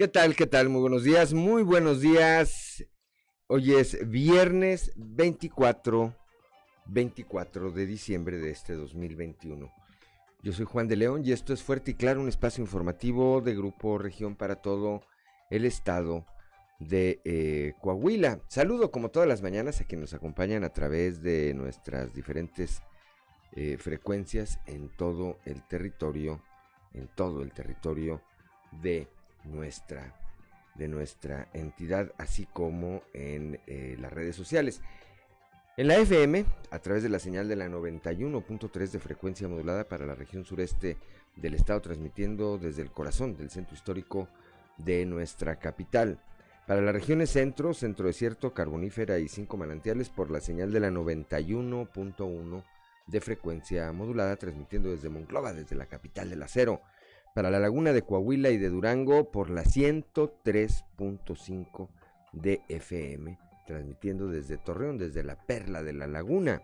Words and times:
¿Qué 0.00 0.08
tal? 0.08 0.34
¿Qué 0.34 0.46
tal? 0.46 0.70
Muy 0.70 0.80
buenos 0.80 1.04
días, 1.04 1.34
muy 1.34 1.62
buenos 1.62 2.00
días. 2.00 2.82
Hoy 3.48 3.74
es 3.74 4.08
viernes 4.08 4.92
24, 4.96 6.16
24 6.86 7.70
de 7.70 7.84
diciembre 7.84 8.38
de 8.38 8.48
este 8.48 8.72
2021. 8.72 9.70
Yo 10.42 10.52
soy 10.54 10.64
Juan 10.64 10.88
de 10.88 10.96
León 10.96 11.20
y 11.22 11.32
esto 11.32 11.52
es 11.52 11.62
Fuerte 11.62 11.90
y 11.90 11.94
Claro, 11.96 12.22
un 12.22 12.30
espacio 12.30 12.64
informativo 12.64 13.42
de 13.42 13.54
Grupo 13.54 13.98
Región 13.98 14.36
para 14.36 14.56
todo 14.56 15.02
el 15.50 15.66
estado 15.66 16.24
de 16.78 17.20
eh, 17.26 17.74
Coahuila. 17.82 18.40
Saludo 18.48 18.90
como 18.90 19.10
todas 19.10 19.28
las 19.28 19.42
mañanas 19.42 19.82
a 19.82 19.84
quienes 19.84 20.12
nos 20.12 20.18
acompañan 20.18 20.64
a 20.64 20.72
través 20.72 21.22
de 21.22 21.52
nuestras 21.52 22.14
diferentes 22.14 22.80
eh, 23.54 23.76
frecuencias 23.78 24.60
en 24.64 24.88
todo 24.96 25.36
el 25.44 25.62
territorio, 25.68 26.42
en 26.94 27.06
todo 27.08 27.42
el 27.42 27.52
territorio 27.52 28.22
de 28.80 29.06
nuestra, 29.44 30.14
de 30.74 30.88
nuestra 30.88 31.48
entidad, 31.52 32.12
así 32.18 32.46
como 32.46 33.02
en 33.12 33.60
eh, 33.66 33.96
las 33.98 34.12
redes 34.12 34.36
sociales. 34.36 34.80
En 35.76 35.88
la 35.88 35.96
FM, 35.96 36.44
a 36.70 36.78
través 36.80 37.02
de 37.02 37.08
la 37.08 37.18
señal 37.18 37.48
de 37.48 37.56
la 37.56 37.68
91.3 37.68 38.90
de 38.90 38.98
frecuencia 38.98 39.48
modulada 39.48 39.88
para 39.88 40.04
la 40.04 40.14
región 40.14 40.44
sureste 40.44 40.98
del 41.36 41.54
estado, 41.54 41.80
transmitiendo 41.80 42.58
desde 42.58 42.82
el 42.82 42.90
corazón 42.90 43.36
del 43.36 43.50
centro 43.50 43.74
histórico 43.74 44.28
de 44.76 45.06
nuestra 45.06 45.56
capital. 45.56 46.18
Para 46.66 46.82
las 46.82 46.94
regiones 46.94 47.30
centro, 47.30 47.72
centro 47.72 48.06
desierto, 48.06 48.52
carbonífera 48.52 49.18
y 49.18 49.28
cinco 49.28 49.56
manantiales 49.56 50.08
por 50.08 50.30
la 50.30 50.40
señal 50.40 50.72
de 50.72 50.80
la 50.80 50.90
91.1 50.90 52.64
de 53.06 53.20
frecuencia 53.20 53.90
modulada, 53.92 54.36
transmitiendo 54.36 54.90
desde 54.90 55.08
Monclova, 55.08 55.52
desde 55.52 55.76
la 55.76 55.86
capital 55.86 56.30
del 56.30 56.42
acero 56.42 56.80
para 57.34 57.50
la 57.50 57.60
laguna 57.60 57.92
de 57.92 58.02
Coahuila 58.02 58.50
y 58.50 58.58
de 58.58 58.68
Durango 58.68 59.30
por 59.30 59.50
la 59.50 59.64
103.5 59.64 61.88
de 62.32 62.62
FM, 62.68 63.38
transmitiendo 63.66 64.28
desde 64.28 64.58
Torreón, 64.58 64.98
desde 64.98 65.22
la 65.22 65.36
perla 65.36 65.82
de 65.82 65.92
la 65.92 66.06
laguna. 66.06 66.62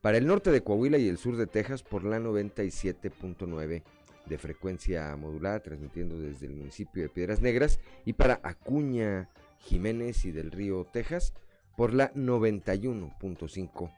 Para 0.00 0.18
el 0.18 0.26
norte 0.26 0.50
de 0.50 0.62
Coahuila 0.62 0.98
y 0.98 1.08
el 1.08 1.18
sur 1.18 1.36
de 1.36 1.46
Texas 1.46 1.82
por 1.82 2.04
la 2.04 2.18
97.9 2.18 3.82
de 4.26 4.38
frecuencia 4.38 5.14
modulada, 5.16 5.60
transmitiendo 5.60 6.18
desde 6.18 6.46
el 6.46 6.54
municipio 6.54 7.02
de 7.02 7.08
Piedras 7.08 7.40
Negras. 7.40 7.80
Y 8.04 8.14
para 8.14 8.40
Acuña, 8.42 9.28
Jiménez 9.58 10.24
y 10.24 10.30
del 10.30 10.50
Río, 10.50 10.86
Texas, 10.92 11.34
por 11.76 11.92
la 11.92 12.12
91.5 12.14 13.92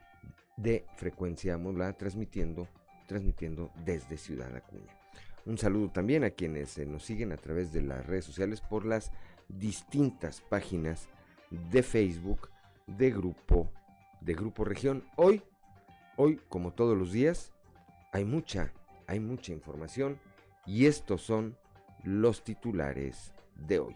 de 0.56 0.84
frecuencia 0.96 1.58
modulada, 1.58 1.92
transmitiendo, 1.92 2.68
transmitiendo 3.06 3.70
desde 3.84 4.16
Ciudad 4.16 4.54
Acuña. 4.54 4.95
Un 5.46 5.58
saludo 5.58 5.90
también 5.90 6.24
a 6.24 6.30
quienes 6.30 6.76
eh, 6.76 6.86
nos 6.86 7.04
siguen 7.04 7.30
a 7.30 7.36
través 7.36 7.72
de 7.72 7.80
las 7.80 8.04
redes 8.04 8.24
sociales 8.24 8.60
por 8.60 8.84
las 8.84 9.12
distintas 9.48 10.40
páginas 10.40 11.08
de 11.70 11.84
Facebook 11.84 12.50
de 12.88 13.12
Grupo 13.12 13.70
de 14.20 14.34
Grupo 14.34 14.64
Región. 14.64 15.04
Hoy, 15.14 15.44
hoy 16.16 16.40
como 16.48 16.72
todos 16.72 16.98
los 16.98 17.12
días, 17.12 17.52
hay 18.12 18.24
mucha, 18.24 18.72
hay 19.06 19.20
mucha 19.20 19.52
información 19.52 20.18
y 20.66 20.86
estos 20.86 21.22
son 21.22 21.56
los 22.02 22.42
titulares 22.42 23.32
de 23.54 23.78
hoy. 23.78 23.94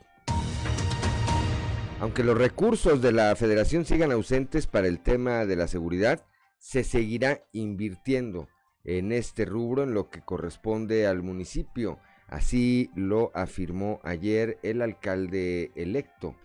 Aunque 1.98 2.22
los 2.22 2.38
recursos 2.38 3.02
de 3.02 3.10
la 3.10 3.34
federación 3.34 3.84
sigan 3.84 4.12
ausentes 4.12 4.68
para 4.68 4.86
el 4.86 5.00
tema 5.00 5.44
de 5.46 5.56
la 5.56 5.66
seguridad, 5.66 6.24
se 6.58 6.84
seguirá 6.84 7.42
invirtiendo 7.50 8.48
en 8.84 9.12
este 9.12 9.44
rubro 9.44 9.82
en 9.82 9.94
lo 9.94 10.10
que 10.10 10.22
corresponde 10.22 11.06
al 11.06 11.22
municipio. 11.22 11.98
Así 12.28 12.90
lo 12.94 13.32
afirmó 13.34 14.00
ayer 14.04 14.58
el 14.62 14.82
alcalde 14.82 15.72
electo 15.74 16.36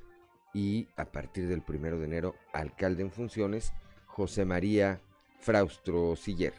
y 0.53 0.87
a 0.95 1.05
partir 1.05 1.47
del 1.47 1.61
primero 1.61 1.99
de 1.99 2.05
enero 2.05 2.35
alcalde 2.53 3.03
en 3.03 3.11
funciones 3.11 3.73
José 4.05 4.45
María 4.45 5.01
Fraustro 5.39 6.15
Siller. 6.15 6.53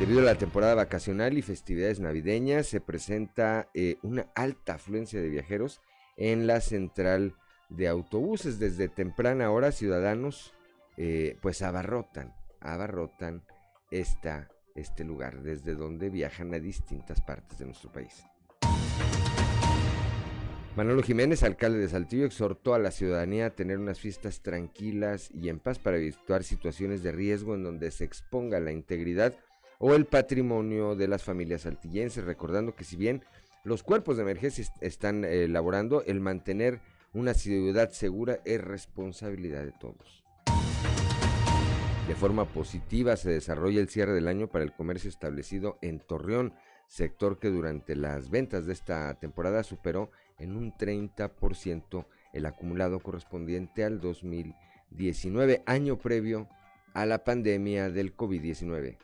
Debido 0.00 0.20
a 0.20 0.24
la 0.24 0.38
temporada 0.38 0.74
vacacional 0.74 1.36
y 1.36 1.42
festividades 1.42 1.98
navideñas, 1.98 2.66
se 2.66 2.80
presenta 2.80 3.68
eh, 3.74 3.98
una 4.02 4.28
alta 4.34 4.74
afluencia 4.74 5.20
de 5.20 5.28
viajeros 5.28 5.80
en 6.16 6.46
la 6.46 6.60
central 6.60 7.34
de 7.68 7.88
autobuses. 7.88 8.58
Desde 8.58 8.88
temprana 8.88 9.50
hora, 9.50 9.72
ciudadanos 9.72 10.54
eh, 10.96 11.36
pues 11.42 11.62
abarrotan, 11.62 12.32
abarrotan 12.60 13.42
este 13.90 15.04
lugar, 15.04 15.42
desde 15.42 15.74
donde 15.74 16.10
viajan 16.10 16.54
a 16.54 16.58
distintas 16.58 17.20
partes 17.20 17.58
de 17.58 17.66
nuestro 17.66 17.90
país. 17.90 18.24
Manolo 20.76 21.02
Jiménez, 21.02 21.42
alcalde 21.42 21.80
de 21.80 21.88
Saltillo, 21.88 22.24
exhortó 22.24 22.72
a 22.72 22.78
la 22.78 22.92
ciudadanía 22.92 23.46
a 23.46 23.50
tener 23.50 23.78
unas 23.78 23.98
fiestas 23.98 24.42
tranquilas 24.42 25.28
y 25.34 25.48
en 25.48 25.58
paz 25.58 25.80
para 25.80 25.96
evitar 25.96 26.44
situaciones 26.44 27.02
de 27.02 27.10
riesgo 27.10 27.56
en 27.56 27.64
donde 27.64 27.90
se 27.90 28.04
exponga 28.04 28.60
la 28.60 28.70
integridad 28.70 29.34
o 29.80 29.94
el 29.94 30.06
patrimonio 30.06 30.94
de 30.94 31.08
las 31.08 31.24
familias 31.24 31.62
saltillenses, 31.62 32.24
recordando 32.24 32.76
que 32.76 32.84
si 32.84 32.96
bien 32.96 33.24
los 33.64 33.82
cuerpos 33.82 34.16
de 34.16 34.22
emergencia 34.22 34.64
están 34.80 35.24
elaborando, 35.24 36.04
el 36.04 36.20
mantener 36.20 36.80
una 37.12 37.34
ciudad 37.34 37.90
segura 37.90 38.38
es 38.44 38.60
responsabilidad 38.60 39.64
de 39.64 39.72
todos. 39.72 40.27
De 42.08 42.14
forma 42.14 42.46
positiva 42.46 43.16
se 43.18 43.28
desarrolla 43.28 43.80
el 43.80 43.90
cierre 43.90 44.14
del 44.14 44.28
año 44.28 44.48
para 44.48 44.64
el 44.64 44.72
comercio 44.72 45.10
establecido 45.10 45.78
en 45.82 46.00
Torreón, 46.00 46.54
sector 46.86 47.38
que 47.38 47.50
durante 47.50 47.94
las 47.96 48.30
ventas 48.30 48.64
de 48.64 48.72
esta 48.72 49.12
temporada 49.20 49.62
superó 49.62 50.10
en 50.38 50.56
un 50.56 50.72
30% 50.72 52.06
el 52.32 52.46
acumulado 52.46 53.00
correspondiente 53.00 53.84
al 53.84 54.00
2019, 54.00 55.62
año 55.66 55.98
previo 55.98 56.48
a 56.94 57.04
la 57.04 57.24
pandemia 57.24 57.90
del 57.90 58.16
COVID-19. 58.16 58.96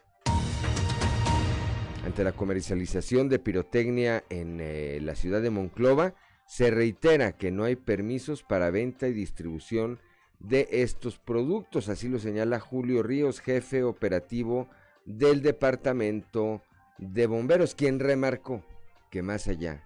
Ante 2.07 2.25
la 2.25 2.33
comercialización 2.33 3.29
de 3.29 3.39
pirotecnia 3.39 4.25
en 4.31 4.61
eh, 4.63 4.99
la 5.03 5.15
ciudad 5.15 5.43
de 5.43 5.51
Monclova, 5.51 6.15
se 6.47 6.71
reitera 6.71 7.33
que 7.33 7.51
no 7.51 7.65
hay 7.65 7.77
permisos 7.77 8.43
para 8.43 8.71
venta 8.71 9.09
y 9.09 9.13
distribución 9.13 10.01
de 10.49 10.69
estos 10.71 11.19
productos. 11.19 11.89
Así 11.89 12.09
lo 12.09 12.19
señala 12.19 12.61
Julio 12.61 13.03
Ríos, 13.03 13.41
jefe 13.41 13.83
operativo 13.83 14.69
del 15.05 15.43
Departamento 15.43 16.63
de 16.99 17.27
Bomberos, 17.27 17.75
quien 17.75 17.99
remarcó 17.99 18.65
que 19.11 19.23
más 19.23 19.49
allá, 19.49 19.83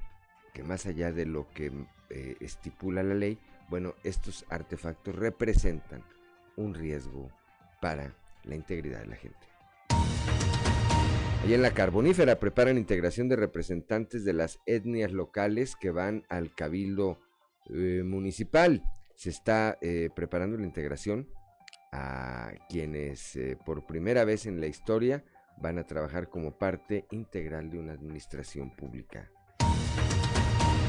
que 0.54 0.62
más 0.62 0.86
allá 0.86 1.12
de 1.12 1.26
lo 1.26 1.48
que 1.50 1.72
eh, 2.10 2.36
estipula 2.40 3.02
la 3.02 3.14
ley, 3.14 3.38
bueno, 3.68 3.94
estos 4.02 4.44
artefactos 4.48 5.14
representan 5.14 6.02
un 6.56 6.74
riesgo 6.74 7.30
para 7.80 8.14
la 8.44 8.54
integridad 8.54 9.00
de 9.00 9.06
la 9.06 9.16
gente. 9.16 9.38
Allí 11.42 11.54
en 11.54 11.62
la 11.62 11.72
carbonífera 11.72 12.40
preparan 12.40 12.78
integración 12.78 13.28
de 13.28 13.36
representantes 13.36 14.24
de 14.24 14.32
las 14.32 14.58
etnias 14.66 15.12
locales 15.12 15.76
que 15.76 15.90
van 15.90 16.24
al 16.28 16.52
cabildo 16.54 17.18
eh, 17.70 18.02
municipal 18.04 18.82
se 19.18 19.30
está 19.30 19.76
eh, 19.80 20.10
preparando 20.14 20.56
la 20.56 20.64
integración 20.64 21.28
a 21.90 22.52
quienes 22.68 23.34
eh, 23.34 23.58
por 23.66 23.84
primera 23.84 24.24
vez 24.24 24.46
en 24.46 24.60
la 24.60 24.68
historia 24.68 25.24
van 25.56 25.76
a 25.78 25.84
trabajar 25.84 26.28
como 26.28 26.56
parte 26.56 27.04
integral 27.10 27.68
de 27.68 27.80
una 27.80 27.94
administración 27.94 28.70
pública. 28.70 29.28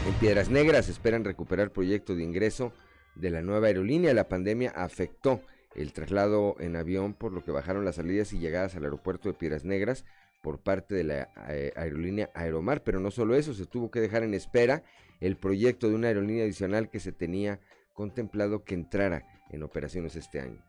En 0.08 0.14
Piedras 0.20 0.52
Negras 0.52 0.90
esperan 0.90 1.24
recuperar 1.24 1.72
proyecto 1.72 2.16
de 2.16 2.22
ingreso 2.22 2.72
de 3.16 3.32
la 3.32 3.42
nueva 3.42 3.66
aerolínea. 3.66 4.14
La 4.14 4.30
pandemia 4.30 4.74
afectó 4.76 5.42
el 5.74 5.92
traslado 5.92 6.56
en 6.60 6.76
avión, 6.76 7.16
por 7.16 7.34
lo 7.34 7.44
que 7.44 7.50
bajaron 7.50 7.84
las 7.84 7.96
salidas 7.96 8.32
y 8.34 8.38
llegadas 8.38 8.76
al 8.76 8.84
aeropuerto 8.84 9.30
de 9.30 9.34
Piedras 9.34 9.66
Negras 9.66 10.06
por 10.44 10.60
parte 10.60 10.94
de 10.94 11.04
la 11.04 11.30
eh, 11.50 11.74
aerolínea 11.75 12.30
Aeromar. 12.36 12.84
Pero 12.84 13.00
no 13.00 13.10
solo 13.10 13.34
eso, 13.34 13.56
se 13.56 13.66
tuvo 13.66 13.90
que 13.90 14.02
dejar 14.02 14.22
en 14.22 14.36
espera 14.36 14.84
el 15.20 15.36
proyecto 15.36 15.90
de 15.90 15.96
una 15.96 16.10
aerolínea 16.10 16.44
adicional 16.44 16.92
que 16.92 17.00
se 17.00 17.12
tenía 17.12 17.60
contemplado 18.00 18.63
que 18.63 18.75
entrara 18.75 19.25
en 19.50 19.62
operaciones 19.62 20.16
este 20.16 20.40
año. 20.40 20.63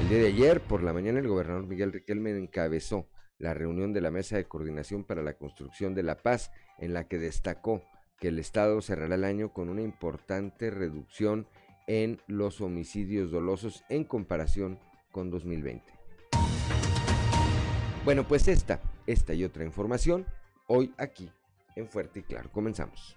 El 0.00 0.08
día 0.08 0.18
de 0.18 0.26
ayer, 0.26 0.60
por 0.60 0.82
la 0.82 0.92
mañana, 0.92 1.20
el 1.20 1.28
gobernador 1.28 1.68
Miguel 1.68 1.92
Riquelme 1.92 2.36
encabezó 2.36 3.06
la 3.38 3.54
reunión 3.54 3.92
de 3.92 4.00
la 4.00 4.10
Mesa 4.10 4.34
de 4.34 4.46
Coordinación 4.46 5.04
para 5.04 5.22
la 5.22 5.34
Construcción 5.34 5.94
de 5.94 6.02
la 6.02 6.16
Paz, 6.16 6.50
en 6.78 6.94
la 6.94 7.06
que 7.06 7.18
destacó 7.18 7.84
que 8.18 8.26
el 8.26 8.40
Estado 8.40 8.82
cerrará 8.82 9.14
el 9.14 9.22
año 9.22 9.52
con 9.52 9.68
una 9.68 9.82
importante 9.82 10.68
reducción 10.68 11.46
en 11.86 12.20
los 12.26 12.60
homicidios 12.60 13.30
dolosos 13.30 13.84
en 13.88 14.02
comparación 14.02 14.80
con 15.12 15.30
2020. 15.30 15.84
Bueno, 18.04 18.26
pues 18.26 18.48
esta, 18.48 18.80
esta 19.06 19.32
y 19.32 19.44
otra 19.44 19.62
información, 19.62 20.26
hoy 20.66 20.92
aquí 20.98 21.30
en 21.76 21.86
Fuerte 21.86 22.18
y 22.18 22.22
Claro. 22.24 22.50
Comenzamos. 22.50 23.16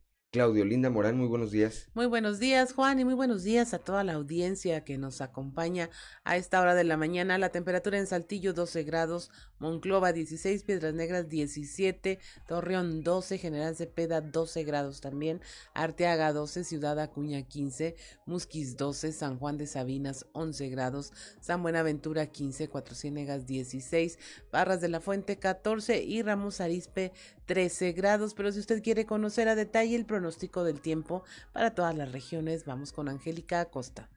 Claudio 0.31 0.63
Linda 0.63 0.89
Morán, 0.89 1.17
muy 1.17 1.27
buenos 1.27 1.51
días. 1.51 1.89
Muy 1.93 2.05
buenos 2.05 2.39
días, 2.39 2.71
Juan, 2.71 2.97
y 3.01 3.03
muy 3.03 3.15
buenos 3.15 3.43
días 3.43 3.73
a 3.73 3.79
toda 3.79 4.05
la 4.05 4.13
audiencia 4.13 4.85
que 4.85 4.97
nos 4.97 5.19
acompaña 5.19 5.89
a 6.23 6.37
esta 6.37 6.61
hora 6.61 6.73
de 6.73 6.85
la 6.85 6.95
mañana. 6.95 7.37
La 7.37 7.49
temperatura 7.49 7.97
en 7.97 8.07
Saltillo 8.07 8.53
12 8.53 8.83
grados, 8.83 9.29
Monclova 9.59 10.13
16, 10.13 10.63
Piedras 10.63 10.93
Negras 10.93 11.27
17, 11.27 12.17
Torreón 12.47 13.03
12, 13.03 13.39
General 13.39 13.75
Cepeda 13.75 14.21
12 14.21 14.63
grados 14.63 15.01
también, 15.01 15.41
Arteaga 15.73 16.31
12, 16.31 16.63
Ciudad 16.63 16.97
Acuña 17.01 17.41
15, 17.41 17.97
Musquis 18.25 18.77
12, 18.77 19.11
San 19.11 19.37
Juan 19.37 19.57
de 19.57 19.67
Sabinas 19.67 20.27
11 20.31 20.69
grados, 20.69 21.11
San 21.41 21.61
Buenaventura 21.61 22.27
15, 22.27 22.69
Cuatro 22.69 22.95
Ciénegas 22.95 23.47
16, 23.47 24.17
Barras 24.49 24.79
de 24.79 24.87
la 24.87 25.01
Fuente 25.01 25.39
14 25.39 26.01
y 26.01 26.21
Ramos 26.21 26.61
Arispe 26.61 27.11
13 27.47 27.91
grados. 27.91 28.33
Pero 28.33 28.49
si 28.53 28.59
usted 28.59 28.81
quiere 28.81 29.05
conocer 29.05 29.49
a 29.49 29.55
detalle 29.55 29.97
el 29.97 30.05
pronóstico 30.21 30.63
del 30.63 30.81
tiempo 30.81 31.23
para 31.51 31.73
todas 31.73 31.95
las 31.95 32.11
regiones, 32.11 32.65
vamos 32.65 32.93
con 32.93 33.09
Angélica 33.09 33.59
Acosta. 33.59 34.07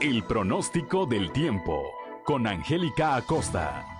El 0.00 0.24
pronóstico 0.24 1.06
del 1.06 1.30
tiempo 1.30 1.84
con 2.24 2.48
Angélica 2.48 3.14
Acosta. 3.14 3.93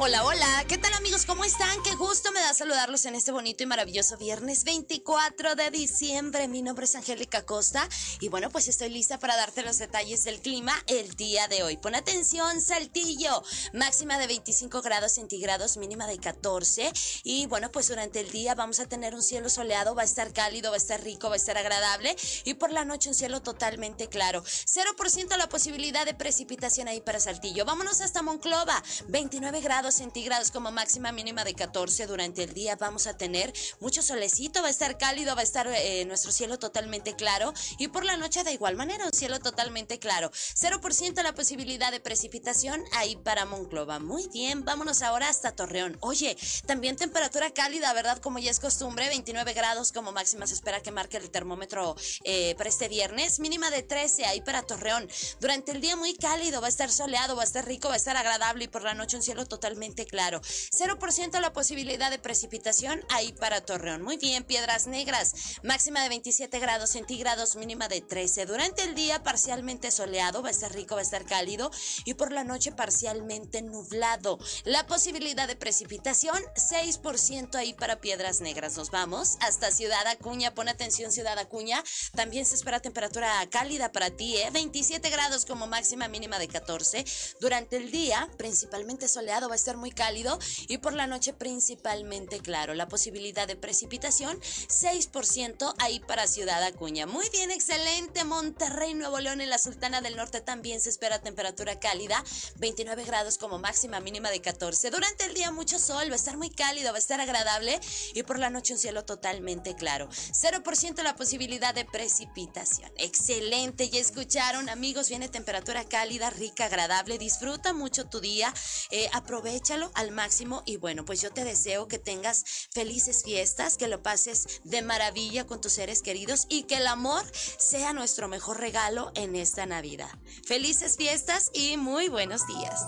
Hola, 0.00 0.24
hola, 0.24 0.64
¿qué 0.68 0.78
tal 0.78 0.92
amigos? 0.92 1.26
¿Cómo 1.26 1.44
están? 1.44 1.82
Qué 1.82 1.92
gusto 1.96 2.30
me 2.30 2.38
da 2.38 2.54
saludarlos 2.54 3.04
en 3.06 3.16
este 3.16 3.32
bonito 3.32 3.64
y 3.64 3.66
maravilloso 3.66 4.16
viernes 4.16 4.62
24 4.62 5.56
de 5.56 5.72
diciembre. 5.72 6.46
Mi 6.46 6.62
nombre 6.62 6.84
es 6.84 6.94
Angélica 6.94 7.44
Costa 7.44 7.88
y 8.20 8.28
bueno, 8.28 8.48
pues 8.48 8.68
estoy 8.68 8.90
lista 8.90 9.18
para 9.18 9.34
darte 9.34 9.64
los 9.64 9.76
detalles 9.78 10.22
del 10.22 10.40
clima 10.40 10.72
el 10.86 11.16
día 11.16 11.48
de 11.48 11.64
hoy. 11.64 11.78
Pon 11.78 11.96
atención, 11.96 12.60
Saltillo, 12.60 13.42
máxima 13.72 14.18
de 14.18 14.28
25 14.28 14.82
grados 14.82 15.14
centígrados, 15.14 15.76
mínima 15.78 16.06
de 16.06 16.18
14 16.18 16.92
y 17.24 17.46
bueno, 17.46 17.72
pues 17.72 17.88
durante 17.88 18.20
el 18.20 18.30
día 18.30 18.54
vamos 18.54 18.78
a 18.78 18.86
tener 18.86 19.16
un 19.16 19.22
cielo 19.22 19.50
soleado, 19.50 19.96
va 19.96 20.02
a 20.02 20.04
estar 20.04 20.32
cálido, 20.32 20.70
va 20.70 20.76
a 20.76 20.78
estar 20.78 21.02
rico, 21.02 21.28
va 21.28 21.34
a 21.34 21.38
estar 21.38 21.58
agradable 21.58 22.14
y 22.44 22.54
por 22.54 22.70
la 22.70 22.84
noche 22.84 23.08
un 23.08 23.16
cielo 23.16 23.42
totalmente 23.42 24.06
claro. 24.06 24.44
0% 24.44 25.36
la 25.36 25.48
posibilidad 25.48 26.06
de 26.06 26.14
precipitación 26.14 26.86
ahí 26.86 27.00
para 27.00 27.18
Saltillo. 27.18 27.64
Vámonos 27.64 28.00
hasta 28.00 28.22
Monclova, 28.22 28.80
29 29.08 29.60
grados 29.60 29.87
centígrados 29.94 30.50
como 30.50 30.70
máxima 30.70 31.12
mínima 31.12 31.44
de 31.44 31.54
14 31.54 32.06
durante 32.06 32.44
el 32.44 32.54
día. 32.54 32.76
Vamos 32.76 33.06
a 33.06 33.16
tener 33.16 33.52
mucho 33.80 34.02
solecito, 34.02 34.62
va 34.62 34.68
a 34.68 34.70
estar 34.70 34.98
cálido, 34.98 35.34
va 35.34 35.40
a 35.40 35.44
estar 35.44 35.66
eh, 35.66 36.04
nuestro 36.04 36.32
cielo 36.32 36.58
totalmente 36.58 37.14
claro 37.16 37.52
y 37.78 37.88
por 37.88 38.04
la 38.04 38.16
noche 38.16 38.44
de 38.44 38.52
igual 38.52 38.76
manera 38.76 39.06
un 39.06 39.12
cielo 39.12 39.38
totalmente 39.40 39.98
claro. 39.98 40.30
0% 40.30 41.22
la 41.22 41.34
posibilidad 41.34 41.90
de 41.90 42.00
precipitación 42.00 42.84
ahí 42.92 43.16
para 43.16 43.44
Monclova. 43.44 43.98
Muy 43.98 44.28
bien, 44.28 44.64
vámonos 44.64 45.02
ahora 45.02 45.28
hasta 45.28 45.52
Torreón. 45.52 45.96
Oye, 46.00 46.36
también 46.66 46.96
temperatura 46.96 47.50
cálida, 47.50 47.92
¿verdad? 47.92 48.18
Como 48.18 48.38
ya 48.38 48.50
es 48.50 48.60
costumbre, 48.60 49.08
29 49.08 49.52
grados 49.54 49.92
como 49.92 50.12
máxima 50.12 50.46
se 50.46 50.54
espera 50.54 50.82
que 50.82 50.90
marque 50.90 51.16
el 51.16 51.30
termómetro 51.30 51.96
eh, 52.24 52.54
para 52.56 52.68
este 52.68 52.88
viernes, 52.88 53.40
mínima 53.40 53.70
de 53.70 53.82
13 53.82 54.26
ahí 54.26 54.40
para 54.40 54.62
Torreón. 54.62 55.08
Durante 55.40 55.72
el 55.72 55.80
día 55.80 55.96
muy 55.96 56.14
cálido, 56.14 56.60
va 56.60 56.66
a 56.66 56.70
estar 56.70 56.90
soleado, 56.90 57.36
va 57.36 57.42
a 57.42 57.46
estar 57.46 57.66
rico, 57.66 57.88
va 57.88 57.94
a 57.94 57.96
estar 57.96 58.16
agradable 58.16 58.64
y 58.64 58.68
por 58.68 58.82
la 58.82 58.94
noche 58.94 59.16
un 59.16 59.22
cielo 59.22 59.46
totalmente 59.46 59.77
claro. 60.10 60.40
0% 60.40 61.40
la 61.40 61.52
posibilidad 61.52 62.10
de 62.10 62.18
precipitación 62.18 63.04
ahí 63.10 63.32
para 63.32 63.60
Torreón. 63.60 64.02
Muy 64.02 64.16
bien, 64.16 64.44
Piedras 64.44 64.86
Negras, 64.86 65.34
máxima 65.62 66.02
de 66.02 66.08
27 66.08 66.58
grados 66.58 66.90
centígrados, 66.90 67.56
mínima 67.56 67.88
de 67.88 68.00
13. 68.00 68.46
Durante 68.46 68.82
el 68.82 68.94
día 68.94 69.22
parcialmente 69.22 69.90
soleado, 69.90 70.42
va 70.42 70.48
a 70.48 70.52
estar 70.52 70.72
rico, 70.72 70.94
va 70.94 71.00
a 71.00 71.04
estar 71.04 71.24
cálido 71.24 71.70
y 72.04 72.14
por 72.14 72.32
la 72.32 72.44
noche 72.44 72.72
parcialmente 72.72 73.62
nublado. 73.62 74.38
La 74.64 74.86
posibilidad 74.86 75.48
de 75.48 75.56
precipitación 75.56 76.42
6% 76.54 77.54
ahí 77.54 77.74
para 77.74 78.00
Piedras 78.00 78.40
Negras. 78.40 78.76
Nos 78.76 78.90
vamos 78.90 79.36
hasta 79.40 79.70
Ciudad 79.70 80.06
Acuña. 80.06 80.54
Pon 80.54 80.68
atención, 80.68 81.12
Ciudad 81.12 81.38
Acuña. 81.38 81.82
También 82.14 82.46
se 82.46 82.54
espera 82.54 82.80
temperatura 82.80 83.32
cálida 83.50 83.92
para 83.92 84.10
ti, 84.10 84.36
¿eh? 84.36 84.50
27 84.52 85.08
grados 85.10 85.44
como 85.44 85.66
máxima 85.66 86.08
mínima 86.08 86.38
de 86.38 86.48
14. 86.48 87.04
Durante 87.40 87.76
el 87.76 87.90
día, 87.90 88.28
principalmente 88.36 89.08
soleado, 89.08 89.48
va 89.48 89.54
a 89.54 89.56
estar 89.56 89.67
muy 89.76 89.90
cálido 89.90 90.38
y 90.68 90.78
por 90.78 90.92
la 90.94 91.06
noche 91.06 91.32
principalmente 91.32 92.40
claro. 92.40 92.74
La 92.74 92.88
posibilidad 92.88 93.46
de 93.46 93.56
precipitación 93.56 94.40
6% 94.40 95.74
ahí 95.78 96.00
para 96.00 96.26
Ciudad 96.26 96.62
Acuña. 96.62 97.06
Muy 97.06 97.28
bien, 97.30 97.50
excelente. 97.50 98.24
Monterrey, 98.24 98.94
Nuevo 98.94 99.18
León 99.20 99.40
en 99.40 99.50
la 99.50 99.58
Sultana 99.58 100.00
del 100.00 100.16
Norte 100.16 100.40
también 100.40 100.80
se 100.80 100.90
espera 100.90 101.20
temperatura 101.20 101.78
cálida, 101.78 102.22
29 102.56 103.04
grados 103.04 103.38
como 103.38 103.58
máxima 103.58 104.00
mínima 104.00 104.30
de 104.30 104.40
14. 104.40 104.90
Durante 104.90 105.24
el 105.24 105.34
día 105.34 105.50
mucho 105.50 105.78
sol, 105.78 106.08
va 106.10 106.14
a 106.14 106.16
estar 106.16 106.36
muy 106.36 106.50
cálido, 106.50 106.90
va 106.90 106.96
a 106.96 106.98
estar 106.98 107.20
agradable 107.20 107.78
y 108.14 108.22
por 108.22 108.38
la 108.38 108.50
noche 108.50 108.72
un 108.72 108.78
cielo 108.78 109.04
totalmente 109.04 109.74
claro. 109.74 110.08
0% 110.08 111.02
la 111.02 111.16
posibilidad 111.16 111.74
de 111.74 111.84
precipitación. 111.84 112.90
Excelente, 112.96 113.88
ya 113.88 114.00
escucharon 114.00 114.68
amigos, 114.68 115.08
viene 115.08 115.28
temperatura 115.28 115.84
cálida, 115.84 116.30
rica, 116.30 116.66
agradable. 116.66 117.18
Disfruta 117.18 117.72
mucho 117.72 118.06
tu 118.06 118.20
día, 118.20 118.52
eh, 118.90 119.08
aprovecha 119.12 119.57
échalo 119.58 119.90
al 119.94 120.10
máximo 120.10 120.62
y 120.64 120.76
bueno, 120.76 121.04
pues 121.04 121.20
yo 121.20 121.30
te 121.30 121.44
deseo 121.44 121.88
que 121.88 121.98
tengas 121.98 122.68
felices 122.72 123.22
fiestas, 123.24 123.76
que 123.76 123.88
lo 123.88 124.02
pases 124.02 124.60
de 124.64 124.82
maravilla 124.82 125.46
con 125.46 125.60
tus 125.60 125.72
seres 125.72 126.02
queridos 126.02 126.46
y 126.48 126.62
que 126.62 126.78
el 126.78 126.86
amor 126.86 127.24
sea 127.32 127.92
nuestro 127.92 128.28
mejor 128.28 128.58
regalo 128.60 129.12
en 129.14 129.36
esta 129.36 129.66
Navidad. 129.66 130.10
Felices 130.46 130.96
fiestas 130.96 131.50
y 131.52 131.76
muy 131.76 132.08
buenos 132.08 132.46
días. 132.46 132.86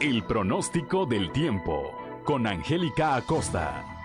El 0.00 0.24
pronóstico 0.26 1.06
del 1.06 1.32
tiempo 1.32 1.92
con 2.24 2.46
Angélica 2.46 3.14
Acosta. 3.14 3.95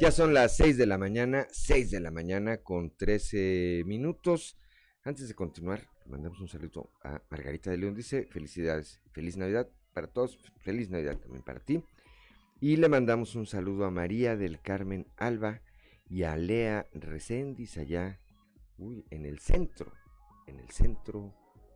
Ya 0.00 0.10
son 0.10 0.32
las 0.32 0.56
6 0.56 0.78
de 0.78 0.86
la 0.86 0.96
mañana, 0.96 1.46
6 1.50 1.90
de 1.90 2.00
la 2.00 2.10
mañana 2.10 2.62
con 2.62 2.96
13 2.96 3.82
minutos. 3.84 4.56
Antes 5.04 5.28
de 5.28 5.34
continuar, 5.34 5.88
mandamos 6.06 6.40
un 6.40 6.48
saludo 6.48 6.90
a 7.04 7.20
Margarita 7.28 7.70
de 7.70 7.76
León. 7.76 7.94
Dice, 7.94 8.24
felicidades, 8.24 9.02
feliz 9.12 9.36
Navidad 9.36 9.68
para 9.92 10.06
todos, 10.06 10.38
feliz 10.64 10.88
Navidad 10.88 11.18
también 11.18 11.42
para 11.42 11.60
ti. 11.60 11.84
Y 12.60 12.76
le 12.76 12.88
mandamos 12.88 13.34
un 13.34 13.44
saludo 13.44 13.84
a 13.84 13.90
María 13.90 14.38
del 14.38 14.62
Carmen 14.62 15.06
Alba 15.18 15.60
y 16.08 16.22
a 16.22 16.34
Lea 16.34 16.86
Recendis 16.94 17.76
allá, 17.76 18.20
uy, 18.78 19.04
en 19.10 19.26
el 19.26 19.38
centro, 19.38 19.92
en 20.46 20.60
el 20.60 20.70
centro 20.70 21.34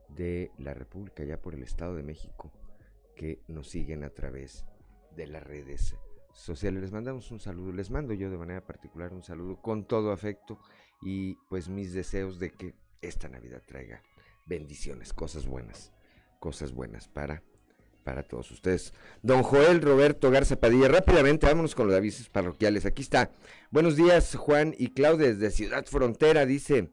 de 0.08 0.50
la 0.56 0.72
República, 0.72 1.24
ya 1.24 1.42
por 1.42 1.54
el 1.54 1.62
Estado 1.62 1.94
de 1.94 2.02
México, 2.02 2.50
que 3.16 3.42
nos 3.48 3.68
siguen 3.68 4.02
a 4.02 4.08
través 4.08 4.64
de 5.14 5.26
las 5.26 5.42
redes 5.42 5.94
sociales. 6.34 6.82
Les 6.82 6.92
mandamos 6.92 7.30
un 7.30 7.40
saludo, 7.40 7.72
les 7.72 7.90
mando 7.90 8.14
yo 8.14 8.30
de 8.30 8.38
manera 8.38 8.60
particular 8.60 9.12
un 9.12 9.22
saludo 9.22 9.60
con 9.60 9.86
todo 9.86 10.12
afecto 10.12 10.58
y 11.02 11.36
pues 11.48 11.68
mis 11.68 11.92
deseos 11.92 12.38
de 12.38 12.50
que 12.50 12.74
esta 13.00 13.28
Navidad 13.28 13.62
traiga 13.66 14.02
bendiciones, 14.46 15.12
cosas 15.12 15.46
buenas, 15.46 15.92
cosas 16.40 16.72
buenas 16.72 17.08
para 17.08 17.42
para 18.04 18.22
todos 18.22 18.50
ustedes. 18.50 18.92
Don 19.22 19.42
Joel 19.42 19.80
Roberto 19.80 20.30
Garza 20.30 20.56
Padilla, 20.56 20.88
rápidamente 20.88 21.46
vámonos 21.46 21.74
con 21.74 21.86
los 21.86 21.96
avisos 21.96 22.28
parroquiales. 22.28 22.84
Aquí 22.84 23.00
está. 23.00 23.30
Buenos 23.70 23.96
días, 23.96 24.36
Juan 24.36 24.74
y 24.78 24.88
Claudia 24.88 25.28
desde 25.28 25.50
Ciudad 25.50 25.86
Frontera, 25.86 26.44
dice 26.44 26.90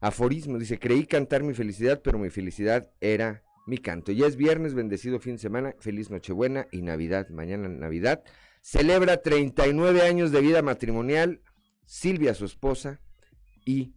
aforismo, 0.00 0.58
dice, 0.58 0.78
creí 0.78 1.06
cantar 1.06 1.42
mi 1.42 1.54
felicidad, 1.54 2.02
pero 2.02 2.18
mi 2.18 2.28
felicidad 2.28 2.90
era 3.00 3.42
mi 3.66 3.78
canto. 3.78 4.12
Ya 4.12 4.26
es 4.26 4.36
viernes, 4.36 4.74
bendecido 4.74 5.20
fin 5.20 5.34
de 5.34 5.42
semana, 5.42 5.74
feliz 5.78 6.10
Nochebuena 6.10 6.66
y 6.70 6.82
Navidad, 6.82 7.28
mañana 7.30 7.68
Navidad. 7.68 8.22
Celebra 8.62 9.18
39 9.18 10.02
años 10.02 10.32
de 10.32 10.40
vida 10.40 10.62
matrimonial 10.62 11.42
Silvia, 11.84 12.32
su 12.32 12.46
esposa, 12.46 13.00
y, 13.66 13.94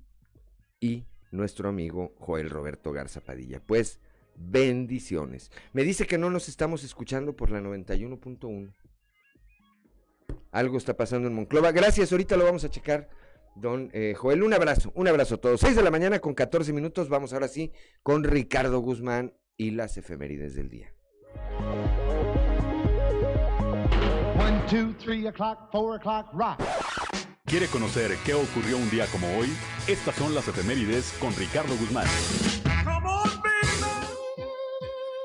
y 0.82 1.06
nuestro 1.32 1.70
amigo 1.70 2.14
Joel 2.20 2.50
Roberto 2.50 2.92
Garza 2.92 3.22
Padilla. 3.22 3.62
Pues 3.66 4.00
bendiciones. 4.36 5.52
Me 5.72 5.84
dice 5.84 6.06
que 6.06 6.18
no 6.18 6.30
nos 6.30 6.50
estamos 6.50 6.84
escuchando 6.84 7.36
por 7.36 7.52
la 7.52 7.62
91.1. 7.62 8.74
algo 10.52 10.78
está 10.78 10.98
pasando 10.98 11.28
en 11.28 11.36
Monclova. 11.36 11.72
Gracias, 11.72 12.12
ahorita 12.12 12.36
lo 12.36 12.44
vamos 12.44 12.64
a 12.66 12.70
checar, 12.70 13.10
don 13.56 13.90
eh, 13.94 14.14
Joel. 14.18 14.44
Un 14.44 14.54
abrazo, 14.54 14.92
un 14.96 15.08
abrazo 15.08 15.36
a 15.36 15.38
todos. 15.38 15.62
6 15.62 15.78
de 15.78 15.84
la 15.84 15.92
mañana 15.92 16.20
con 16.20 16.34
14 16.34 16.74
minutos, 16.74 17.08
vamos 17.08 17.34
ahora 17.34 17.48
sí 17.48 17.72
con 18.04 18.24
Ricardo 18.24 18.80
Guzmán 18.80 19.38
y 19.56 19.72
las 19.72 19.98
efemérides 19.98 20.56
del 20.56 20.70
día. 20.70 20.94
¿Quiere 27.46 27.68
conocer 27.68 28.16
qué 28.24 28.36
ocurrió 28.36 28.78
un 28.78 28.90
día 28.92 29.08
como 29.08 29.28
hoy? 29.40 29.52
Estas 29.88 30.16
son 30.16 30.36
las 30.36 30.48
efemérides 30.48 31.14
con 31.20 31.36
Ricardo 31.36 31.76
Guzmán. 31.78 32.06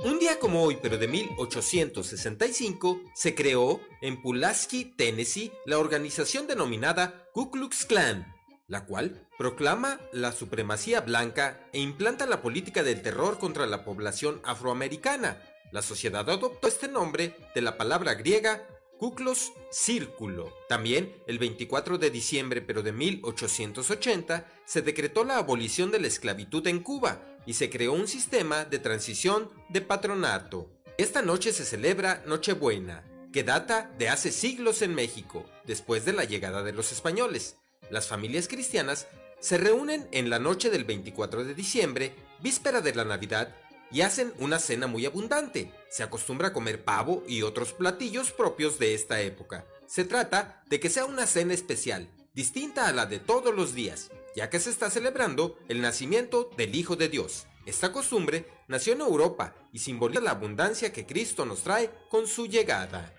Un 0.04 0.18
día 0.18 0.38
como 0.38 0.62
hoy, 0.62 0.78
pero 0.80 0.96
de 0.96 1.06
1865, 1.06 3.00
se 3.14 3.34
creó 3.34 3.80
en 4.00 4.22
Pulaski, 4.22 4.86
Tennessee, 4.86 5.52
la 5.66 5.78
organización 5.78 6.46
denominada 6.46 7.26
Ku 7.34 7.50
Klux 7.50 7.84
Klan, 7.84 8.26
la 8.68 8.86
cual 8.86 9.28
proclama 9.36 10.00
la 10.12 10.32
supremacía 10.32 11.02
blanca 11.02 11.68
e 11.74 11.80
implanta 11.80 12.24
la 12.24 12.40
política 12.40 12.82
del 12.82 13.02
terror 13.02 13.38
contra 13.38 13.66
la 13.66 13.84
población 13.84 14.40
afroamericana. 14.44 15.42
La 15.72 15.82
sociedad 15.82 16.28
adoptó 16.30 16.68
este 16.68 16.88
nombre 16.88 17.36
de 17.54 17.60
la 17.60 17.76
palabra 17.76 18.14
griega 18.14 18.66
Kuklos 19.00 19.54
Círculo. 19.70 20.52
También, 20.68 21.16
el 21.26 21.38
24 21.38 21.96
de 21.96 22.10
diciembre 22.10 22.60
pero 22.60 22.82
de 22.82 22.92
1880, 22.92 24.46
se 24.66 24.82
decretó 24.82 25.24
la 25.24 25.38
abolición 25.38 25.90
de 25.90 26.00
la 26.00 26.06
esclavitud 26.06 26.66
en 26.66 26.80
Cuba 26.80 27.24
y 27.46 27.54
se 27.54 27.70
creó 27.70 27.94
un 27.94 28.06
sistema 28.06 28.66
de 28.66 28.78
transición 28.78 29.48
de 29.70 29.80
patronato. 29.80 30.70
Esta 30.98 31.22
noche 31.22 31.54
se 31.54 31.64
celebra 31.64 32.22
Nochebuena, 32.26 33.02
que 33.32 33.42
data 33.42 33.90
de 33.96 34.10
hace 34.10 34.30
siglos 34.30 34.82
en 34.82 34.94
México, 34.94 35.46
después 35.64 36.04
de 36.04 36.12
la 36.12 36.24
llegada 36.24 36.62
de 36.62 36.74
los 36.74 36.92
españoles. 36.92 37.56
Las 37.88 38.06
familias 38.06 38.48
cristianas 38.48 39.08
se 39.40 39.56
reúnen 39.56 40.08
en 40.12 40.28
la 40.28 40.38
noche 40.38 40.68
del 40.68 40.84
24 40.84 41.44
de 41.44 41.54
diciembre, 41.54 42.14
víspera 42.42 42.82
de 42.82 42.94
la 42.94 43.06
Navidad, 43.06 43.56
y 43.90 44.02
hacen 44.02 44.32
una 44.38 44.58
cena 44.58 44.86
muy 44.86 45.06
abundante. 45.06 45.72
Se 45.88 46.02
acostumbra 46.02 46.48
a 46.48 46.52
comer 46.52 46.84
pavo 46.84 47.22
y 47.26 47.42
otros 47.42 47.72
platillos 47.72 48.32
propios 48.32 48.78
de 48.78 48.94
esta 48.94 49.20
época. 49.20 49.66
Se 49.86 50.04
trata 50.04 50.62
de 50.66 50.78
que 50.80 50.90
sea 50.90 51.04
una 51.04 51.26
cena 51.26 51.54
especial, 51.54 52.08
distinta 52.32 52.86
a 52.86 52.92
la 52.92 53.06
de 53.06 53.18
todos 53.18 53.54
los 53.54 53.74
días, 53.74 54.10
ya 54.36 54.48
que 54.48 54.60
se 54.60 54.70
está 54.70 54.90
celebrando 54.90 55.58
el 55.68 55.80
nacimiento 55.80 56.50
del 56.56 56.74
Hijo 56.74 56.96
de 56.96 57.08
Dios. 57.08 57.46
Esta 57.66 57.92
costumbre 57.92 58.46
nació 58.68 58.92
en 58.94 59.00
Europa 59.00 59.54
y 59.72 59.80
simboliza 59.80 60.20
la 60.20 60.30
abundancia 60.30 60.92
que 60.92 61.06
Cristo 61.06 61.44
nos 61.44 61.62
trae 61.62 61.90
con 62.08 62.26
su 62.26 62.46
llegada. 62.46 63.12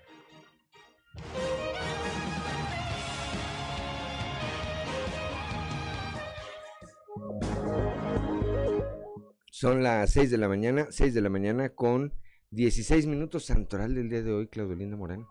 Son 9.62 9.84
las 9.84 10.10
6 10.10 10.32
de 10.32 10.38
la 10.38 10.48
mañana, 10.48 10.88
6 10.90 11.14
de 11.14 11.20
la 11.20 11.28
mañana 11.28 11.68
con 11.68 12.12
16 12.50 13.06
minutos 13.06 13.44
santoral 13.44 13.94
del 13.94 14.08
día 14.08 14.20
de 14.20 14.32
hoy, 14.32 14.48
Claudelina 14.48 14.96
Morán. 14.96 15.24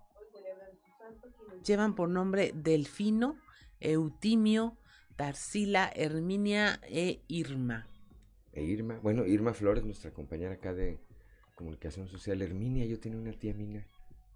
Llevan 1.66 1.96
por 1.96 2.08
nombre 2.08 2.54
Delfino, 2.56 3.36
Eutimio, 3.82 4.78
Tarsila, 5.18 5.92
Herminia 5.94 6.80
e 6.84 7.20
Irma. 7.28 7.90
E 8.54 8.64
Irma, 8.64 9.00
bueno, 9.04 9.26
Irma 9.26 9.54
Flores, 9.54 9.84
nuestra 9.84 10.12
compañera 10.12 10.54
acá 10.54 10.74
de 10.74 11.02
comunicación 11.56 12.08
social, 12.08 12.42
Herminia, 12.42 12.86
yo 12.86 13.02
tenía 13.02 13.20
una 13.20 13.34
tía 13.34 13.54
mina, 13.54 13.86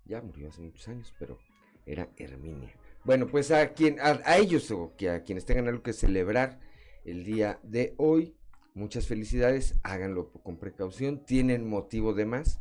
ya 0.04 0.22
murió 0.22 0.50
hace 0.50 0.60
muchos 0.60 0.86
años, 0.90 1.14
pero 1.18 1.40
era 1.86 2.10
Herminia. 2.18 2.74
Bueno, 3.06 3.28
pues 3.28 3.50
a 3.50 3.70
quien, 3.70 4.02
a 4.02 4.36
ellos 4.36 4.70
o 4.72 4.94
que 4.98 5.10
a 5.10 5.24
quienes 5.24 5.46
tengan 5.46 5.70
algo 5.70 5.84
que 5.84 5.94
celebrar 5.94 6.60
el 7.06 7.24
día 7.24 7.62
de 7.64 7.94
hoy, 7.96 8.36
Muchas 8.76 9.08
felicidades, 9.08 9.76
háganlo 9.84 10.34
con 10.44 10.58
precaución, 10.58 11.24
tienen 11.24 11.66
motivo 11.66 12.14
de 12.14 12.26
más. 12.26 12.60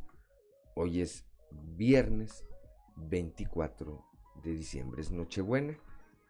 Hoy 0.77 1.01
es 1.01 1.25
viernes 1.51 2.45
24 2.95 4.01
de 4.45 4.53
diciembre, 4.53 5.03
es 5.03 5.11
Nochebuena, 5.11 5.77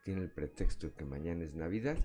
tiene 0.02 0.22
el 0.22 0.30
pretexto 0.30 0.86
de 0.86 0.94
que 0.94 1.04
mañana 1.04 1.44
es 1.44 1.54
Navidad 1.54 1.98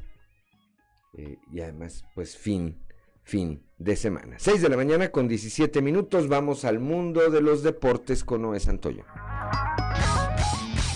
eh, 1.13 1.37
y 1.49 1.61
además 1.61 2.03
pues 2.15 2.35
fin, 2.35 2.77
fin 3.23 3.63
de 3.77 3.95
semana. 3.95 4.35
6 4.39 4.61
de 4.61 4.67
la 4.67 4.75
mañana 4.75 5.09
con 5.09 5.29
17 5.29 5.81
minutos, 5.81 6.27
vamos 6.27 6.65
al 6.65 6.79
mundo 6.79 7.29
de 7.29 7.41
los 7.41 7.63
deportes 7.63 8.25
con 8.25 8.41
Noé 8.41 8.59
Santoyo. 8.59 9.05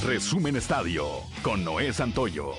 Resumen 0.05 0.57
Estadio 0.57 1.05
con 1.43 1.63
Noé 1.63 1.93
Santoyo. 1.93 2.51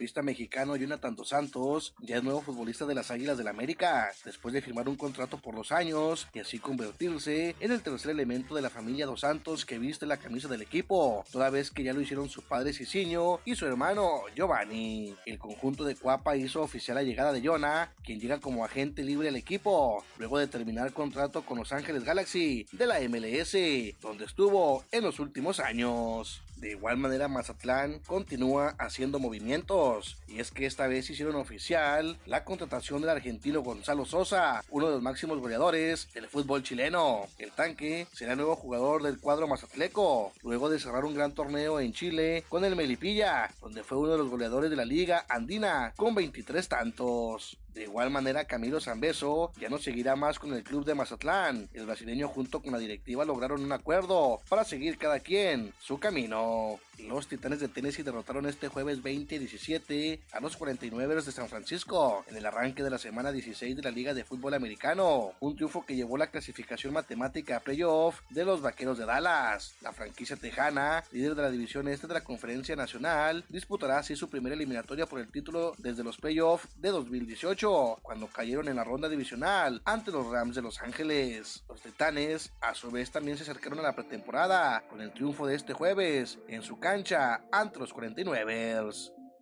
Mediocampista 0.00 0.22
mexicano 0.22 0.76
Jonathan 0.76 1.14
Dos 1.14 1.28
Santos 1.28 1.94
ya 2.00 2.16
es 2.16 2.22
nuevo 2.22 2.40
futbolista 2.40 2.86
de 2.86 2.94
las 2.94 3.10
Águilas 3.10 3.36
del 3.36 3.44
la 3.44 3.50
América, 3.50 4.10
después 4.24 4.54
de 4.54 4.62
firmar 4.62 4.88
un 4.88 4.96
contrato 4.96 5.36
por 5.38 5.54
dos 5.54 5.72
años 5.72 6.26
y 6.32 6.38
así 6.38 6.58
convertirse 6.58 7.54
en 7.60 7.72
el 7.72 7.82
tercer 7.82 8.12
elemento 8.12 8.54
de 8.54 8.62
la 8.62 8.70
familia 8.70 9.04
Dos 9.04 9.20
Santos 9.20 9.66
que 9.66 9.78
viste 9.78 10.06
la 10.06 10.16
camisa 10.16 10.48
del 10.48 10.62
equipo, 10.62 11.24
toda 11.30 11.50
vez 11.50 11.70
que 11.70 11.82
ya 11.82 11.92
lo 11.92 12.00
hicieron 12.00 12.30
su 12.30 12.42
padre 12.42 12.72
Cicinho 12.72 13.40
y 13.44 13.56
su 13.56 13.66
hermano 13.66 14.22
Giovanni. 14.34 15.14
El 15.26 15.38
conjunto 15.38 15.84
de 15.84 15.96
Cuapa 15.96 16.36
hizo 16.36 16.62
oficial 16.62 16.94
la 16.94 17.02
llegada 17.02 17.32
de 17.32 17.46
Jonah, 17.46 17.92
quien 18.02 18.20
llega 18.20 18.40
como 18.40 18.64
agente 18.64 19.02
libre 19.02 19.28
al 19.28 19.36
equipo, 19.36 20.02
luego 20.18 20.38
de 20.38 20.46
terminar 20.46 20.94
contrato 20.94 21.42
con 21.42 21.58
Los 21.58 21.72
Ángeles 21.72 22.04
Galaxy 22.04 22.66
de 22.72 22.86
la 22.86 23.00
MLS, 23.00 24.00
donde 24.00 24.24
estuvo 24.24 24.82
en 24.92 25.04
los 25.04 25.18
últimos 25.20 25.60
años. 25.60 26.40
De 26.60 26.72
igual 26.72 26.98
manera, 26.98 27.26
Mazatlán 27.26 28.00
continúa 28.00 28.74
haciendo 28.78 29.18
movimientos, 29.18 30.18
y 30.28 30.40
es 30.40 30.50
que 30.50 30.66
esta 30.66 30.86
vez 30.88 31.08
hicieron 31.08 31.36
oficial 31.36 32.18
la 32.26 32.44
contratación 32.44 33.00
del 33.00 33.08
argentino 33.08 33.62
Gonzalo 33.62 34.04
Sosa, 34.04 34.62
uno 34.68 34.88
de 34.88 34.92
los 34.92 35.02
máximos 35.02 35.38
goleadores 35.38 36.12
del 36.12 36.28
fútbol 36.28 36.62
chileno. 36.62 37.22
El 37.38 37.50
tanque 37.52 38.06
será 38.12 38.36
nuevo 38.36 38.56
jugador 38.56 39.02
del 39.02 39.18
cuadro 39.18 39.48
mazatleco, 39.48 40.32
luego 40.42 40.68
de 40.68 40.78
cerrar 40.78 41.06
un 41.06 41.14
gran 41.14 41.32
torneo 41.32 41.80
en 41.80 41.94
Chile 41.94 42.44
con 42.50 42.62
el 42.66 42.76
Melipilla, 42.76 43.50
donde 43.62 43.82
fue 43.82 43.96
uno 43.96 44.12
de 44.12 44.18
los 44.18 44.28
goleadores 44.28 44.68
de 44.68 44.76
la 44.76 44.84
liga 44.84 45.24
andina 45.30 45.94
con 45.96 46.14
23 46.14 46.68
tantos. 46.68 47.56
De 47.74 47.84
igual 47.84 48.10
manera, 48.10 48.44
Camilo 48.44 48.80
Zambeso 48.80 49.52
ya 49.60 49.68
no 49.68 49.78
seguirá 49.78 50.16
más 50.16 50.38
con 50.38 50.52
el 50.54 50.64
club 50.64 50.84
de 50.84 50.94
Mazatlán. 50.94 51.68
El 51.72 51.86
brasileño 51.86 52.28
junto 52.28 52.60
con 52.60 52.72
la 52.72 52.78
directiva 52.78 53.24
lograron 53.24 53.62
un 53.62 53.72
acuerdo 53.72 54.40
para 54.48 54.64
seguir 54.64 54.98
cada 54.98 55.20
quien 55.20 55.72
su 55.80 55.98
camino. 55.98 56.78
Los 57.08 57.28
Titanes 57.28 57.60
de 57.60 57.68
Tennessee 57.68 58.02
derrotaron 58.02 58.46
este 58.46 58.68
jueves 58.68 59.02
20-17 59.02 60.20
a 60.32 60.40
los 60.40 60.56
49 60.56 61.14
de 61.14 61.32
San 61.32 61.48
Francisco 61.48 62.24
en 62.28 62.36
el 62.36 62.46
arranque 62.46 62.82
de 62.82 62.90
la 62.90 62.98
semana 62.98 63.32
16 63.32 63.76
de 63.76 63.82
la 63.82 63.90
Liga 63.90 64.14
de 64.14 64.24
Fútbol 64.24 64.54
Americano. 64.54 65.32
Un 65.40 65.56
triunfo 65.56 65.84
que 65.84 65.96
llevó 65.96 66.18
la 66.18 66.30
clasificación 66.30 66.92
matemática 66.92 67.56
a 67.56 67.60
playoff 67.60 68.20
de 68.30 68.44
los 68.44 68.60
Vaqueros 68.60 68.98
de 68.98 69.06
Dallas. 69.06 69.74
La 69.82 69.92
franquicia 69.92 70.36
tejana, 70.36 71.04
líder 71.12 71.34
de 71.34 71.42
la 71.42 71.50
división 71.50 71.88
este 71.88 72.06
de 72.06 72.14
la 72.14 72.24
Conferencia 72.24 72.76
Nacional, 72.76 73.44
disputará 73.48 73.98
así 73.98 74.14
su 74.14 74.28
primera 74.28 74.54
eliminatoria 74.54 75.06
por 75.06 75.20
el 75.20 75.30
título 75.30 75.74
desde 75.78 76.04
los 76.04 76.18
playoffs 76.18 76.68
de 76.76 76.90
2018, 76.90 77.59
cuando 77.60 78.26
cayeron 78.26 78.68
en 78.68 78.76
la 78.76 78.84
ronda 78.84 79.06
divisional 79.06 79.82
ante 79.84 80.10
los 80.10 80.26
Rams 80.30 80.56
de 80.56 80.62
Los 80.62 80.80
Ángeles. 80.80 81.62
Los 81.68 81.82
Titanes, 81.82 82.54
a 82.62 82.74
su 82.74 82.90
vez, 82.90 83.10
también 83.10 83.36
se 83.36 83.42
acercaron 83.42 83.78
a 83.80 83.82
la 83.82 83.94
pretemporada 83.94 84.82
con 84.88 85.02
el 85.02 85.12
triunfo 85.12 85.46
de 85.46 85.56
este 85.56 85.74
jueves 85.74 86.38
en 86.48 86.62
su 86.62 86.78
cancha 86.78 87.42
ante 87.52 87.78
los 87.78 87.92
49 87.92 88.76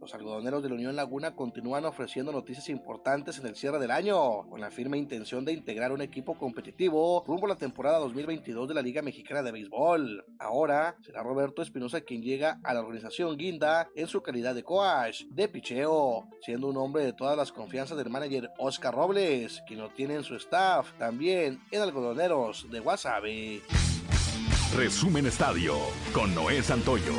los 0.00 0.14
algodoneros 0.14 0.62
de 0.62 0.68
la 0.68 0.74
Unión 0.74 0.96
Laguna 0.96 1.34
continúan 1.34 1.84
ofreciendo 1.84 2.32
noticias 2.32 2.68
importantes 2.68 3.38
en 3.38 3.46
el 3.46 3.56
cierre 3.56 3.78
del 3.78 3.90
año, 3.90 4.48
con 4.48 4.60
la 4.60 4.70
firme 4.70 4.98
intención 4.98 5.44
de 5.44 5.52
integrar 5.52 5.92
un 5.92 6.02
equipo 6.02 6.38
competitivo 6.38 7.24
rumbo 7.26 7.46
a 7.46 7.50
la 7.50 7.56
temporada 7.56 7.98
2022 7.98 8.68
de 8.68 8.74
la 8.74 8.82
Liga 8.82 9.02
Mexicana 9.02 9.42
de 9.42 9.52
Béisbol. 9.52 10.24
Ahora 10.38 10.96
será 11.00 11.22
Roberto 11.22 11.62
Espinosa 11.62 12.00
quien 12.00 12.22
llega 12.22 12.60
a 12.62 12.74
la 12.74 12.80
organización 12.80 13.36
Guinda 13.36 13.88
en 13.94 14.06
su 14.06 14.22
calidad 14.22 14.54
de 14.54 14.62
coach 14.62 15.24
de 15.30 15.48
picheo, 15.48 16.28
siendo 16.42 16.68
un 16.68 16.76
hombre 16.76 17.04
de 17.04 17.12
todas 17.12 17.36
las 17.36 17.52
confianzas 17.52 17.96
del 17.96 18.10
manager 18.10 18.50
Oscar 18.58 18.94
Robles, 18.94 19.62
quien 19.66 19.80
lo 19.80 19.90
tiene 19.90 20.14
en 20.14 20.24
su 20.24 20.36
staff, 20.36 20.92
también 20.98 21.60
en 21.70 21.82
algodoneros 21.82 22.66
de 22.70 22.80
Wasabi. 22.80 23.62
Resumen 24.76 25.26
Estadio 25.26 25.74
con 26.12 26.34
Noé 26.34 26.62
Santoyo. 26.62 27.14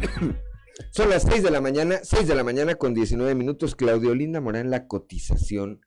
Son 0.90 1.10
las 1.10 1.22
6 1.22 1.42
de 1.42 1.50
la 1.50 1.60
mañana, 1.60 2.00
6 2.02 2.28
de 2.28 2.34
la 2.34 2.44
mañana 2.44 2.74
con 2.74 2.94
19 2.94 3.34
minutos. 3.34 3.74
Claudio 3.74 4.14
Linda 4.14 4.40
Morán, 4.40 4.70
la 4.70 4.86
cotización 4.86 5.80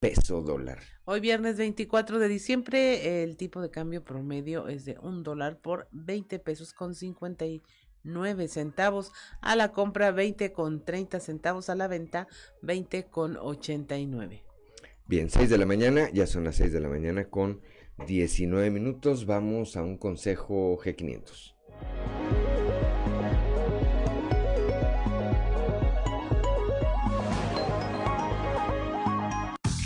peso 0.00 0.42
dólar. 0.42 0.80
Hoy 1.04 1.20
viernes 1.20 1.56
24 1.56 2.18
de 2.18 2.28
diciembre, 2.28 3.22
el 3.22 3.36
tipo 3.36 3.60
de 3.60 3.70
cambio 3.70 4.04
promedio 4.04 4.68
es 4.68 4.84
de 4.84 4.98
un 5.00 5.22
dólar 5.22 5.60
por 5.60 5.88
20 5.92 6.38
pesos 6.38 6.72
con 6.72 6.94
59 6.94 7.62
9 8.04 8.48
centavos 8.48 9.12
a 9.40 9.56
la 9.56 9.72
compra, 9.72 10.10
20 10.10 10.52
con 10.52 10.84
30 10.84 11.20
centavos 11.20 11.68
a 11.68 11.74
la 11.74 11.88
venta, 11.88 12.28
20 12.62 13.04
con 13.04 13.36
89. 13.36 14.44
Bien, 15.06 15.30
6 15.30 15.48
de 15.48 15.58
la 15.58 15.66
mañana, 15.66 16.10
ya 16.12 16.26
son 16.26 16.44
las 16.44 16.56
6 16.56 16.72
de 16.72 16.80
la 16.80 16.88
mañana 16.88 17.28
con 17.28 17.60
19 18.06 18.70
minutos. 18.70 19.26
Vamos 19.26 19.76
a 19.76 19.82
un 19.82 19.96
consejo 19.96 20.78
G500. 20.78 22.47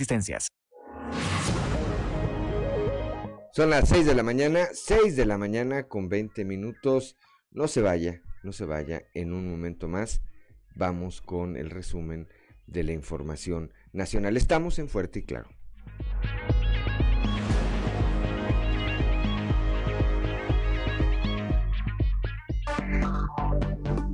existencias. 0.00 0.48
Son 3.52 3.68
las 3.68 3.88
6 3.90 4.06
de 4.06 4.14
la 4.14 4.22
mañana, 4.22 4.68
6 4.72 5.16
de 5.16 5.26
la 5.26 5.36
mañana 5.36 5.88
con 5.88 6.08
20 6.08 6.44
minutos. 6.44 7.16
No 7.50 7.68
se 7.68 7.82
vaya, 7.82 8.22
no 8.42 8.52
se 8.52 8.64
vaya. 8.64 9.02
En 9.12 9.34
un 9.34 9.50
momento 9.50 9.88
más 9.88 10.22
vamos 10.74 11.20
con 11.20 11.56
el 11.56 11.68
resumen 11.68 12.28
de 12.66 12.84
la 12.84 12.92
información 12.92 13.72
nacional. 13.92 14.36
Estamos 14.36 14.78
en 14.78 14.88
Fuerte 14.88 15.18
y 15.18 15.22
Claro. 15.24 15.50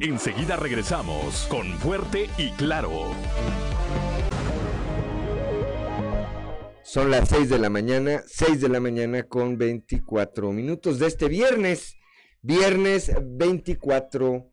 Enseguida 0.00 0.56
regresamos 0.56 1.46
con 1.48 1.66
Fuerte 1.78 2.28
y 2.38 2.50
Claro. 2.52 3.12
Son 6.86 7.10
las 7.10 7.28
6 7.30 7.48
de 7.48 7.58
la 7.58 7.68
mañana, 7.68 8.22
6 8.28 8.60
de 8.60 8.68
la 8.68 8.78
mañana 8.78 9.24
con 9.24 9.58
24 9.58 10.52
minutos 10.52 11.00
de 11.00 11.08
este 11.08 11.26
viernes, 11.26 11.96
viernes 12.42 13.10
24 13.24 14.52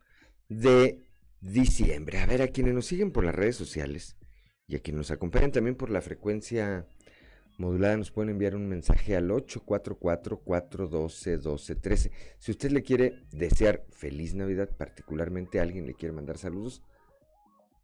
de 0.50 1.06
diciembre. 1.42 2.18
A 2.18 2.26
ver, 2.26 2.42
a 2.42 2.48
quienes 2.48 2.74
nos 2.74 2.88
siguen 2.88 3.12
por 3.12 3.24
las 3.24 3.36
redes 3.36 3.56
sociales 3.56 4.18
y 4.66 4.76
a 4.76 4.80
quienes 4.80 4.98
nos 4.98 5.12
acompañan 5.12 5.52
también 5.52 5.76
por 5.76 5.92
la 5.92 6.02
frecuencia 6.02 6.88
modulada, 7.60 7.98
nos 7.98 8.10
pueden 8.10 8.32
enviar 8.32 8.56
un 8.56 8.68
mensaje 8.68 9.16
al 9.16 9.30
844-412-1213. 9.30 12.10
Si 12.40 12.50
usted 12.50 12.72
le 12.72 12.82
quiere 12.82 13.28
desear 13.32 13.86
feliz 13.92 14.34
Navidad, 14.34 14.76
particularmente 14.76 15.60
a 15.60 15.62
alguien 15.62 15.86
le 15.86 15.94
quiere 15.94 16.14
mandar 16.14 16.40
saludos, 16.40 16.82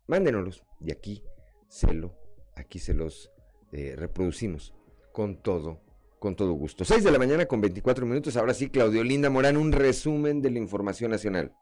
mándenoslos 0.08 0.64
y 0.82 0.92
aquí 0.92 1.22
se 1.68 1.94
lo, 1.94 2.18
aquí 2.56 2.80
se 2.80 2.96
los 2.96 3.32
eh, 3.72 3.96
reproducimos 3.96 4.74
con 5.12 5.42
todo, 5.42 5.82
con 6.20 6.36
todo 6.36 6.54
gusto. 6.54 6.86
6 6.86 7.04
de 7.04 7.12
la 7.12 7.20
mañana 7.20 7.46
con 7.46 7.62
24 7.62 8.06
minutos. 8.06 8.38
Ahora 8.38 8.54
sí, 8.54 8.70
Claudio 8.70 9.04
Linda 9.04 9.30
Morán, 9.30 9.58
un 9.58 9.72
resumen 9.72 10.42
de 10.42 10.52
la 10.52 10.60
información 10.60 11.12
nacional. 11.12 11.54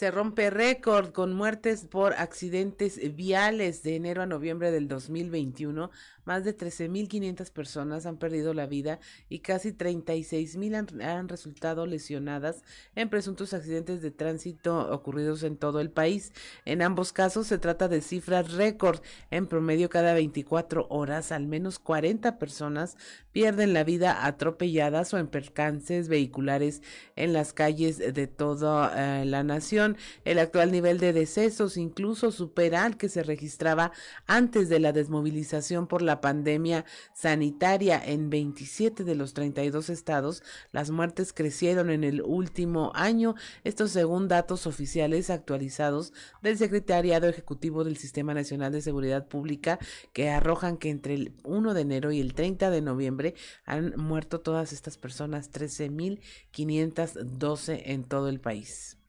Se 0.00 0.10
rompe 0.10 0.48
récord 0.48 1.12
con 1.12 1.34
muertes 1.34 1.84
por 1.84 2.14
accidentes 2.14 3.14
viales 3.14 3.82
de 3.82 3.96
enero 3.96 4.22
a 4.22 4.26
noviembre 4.26 4.70
del 4.70 4.88
2021. 4.88 5.90
Más 6.30 6.44
de 6.44 6.56
13.500 6.56 7.50
personas 7.50 8.06
han 8.06 8.16
perdido 8.16 8.54
la 8.54 8.66
vida 8.66 9.00
y 9.28 9.40
casi 9.40 9.72
36.000 9.72 10.76
han, 10.76 11.02
han 11.02 11.28
resultado 11.28 11.86
lesionadas 11.86 12.62
en 12.94 13.10
presuntos 13.10 13.52
accidentes 13.52 14.00
de 14.00 14.12
tránsito 14.12 14.92
ocurridos 14.92 15.42
en 15.42 15.56
todo 15.56 15.80
el 15.80 15.90
país. 15.90 16.32
En 16.66 16.82
ambos 16.82 17.12
casos 17.12 17.48
se 17.48 17.58
trata 17.58 17.88
de 17.88 18.00
cifras 18.00 18.52
récord. 18.52 19.00
En 19.32 19.48
promedio, 19.48 19.90
cada 19.90 20.14
24 20.14 20.86
horas, 20.88 21.32
al 21.32 21.48
menos 21.48 21.80
40 21.80 22.38
personas 22.38 22.96
pierden 23.32 23.72
la 23.72 23.82
vida 23.82 24.24
atropelladas 24.24 25.12
o 25.14 25.18
en 25.18 25.26
percances 25.26 26.08
vehiculares 26.08 26.80
en 27.16 27.32
las 27.32 27.52
calles 27.52 27.98
de 27.98 28.26
toda 28.28 29.22
eh, 29.22 29.24
la 29.24 29.42
nación. 29.42 29.96
El 30.24 30.38
actual 30.38 30.70
nivel 30.70 30.98
de 30.98 31.12
decesos 31.12 31.76
incluso 31.76 32.30
supera 32.30 32.84
al 32.84 32.96
que 32.96 33.08
se 33.08 33.24
registraba 33.24 33.90
antes 34.28 34.68
de 34.68 34.78
la 34.78 34.92
desmovilización 34.92 35.88
por 35.88 36.02
la 36.02 36.19
pandemia 36.20 36.84
sanitaria 37.12 38.02
en 38.04 38.30
27 38.30 39.04
de 39.04 39.14
los 39.14 39.34
32 39.34 39.90
estados. 39.90 40.42
Las 40.72 40.90
muertes 40.90 41.32
crecieron 41.32 41.90
en 41.90 42.02
el 42.04 42.22
último 42.22 42.92
año, 42.94 43.34
esto 43.64 43.88
según 43.88 44.28
datos 44.28 44.66
oficiales 44.66 45.30
actualizados 45.30 46.12
del 46.42 46.58
Secretariado 46.58 47.28
Ejecutivo 47.28 47.84
del 47.84 47.96
Sistema 47.96 48.34
Nacional 48.34 48.72
de 48.72 48.82
Seguridad 48.82 49.26
Pública 49.26 49.78
que 50.12 50.28
arrojan 50.30 50.76
que 50.76 50.90
entre 50.90 51.14
el 51.14 51.34
1 51.44 51.74
de 51.74 51.80
enero 51.80 52.12
y 52.12 52.20
el 52.20 52.34
30 52.34 52.70
de 52.70 52.82
noviembre 52.82 53.34
han 53.64 53.94
muerto 53.96 54.40
todas 54.40 54.72
estas 54.72 54.98
personas, 54.98 55.52
13.512 55.52 57.82
en 57.84 58.04
todo 58.04 58.28
el 58.28 58.40
país. 58.40 58.99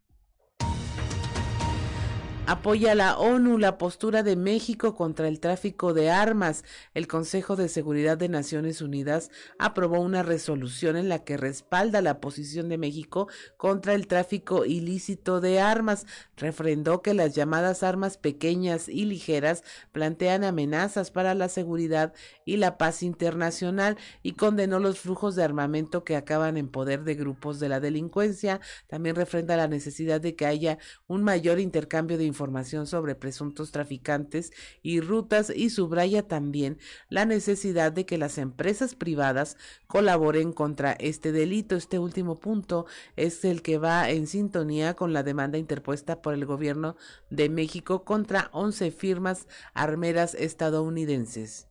Apoya 2.51 2.95
la 2.95 3.17
ONU 3.17 3.57
la 3.57 3.77
postura 3.77 4.23
de 4.23 4.35
México 4.35 4.93
contra 4.93 5.29
el 5.29 5.39
tráfico 5.39 5.93
de 5.93 6.09
armas. 6.09 6.65
El 6.93 7.07
Consejo 7.07 7.55
de 7.55 7.69
Seguridad 7.69 8.17
de 8.17 8.27
Naciones 8.27 8.81
Unidas 8.81 9.31
aprobó 9.57 10.01
una 10.01 10.21
resolución 10.21 10.97
en 10.97 11.07
la 11.07 11.23
que 11.23 11.37
respalda 11.37 12.01
la 12.01 12.19
posición 12.19 12.67
de 12.67 12.77
México 12.77 13.29
contra 13.55 13.93
el 13.93 14.05
tráfico 14.05 14.65
ilícito 14.65 15.39
de 15.39 15.61
armas. 15.61 16.05
Refrendó 16.35 17.01
que 17.01 17.13
las 17.13 17.35
llamadas 17.35 17.83
armas 17.83 18.17
pequeñas 18.17 18.89
y 18.89 19.05
ligeras 19.05 19.63
plantean 19.93 20.43
amenazas 20.43 21.09
para 21.09 21.33
la 21.35 21.47
seguridad 21.47 22.13
y 22.43 22.57
la 22.57 22.77
paz 22.77 23.01
internacional 23.01 23.95
y 24.23 24.33
condenó 24.33 24.79
los 24.79 24.99
flujos 24.99 25.37
de 25.37 25.45
armamento 25.45 26.03
que 26.03 26.17
acaban 26.17 26.57
en 26.57 26.67
poder 26.67 27.05
de 27.05 27.15
grupos 27.15 27.61
de 27.61 27.69
la 27.69 27.79
delincuencia. 27.79 28.59
También 28.87 29.15
refrenda 29.15 29.55
la 29.55 29.69
necesidad 29.69 30.19
de 30.19 30.35
que 30.35 30.45
haya 30.45 30.79
un 31.07 31.23
mayor 31.23 31.57
intercambio 31.61 32.17
de 32.17 32.25
información 32.25 32.40
sobre 32.85 33.15
presuntos 33.15 33.71
traficantes 33.71 34.51
y 34.81 34.99
rutas 34.99 35.51
y 35.55 35.69
subraya 35.69 36.27
también 36.27 36.79
la 37.09 37.25
necesidad 37.25 37.91
de 37.91 38.05
que 38.05 38.17
las 38.17 38.37
empresas 38.37 38.95
privadas 38.95 39.57
colaboren 39.87 40.53
contra 40.53 40.93
este 40.93 41.31
delito. 41.31 41.75
Este 41.75 41.99
último 41.99 42.39
punto 42.39 42.85
es 43.15 43.45
el 43.45 43.61
que 43.61 43.77
va 43.77 44.09
en 44.09 44.27
sintonía 44.27 44.95
con 44.95 45.13
la 45.13 45.23
demanda 45.23 45.57
interpuesta 45.57 46.21
por 46.21 46.33
el 46.33 46.45
gobierno 46.45 46.95
de 47.29 47.49
México 47.49 48.03
contra 48.03 48.49
11 48.53 48.91
firmas 48.91 49.47
armeras 49.73 50.33
estadounidenses. 50.35 51.67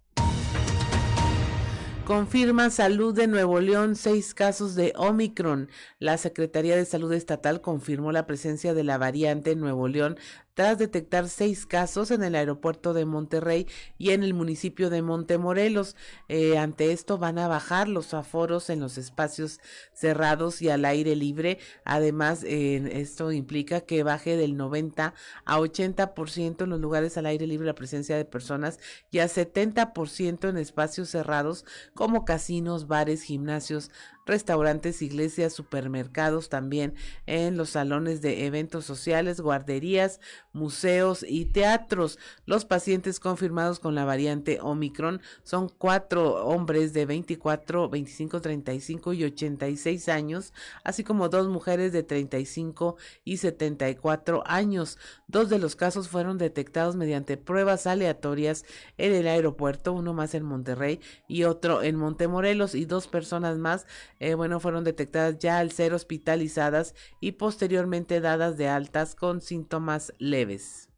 Confirma 2.11 2.70
Salud 2.70 3.14
de 3.14 3.28
Nuevo 3.28 3.61
León 3.61 3.94
seis 3.94 4.35
casos 4.35 4.74
de 4.74 4.92
Omicron. 4.96 5.68
La 6.00 6.18
Secretaría 6.18 6.74
de 6.74 6.85
Salud 6.85 7.12
Estatal 7.12 7.61
confirmó 7.61 8.11
la 8.11 8.26
presencia 8.26 8.74
de 8.74 8.83
la 8.83 8.98
variante 8.98 9.52
en 9.52 9.61
Nuevo 9.61 9.87
León 9.87 10.18
detectar 10.74 11.28
seis 11.28 11.66
casos 11.66 12.10
en 12.10 12.22
el 12.22 12.34
aeropuerto 12.34 12.92
de 12.94 13.04
Monterrey 13.04 13.66
y 13.98 14.10
en 14.10 14.22
el 14.22 14.34
municipio 14.34 14.90
de 14.90 15.02
Montemorelos. 15.02 15.96
Eh, 16.28 16.58
ante 16.58 16.92
esto 16.92 17.18
van 17.18 17.38
a 17.38 17.48
bajar 17.48 17.88
los 17.88 18.14
aforos 18.14 18.70
en 18.70 18.80
los 18.80 18.98
espacios 18.98 19.60
cerrados 19.92 20.62
y 20.62 20.68
al 20.68 20.84
aire 20.84 21.16
libre. 21.16 21.58
Además, 21.84 22.44
esto 22.44 23.32
implica 23.32 23.80
que 23.80 24.02
baje 24.02 24.36
del 24.36 24.56
90 24.56 25.14
a 25.44 25.58
80% 25.58 26.64
en 26.64 26.70
los 26.70 26.80
lugares 26.80 27.16
al 27.16 27.26
aire 27.26 27.46
libre 27.46 27.66
la 27.66 27.74
presencia 27.74 28.16
de 28.16 28.24
personas 28.24 28.78
y 29.10 29.18
a 29.18 29.26
70% 29.26 30.48
en 30.48 30.56
espacios 30.56 31.10
cerrados 31.10 31.64
como 31.94 32.24
casinos, 32.24 32.86
bares, 32.86 33.22
gimnasios, 33.22 33.90
restaurantes, 34.26 35.02
iglesias, 35.02 35.52
supermercados, 35.52 36.48
también 36.48 36.94
en 37.26 37.56
los 37.56 37.70
salones 37.70 38.22
de 38.22 38.46
eventos 38.46 38.85
sociales, 38.85 39.40
guarderías, 39.40 40.20
museos 40.52 41.24
y 41.26 41.46
teatros. 41.46 42.18
Los 42.46 42.64
pacientes 42.64 43.20
confirmados 43.20 43.80
con 43.80 43.94
la 43.94 44.04
variante 44.04 44.59
Omicron 44.61 45.20
son 45.42 45.68
cuatro 45.68 46.46
hombres 46.46 46.92
de 46.92 47.06
24, 47.06 47.88
25, 47.88 48.40
35 48.40 49.12
y 49.12 49.24
86 49.24 50.09
años, 50.09 50.52
así 50.85 51.04
como 51.04 51.28
dos 51.28 51.48
mujeres 51.48 51.92
de 51.92 52.02
35 52.02 52.96
y 53.24 53.38
74 53.38 54.42
años. 54.46 54.98
Dos 55.26 55.48
de 55.48 55.59
los 55.59 55.76
casos 55.76 56.09
fueron 56.09 56.38
detectados 56.38 56.96
mediante 56.96 57.37
pruebas 57.37 57.87
aleatorias 57.87 58.64
en 58.98 59.14
el 59.14 59.26
aeropuerto, 59.26 59.92
uno 59.92 60.14
más 60.14 60.35
en 60.35 60.44
Monterrey 60.44 61.00
y 61.28 61.44
otro 61.44 61.83
en 61.83 61.96
Montemorelos 61.96 62.74
y 62.74 62.85
dos 62.85 63.09
personas 63.09 63.59
más 63.59 63.87
eh, 64.20 64.35
bueno, 64.35 64.61
fueron 64.61 64.85
detectadas 64.85 65.38
ya 65.38 65.59
al 65.59 65.72
ser 65.72 65.94
hospitalizadas 65.94 66.94
y 67.20 67.33
posteriormente 67.33 68.20
dadas 68.20 68.59
de 68.59 68.68
altas 68.68 69.14
con 69.14 69.40
síntomas 69.40 70.12
leves. 70.18 70.89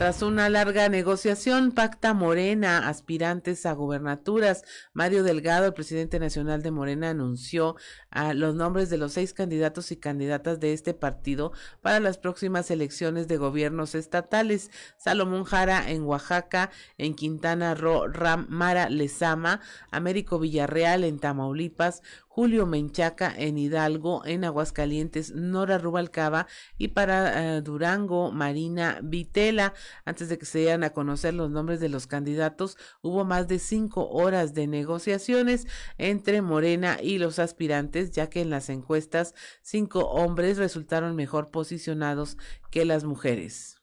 Tras 0.00 0.22
una 0.22 0.48
larga 0.48 0.88
negociación, 0.88 1.72
pacta 1.72 2.14
Morena 2.14 2.88
aspirantes 2.88 3.66
a 3.66 3.74
gubernaturas. 3.74 4.64
Mario 4.94 5.22
Delgado, 5.22 5.66
el 5.66 5.74
presidente 5.74 6.18
nacional 6.18 6.62
de 6.62 6.70
Morena, 6.70 7.10
anunció 7.10 7.76
a 8.08 8.32
los 8.32 8.54
nombres 8.54 8.88
de 8.88 8.96
los 8.96 9.12
seis 9.12 9.34
candidatos 9.34 9.92
y 9.92 9.98
candidatas 9.98 10.58
de 10.58 10.72
este 10.72 10.94
partido 10.94 11.52
para 11.82 12.00
las 12.00 12.16
próximas 12.16 12.70
elecciones 12.70 13.28
de 13.28 13.36
gobiernos 13.36 13.94
estatales. 13.94 14.70
Salomón 14.96 15.44
Jara 15.44 15.90
en 15.90 16.04
Oaxaca, 16.04 16.70
en 16.96 17.14
Quintana 17.14 17.74
Roo, 17.74 18.08
Ram 18.08 18.46
Mara 18.48 18.88
Lezama, 18.88 19.60
Américo 19.90 20.38
Villarreal 20.38 21.04
en 21.04 21.18
Tamaulipas, 21.18 22.00
Julio 22.40 22.64
Menchaca 22.64 23.34
en 23.36 23.58
Hidalgo, 23.58 24.24
en 24.24 24.44
Aguascalientes, 24.44 25.34
Nora 25.34 25.78
Rubalcaba 25.78 26.46
y 26.78 26.88
para 26.88 27.56
eh, 27.56 27.60
Durango, 27.60 28.30
Marina 28.30 29.00
Vitela. 29.02 29.74
Antes 30.04 30.28
de 30.28 30.38
que 30.38 30.46
se 30.46 30.60
dieran 30.60 30.84
a 30.84 30.90
conocer 30.90 31.34
los 31.34 31.50
nombres 31.50 31.80
de 31.80 31.88
los 31.88 32.06
candidatos, 32.06 32.76
hubo 33.02 33.24
más 33.24 33.48
de 33.48 33.58
cinco 33.58 34.08
horas 34.08 34.54
de 34.54 34.66
negociaciones 34.66 35.66
entre 35.98 36.42
Morena 36.42 36.98
y 37.02 37.18
los 37.18 37.38
aspirantes, 37.38 38.10
ya 38.12 38.28
que 38.28 38.40
en 38.40 38.50
las 38.50 38.68
encuestas 38.68 39.34
cinco 39.62 40.00
hombres 40.10 40.58
resultaron 40.58 41.16
mejor 41.16 41.50
posicionados 41.50 42.36
que 42.70 42.84
las 42.84 43.04
mujeres. 43.04 43.79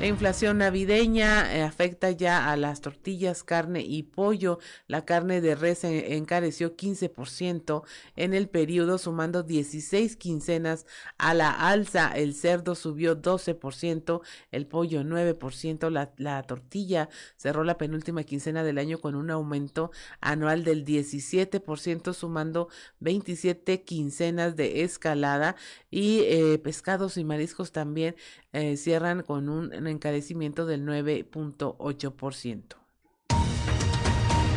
La 0.00 0.08
inflación 0.08 0.58
navideña 0.58 1.56
eh, 1.56 1.62
afecta 1.62 2.10
ya 2.10 2.50
a 2.50 2.56
las 2.56 2.80
tortillas, 2.80 3.44
carne 3.44 3.80
y 3.80 4.02
pollo. 4.02 4.58
La 4.88 5.04
carne 5.04 5.40
de 5.40 5.54
res 5.54 5.84
encareció 5.84 6.76
15% 6.76 7.84
en 8.16 8.34
el 8.34 8.48
periodo, 8.48 8.98
sumando 8.98 9.44
16 9.44 10.16
quincenas 10.16 10.84
a 11.16 11.32
la 11.32 11.50
alza. 11.50 12.08
El 12.08 12.34
cerdo 12.34 12.74
subió 12.74 13.22
12%, 13.22 14.20
el 14.50 14.66
pollo 14.66 15.04
9%. 15.04 15.88
La, 15.90 16.12
la 16.18 16.42
tortilla 16.42 17.08
cerró 17.36 17.62
la 17.62 17.78
penúltima 17.78 18.24
quincena 18.24 18.64
del 18.64 18.78
año 18.78 18.98
con 18.98 19.14
un 19.14 19.30
aumento 19.30 19.92
anual 20.20 20.64
del 20.64 20.84
17%, 20.84 22.12
sumando 22.12 22.68
27 22.98 23.84
quincenas 23.84 24.56
de 24.56 24.82
escalada. 24.82 25.56
Y 25.90 26.22
eh, 26.24 26.58
pescados 26.58 27.16
y 27.16 27.24
mariscos 27.24 27.70
también 27.70 28.16
eh, 28.52 28.76
cierran 28.76 29.22
con 29.22 29.48
un 29.48 29.93
encarecimiento 29.94 30.66
del 30.66 30.84
9.8%. 30.84 32.76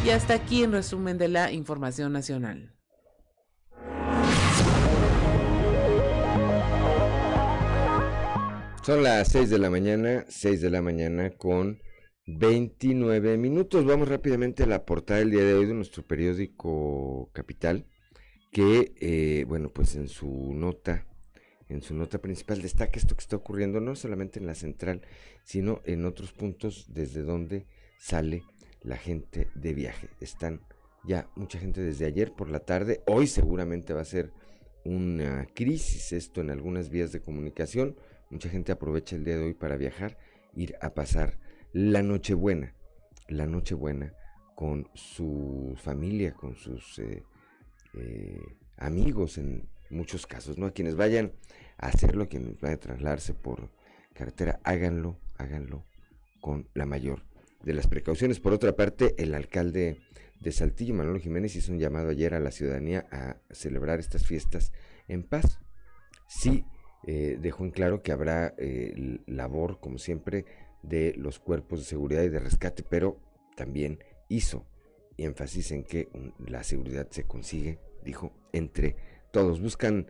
Y 0.06 0.10
hasta 0.10 0.36
aquí 0.36 0.64
en 0.64 0.72
resumen 0.72 1.18
de 1.18 1.28
la 1.28 1.52
información 1.52 2.14
nacional. 2.14 2.74
Son 8.88 9.04
las 9.04 9.28
6 9.34 9.50
de 9.50 9.60
la 9.60 9.70
mañana, 9.70 10.24
6 10.30 10.62
de 10.62 10.70
la 10.70 10.82
mañana 10.82 11.32
con 11.32 11.82
29 12.26 13.38
minutos. 13.38 13.84
Vamos 13.84 14.08
rápidamente 14.08 14.64
a 14.64 14.68
la 14.68 14.86
portada 14.86 15.20
del 15.20 15.32
día 15.32 15.44
de 15.44 15.56
hoy 15.56 15.66
de 15.66 15.74
nuestro 15.74 16.04
periódico 16.04 17.30
Capital, 17.34 17.86
que, 18.50 18.94
eh, 19.02 19.44
bueno, 19.46 19.74
pues 19.74 19.96
en 19.96 20.08
su 20.08 20.54
nota 20.54 21.06
en 21.70 21.82
su 21.82 21.94
nota 21.94 22.20
principal 22.20 22.62
destaca 22.62 22.98
esto 22.98 23.16
que 23.16 23.22
está 23.22 23.36
ocurriendo 23.36 23.80
no 23.80 23.96
solamente 23.96 24.40
en 24.40 24.48
la 24.48 24.56
central, 24.56 25.02
sino 25.44 25.82
en 25.86 26.06
otros 26.06 26.32
puntos 26.32 26.86
desde 26.90 27.24
donde 27.24 27.66
sale 27.98 28.44
la 28.82 28.98
gente 28.98 29.50
de 29.56 29.74
viaje. 29.74 30.10
Están 30.22 30.62
ya 31.04 31.30
mucha 31.36 31.60
gente 31.60 31.82
desde 31.82 32.06
ayer 32.06 32.34
por 32.34 32.50
la 32.50 32.60
tarde, 32.60 33.02
hoy 33.08 33.28
seguramente 33.28 33.94
va 33.94 34.02
a 34.02 34.06
ser 34.06 34.32
una 34.84 35.46
crisis 35.54 36.14
esto 36.14 36.42
en 36.42 36.50
algunas 36.50 36.90
vías 36.90 37.12
de 37.12 37.22
comunicación, 37.22 37.96
mucha 38.30 38.50
gente 38.50 38.72
aprovecha 38.72 39.16
el 39.16 39.24
día 39.24 39.38
de 39.38 39.44
hoy 39.44 39.54
para 39.54 39.78
viajar, 39.78 40.18
ir 40.56 40.76
a 40.82 40.94
pasar 40.94 41.40
la 41.74 42.02
Nochebuena, 42.02 42.74
la 43.28 43.46
Nochebuena 43.46 44.14
con 44.56 44.90
su 44.94 45.76
familia, 45.78 46.34
con 46.34 46.56
sus 46.56 47.00
eh, 47.00 47.24
eh, 47.94 48.42
amigos 48.78 49.38
en 49.38 49.68
muchos 49.90 50.28
casos, 50.28 50.58
¿no? 50.58 50.68
A 50.68 50.72
quienes 50.72 50.96
vayan 50.96 51.34
hacerlo, 51.78 52.28
quienes 52.28 52.60
vayan 52.60 52.78
a 52.78 52.80
trasladarse 52.80 53.34
por 53.34 53.70
carretera, 54.14 54.60
háganlo, 54.64 55.20
háganlo 55.38 55.86
con 56.42 56.68
la 56.74 56.86
mayor 56.86 57.24
de 57.64 57.74
las 57.74 57.88
precauciones. 57.88 58.40
Por 58.40 58.54
otra 58.54 58.76
parte, 58.76 59.16
el 59.18 59.34
alcalde 59.34 60.00
de 60.40 60.52
Saltillo, 60.52 60.94
Manuel 60.94 61.22
Jiménez, 61.22 61.56
hizo 61.56 61.72
un 61.72 61.80
llamado 61.80 62.10
ayer 62.10 62.34
a 62.34 62.40
la 62.40 62.52
ciudadanía 62.52 63.08
a 63.12 63.38
celebrar 63.52 64.00
estas 64.00 64.26
fiestas 64.26 64.72
en 65.08 65.24
paz. 65.24 65.60
Sí, 66.28 66.66
eh, 67.06 67.38
dejó 67.40 67.64
en 67.64 67.72
claro 67.72 68.02
que 68.02 68.12
habrá 68.12 68.54
eh, 68.58 69.20
labor, 69.28 69.80
como 69.80 69.98
siempre, 69.98 70.46
de 70.84 71.14
los 71.16 71.40
cuerpos 71.40 71.80
de 71.80 71.86
seguridad 71.86 72.24
y 72.24 72.30
de 72.30 72.40
rescate, 72.40 72.84
pero 72.84 73.20
también 73.56 74.00
hizo 74.30 74.66
énfasis 75.18 75.72
en 75.72 75.84
que 75.84 76.10
la 76.38 76.64
seguridad 76.64 77.08
se 77.10 77.24
consigue, 77.24 77.80
dijo, 78.04 78.32
entre 78.54 78.96
todos. 79.32 79.62
Buscan 79.62 80.08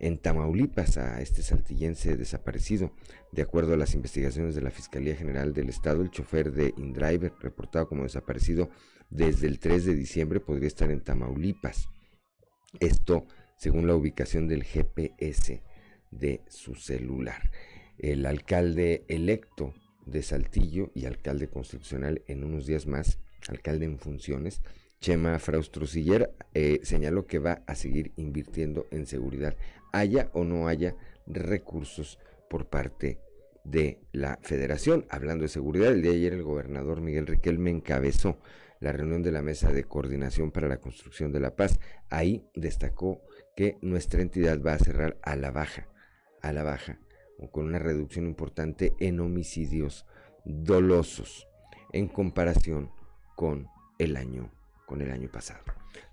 en 0.00 0.18
Tamaulipas 0.18 0.96
a 0.96 1.20
este 1.20 1.42
saltillense 1.42 2.16
desaparecido. 2.16 2.92
De 3.32 3.42
acuerdo 3.42 3.74
a 3.74 3.76
las 3.76 3.94
investigaciones 3.94 4.54
de 4.54 4.62
la 4.62 4.70
Fiscalía 4.70 5.16
General 5.16 5.52
del 5.52 5.68
Estado, 5.68 6.02
el 6.02 6.10
chofer 6.10 6.52
de 6.52 6.72
InDriver, 6.76 7.32
reportado 7.40 7.88
como 7.88 8.04
desaparecido 8.04 8.70
desde 9.10 9.46
el 9.46 9.58
3 9.58 9.86
de 9.86 9.94
diciembre, 9.94 10.40
podría 10.40 10.68
estar 10.68 10.90
en 10.90 11.02
Tamaulipas. 11.02 11.88
Esto 12.80 13.26
según 13.56 13.86
la 13.86 13.96
ubicación 13.96 14.46
del 14.46 14.64
GPS 14.64 15.62
de 16.10 16.42
su 16.48 16.74
celular. 16.74 17.50
El 17.98 18.24
alcalde 18.26 19.04
electo 19.08 19.74
de 20.06 20.22
Saltillo 20.22 20.90
y 20.94 21.06
alcalde 21.06 21.48
constitucional 21.48 22.22
en 22.28 22.44
unos 22.44 22.66
días 22.66 22.86
más, 22.86 23.18
alcalde 23.48 23.84
en 23.84 23.98
funciones, 23.98 24.62
Chema 25.00 25.38
Fraustrosiller 25.38 26.34
eh, 26.54 26.80
señaló 26.82 27.26
que 27.26 27.38
va 27.38 27.62
a 27.66 27.74
seguir 27.74 28.12
invirtiendo 28.16 28.86
en 28.90 29.06
seguridad 29.06 29.56
haya 29.92 30.30
o 30.32 30.44
no 30.44 30.68
haya 30.68 30.96
recursos 31.26 32.18
por 32.48 32.66
parte 32.66 33.20
de 33.64 34.00
la 34.12 34.38
federación. 34.42 35.06
Hablando 35.10 35.42
de 35.42 35.48
seguridad, 35.48 35.92
el 35.92 36.02
día 36.02 36.12
de 36.12 36.18
ayer 36.18 36.32
el 36.34 36.42
gobernador 36.42 37.00
Miguel 37.00 37.26
Riquelme 37.26 37.70
encabezó 37.70 38.38
la 38.80 38.92
reunión 38.92 39.22
de 39.22 39.32
la 39.32 39.42
Mesa 39.42 39.72
de 39.72 39.84
Coordinación 39.84 40.50
para 40.50 40.68
la 40.68 40.78
Construcción 40.78 41.32
de 41.32 41.40
la 41.40 41.56
Paz. 41.56 41.78
Ahí 42.10 42.46
destacó 42.54 43.20
que 43.56 43.76
nuestra 43.82 44.22
entidad 44.22 44.60
va 44.62 44.74
a 44.74 44.78
cerrar 44.78 45.18
a 45.22 45.36
la 45.36 45.50
baja, 45.50 45.88
a 46.42 46.52
la 46.52 46.62
baja, 46.62 46.98
con 47.50 47.66
una 47.66 47.78
reducción 47.78 48.26
importante 48.26 48.94
en 48.98 49.20
homicidios 49.20 50.06
dolosos 50.44 51.48
en 51.92 52.08
comparación 52.08 52.90
con 53.36 53.66
el 53.98 54.16
año, 54.16 54.52
con 54.88 55.02
el 55.02 55.12
año 55.12 55.28
pasado. 55.30 55.60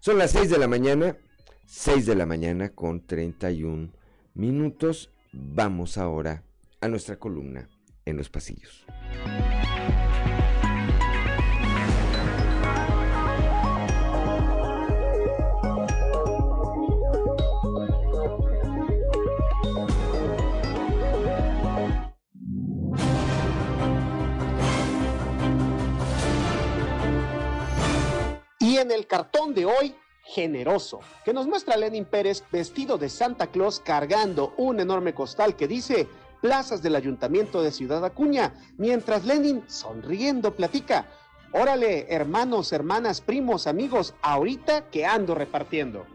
Son 0.02 0.18
las 0.18 0.32
6 0.32 0.50
de 0.50 0.58
la 0.58 0.68
mañana, 0.68 1.18
6 1.66 2.06
de 2.06 2.16
la 2.16 2.26
mañana 2.26 2.70
con 2.70 3.08
31 3.08 3.90
minutos. 4.34 5.12
Vamos 5.32 5.98
ahora 5.98 6.44
a 6.82 6.90
nuestra 6.90 7.18
columna 7.18 7.70
en 8.04 8.18
los 8.18 8.30
pasillos. 8.30 8.86
En 28.86 28.92
el 28.92 29.08
cartón 29.08 29.54
de 29.56 29.66
hoy 29.66 29.96
generoso, 30.22 31.00
que 31.24 31.34
nos 31.34 31.48
muestra 31.48 31.76
Lenin 31.76 32.06
Pérez 32.06 32.44
vestido 32.52 32.98
de 32.98 33.10
Santa 33.10 33.48
Claus 33.48 33.80
cargando 33.80 34.54
un 34.58 34.80
enorme 34.80 35.14
costal 35.14 35.56
que 35.56 35.68
dice 35.68 36.08
plazas 36.42 36.84
del 36.84 36.96
Ayuntamiento 36.96 37.64
de 37.64 37.72
Ciudad 37.72 38.06
Acuña, 38.06 38.54
mientras 38.78 39.26
Lenin 39.26 39.64
sonriendo 39.68 40.56
platica, 40.56 41.08
órale 41.52 42.06
hermanos, 42.14 42.72
hermanas, 42.74 43.22
primos, 43.22 43.66
amigos, 43.66 44.14
ahorita 44.22 44.90
que 44.92 45.06
ando 45.06 45.34
repartiendo. 45.34 46.06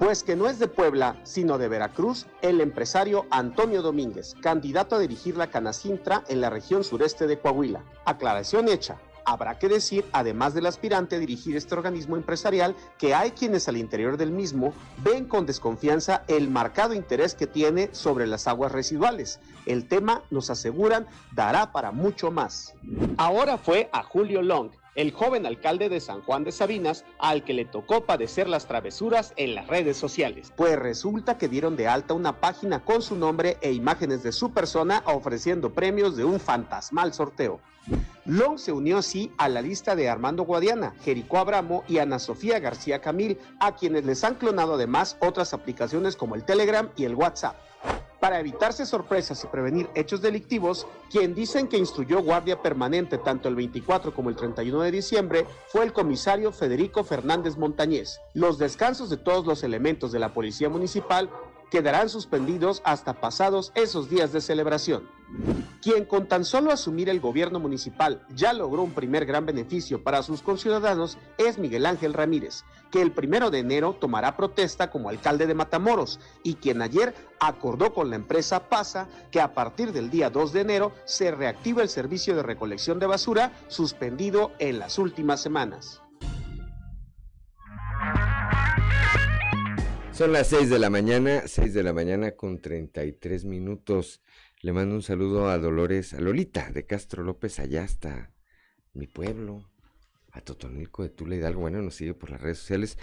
Pues 0.00 0.24
que 0.24 0.34
no 0.34 0.48
es 0.48 0.58
de 0.58 0.68
Puebla, 0.68 1.20
sino 1.22 1.58
de 1.58 1.68
Veracruz, 1.68 2.26
el 2.42 2.60
empresario 2.60 3.26
Antonio 3.30 3.82
Domínguez, 3.82 4.34
candidato 4.40 4.96
a 4.96 5.00
dirigir 5.00 5.36
la 5.36 5.50
Canacintra 5.50 6.24
en 6.28 6.40
la 6.40 6.50
región 6.50 6.82
sureste 6.82 7.26
de 7.26 7.38
Coahuila. 7.38 7.84
Aclaración 8.04 8.68
hecha, 8.68 8.98
Habrá 9.30 9.58
que 9.58 9.68
decir, 9.68 10.06
además 10.12 10.54
del 10.54 10.64
aspirante 10.64 11.16
a 11.16 11.18
dirigir 11.18 11.54
este 11.54 11.74
organismo 11.74 12.16
empresarial, 12.16 12.74
que 12.96 13.14
hay 13.14 13.32
quienes 13.32 13.68
al 13.68 13.76
interior 13.76 14.16
del 14.16 14.30
mismo 14.30 14.72
ven 15.04 15.26
con 15.26 15.44
desconfianza 15.44 16.24
el 16.28 16.48
marcado 16.48 16.94
interés 16.94 17.34
que 17.34 17.46
tiene 17.46 17.90
sobre 17.92 18.26
las 18.26 18.46
aguas 18.46 18.72
residuales. 18.72 19.38
El 19.66 19.86
tema, 19.86 20.22
nos 20.30 20.48
aseguran, 20.48 21.06
dará 21.32 21.72
para 21.72 21.92
mucho 21.92 22.30
más. 22.30 22.72
Ahora 23.18 23.58
fue 23.58 23.90
a 23.92 24.02
Julio 24.02 24.40
Long, 24.40 24.70
el 24.98 25.12
joven 25.12 25.46
alcalde 25.46 25.88
de 25.88 26.00
San 26.00 26.22
Juan 26.22 26.42
de 26.42 26.50
Sabinas, 26.50 27.04
al 27.20 27.44
que 27.44 27.54
le 27.54 27.64
tocó 27.64 28.04
padecer 28.04 28.48
las 28.48 28.66
travesuras 28.66 29.32
en 29.36 29.54
las 29.54 29.68
redes 29.68 29.96
sociales. 29.96 30.52
Pues 30.56 30.76
resulta 30.76 31.38
que 31.38 31.46
dieron 31.46 31.76
de 31.76 31.86
alta 31.86 32.14
una 32.14 32.40
página 32.40 32.84
con 32.84 33.00
su 33.00 33.14
nombre 33.14 33.58
e 33.60 33.72
imágenes 33.72 34.24
de 34.24 34.32
su 34.32 34.50
persona 34.50 35.04
ofreciendo 35.06 35.72
premios 35.72 36.16
de 36.16 36.24
un 36.24 36.40
fantasmal 36.40 37.14
sorteo. 37.14 37.60
Long 38.24 38.58
se 38.58 38.72
unió 38.72 38.98
así 38.98 39.30
a 39.38 39.48
la 39.48 39.62
lista 39.62 39.94
de 39.94 40.08
Armando 40.08 40.42
Guadiana, 40.42 40.94
Jericó 41.04 41.38
Abramo 41.38 41.84
y 41.86 41.98
Ana 41.98 42.18
Sofía 42.18 42.58
García 42.58 43.00
Camil, 43.00 43.38
a 43.60 43.76
quienes 43.76 44.04
les 44.04 44.24
han 44.24 44.34
clonado 44.34 44.74
además 44.74 45.16
otras 45.20 45.54
aplicaciones 45.54 46.16
como 46.16 46.34
el 46.34 46.44
Telegram 46.44 46.90
y 46.96 47.04
el 47.04 47.14
WhatsApp. 47.14 47.54
Para 48.20 48.40
evitarse 48.40 48.84
sorpresas 48.84 49.44
y 49.44 49.46
prevenir 49.46 49.88
hechos 49.94 50.20
delictivos, 50.20 50.88
quien 51.08 51.36
dicen 51.36 51.68
que 51.68 51.78
instruyó 51.78 52.20
guardia 52.20 52.60
permanente 52.60 53.16
tanto 53.16 53.48
el 53.48 53.54
24 53.54 54.12
como 54.12 54.28
el 54.28 54.34
31 54.34 54.80
de 54.82 54.90
diciembre 54.90 55.46
fue 55.68 55.84
el 55.84 55.92
comisario 55.92 56.50
Federico 56.50 57.04
Fernández 57.04 57.56
Montañez. 57.56 58.20
Los 58.34 58.58
descansos 58.58 59.08
de 59.08 59.18
todos 59.18 59.46
los 59.46 59.62
elementos 59.62 60.10
de 60.10 60.18
la 60.18 60.34
Policía 60.34 60.68
Municipal 60.68 61.30
quedarán 61.70 62.08
suspendidos 62.08 62.82
hasta 62.84 63.14
pasados 63.14 63.72
esos 63.74 64.08
días 64.08 64.32
de 64.32 64.40
celebración. 64.40 65.08
Quien 65.82 66.06
con 66.06 66.26
tan 66.26 66.44
solo 66.44 66.72
asumir 66.72 67.08
el 67.08 67.20
gobierno 67.20 67.60
municipal 67.60 68.26
ya 68.34 68.52
logró 68.52 68.82
un 68.82 68.92
primer 68.92 69.26
gran 69.26 69.44
beneficio 69.44 70.02
para 70.02 70.22
sus 70.22 70.42
conciudadanos 70.42 71.18
es 71.36 71.58
Miguel 71.58 71.86
Ángel 71.86 72.14
Ramírez, 72.14 72.64
que 72.90 73.02
el 73.02 73.12
primero 73.12 73.50
de 73.50 73.58
enero 73.58 73.94
tomará 74.00 74.36
protesta 74.36 74.90
como 74.90 75.10
alcalde 75.10 75.46
de 75.46 75.54
Matamoros 75.54 76.18
y 76.42 76.54
quien 76.54 76.80
ayer 76.80 77.14
acordó 77.40 77.92
con 77.92 78.10
la 78.10 78.16
empresa 78.16 78.68
PASA 78.68 79.06
que 79.30 79.40
a 79.40 79.54
partir 79.54 79.92
del 79.92 80.10
día 80.10 80.30
2 80.30 80.52
de 80.52 80.60
enero 80.60 80.92
se 81.04 81.30
reactiva 81.30 81.82
el 81.82 81.88
servicio 81.88 82.34
de 82.34 82.42
recolección 82.42 82.98
de 82.98 83.06
basura 83.06 83.52
suspendido 83.68 84.52
en 84.58 84.78
las 84.78 84.98
últimas 84.98 85.40
semanas. 85.40 86.02
Son 90.18 90.32
las 90.32 90.48
6 90.48 90.68
de 90.68 90.80
la 90.80 90.90
mañana, 90.90 91.44
6 91.46 91.72
de 91.74 91.84
la 91.84 91.92
mañana 91.92 92.32
con 92.32 92.60
33 92.60 93.44
minutos. 93.44 94.20
Le 94.62 94.72
mando 94.72 94.96
un 94.96 95.02
saludo 95.02 95.48
a 95.48 95.58
Dolores, 95.58 96.12
a 96.12 96.20
Lolita 96.20 96.72
de 96.72 96.84
Castro 96.86 97.22
López, 97.22 97.60
allá 97.60 97.84
hasta 97.84 98.32
mi 98.94 99.06
pueblo, 99.06 99.70
a 100.32 100.40
Totonilco 100.40 101.04
de 101.04 101.10
Tula 101.10 101.36
Hidalgo. 101.36 101.60
Bueno, 101.60 101.80
nos 101.82 101.94
sigue 101.94 102.14
por 102.14 102.30
las 102.30 102.40
redes 102.40 102.58
sociales. 102.58 102.98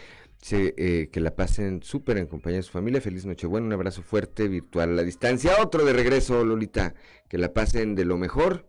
Eh, 0.52 1.08
que 1.10 1.22
la 1.22 1.38
pasen 1.38 1.82
súper 1.84 2.18
en 2.18 2.28
compañía 2.28 2.58
de 2.58 2.64
su 2.64 2.74
familia. 2.74 3.00
Feliz 3.00 3.26
Nochebuena, 3.26 3.68
un 3.68 3.72
abrazo 3.72 4.02
fuerte, 4.02 4.50
virtual 4.50 4.90
a 4.90 4.94
la 4.96 5.04
distancia. 5.04 5.54
Otro 5.64 5.86
de 5.86 5.94
regreso, 5.94 6.44
Lolita. 6.44 6.96
Que 7.30 7.38
la 7.38 7.54
pasen 7.54 7.96
de 7.96 8.04
lo 8.04 8.18
mejor, 8.18 8.68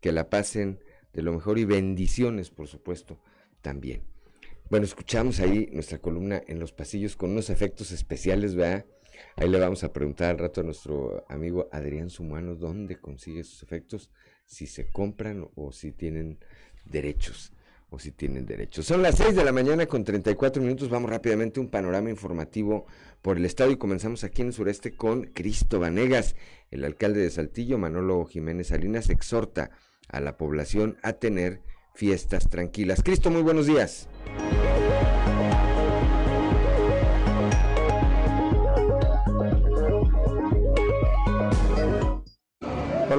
que 0.00 0.12
la 0.12 0.30
pasen 0.30 0.80
de 1.12 1.20
lo 1.20 1.34
mejor 1.34 1.58
y 1.58 1.66
bendiciones, 1.66 2.48
por 2.48 2.68
supuesto, 2.68 3.20
también. 3.60 4.11
Bueno, 4.72 4.86
escuchamos 4.86 5.38
ahí 5.40 5.68
nuestra 5.70 5.98
columna 5.98 6.42
en 6.46 6.58
los 6.58 6.72
pasillos 6.72 7.14
con 7.14 7.32
unos 7.32 7.50
efectos 7.50 7.92
especiales, 7.92 8.54
¿verdad? 8.54 8.86
Ahí 9.36 9.50
le 9.50 9.58
vamos 9.58 9.84
a 9.84 9.92
preguntar 9.92 10.30
al 10.30 10.38
rato 10.38 10.62
a 10.62 10.64
nuestro 10.64 11.26
amigo 11.28 11.68
Adrián 11.70 12.08
Sumano 12.08 12.54
dónde 12.54 12.98
consigue 12.98 13.40
esos 13.40 13.62
efectos, 13.62 14.08
si 14.46 14.66
se 14.66 14.88
compran 14.90 15.46
o 15.56 15.72
si 15.72 15.92
tienen 15.92 16.38
derechos. 16.86 17.52
O 17.90 17.98
si 17.98 18.12
tienen 18.12 18.46
derechos. 18.46 18.86
Son 18.86 19.02
las 19.02 19.18
6 19.18 19.36
de 19.36 19.44
la 19.44 19.52
mañana 19.52 19.84
con 19.84 20.04
34 20.04 20.62
minutos. 20.62 20.88
Vamos 20.88 21.10
rápidamente 21.10 21.60
a 21.60 21.62
un 21.62 21.68
panorama 21.68 22.08
informativo 22.08 22.86
por 23.20 23.36
el 23.36 23.44
estado 23.44 23.72
y 23.72 23.76
comenzamos 23.76 24.24
aquí 24.24 24.40
en 24.40 24.48
el 24.48 24.54
sureste 24.54 24.96
con 24.96 25.24
Cristo 25.24 25.80
Vanegas. 25.80 26.34
El 26.70 26.84
alcalde 26.84 27.20
de 27.20 27.28
Saltillo, 27.28 27.76
Manolo 27.76 28.24
Jiménez 28.24 28.68
Salinas, 28.68 29.10
exhorta 29.10 29.70
a 30.08 30.20
la 30.20 30.38
población 30.38 30.96
a 31.02 31.12
tener 31.12 31.60
fiestas 31.94 32.48
tranquilas. 32.48 33.02
Cristo, 33.02 33.30
muy 33.30 33.42
buenos 33.42 33.66
días. 33.66 34.08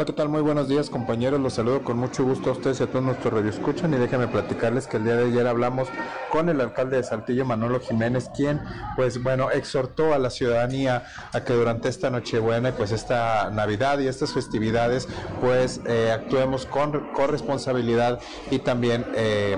Hola, 0.03 0.11
¿qué 0.11 0.17
tal? 0.17 0.27
Muy 0.27 0.41
buenos 0.41 0.67
días, 0.67 0.89
compañeros. 0.89 1.39
Los 1.39 1.53
saludo 1.53 1.81
con 1.81 1.95
mucho 1.95 2.25
gusto 2.25 2.49
a 2.49 2.51
ustedes 2.51 2.81
y 2.81 2.83
a 2.83 2.87
todos 2.87 3.05
nuestros 3.05 3.33
radioescuchan 3.33 3.93
y 3.93 3.97
déjenme 3.97 4.27
platicarles 4.27 4.85
que 4.85 4.97
el 4.97 5.05
día 5.05 5.15
de 5.15 5.27
ayer 5.27 5.47
hablamos 5.47 5.87
con 6.29 6.49
el 6.49 6.59
alcalde 6.59 6.97
de 6.97 7.03
Saltillo, 7.03 7.45
Manolo 7.45 7.79
Jiménez, 7.79 8.29
quien, 8.35 8.59
pues 8.97 9.23
bueno, 9.23 9.49
exhortó 9.49 10.13
a 10.13 10.19
la 10.19 10.29
ciudadanía 10.29 11.05
a 11.31 11.45
que 11.45 11.53
durante 11.53 11.87
esta 11.87 12.09
Nochebuena 12.09 12.67
y 12.67 12.71
pues 12.73 12.91
esta 12.91 13.49
Navidad 13.51 13.99
y 13.99 14.07
estas 14.07 14.33
festividades, 14.33 15.07
pues 15.39 15.79
eh, 15.87 16.11
actuemos 16.11 16.65
con 16.65 17.13
corresponsabilidad 17.13 18.19
y 18.51 18.59
también 18.59 19.05
eh, 19.15 19.57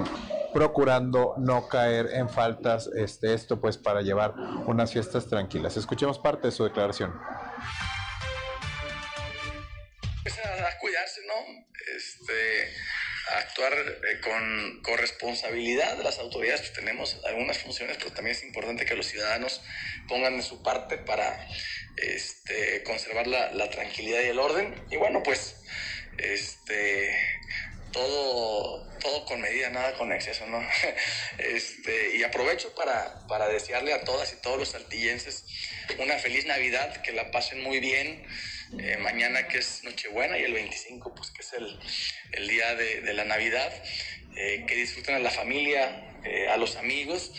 procurando 0.54 1.34
no 1.38 1.68
caer 1.68 2.10
en 2.14 2.30
faltas, 2.30 2.88
este, 2.96 3.34
esto 3.34 3.60
pues 3.60 3.80
para 3.80 4.04
llevar 4.04 4.36
unas 4.68 4.94
fiestas 4.94 5.26
tranquilas. 5.26 5.76
Escuchemos 5.76 6.20
parte 6.20 6.50
de 6.50 6.52
su 6.52 6.66
declaración 6.66 7.14
a, 10.26 10.78
cuidarse, 10.80 11.22
¿no? 11.26 11.34
Este, 11.96 12.74
actuar 13.38 13.74
eh, 13.74 14.20
con 14.22 14.82
corresponsabilidad. 14.82 15.98
Las 16.04 16.20
autoridades 16.20 16.74
tenemos 16.74 17.18
algunas 17.26 17.58
funciones, 17.60 17.98
pero 17.98 18.12
también 18.12 18.36
es 18.36 18.44
importante 18.44 18.86
que 18.86 18.96
los 18.96 19.08
ciudadanos 19.08 19.62
pongan 20.08 20.38
de 20.38 20.44
su 20.44 20.64
parte 20.64 20.98
para 20.98 21.48
este, 21.98 22.84
conservar 22.84 23.28
la, 23.28 23.52
la 23.52 23.70
tranquilidad 23.70 24.22
y 24.22 24.28
el 24.28 24.40
orden. 24.40 24.76
Y 24.90 24.98
bueno, 24.98 25.22
pues 25.24 25.56
este, 26.18 27.16
todo, 27.92 28.88
todo 29.00 29.26
con 29.26 29.42
medida, 29.42 29.70
nada 29.70 29.94
con 29.94 30.12
exceso, 30.12 30.46
¿no? 30.48 30.62
Este, 31.38 32.16
y 32.18 32.24
aprovecho 32.24 32.74
para, 32.76 33.26
para 33.28 33.48
desearle 33.48 33.94
a 33.94 34.04
todas 34.04 34.34
y 34.34 34.42
todos 34.42 34.58
los 34.58 34.70
saltillenses 34.70 35.46
una 36.00 36.18
feliz 36.18 36.46
Navidad, 36.46 37.02
que 37.02 37.12
la 37.12 37.32
pasen 37.32 37.62
muy 37.62 37.80
bien. 37.80 38.26
Eh, 38.78 38.98
mañana 39.02 39.48
que 39.48 39.60
es 39.60 39.84
Nochebuena 39.84 40.38
y 40.38 40.44
el 40.44 40.54
25 40.54 41.16
pues 41.16 41.32
que 41.32 41.42
es 41.42 41.54
el, 41.54 41.80
el 42.34 42.48
día 42.48 42.76
de, 42.76 43.02
de, 43.02 43.14
la 43.14 43.24
Navidad, 43.24 43.72
eh, 44.36 44.66
que 44.68 44.76
disfruten 44.76 45.16
a 45.16 45.20
la 45.20 45.32
familia, 45.32 46.20
eh, 46.24 46.50
a 46.50 46.58
los 46.58 46.76
amigos 46.76 47.32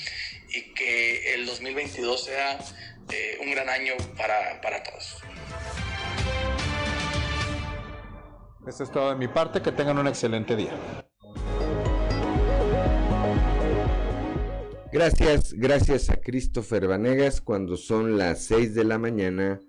y 0.49 0.75
que 0.75 1.35
el 1.35 1.47
2022 1.47 2.25
sea 2.25 2.59
un 3.41 3.51
gran 3.53 3.69
año 3.69 3.95
para, 4.17 4.61
para 4.61 4.83
todos. 4.83 5.23
Esto 8.67 8.83
es 8.83 8.91
todo 8.91 9.11
de 9.11 9.17
mi 9.17 9.29
parte, 9.29 9.63
que 9.63 9.71
tengan 9.71 9.99
un 9.99 10.09
excelente 10.09 10.57
día. 10.57 10.73
Gracias, 14.93 15.53
gracias 15.53 16.11
a 16.11 16.17
Christopher 16.17 16.89
Vanegas 16.89 17.41
cuando 17.41 17.77
son 17.77 18.19
las 18.19 18.45
6 18.47 18.75
de 18.75 18.85
la 18.85 18.99
mañana 18.99 19.61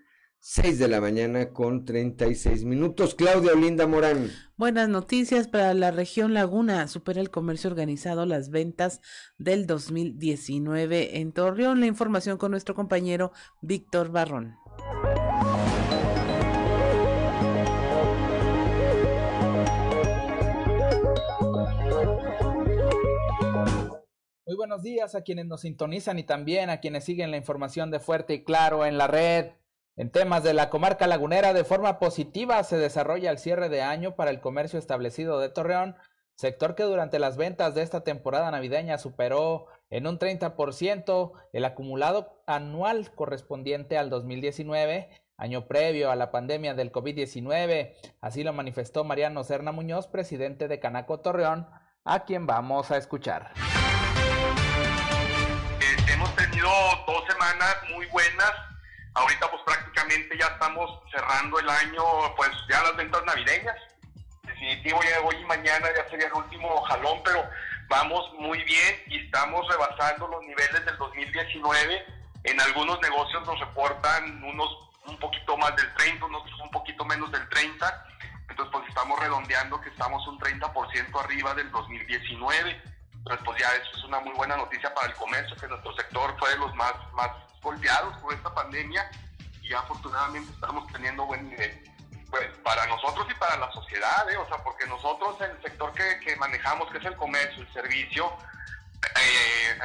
6 0.50 0.80
de 0.80 0.88
la 0.88 1.02
mañana 1.02 1.50
con 1.50 1.84
36 1.84 2.64
minutos. 2.64 3.16
Claudia 3.16 3.52
Olinda 3.52 3.86
Morán. 3.86 4.32
Buenas 4.56 4.88
noticias 4.88 5.50
para 5.50 5.74
la 5.74 5.92
región 5.92 6.34
Laguna. 6.34 6.88
Supera 6.88 7.20
el 7.20 7.30
comercio 7.30 7.70
organizado 7.70 8.26
las 8.26 8.50
ventas 8.50 9.02
del 9.38 9.68
2019 9.68 11.20
en 11.20 11.34
Torreón. 11.34 11.82
La 11.82 11.88
información 11.88 12.38
con 12.38 12.52
nuestro 12.52 12.76
compañero 12.76 13.34
Víctor 13.60 14.10
Barrón. 14.10 14.56
Muy 24.46 24.56
buenos 24.56 24.82
días 24.82 25.14
a 25.14 25.24
quienes 25.24 25.46
nos 25.46 25.60
sintonizan 25.60 26.20
y 26.20 26.24
también 26.24 26.70
a 26.70 26.80
quienes 26.80 27.04
siguen 27.04 27.32
la 27.32 27.38
información 27.38 27.92
de 27.92 28.00
Fuerte 28.00 28.36
y 28.36 28.44
Claro 28.46 28.86
en 28.86 28.98
la 28.98 29.08
red. 29.08 29.48
En 29.98 30.12
temas 30.12 30.44
de 30.44 30.54
la 30.54 30.70
comarca 30.70 31.08
lagunera, 31.08 31.54
de 31.54 31.64
forma 31.64 31.98
positiva 31.98 32.64
se 32.64 32.78
desarrolla 32.78 33.32
el 33.32 33.40
cierre 33.40 33.68
de 33.68 33.82
año 33.82 34.16
para 34.16 34.30
el 34.30 34.40
comercio 34.40 34.78
establecido 34.78 35.40
de 35.40 35.50
Torreón, 35.50 35.96
sector 36.36 36.76
que 36.76 36.84
durante 36.84 37.18
las 37.18 37.36
ventas 37.36 37.74
de 37.74 37.82
esta 37.82 38.04
temporada 38.04 38.52
navideña 38.52 39.00
superó 39.00 39.66
en 39.90 40.06
un 40.06 40.20
30% 40.20 41.32
el 41.52 41.66
acumulado 41.66 42.44
anual 42.46 43.12
correspondiente 43.16 43.98
al 43.98 44.12
2019, 44.12 45.10
año 45.36 45.66
previo 45.66 46.12
a 46.12 46.16
la 46.16 46.30
pandemia 46.30 46.76
del 46.76 46.92
COVID-19. 46.92 47.96
Así 48.22 48.44
lo 48.44 48.54
manifestó 48.54 49.04
Mariano 49.04 49.44
Serna 49.44 49.72
Muñoz, 49.72 50.06
presidente 50.06 50.68
de 50.68 50.80
Canaco 50.80 51.22
Torreón, 51.22 51.68
a 52.06 52.24
quien 52.24 52.46
vamos 52.46 52.92
a 52.92 52.98
escuchar. 52.98 53.54
Eh, 55.80 56.14
hemos 56.14 56.36
tenido 56.36 56.70
dos 57.08 57.24
semanas 57.28 57.78
muy 57.96 58.06
buenas 58.08 58.67
Ahorita 59.18 59.50
pues 59.50 59.64
prácticamente 59.64 60.38
ya 60.38 60.46
estamos 60.46 61.02
cerrando 61.12 61.60
el 61.60 61.68
año, 61.68 62.04
pues 62.36 62.52
ya 62.70 62.84
las 62.84 62.96
ventas 62.96 63.24
navideñas. 63.26 63.76
Definitivo 64.44 65.02
ya 65.02 65.22
hoy 65.22 65.36
y 65.42 65.46
mañana 65.46 65.88
ya 65.96 66.08
sería 66.08 66.28
el 66.28 66.34
último 66.34 66.80
jalón, 66.84 67.20
pero 67.26 67.44
vamos 67.90 68.32
muy 68.38 68.62
bien 68.64 68.96
y 69.08 69.26
estamos 69.26 69.68
rebasando 69.70 70.28
los 70.28 70.42
niveles 70.44 70.86
del 70.86 70.96
2019. 70.98 72.06
En 72.44 72.62
algunos 72.62 73.02
negocios 73.02 73.44
nos 73.48 73.60
reportan 73.60 74.44
unos 74.44 74.70
un 75.08 75.18
poquito 75.18 75.58
más 75.58 75.76
del 75.76 75.92
30, 75.96 76.24
unos 76.24 76.44
un 76.62 76.70
poquito 76.70 77.04
menos 77.04 77.32
del 77.32 77.50
30. 77.50 78.06
Entonces, 78.50 78.72
pues 78.72 78.88
estamos 78.88 79.20
redondeando 79.20 79.82
que 79.82 79.90
estamos 79.90 80.28
un 80.28 80.38
30% 80.40 81.20
arriba 81.24 81.56
del 81.56 81.72
2019. 81.72 82.84
Entonces, 83.28 83.46
pues 83.46 83.60
ya 83.60 83.76
eso 83.76 83.98
es 83.98 84.04
una 84.06 84.22
muy 84.22 84.34
buena 84.36 84.56
noticia 84.56 84.94
para 84.94 85.08
el 85.08 85.14
comercio, 85.16 85.54
que 85.58 85.68
nuestro 85.68 85.94
sector 85.98 86.34
fue 86.40 86.50
de 86.52 86.58
los 86.60 86.74
más, 86.76 86.94
más 87.12 87.30
golpeados 87.62 88.18
por 88.20 88.34
esta 88.34 88.54
pandemia 88.54 89.12
y 89.62 89.74
afortunadamente 89.74 90.50
estamos 90.54 90.88
teniendo 90.94 91.26
buen 91.26 91.50
nivel. 91.50 91.84
Pues 92.30 92.48
para 92.64 92.86
nosotros 92.88 93.28
y 93.30 93.34
para 93.34 93.58
la 93.58 93.70
sociedad, 93.74 94.30
¿eh? 94.32 94.38
o 94.38 94.48
sea, 94.48 94.64
porque 94.64 94.86
nosotros 94.88 95.42
el 95.42 95.62
sector 95.62 95.92
que, 95.94 96.20
que 96.22 96.38
manejamos, 96.38 96.90
que 96.90 97.00
es 97.00 97.06
el 97.06 97.18
comercio, 97.18 97.64
el 97.64 97.74
servicio, 97.74 98.32
eh, 99.20 99.78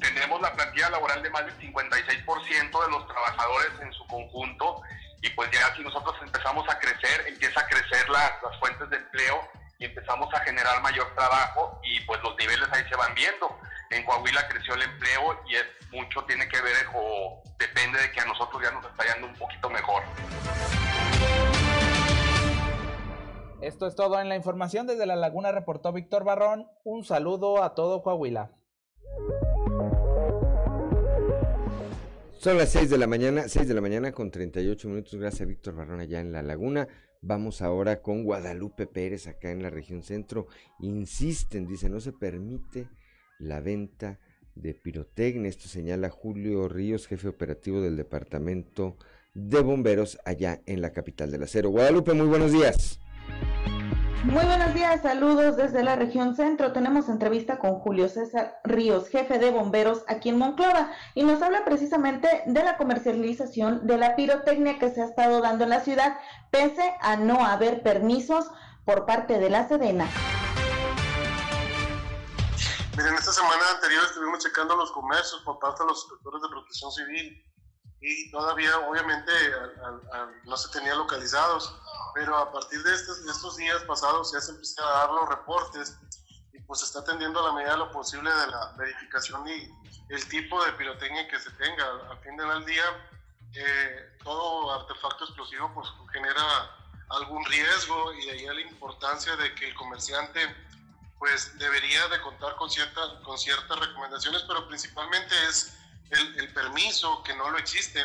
tenemos 0.00 0.40
la 0.40 0.54
plantilla 0.54 0.88
laboral 0.88 1.22
de 1.22 1.28
más 1.28 1.44
del 1.44 1.58
56% 1.58 2.84
de 2.84 2.90
los 2.90 3.06
trabajadores 3.08 3.72
en 3.82 3.92
su 3.92 4.06
conjunto 4.06 4.80
y 5.20 5.28
pues 5.30 5.50
ya 5.50 5.74
si 5.76 5.82
nosotros 5.82 6.16
empezamos 6.22 6.66
a 6.70 6.78
crecer, 6.78 7.26
empieza 7.28 7.60
a 7.60 7.66
crecer 7.66 8.08
las 8.08 8.58
fuentes 8.58 8.88
de 8.88 8.96
empleo 8.96 9.50
y 9.78 9.84
empezamos 9.84 10.32
a 10.34 10.40
generar 10.40 10.82
mayor 10.82 11.06
trabajo 11.14 11.80
y 11.84 12.00
pues 12.06 12.20
los 12.22 12.36
niveles 12.38 12.68
ahí 12.72 12.82
se 12.88 12.96
van 12.96 13.14
viendo. 13.14 13.48
En 13.90 14.04
Coahuila 14.04 14.48
creció 14.48 14.74
el 14.74 14.82
empleo 14.82 15.40
y 15.48 15.56
es 15.56 15.64
mucho 15.92 16.24
tiene 16.24 16.48
que 16.48 16.60
ver 16.60 16.86
o 16.94 17.42
depende 17.58 18.00
de 18.00 18.10
que 18.10 18.20
a 18.20 18.24
nosotros 18.26 18.62
ya 18.62 18.70
nos 18.70 18.84
está 18.84 19.04
yendo 19.12 19.28
un 19.28 19.34
poquito 19.34 19.70
mejor. 19.70 20.02
Esto 23.60 23.86
es 23.86 23.94
todo 23.94 24.20
en 24.20 24.28
la 24.28 24.36
información 24.36 24.86
desde 24.86 25.06
La 25.06 25.16
Laguna, 25.16 25.50
reportó 25.50 25.92
Víctor 25.92 26.24
Barrón. 26.24 26.68
Un 26.84 27.04
saludo 27.04 27.62
a 27.62 27.74
todo 27.74 28.02
Coahuila. 28.02 28.52
Son 32.38 32.58
las 32.58 32.68
6 32.70 32.90
de 32.90 32.98
la 32.98 33.06
mañana, 33.06 33.48
6 33.48 33.66
de 33.66 33.74
la 33.74 33.80
mañana 33.80 34.12
con 34.12 34.30
38 34.30 34.88
minutos. 34.88 35.18
Gracias 35.18 35.40
a 35.42 35.46
Víctor 35.46 35.74
Barrón 35.74 36.00
allá 36.00 36.20
en 36.20 36.32
La 36.32 36.42
Laguna. 36.42 36.86
Vamos 37.28 37.60
ahora 37.60 38.02
con 38.02 38.22
Guadalupe 38.22 38.86
Pérez 38.86 39.26
acá 39.26 39.50
en 39.50 39.60
la 39.60 39.68
región 39.68 40.04
centro. 40.04 40.46
Insisten, 40.78 41.66
dice, 41.66 41.88
no 41.88 41.98
se 41.98 42.12
permite 42.12 42.88
la 43.40 43.60
venta 43.60 44.20
de 44.54 44.74
pirotecnia. 44.74 45.48
Esto 45.48 45.66
señala 45.66 46.08
Julio 46.08 46.68
Ríos, 46.68 47.08
jefe 47.08 47.26
operativo 47.26 47.80
del 47.80 47.96
departamento 47.96 48.96
de 49.34 49.60
bomberos 49.60 50.20
allá 50.24 50.62
en 50.66 50.80
la 50.80 50.92
capital 50.92 51.32
del 51.32 51.42
acero. 51.42 51.70
Guadalupe, 51.70 52.12
muy 52.12 52.28
buenos 52.28 52.52
días. 52.52 53.00
Muy 54.24 54.44
buenos 54.44 54.74
días, 54.74 55.02
saludos 55.02 55.56
desde 55.56 55.82
la 55.82 55.94
región 55.94 56.34
centro. 56.34 56.72
Tenemos 56.72 57.08
entrevista 57.08 57.58
con 57.58 57.78
Julio 57.78 58.08
César 58.08 58.60
Ríos, 58.64 59.08
jefe 59.08 59.38
de 59.38 59.50
bomberos 59.50 60.02
aquí 60.08 60.30
en 60.30 60.38
Monclova, 60.38 60.92
y 61.14 61.22
nos 61.22 61.40
habla 61.42 61.64
precisamente 61.64 62.42
de 62.46 62.64
la 62.64 62.76
comercialización 62.76 63.86
de 63.86 63.98
la 63.98 64.16
pirotecnia 64.16 64.78
que 64.78 64.90
se 64.90 65.02
ha 65.02 65.04
estado 65.04 65.40
dando 65.40 65.64
en 65.64 65.70
la 65.70 65.80
ciudad, 65.80 66.18
pese 66.50 66.94
a 67.00 67.16
no 67.16 67.44
haber 67.44 67.82
permisos 67.82 68.50
por 68.84 69.06
parte 69.06 69.38
de 69.38 69.50
la 69.50 69.68
Sedena. 69.68 70.08
Miren, 72.96 73.14
esta 73.14 73.32
semana 73.32 73.62
anterior 73.74 74.02
estuvimos 74.04 74.38
checando 74.38 74.74
los 74.76 74.90
comercios 74.92 75.42
por 75.44 75.58
parte 75.58 75.82
de 75.82 75.88
los 75.90 76.02
inspectores 76.02 76.42
de 76.42 76.48
protección 76.48 76.90
civil 76.90 77.44
y 78.00 78.30
todavía 78.30 78.78
obviamente 78.80 79.32
no 80.44 80.56
se 80.56 80.70
tenía 80.70 80.94
localizados, 80.94 81.74
pero 82.14 82.36
a 82.36 82.52
partir 82.52 82.82
de 82.82 82.94
estos, 82.94 83.18
estos 83.18 83.56
días 83.56 83.82
pasados 83.84 84.32
ya 84.32 84.40
se 84.40 84.52
empiezan 84.52 84.84
a 84.86 84.90
dar 84.90 85.10
los 85.10 85.28
reportes 85.28 85.98
y 86.52 86.60
pues 86.60 86.80
se 86.80 86.86
está 86.86 87.00
atendiendo 87.00 87.40
a 87.40 87.48
la 87.48 87.52
medida 87.54 87.72
de 87.72 87.78
lo 87.78 87.90
posible 87.90 88.30
de 88.30 88.46
la 88.48 88.72
verificación 88.76 89.46
y 89.48 89.68
el 90.08 90.28
tipo 90.28 90.62
de 90.64 90.72
pirotecnia 90.72 91.26
que 91.28 91.38
se 91.40 91.50
tenga. 91.52 91.84
Al 92.10 92.18
fin 92.18 92.36
del 92.36 92.64
día, 92.64 92.84
eh, 93.54 94.18
todo 94.22 94.72
artefacto 94.72 95.24
explosivo 95.24 95.72
pues 95.74 95.88
genera 96.12 96.76
algún 97.10 97.44
riesgo 97.46 98.12
y 98.14 98.26
de 98.26 98.32
ahí 98.32 98.46
la 98.46 98.60
importancia 98.60 99.36
de 99.36 99.54
que 99.54 99.68
el 99.68 99.74
comerciante 99.74 100.40
pues 101.18 101.56
debería 101.58 102.08
de 102.08 102.20
contar 102.20 102.56
con, 102.56 102.68
cierta, 102.68 103.00
con 103.24 103.38
ciertas 103.38 103.78
recomendaciones, 103.78 104.42
pero 104.42 104.68
principalmente 104.68 105.34
es 105.48 105.76
el, 106.10 106.52
permiso, 106.52 107.22
que 107.22 107.34
no 107.34 107.50
lo 107.50 107.58
existe. 107.58 108.04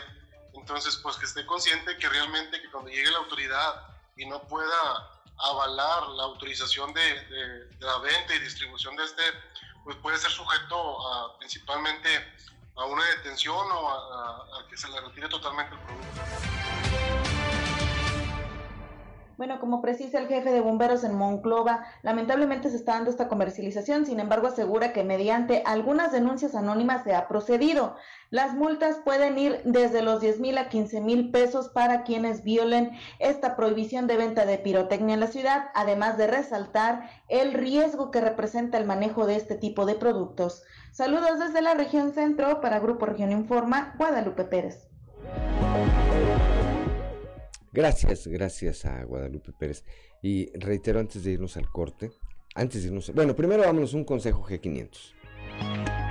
Entonces, 0.54 0.98
pues 0.98 1.16
que 1.18 1.26
esté 1.26 1.46
consciente 1.46 1.98
que 1.98 2.10
realmente 2.10 2.62
que 2.62 2.70
cuando 2.70 2.90
llegue 2.90 3.10
la 3.12 3.20
autoridad 3.20 3.88
y 4.18 4.26
no 4.26 4.42
pueda 4.44 5.22
avalar 5.38 6.08
la 6.10 6.24
autorización 6.24 6.94
de, 6.94 7.70
la 7.80 7.98
venta 8.00 8.36
y 8.36 8.40
distribución 8.40 8.96
de 8.96 9.06
este, 9.06 9.24
pues 9.84 9.98
puede 9.98 10.18
ser 10.18 10.32
sujeto 10.32 11.08
a, 11.08 11.38
principalmente 11.40 12.10
a 12.76 12.86
una 12.86 13.04
detención 13.06 13.72
o 13.72 13.90
a 13.90 14.68
que 14.70 14.78
se 14.78 14.88
le 14.90 15.02
retire 15.02 15.30
totalmente 15.30 15.74
el 15.74 15.82
producto. 15.82 16.51
Bueno, 19.42 19.60
como 19.60 19.82
precisa 19.82 20.20
el 20.20 20.28
jefe 20.28 20.52
de 20.52 20.62
bomberos 20.62 21.04
en 21.04 21.16
Monclova, 21.16 21.84
lamentablemente 22.04 22.70
se 22.70 22.76
está 22.76 22.92
dando 22.92 23.10
esta 23.10 23.28
comercialización, 23.28 24.06
sin 24.06 24.20
embargo 24.20 24.46
asegura 24.46 24.94
que 24.94 25.04
mediante 25.04 25.64
algunas 25.66 26.12
denuncias 26.12 26.54
anónimas 26.54 27.04
se 27.04 27.16
ha 27.16 27.28
procedido. 27.28 27.96
Las 28.30 28.54
multas 28.54 28.98
pueden 29.04 29.40
ir 29.40 29.60
desde 29.66 30.04
los 30.04 30.22
10 30.22 30.42
mil 30.42 30.60
a 30.60 30.70
15 30.70 31.02
mil 31.02 31.32
pesos 31.32 31.70
para 31.70 32.04
quienes 32.04 32.44
violen 32.44 32.92
esta 33.18 33.56
prohibición 33.56 34.06
de 34.06 34.18
venta 34.18 34.46
de 34.46 34.60
pirotecnia 34.60 35.16
en 35.16 35.22
la 35.22 35.26
ciudad, 35.26 35.70
además 35.74 36.20
de 36.20 36.28
resaltar 36.28 37.10
el 37.28 37.56
riesgo 37.56 38.12
que 38.12 38.22
representa 38.22 38.78
el 38.78 38.86
manejo 38.86 39.26
de 39.26 39.38
este 39.38 39.56
tipo 39.56 39.88
de 39.88 39.96
productos. 39.96 40.62
Saludos 40.92 41.40
desde 41.40 41.64
la 41.64 41.74
región 41.74 42.14
centro 42.14 42.62
para 42.62 42.78
Grupo 42.78 43.08
Región 43.08 43.32
Informa, 43.32 43.96
Guadalupe 43.98 44.44
Pérez. 44.44 44.88
Gracias, 47.72 48.28
gracias 48.28 48.86
a 48.86 49.04
Guadalupe 49.04 49.54
Pérez. 49.54 49.84
Y 50.22 50.52
reitero 50.58 51.00
antes 51.00 51.24
de 51.24 51.32
irnos 51.32 51.58
al 51.58 51.70
corte, 51.70 52.12
antes 52.54 52.82
de 52.82 52.90
irnos, 52.90 53.14
bueno, 53.14 53.36
primero 53.36 53.64
vámonos 53.64 53.94
un 53.94 54.04
consejo 54.04 54.44
G500. 54.44 56.11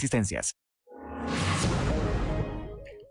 existencias. 0.00 0.56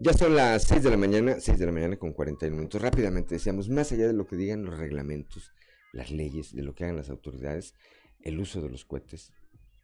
Ya 0.02 0.14
son 0.14 0.36
las 0.36 0.64
6 0.64 0.84
de 0.84 0.90
la 0.90 0.98
mañana, 0.98 1.40
6 1.40 1.60
de 1.60 1.66
la 1.66 1.72
mañana 1.72 1.98
con 1.98 2.14
41 2.14 2.56
minutos. 2.56 2.82
Rápidamente 2.82 3.36
decíamos, 3.36 3.70
más 3.70 3.92
allá 3.92 4.08
de 4.08 4.14
lo 4.14 4.26
que 4.26 4.38
digan 4.38 4.64
los 4.64 4.78
reglamentos, 4.78 5.52
las 5.94 6.10
leyes, 6.10 6.56
de 6.56 6.64
lo 6.64 6.74
que 6.74 6.86
hagan 6.86 6.96
las 6.96 7.10
autoridades, 7.10 7.76
el 8.22 8.40
uso 8.40 8.62
de 8.62 8.70
los 8.70 8.86
cohetes 8.86 9.32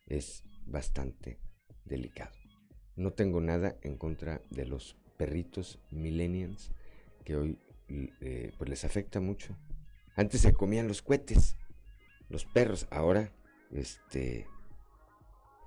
es 0.08 0.44
bastante 0.66 1.38
delicado. 1.84 2.34
No 2.96 3.12
tengo 3.14 3.42
nada 3.42 3.78
en 3.82 3.98
contra 3.98 4.42
de 4.50 4.66
los 4.66 4.96
perritos 5.18 5.80
millennials 5.92 6.72
que 7.24 7.36
hoy 7.36 7.60
eh, 7.90 8.52
pues 8.58 8.70
les 8.70 8.86
afecta 8.86 9.20
mucho. 9.20 9.56
Antes 10.16 10.42
se 10.42 10.54
comían 10.54 10.88
los 10.88 11.02
cohetes, 11.02 11.58
los 12.30 12.46
perros, 12.46 12.88
ahora 12.90 13.34
este 13.72 14.48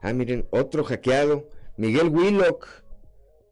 Ah, 0.01 0.13
miren, 0.13 0.47
otro 0.51 0.85
hackeado. 0.85 1.49
Miguel 1.77 2.09
Willock 2.09 2.67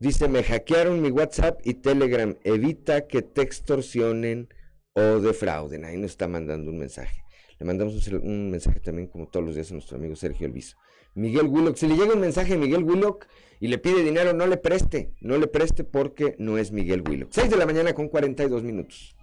dice, 0.00 0.28
me 0.28 0.42
hackearon 0.42 1.02
mi 1.02 1.10
WhatsApp 1.10 1.60
y 1.64 1.74
Telegram. 1.74 2.36
Evita 2.44 3.06
que 3.06 3.22
te 3.22 3.42
extorsionen 3.42 4.48
o 4.92 5.20
defrauden. 5.20 5.84
Ahí 5.84 5.96
nos 5.96 6.12
está 6.12 6.28
mandando 6.28 6.70
un 6.70 6.78
mensaje. 6.78 7.22
Le 7.58 7.66
mandamos 7.66 8.06
un, 8.08 8.50
mensaje 8.50 8.80
también, 8.80 9.08
como 9.08 9.28
todos 9.28 9.44
los 9.44 9.54
días, 9.54 9.70
a 9.70 9.74
nuestro 9.74 9.96
amigo 9.96 10.14
Sergio 10.14 10.46
Elviso. 10.46 10.76
Miguel 11.14 11.46
Willock, 11.46 11.76
si 11.76 11.86
le 11.86 11.96
llega 11.96 12.12
un 12.12 12.20
mensaje 12.20 12.54
a 12.54 12.58
Miguel 12.58 12.84
Willock 12.84 13.26
y 13.58 13.68
le 13.68 13.78
pide 13.78 14.02
dinero, 14.02 14.34
no 14.34 14.46
le 14.46 14.58
preste. 14.58 15.12
No 15.20 15.38
le 15.38 15.46
preste 15.46 15.82
porque 15.82 16.36
no 16.38 16.58
es 16.58 16.72
Miguel 16.72 17.02
Willock. 17.08 17.30
6 17.32 17.50
de 17.50 17.56
la 17.56 17.64
mañana 17.64 17.94
con 17.94 18.08
42 18.08 18.62
minutos. 18.62 19.16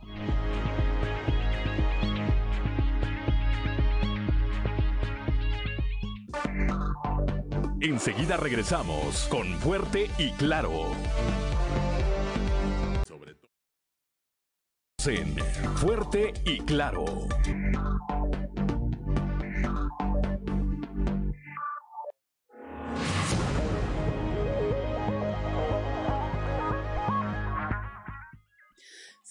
Enseguida 7.84 8.38
regresamos 8.38 9.28
con 9.30 9.60
Fuerte 9.60 10.10
y 10.18 10.32
Claro. 10.32 10.94
Sobre 13.06 13.36
todo. 13.36 13.52
Fuerte 15.76 16.34
y 16.46 16.60
Claro. 16.60 17.04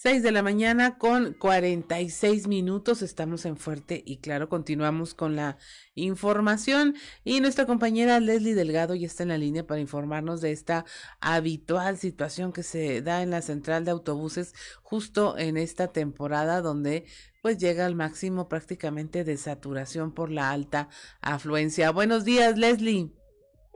6 0.03 0.21
de 0.21 0.33
la 0.33 0.43
mañana 0.43 0.97
con 0.97 1.31
46 1.31 2.49
minutos. 2.49 3.01
Estamos 3.01 3.45
en 3.45 3.55
Fuerte 3.55 4.03
y 4.05 4.17
claro, 4.17 4.49
continuamos 4.49 5.13
con 5.13 5.37
la 5.37 5.57
información. 5.95 6.95
Y 7.23 7.39
nuestra 7.39 7.65
compañera 7.65 8.19
Leslie 8.19 8.53
Delgado 8.53 8.95
ya 8.95 9.07
está 9.07 9.23
en 9.23 9.29
la 9.29 9.37
línea 9.37 9.65
para 9.65 9.79
informarnos 9.79 10.41
de 10.41 10.51
esta 10.51 10.83
habitual 11.21 11.95
situación 11.95 12.51
que 12.51 12.63
se 12.63 13.01
da 13.01 13.21
en 13.21 13.29
la 13.29 13.41
central 13.41 13.85
de 13.85 13.91
autobuses 13.91 14.53
justo 14.81 15.37
en 15.37 15.55
esta 15.55 15.93
temporada 15.93 16.59
donde 16.59 17.05
pues 17.41 17.57
llega 17.57 17.85
al 17.85 17.95
máximo 17.95 18.49
prácticamente 18.49 19.23
de 19.23 19.37
saturación 19.37 20.11
por 20.11 20.31
la 20.31 20.51
alta 20.51 20.89
afluencia. 21.21 21.91
Buenos 21.91 22.25
días, 22.25 22.57
Leslie. 22.57 23.09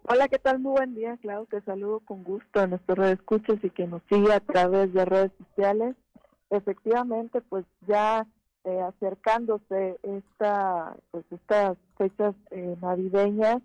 Hola, 0.10 0.28
¿qué 0.28 0.40
tal? 0.40 0.60
Muy 0.60 0.74
buen 0.74 0.94
día, 0.94 1.18
Clau. 1.22 1.46
Te 1.46 1.62
saludo 1.62 2.02
con 2.02 2.26
gusto 2.26 2.60
a 2.60 2.68
nuestros 2.68 3.08
escuchas 3.08 3.60
y 3.64 3.70
que 3.70 3.88
nos 3.88 4.02
sigue 4.10 4.34
a 4.34 4.42
través 4.42 4.94
de 4.94 5.06
redes 5.06 5.32
sociales 5.38 5.96
efectivamente 6.50 7.42
pues 7.42 7.66
ya 7.88 8.26
eh, 8.64 8.82
acercándose 8.82 9.98
esta 10.04 10.96
pues 11.12 11.26
estas 11.32 11.78
fechas 11.98 12.36
eh, 12.52 12.76
navideñas. 12.82 13.62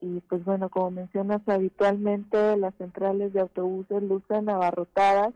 Y 0.00 0.20
pues 0.28 0.44
bueno 0.44 0.68
como 0.68 0.90
mencionas 0.90 1.40
habitualmente 1.46 2.56
las 2.56 2.74
centrales 2.74 3.32
de 3.32 3.40
autobuses 3.40 4.02
lucen 4.02 4.50
abarrotadas 4.50 5.32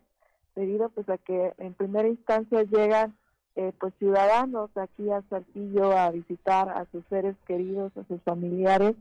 debido 0.56 0.88
pues 0.88 1.08
a 1.08 1.18
que 1.18 1.54
en 1.58 1.72
primera 1.74 2.08
instancia 2.08 2.64
llegan 2.64 3.16
eh, 3.54 3.72
pues 3.78 3.94
ciudadanos 3.98 4.70
aquí 4.76 5.08
a 5.10 5.22
Saltillo 5.30 5.96
a 5.96 6.10
visitar 6.10 6.68
a 6.68 6.84
sus 6.90 7.04
seres 7.08 7.36
queridos 7.46 7.96
a 7.96 8.04
sus 8.04 8.20
familiares 8.22 8.96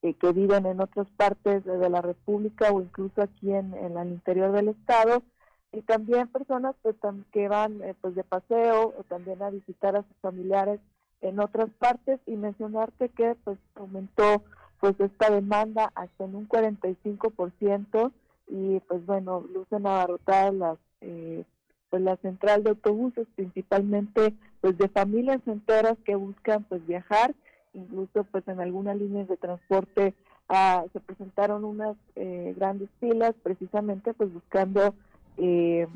que 0.00 0.32
viven 0.32 0.64
en 0.64 0.80
otras 0.80 1.08
partes 1.16 1.64
de, 1.64 1.90
la 1.90 2.00
República 2.00 2.70
o 2.70 2.80
incluso 2.80 3.20
aquí 3.20 3.52
en, 3.52 3.74
en 3.74 3.98
el 3.98 4.08
interior 4.10 4.52
del 4.52 4.68
estado 4.68 5.24
y 5.72 5.82
también 5.82 6.28
personas 6.28 6.74
pues 6.82 6.96
que 7.32 7.48
van 7.48 7.82
eh, 7.82 7.94
pues 8.00 8.14
de 8.14 8.24
paseo 8.24 8.94
o 8.98 9.02
también 9.04 9.42
a 9.42 9.50
visitar 9.50 9.96
a 9.96 10.02
sus 10.02 10.16
familiares 10.20 10.80
en 11.20 11.40
otras 11.40 11.68
partes 11.78 12.20
y 12.26 12.36
mencionarte 12.36 13.08
que 13.10 13.36
pues 13.44 13.58
aumentó 13.74 14.42
pues 14.80 14.98
esta 15.00 15.30
demanda 15.30 15.92
hasta 15.94 16.24
en 16.24 16.36
un 16.36 16.48
45% 16.48 18.12
y 18.48 18.80
pues 18.80 19.04
bueno 19.04 19.44
lucen 19.52 19.86
abarrotadas 19.86 20.54
las 20.54 20.78
eh, 21.00 21.44
pues 21.90 22.02
la 22.02 22.16
central 22.16 22.64
de 22.64 22.70
autobuses 22.70 23.26
principalmente 23.34 24.34
pues 24.60 24.78
de 24.78 24.88
familias 24.88 25.40
enteras 25.46 25.96
que 26.04 26.14
buscan 26.14 26.64
pues 26.64 26.86
viajar 26.86 27.34
incluso 27.74 28.24
pues 28.24 28.46
en 28.48 28.60
algunas 28.60 28.96
líneas 28.96 29.28
de 29.28 29.36
transporte 29.36 30.14
ah, 30.48 30.84
se 30.92 31.00
presentaron 31.00 31.64
unas 31.64 31.96
eh, 32.16 32.54
grandes 32.56 32.88
filas 33.00 33.34
precisamente 33.42 34.14
pues 34.14 34.32
buscando 34.32 34.94
eh, 35.38 35.86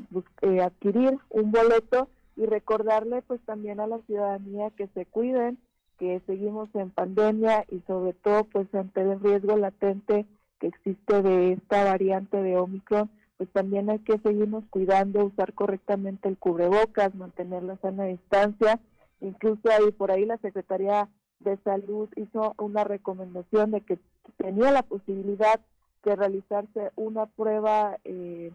eh, 0.41 0.61
adquirir 0.61 1.17
un 1.29 1.51
boleto 1.51 2.07
y 2.35 2.45
recordarle 2.45 3.21
pues 3.21 3.41
también 3.41 3.79
a 3.79 3.87
la 3.87 3.99
ciudadanía 4.07 4.71
que 4.71 4.87
se 4.87 5.05
cuiden, 5.05 5.57
que 5.99 6.21
seguimos 6.25 6.69
en 6.73 6.89
pandemia 6.89 7.65
y 7.69 7.81
sobre 7.81 8.13
todo 8.13 8.45
pues 8.45 8.73
ante 8.73 9.01
el 9.01 9.19
riesgo 9.19 9.57
latente 9.57 10.25
que 10.59 10.67
existe 10.67 11.21
de 11.21 11.53
esta 11.53 11.83
variante 11.83 12.41
de 12.41 12.57
Omicron, 12.57 13.09
pues 13.37 13.49
también 13.51 13.89
hay 13.89 13.99
que 13.99 14.17
seguirnos 14.19 14.63
cuidando, 14.69 15.25
usar 15.25 15.53
correctamente 15.53 16.29
el 16.29 16.37
cubrebocas, 16.37 17.13
mantener 17.15 17.63
la 17.63 17.77
sana 17.77 18.05
distancia, 18.05 18.79
incluso 19.19 19.69
ahí 19.69 19.91
por 19.91 20.11
ahí 20.11 20.25
la 20.25 20.37
Secretaría 20.37 21.09
de 21.39 21.57
Salud 21.57 22.09
hizo 22.15 22.55
una 22.57 22.83
recomendación 22.83 23.71
de 23.71 23.81
que 23.81 23.99
tenía 24.37 24.71
la 24.71 24.83
posibilidad 24.83 25.59
de 26.03 26.15
realizarse 26.15 26.91
una 26.95 27.25
prueba 27.25 27.97
eh, 28.03 28.51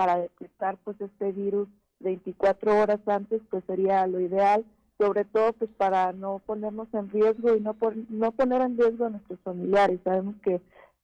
para 0.00 0.16
detectar 0.16 0.78
pues 0.82 0.98
este 0.98 1.30
virus 1.30 1.68
24 1.98 2.74
horas 2.74 3.00
antes 3.04 3.42
pues 3.50 3.62
sería 3.66 4.06
lo 4.06 4.18
ideal 4.18 4.64
sobre 4.96 5.26
todo 5.26 5.52
pues 5.52 5.70
para 5.76 6.14
no 6.14 6.38
ponernos 6.38 6.88
en 6.94 7.10
riesgo 7.10 7.54
y 7.54 7.60
no 7.60 7.76
no 8.08 8.32
poner 8.32 8.62
en 8.62 8.78
riesgo 8.78 9.04
a 9.04 9.10
nuestros 9.10 9.38
familiares. 9.40 10.00
Sabemos 10.02 10.36
que 10.42 10.54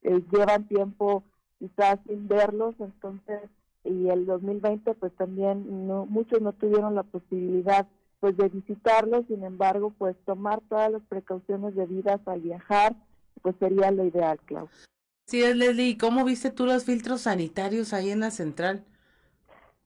eh, 0.03 0.23
llevan 0.33 0.67
tiempo 0.67 1.25
quizás 1.59 1.99
sin 2.07 2.27
verlos 2.27 2.75
entonces 2.79 3.43
y 3.85 4.09
el 4.09 4.25
2020 4.25 4.95
pues 4.95 5.13
también 5.17 5.87
no 5.87 6.07
muchos 6.07 6.41
no 6.41 6.55
tuvieron 6.55 6.95
la 6.95 7.03
posibilidad 7.03 7.87
pues 8.21 8.35
de 8.39 8.49
visitarlos. 8.49 9.27
Sin 9.27 9.45
embargo 9.45 9.93
pues 9.99 10.17
tomar 10.25 10.63
todas 10.71 10.91
las 10.91 11.03
precauciones 11.03 11.75
debidas 11.75 12.27
al 12.27 12.41
viajar 12.41 12.97
pues 13.43 13.57
sería 13.61 13.91
lo 13.91 14.07
ideal 14.07 14.39
Klaus 14.47 14.87
Sí, 15.27 15.43
es 15.43 15.57
Leslie. 15.57 15.99
¿Cómo 15.99 16.25
viste 16.25 16.53
tú 16.53 16.67
los 16.67 16.85
filtros 16.85 17.23
sanitarios 17.23 17.93
ahí 17.93 18.11
en 18.11 18.21
la 18.21 18.31
central? 18.31 18.85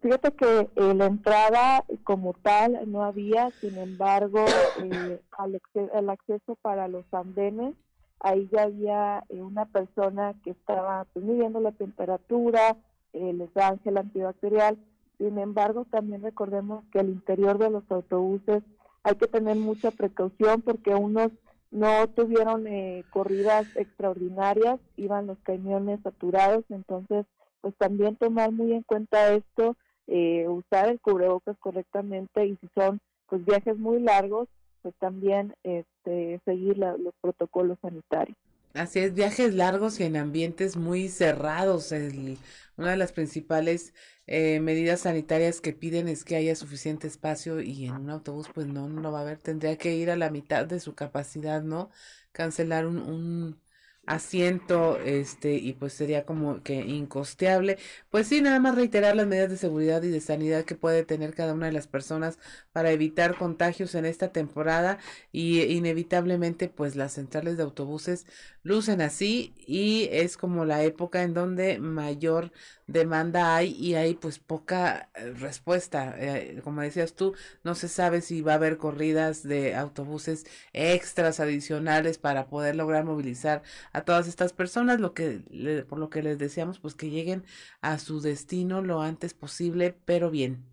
Fíjate 0.03 0.33
que 0.33 0.69
eh, 0.77 0.95
la 0.95 1.07
entrada 1.07 1.85
como 2.05 2.35
tal 2.35 2.79
no 2.91 3.05
había, 3.05 3.51
sin 3.61 3.79
embargo, 3.79 4.45
eh, 4.83 5.21
el 5.95 6.11
acceso 6.11 6.57
para 6.61 6.89
los 6.89 7.05
andenes, 7.13 7.75
ahí 8.21 8.51
ya 8.53 8.65
había 8.65 9.25
eh, 9.31 9.41
una 9.41 9.65
persona 9.65 10.35
que 10.45 10.51
estaba 10.51 11.07
pues, 11.15 11.25
midiendo 11.25 11.59
la 11.61 11.73
temperatura, 11.73 12.77
les 13.15 13.53
da 13.55 13.79
gel 13.83 13.97
antibacterial. 13.97 14.79
Sin 15.17 15.39
embargo, 15.39 15.87
también 15.91 16.23
recordemos 16.23 16.85
que 16.93 17.01
al 17.01 17.09
interior 17.09 17.57
de 17.57 17.71
los 17.71 17.91
autobuses 17.91 18.63
hay 19.03 19.15
que 19.15 19.27
tener 19.27 19.57
mucha 19.57 19.91
precaución 19.91 20.61
porque 20.61 20.95
unos 20.95 21.31
no 21.71 22.09
tuvieron 22.09 22.67
eh, 22.67 23.05
corridas 23.11 23.67
extraordinarias, 23.77 24.81
iban 24.97 25.27
los 25.27 25.39
camiones 25.41 26.01
saturados, 26.03 26.65
entonces 26.69 27.27
pues 27.61 27.75
también 27.77 28.17
tomar 28.17 28.53
muy 28.53 28.73
en 28.73 28.83
cuenta 28.83 29.33
esto, 29.33 29.77
eh, 30.07 30.49
usar 30.49 30.89
el 30.89 31.01
cubrebocas 31.01 31.57
correctamente 31.59 32.47
y 32.47 32.57
si 32.57 32.69
son 32.75 33.01
pues 33.29 33.45
viajes 33.45 33.79
muy 33.79 34.01
largos, 34.01 34.49
pues 34.83 34.95
también 34.99 35.55
este, 35.63 36.41
seguir 36.45 36.79
los 36.79 37.15
protocolos 37.21 37.79
sanitarios. 37.81 38.37
Así 38.75 39.01
es, 39.01 39.15
viajes 39.15 39.55
largos 39.55 39.99
y 40.01 40.05
en 40.05 40.17
ambientes 40.17 40.77
muy 40.77 41.09
cerrados. 41.09 41.91
El, 41.93 42.39
una 42.77 42.91
de 42.93 42.97
las 42.97 43.13
principales 43.13 43.95
eh, 44.27 44.61
medidas 44.61 45.01
sanitarias 45.01 45.61
que 45.61 45.73
piden 45.73 46.07
es 46.09 46.25
que 46.25 46.37
haya 46.37 46.55
suficiente 46.55 47.09
espacio 47.09 47.61
y 47.61 47.87
en 47.87 47.95
un 47.95 48.11
autobús 48.11 48.49
pues 48.55 48.69
no, 48.69 48.89
no 48.89 49.11
va 49.11 49.19
a 49.21 49.23
haber, 49.23 49.39
tendría 49.39 49.77
que 49.77 49.95
ir 49.97 50.11
a 50.11 50.17
la 50.17 50.31
mitad 50.31 50.67
de 50.67 50.79
su 50.81 50.95
capacidad, 50.95 51.63
¿no? 51.63 51.91
Cancelar 52.33 52.87
un, 52.87 52.99
un 52.99 53.61
asiento, 54.07 54.99
este, 54.99 55.55
y 55.55 55.73
pues 55.75 55.93
sería 55.93 56.25
como 56.27 56.63
que 56.63 56.75
incosteable. 56.75 57.79
Pues 58.11 58.27
sí, 58.27 58.41
nada 58.43 58.59
más 58.59 58.75
reiterar 58.75 59.15
las 59.17 59.27
medidas 59.27 59.51
de 59.51 59.57
seguridad 59.57 60.03
y 60.03 60.09
de 60.11 60.21
sanidad 60.21 60.65
que 60.65 60.75
puede 60.75 61.05
tener 61.05 61.35
cada 61.35 61.55
una 61.55 61.67
de 61.67 61.73
las 61.73 61.87
personas 61.87 62.39
para 62.73 62.91
evitar 62.91 63.37
contagios 63.37 63.95
en 63.95 64.07
esta 64.07 64.33
temporada 64.33 64.99
y 65.33 65.63
inevitablemente 65.63 66.69
pues 66.69 66.97
las 66.97 67.13
centrales 67.13 67.57
de 67.57 67.63
autobuses 67.63 68.27
lucen 68.63 69.01
así 69.01 69.55
y 69.67 70.09
es 70.13 70.37
como 70.37 70.65
la 70.65 70.83
época 70.83 71.23
en 71.23 71.35
donde 71.35 71.79
mayor 71.79 72.53
demanda 72.87 73.57
hay 73.57 73.71
y 73.73 73.95
hay 73.95 74.15
pues 74.15 74.39
poca 74.39 75.09
eh, 75.15 75.33
respuesta. 75.39 76.15
Eh, 76.19 76.61
como 76.65 76.81
decías 76.83 77.15
tú, 77.15 77.35
no 77.65 77.75
se 77.75 77.89
sabe 77.89 78.21
si 78.21 78.43
va 78.43 78.53
a 78.53 78.55
haber 78.57 78.77
corridas 78.79 79.43
de 79.43 79.75
autobuses 79.77 80.45
extras 80.73 81.41
adicionales 81.41 82.19
para 82.19 82.47
poder 82.49 82.77
lograr 82.77 83.05
movilizar 83.05 83.63
a 83.93 84.03
todas 84.03 84.29
estas 84.29 84.53
personas, 84.53 85.01
lo 85.01 85.15
que 85.15 85.41
por 85.89 85.99
lo 85.99 86.11
que 86.11 86.23
les 86.23 86.39
deseamos 86.39 86.79
pues 86.79 86.95
que 86.95 87.11
lleguen 87.11 87.45
a 87.81 87.99
su 87.99 88.21
destino 88.21 88.83
lo 88.83 89.01
antes 89.01 89.35
posible, 89.35 89.95
pero 90.05 90.31
bien. 90.31 90.65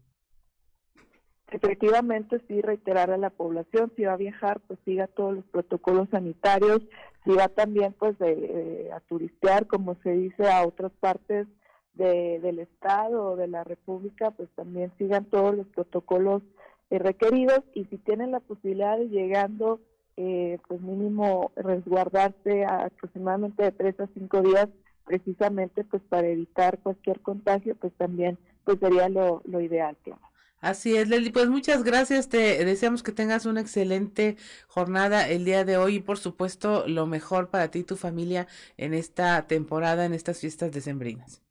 Efectivamente, 1.50 2.42
sí, 2.48 2.62
reiterar 2.62 3.10
a 3.10 3.18
la 3.18 3.30
población, 3.30 3.92
si 3.96 4.04
va 4.04 4.14
a 4.14 4.18
viajar, 4.18 4.60
pues 4.68 4.80
siga 4.84 5.08
todos 5.08 5.34
los 5.34 5.46
protocolos 5.46 6.10
sanitarios, 6.10 6.82
si 7.24 7.32
va 7.32 7.48
también 7.48 7.94
pues 7.98 8.18
de, 8.20 8.90
a 8.94 9.00
turistear, 9.00 9.66
como 9.66 9.96
se 10.04 10.12
dice, 10.12 10.50
a 10.50 10.68
otras 10.68 10.92
partes 11.00 11.48
del 11.94 12.60
Estado 12.60 13.32
o 13.32 13.36
de 13.36 13.48
la 13.48 13.64
República, 13.64 14.32
pues 14.32 14.50
también 14.56 14.92
sigan 14.98 15.26
todos 15.26 15.56
los 15.56 15.66
protocolos 15.68 16.44
eh, 16.90 17.00
requeridos 17.00 17.64
y 17.74 17.86
si 17.86 17.98
tienen 17.98 18.32
la 18.32 18.40
posibilidad 18.40 18.98
de 18.98 19.10
llegando, 19.10 19.82
eh, 20.18 20.58
pues 20.68 20.82
mínimo 20.82 21.52
resguardarse 21.56 22.66
aproximadamente 22.66 23.64
de 23.64 23.72
tres 23.72 24.00
a 24.00 24.08
cinco 24.14 24.42
días, 24.42 24.68
precisamente 25.06 25.84
pues 25.84 26.02
para 26.10 26.28
evitar 26.28 26.80
cualquier 26.80 27.22
contagio, 27.22 27.76
pues 27.76 27.94
también 27.94 28.38
pues 28.66 28.80
sería 28.80 29.08
lo, 29.10 29.42
lo 29.46 29.62
ideal, 29.62 29.96
claro. 30.04 30.22
Así 30.60 30.98
es, 30.98 31.08
Leslie. 31.08 31.32
Pues 31.32 31.50
muchas 31.50 31.84
gracias. 31.84 32.30
Te 32.30 32.66
deseamos 32.66 33.04
que 33.04 33.12
tengas 33.12 33.46
una 33.46 33.62
excelente 33.62 34.38
jornada 34.68 35.30
el 35.30 35.46
día 35.46 35.64
de 35.64 35.78
hoy 35.78 35.98
y 35.98 36.00
por 36.00 36.18
supuesto 36.18 36.88
lo 36.88 37.06
mejor 37.06 37.50
para 37.50 37.70
ti 37.70 37.80
y 37.80 37.84
tu 37.84 37.96
familia 37.96 38.48
en 38.76 38.96
esta 38.96 39.46
temporada, 39.46 40.06
en 40.06 40.14
estas 40.14 40.40
fiestas 40.40 40.72
decembrinas. 40.72 41.44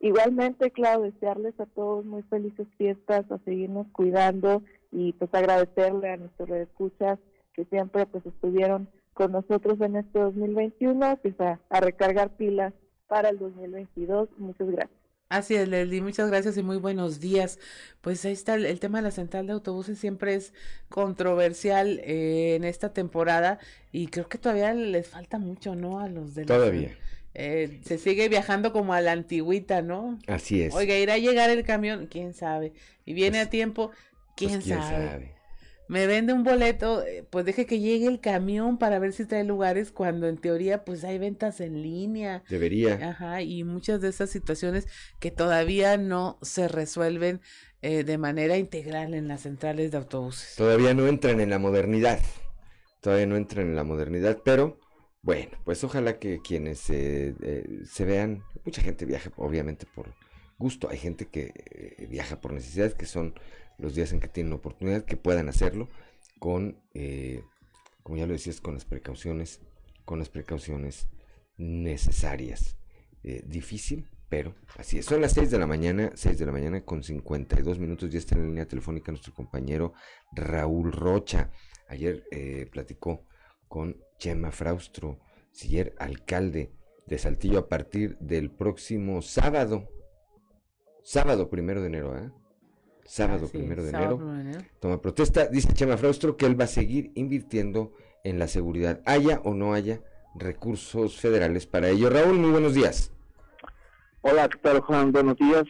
Igualmente, 0.00 0.70
claro, 0.70 1.02
desearles 1.02 1.58
a 1.58 1.66
todos 1.66 2.04
muy 2.04 2.22
felices 2.22 2.68
fiestas, 2.76 3.28
a 3.32 3.38
seguirnos 3.38 3.88
cuidando 3.88 4.62
y 4.92 5.12
pues 5.14 5.34
agradecerle 5.34 6.10
a 6.10 6.16
nuestros 6.16 6.48
escuchas 6.50 7.18
que 7.58 7.64
siempre 7.64 8.06
pues 8.06 8.24
estuvieron 8.24 8.88
con 9.14 9.32
nosotros 9.32 9.80
en 9.80 9.96
este 9.96 10.20
2021, 10.20 11.18
pues 11.20 11.40
a, 11.40 11.58
a 11.70 11.80
recargar 11.80 12.36
pilas 12.36 12.72
para 13.08 13.30
el 13.30 13.38
2022. 13.40 14.28
Muchas 14.38 14.70
gracias. 14.70 14.98
Así 15.28 15.56
es, 15.56 15.68
Leslie, 15.68 16.00
muchas 16.00 16.30
gracias 16.30 16.56
y 16.56 16.62
muy 16.62 16.76
buenos 16.76 17.18
días. 17.18 17.58
Pues 18.00 18.24
ahí 18.24 18.32
está 18.32 18.54
el, 18.54 18.78
tema 18.78 18.98
de 18.98 19.02
la 19.02 19.10
central 19.10 19.48
de 19.48 19.54
autobuses, 19.54 19.98
siempre 19.98 20.36
es 20.36 20.54
controversial 20.88 21.98
eh, 22.04 22.54
en 22.54 22.62
esta 22.62 22.92
temporada 22.92 23.58
y 23.90 24.06
creo 24.06 24.28
que 24.28 24.38
todavía 24.38 24.72
les 24.72 25.08
falta 25.08 25.38
mucho, 25.38 25.74
¿no? 25.74 25.98
A 25.98 26.08
los 26.08 26.36
de 26.36 26.44
Todavía. 26.44 26.96
Eh, 27.34 27.80
se 27.84 27.98
sigue 27.98 28.28
viajando 28.28 28.72
como 28.72 28.94
a 28.94 29.00
la 29.00 29.10
antigüita, 29.10 29.82
¿no? 29.82 30.16
Así 30.28 30.62
es. 30.62 30.72
Oiga, 30.74 30.96
irá 30.96 31.14
a 31.14 31.18
llegar 31.18 31.50
el 31.50 31.64
camión, 31.64 32.06
quién 32.06 32.34
sabe. 32.34 32.72
Y 33.04 33.14
viene 33.14 33.38
pues 33.38 33.48
a 33.48 33.50
tiempo, 33.50 33.90
quién, 34.36 34.52
pues 34.52 34.64
quién 34.64 34.78
sabe 34.78 35.37
me 35.88 36.06
vende 36.06 36.34
un 36.34 36.44
boleto, 36.44 37.02
eh, 37.02 37.26
pues 37.28 37.44
deje 37.46 37.66
que 37.66 37.80
llegue 37.80 38.06
el 38.06 38.20
camión 38.20 38.78
para 38.78 38.98
ver 38.98 39.12
si 39.14 39.24
trae 39.24 39.42
lugares 39.42 39.90
cuando 39.90 40.28
en 40.28 40.36
teoría 40.36 40.84
pues 40.84 41.02
hay 41.02 41.18
ventas 41.18 41.60
en 41.60 41.82
línea. 41.82 42.44
Debería. 42.48 42.94
Ajá, 43.10 43.42
y 43.42 43.64
muchas 43.64 44.00
de 44.00 44.08
esas 44.08 44.30
situaciones 44.30 44.86
que 45.18 45.30
todavía 45.30 45.96
no 45.96 46.38
se 46.42 46.68
resuelven 46.68 47.40
eh, 47.80 48.04
de 48.04 48.18
manera 48.18 48.58
integral 48.58 49.14
en 49.14 49.28
las 49.28 49.42
centrales 49.42 49.90
de 49.90 49.96
autobuses. 49.96 50.54
Todavía 50.56 50.92
no 50.92 51.06
entran 51.06 51.40
en 51.40 51.50
la 51.50 51.58
modernidad, 51.58 52.20
todavía 53.00 53.26
no 53.26 53.36
entran 53.36 53.66
en 53.66 53.76
la 53.76 53.84
modernidad, 53.84 54.38
pero 54.44 54.78
bueno, 55.22 55.56
pues 55.64 55.82
ojalá 55.84 56.18
que 56.18 56.40
quienes 56.40 56.88
eh, 56.90 57.34
se 57.90 58.04
vean, 58.04 58.44
mucha 58.64 58.82
gente 58.82 59.06
viaja 59.06 59.30
obviamente 59.36 59.86
por 59.86 60.14
gusto, 60.58 60.90
hay 60.90 60.98
gente 60.98 61.26
que 61.26 62.06
viaja 62.10 62.40
por 62.40 62.52
necesidades 62.52 62.94
que 62.94 63.06
son 63.06 63.34
los 63.78 63.94
días 63.94 64.12
en 64.12 64.20
que 64.20 64.28
tienen 64.28 64.52
oportunidad, 64.52 65.04
que 65.04 65.16
puedan 65.16 65.48
hacerlo 65.48 65.88
con, 66.38 66.82
eh, 66.94 67.42
como 68.02 68.18
ya 68.18 68.26
lo 68.26 68.32
decías, 68.32 68.60
con 68.60 68.74
las 68.74 68.84
precauciones, 68.84 69.60
con 70.04 70.18
las 70.18 70.28
precauciones 70.28 71.08
necesarias. 71.56 72.76
Eh, 73.24 73.42
difícil, 73.46 74.08
pero 74.28 74.54
así 74.76 74.98
es. 74.98 75.06
Son 75.06 75.20
las 75.20 75.32
6 75.32 75.50
de 75.50 75.58
la 75.58 75.66
mañana, 75.66 76.12
6 76.14 76.38
de 76.38 76.46
la 76.46 76.52
mañana 76.52 76.84
con 76.84 77.02
52 77.02 77.78
minutos. 77.78 78.10
Ya 78.10 78.18
está 78.18 78.34
en 78.34 78.42
la 78.42 78.46
línea 78.48 78.68
telefónica 78.68 79.10
nuestro 79.12 79.34
compañero 79.34 79.92
Raúl 80.32 80.92
Rocha. 80.92 81.50
Ayer 81.88 82.24
eh, 82.30 82.68
platicó 82.70 83.26
con 83.66 83.96
Chema 84.18 84.50
Fraustro, 84.50 85.18
siller 85.50 85.94
alcalde 85.98 86.72
de 87.06 87.18
Saltillo 87.18 87.58
a 87.58 87.68
partir 87.68 88.18
del 88.18 88.50
próximo 88.50 89.22
sábado. 89.22 89.88
Sábado 91.02 91.48
primero 91.48 91.80
de 91.80 91.86
enero, 91.86 92.16
¿eh? 92.18 92.30
Sábado 93.08 93.48
primero 93.48 93.82
de 93.82 93.88
enero, 93.88 94.20
toma 94.80 95.00
protesta. 95.00 95.46
Dice 95.46 95.72
Chema 95.72 95.96
Fraustro 95.96 96.36
que 96.36 96.46
él 96.46 96.60
va 96.60 96.64
a 96.64 96.68
seguir 96.68 97.10
invirtiendo 97.14 97.94
en 98.22 98.38
la 98.38 98.48
seguridad, 98.48 99.00
haya 99.06 99.40
o 99.44 99.54
no 99.54 99.72
haya 99.72 100.00
recursos 100.34 101.18
federales 101.18 101.66
para 101.66 101.88
ello. 101.88 102.10
Raúl, 102.10 102.38
muy 102.38 102.50
buenos 102.50 102.74
días. 102.74 103.10
Hola, 104.20 104.48
¿qué 104.48 104.58
tal, 104.58 104.80
Juan? 104.80 105.10
Buenos 105.10 105.36
días. 105.36 105.64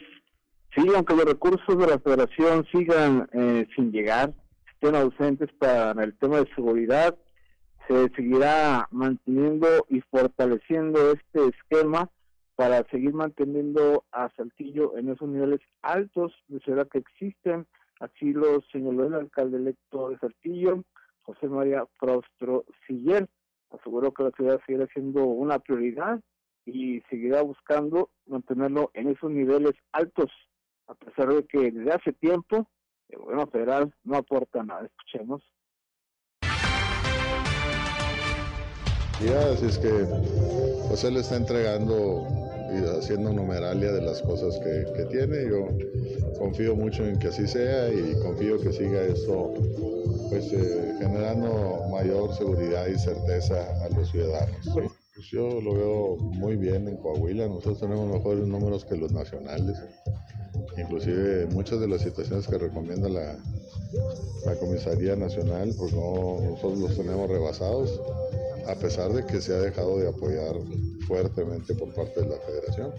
Sí, 0.75 0.83
aunque 0.93 1.15
los 1.15 1.25
recursos 1.25 1.77
de 1.77 1.87
la 1.87 1.99
federación 1.99 2.65
sigan 2.71 3.29
eh, 3.31 3.65
sin 3.75 3.91
llegar, 3.91 4.33
estén 4.73 4.95
ausentes 4.95 5.49
para 5.57 6.03
el 6.03 6.17
tema 6.17 6.41
de 6.41 6.49
seguridad, 6.55 7.17
se 7.87 8.09
seguirá 8.15 8.87
manteniendo 8.91 9.85
y 9.89 10.01
fortaleciendo 10.01 11.13
este 11.13 11.47
esquema 11.47 12.09
para 12.59 12.83
seguir 12.89 13.13
manteniendo 13.13 14.03
a 14.11 14.29
Saltillo 14.35 14.97
en 14.97 15.07
esos 15.07 15.29
niveles 15.29 15.61
altos 15.81 16.33
de 16.49 16.59
ciudad 16.59 16.89
que 16.89 16.97
existen. 16.97 17.65
Así 18.01 18.33
lo 18.33 18.59
señaló 18.73 19.05
el 19.05 19.13
alcalde 19.13 19.55
electo 19.55 20.09
de 20.09 20.17
Saltillo, 20.17 20.83
José 21.21 21.47
María 21.47 21.85
Frostro 21.97 22.65
Siller. 22.85 23.29
Aseguró 23.69 24.13
que 24.13 24.23
la 24.23 24.31
ciudad 24.31 24.59
seguirá 24.65 24.87
siendo 24.87 25.23
una 25.23 25.59
prioridad 25.59 26.19
y 26.65 26.99
seguirá 27.09 27.43
buscando 27.43 28.09
mantenerlo 28.25 28.91
en 28.93 29.07
esos 29.07 29.31
niveles 29.31 29.75
altos, 29.93 30.29
a 30.87 30.95
pesar 30.95 31.29
de 31.29 31.45
que 31.45 31.71
desde 31.71 31.93
hace 31.93 32.11
tiempo 32.11 32.67
el 33.07 33.19
gobierno 33.19 33.47
federal 33.47 33.95
no 34.03 34.17
aporta 34.17 34.65
nada. 34.65 34.85
Escuchemos. 34.85 35.41
Ya, 39.21 39.51
así 39.53 39.65
es 39.65 39.77
que 39.77 39.89
José 40.89 41.11
le 41.11 41.19
está 41.19 41.37
entregando 41.37 42.48
y 42.73 42.97
haciendo 42.97 43.33
numeralia 43.33 43.91
de 43.91 44.01
las 44.01 44.21
cosas 44.21 44.57
que, 44.59 44.85
que, 44.95 45.05
tiene. 45.05 45.49
Yo 45.49 45.67
confío 46.37 46.75
mucho 46.75 47.05
en 47.05 47.17
que 47.19 47.27
así 47.27 47.47
sea 47.47 47.89
y 47.89 48.13
confío 48.21 48.59
que 48.59 48.71
siga 48.71 49.01
esto 49.03 49.53
pues 50.29 50.53
eh, 50.53 50.95
generando 50.99 51.85
mayor 51.91 52.33
seguridad 52.35 52.87
y 52.87 52.97
certeza 52.97 53.65
a 53.83 53.89
los 53.89 54.09
ciudadanos. 54.11 54.57
Pues 54.73 55.27
yo 55.31 55.59
lo 55.59 55.73
veo 55.73 56.17
muy 56.17 56.55
bien 56.55 56.87
en 56.87 56.97
Coahuila, 56.97 57.47
nosotros 57.47 57.79
tenemos 57.79 58.07
mejores 58.07 58.47
números 58.47 58.85
que 58.85 58.95
los 58.95 59.11
nacionales. 59.11 59.77
Inclusive 60.77 61.47
muchas 61.47 61.79
de 61.79 61.87
las 61.87 62.01
situaciones 62.01 62.47
que 62.47 62.57
recomienda 62.57 63.09
la, 63.09 63.37
la 64.45 64.55
Comisaría 64.55 65.15
Nacional, 65.15 65.73
pues 65.77 65.93
no, 65.93 66.39
nosotros 66.41 66.79
los 66.79 66.97
tenemos 66.97 67.29
rebasados, 67.29 67.99
a 68.69 68.75
pesar 68.75 69.11
de 69.11 69.25
que 69.25 69.41
se 69.41 69.53
ha 69.53 69.59
dejado 69.59 69.97
de 69.97 70.07
apoyar 70.07 70.55
fuertemente 71.07 71.73
por 71.73 71.93
parte 71.93 72.21
de 72.21 72.29
la 72.29 72.37
federación. 72.37 72.93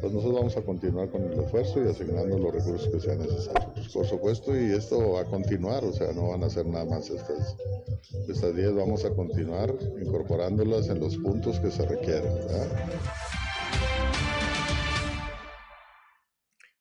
Pues 0.00 0.12
nosotros 0.12 0.34
vamos 0.34 0.56
a 0.56 0.62
continuar 0.62 1.10
con 1.10 1.22
el 1.22 1.38
esfuerzo 1.38 1.84
y 1.84 1.88
asignando 1.88 2.38
los 2.38 2.54
recursos 2.54 2.88
que 2.88 3.00
sean 3.00 3.18
necesarios. 3.18 3.88
por 3.92 4.06
supuesto, 4.06 4.58
y 4.58 4.72
esto 4.72 5.12
va 5.12 5.20
a 5.20 5.24
continuar, 5.24 5.84
o 5.84 5.92
sea, 5.92 6.12
no 6.12 6.28
van 6.28 6.44
a 6.44 6.50
ser 6.50 6.66
nada 6.66 6.86
más 6.86 7.10
estas, 7.10 7.56
estas 8.28 8.56
10, 8.56 8.74
vamos 8.74 9.04
a 9.04 9.10
continuar 9.10 9.74
incorporándolas 10.00 10.88
en 10.88 11.00
los 11.00 11.16
puntos 11.18 11.60
que 11.60 11.70
se 11.70 11.84
requieren. 11.86 12.32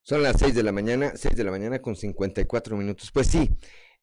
Son 0.04 0.22
las 0.22 0.38
6 0.38 0.54
de 0.54 0.64
la 0.64 0.72
mañana, 0.72 1.14
6 1.16 1.36
de 1.36 1.44
la 1.44 1.52
mañana 1.52 1.82
con 1.82 1.96
54 1.96 2.78
minutos. 2.78 3.10
Pues 3.12 3.28
sí, 3.28 3.50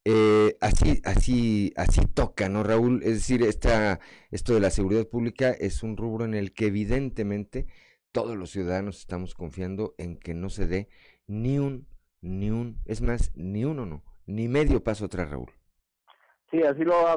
eh, 0.05 0.57
así, 0.61 1.01
así, 1.05 1.73
así 1.77 2.07
toca, 2.07 2.49
¿no, 2.49 2.65
Raúl? 2.65 3.03
Es 3.03 3.15
decir, 3.15 3.43
esta, 3.43 4.01
esto 4.31 4.55
de 4.55 4.61
la 4.61 4.71
seguridad 4.71 5.07
pública 5.07 5.51
es 5.51 5.83
un 5.83 5.97
rubro 5.97 6.25
en 6.25 6.35
el 6.35 6.53
que 6.53 6.67
evidentemente 6.67 7.67
todos 8.11 8.37
los 8.37 8.51
ciudadanos 8.51 8.99
estamos 8.99 9.35
confiando 9.35 9.95
en 9.99 10.19
que 10.19 10.35
no 10.35 10.51
se 10.51 10.67
dé 10.67 10.89
ni 11.29 11.59
un, 11.59 11.87
ni 12.21 12.51
un, 12.51 12.79
es 12.85 13.01
más, 13.01 13.31
ni 13.37 13.65
uno 13.65 13.87
no, 13.87 14.03
ni 14.27 14.49
medio 14.49 14.83
paso 14.83 15.05
atrás, 15.05 15.31
Raúl. 15.31 15.51
Sí, 16.51 16.63
así 16.63 16.85
lo 16.85 16.95
ha 17.09 17.17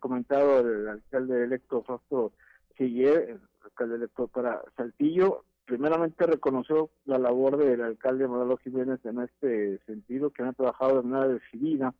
comentado 0.00 0.60
el 0.60 0.88
alcalde 0.88 1.44
electo 1.44 1.82
Fausto 1.84 2.32
Siller, 2.76 3.30
el 3.30 3.40
alcalde 3.62 3.96
electo 3.96 4.26
para 4.26 4.60
Saltillo. 4.76 5.44
Primeramente 5.66 6.26
reconoció 6.26 6.90
la 7.04 7.18
labor 7.18 7.58
del 7.58 7.82
alcalde 7.82 8.26
Manolo 8.26 8.56
Jiménez 8.56 8.98
en 9.04 9.20
este 9.20 9.78
sentido, 9.86 10.30
que 10.30 10.42
han 10.42 10.54
trabajado 10.54 11.00
de 11.00 11.08
manera 11.08 11.28
decidida 11.34 11.94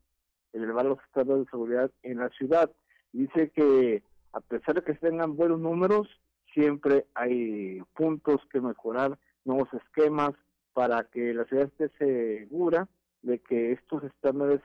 elevar 0.52 0.84
los 0.86 0.98
estados 1.04 1.40
de 1.40 1.50
seguridad 1.50 1.90
en 2.02 2.18
la 2.18 2.28
ciudad. 2.30 2.70
Dice 3.12 3.50
que 3.50 4.02
a 4.32 4.40
pesar 4.40 4.76
de 4.76 4.82
que 4.82 4.94
tengan 4.94 5.36
buenos 5.36 5.60
números, 5.60 6.08
siempre 6.54 7.06
hay 7.14 7.80
puntos 7.94 8.40
que 8.50 8.60
mejorar, 8.60 9.18
nuevos 9.44 9.68
esquemas 9.74 10.32
para 10.72 11.04
que 11.04 11.34
la 11.34 11.44
ciudad 11.44 11.70
esté 11.78 11.90
segura 11.98 12.88
de 13.22 13.38
que 13.38 13.72
estos 13.72 14.04
estándares 14.04 14.60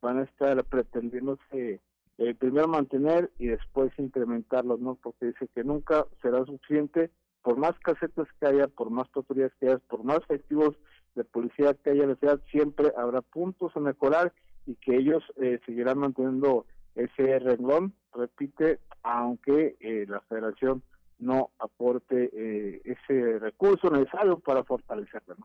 van 0.00 0.18
a 0.18 0.22
estar 0.24 0.62
pretendiéndose 0.64 1.80
eh, 2.18 2.34
primero 2.34 2.68
mantener 2.68 3.30
y 3.38 3.46
después 3.46 3.92
incrementarlos, 3.98 4.80
¿no? 4.80 4.96
Porque 4.96 5.26
dice 5.26 5.48
que 5.54 5.64
nunca 5.64 6.06
será 6.20 6.44
suficiente, 6.44 7.10
por 7.42 7.56
más 7.56 7.78
casetas 7.80 8.28
que 8.38 8.46
haya, 8.46 8.68
por 8.68 8.90
más 8.90 9.08
patrullas 9.08 9.52
que 9.58 9.66
haya, 9.66 9.78
por 9.78 10.04
más 10.04 10.18
efectivos 10.18 10.76
de 11.14 11.24
policía 11.24 11.74
que 11.74 11.90
haya 11.90 12.04
en 12.04 12.10
la 12.10 12.16
ciudad, 12.16 12.40
siempre 12.50 12.92
habrá 12.96 13.22
puntos 13.22 13.74
a 13.76 13.80
mejorar 13.80 14.32
y 14.66 14.74
que 14.76 14.96
ellos 14.96 15.22
eh, 15.40 15.60
seguirán 15.66 15.98
manteniendo 15.98 16.66
ese 16.94 17.38
renglón, 17.38 17.94
repite, 18.14 18.80
aunque 19.02 19.76
eh, 19.80 20.06
la 20.08 20.20
federación 20.22 20.82
no 21.18 21.50
aporte 21.58 22.30
eh, 22.32 22.82
ese 22.84 23.38
recurso 23.38 23.90
necesario 23.90 24.38
para 24.40 24.64
fortalecerlo. 24.64 25.36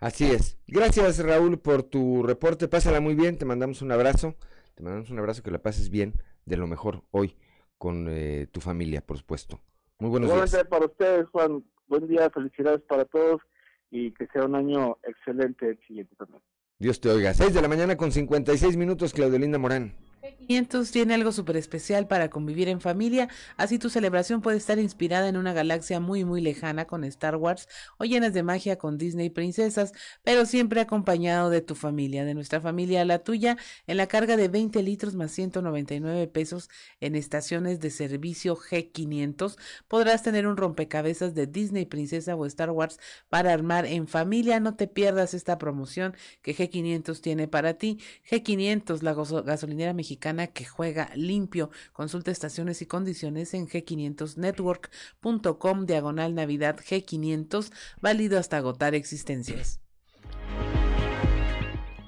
Así 0.00 0.24
es. 0.24 0.58
Gracias 0.66 1.22
Raúl 1.24 1.58
por 1.58 1.82
tu 1.82 2.22
reporte, 2.22 2.68
pásala 2.68 3.00
muy 3.00 3.14
bien, 3.14 3.38
te 3.38 3.44
mandamos 3.44 3.82
un 3.82 3.92
abrazo, 3.92 4.34
te 4.74 4.82
mandamos 4.82 5.10
un 5.10 5.18
abrazo, 5.18 5.42
que 5.42 5.50
la 5.50 5.62
pases 5.62 5.90
bien, 5.90 6.14
de 6.46 6.56
lo 6.56 6.66
mejor 6.66 7.02
hoy 7.10 7.36
con 7.78 8.08
tu 8.50 8.60
familia, 8.60 9.02
por 9.02 9.18
supuesto. 9.18 9.60
Muy 9.98 10.08
buenos 10.08 10.30
días. 10.32 10.64
para 10.68 10.86
ustedes, 10.86 11.28
Juan, 11.28 11.62
buen 11.86 12.08
día, 12.08 12.30
felicidades 12.30 12.80
para 12.82 13.04
todos 13.04 13.42
y 13.90 14.12
que 14.12 14.26
sea 14.28 14.44
un 14.44 14.54
año 14.54 14.96
excelente 15.02 15.68
el 15.68 15.78
siguiente 15.86 16.16
también. 16.16 16.42
Dios 16.78 17.00
te 17.00 17.08
oiga. 17.08 17.32
6 17.32 17.54
de 17.54 17.62
la 17.62 17.68
mañana 17.68 17.96
con 17.96 18.12
56 18.12 18.76
minutos, 18.76 19.14
Claudio 19.14 19.38
Linda 19.38 19.56
Morán. 19.58 19.94
500 20.34 20.90
tiene 20.90 21.14
algo 21.14 21.32
súper 21.32 21.56
especial 21.56 22.06
para 22.08 22.30
convivir 22.30 22.68
en 22.68 22.80
familia, 22.80 23.28
así 23.56 23.78
tu 23.78 23.90
celebración 23.90 24.40
puede 24.40 24.56
estar 24.56 24.78
inspirada 24.78 25.28
en 25.28 25.36
una 25.36 25.52
galaxia 25.52 26.00
muy 26.00 26.24
muy 26.24 26.40
lejana 26.40 26.86
con 26.86 27.04
Star 27.04 27.36
Wars 27.36 27.68
o 27.98 28.04
llenas 28.04 28.32
de 28.32 28.42
magia 28.42 28.76
con 28.76 28.98
Disney 28.98 29.30
princesas, 29.30 29.92
pero 30.22 30.46
siempre 30.46 30.80
acompañado 30.80 31.50
de 31.50 31.60
tu 31.60 31.74
familia, 31.74 32.24
de 32.24 32.34
nuestra 32.34 32.60
familia 32.60 33.02
a 33.02 33.04
la 33.04 33.20
tuya, 33.20 33.56
en 33.86 33.96
la 33.96 34.06
carga 34.06 34.36
de 34.36 34.48
20 34.48 34.82
litros 34.82 35.14
más 35.14 35.32
199 35.32 36.26
pesos 36.28 36.68
en 37.00 37.14
estaciones 37.14 37.80
de 37.80 37.90
servicio 37.90 38.56
G500, 38.56 39.56
podrás 39.88 40.22
tener 40.22 40.46
un 40.46 40.56
rompecabezas 40.56 41.34
de 41.34 41.46
Disney 41.46 41.86
princesa 41.86 42.36
o 42.36 42.46
Star 42.46 42.70
Wars 42.70 42.98
para 43.28 43.52
armar 43.52 43.86
en 43.86 44.06
familia. 44.08 44.60
No 44.60 44.76
te 44.76 44.86
pierdas 44.86 45.34
esta 45.34 45.58
promoción 45.58 46.14
que 46.42 46.54
G500 46.54 47.20
tiene 47.20 47.48
para 47.48 47.74
ti. 47.74 48.00
G500, 48.30 49.02
la 49.02 49.14
gasolinera 49.42 49.92
mexicana 50.16 50.46
que 50.48 50.64
juega 50.64 51.10
limpio. 51.14 51.70
Consulta 51.92 52.30
estaciones 52.30 52.80
y 52.82 52.86
condiciones 52.86 53.54
en 53.54 53.68
g500network.com 53.68 55.86
diagonal 55.86 56.34
Navidad 56.34 56.78
G500, 56.78 57.72
válido 58.00 58.38
hasta 58.38 58.56
agotar 58.56 58.94
existencias. 58.94 59.80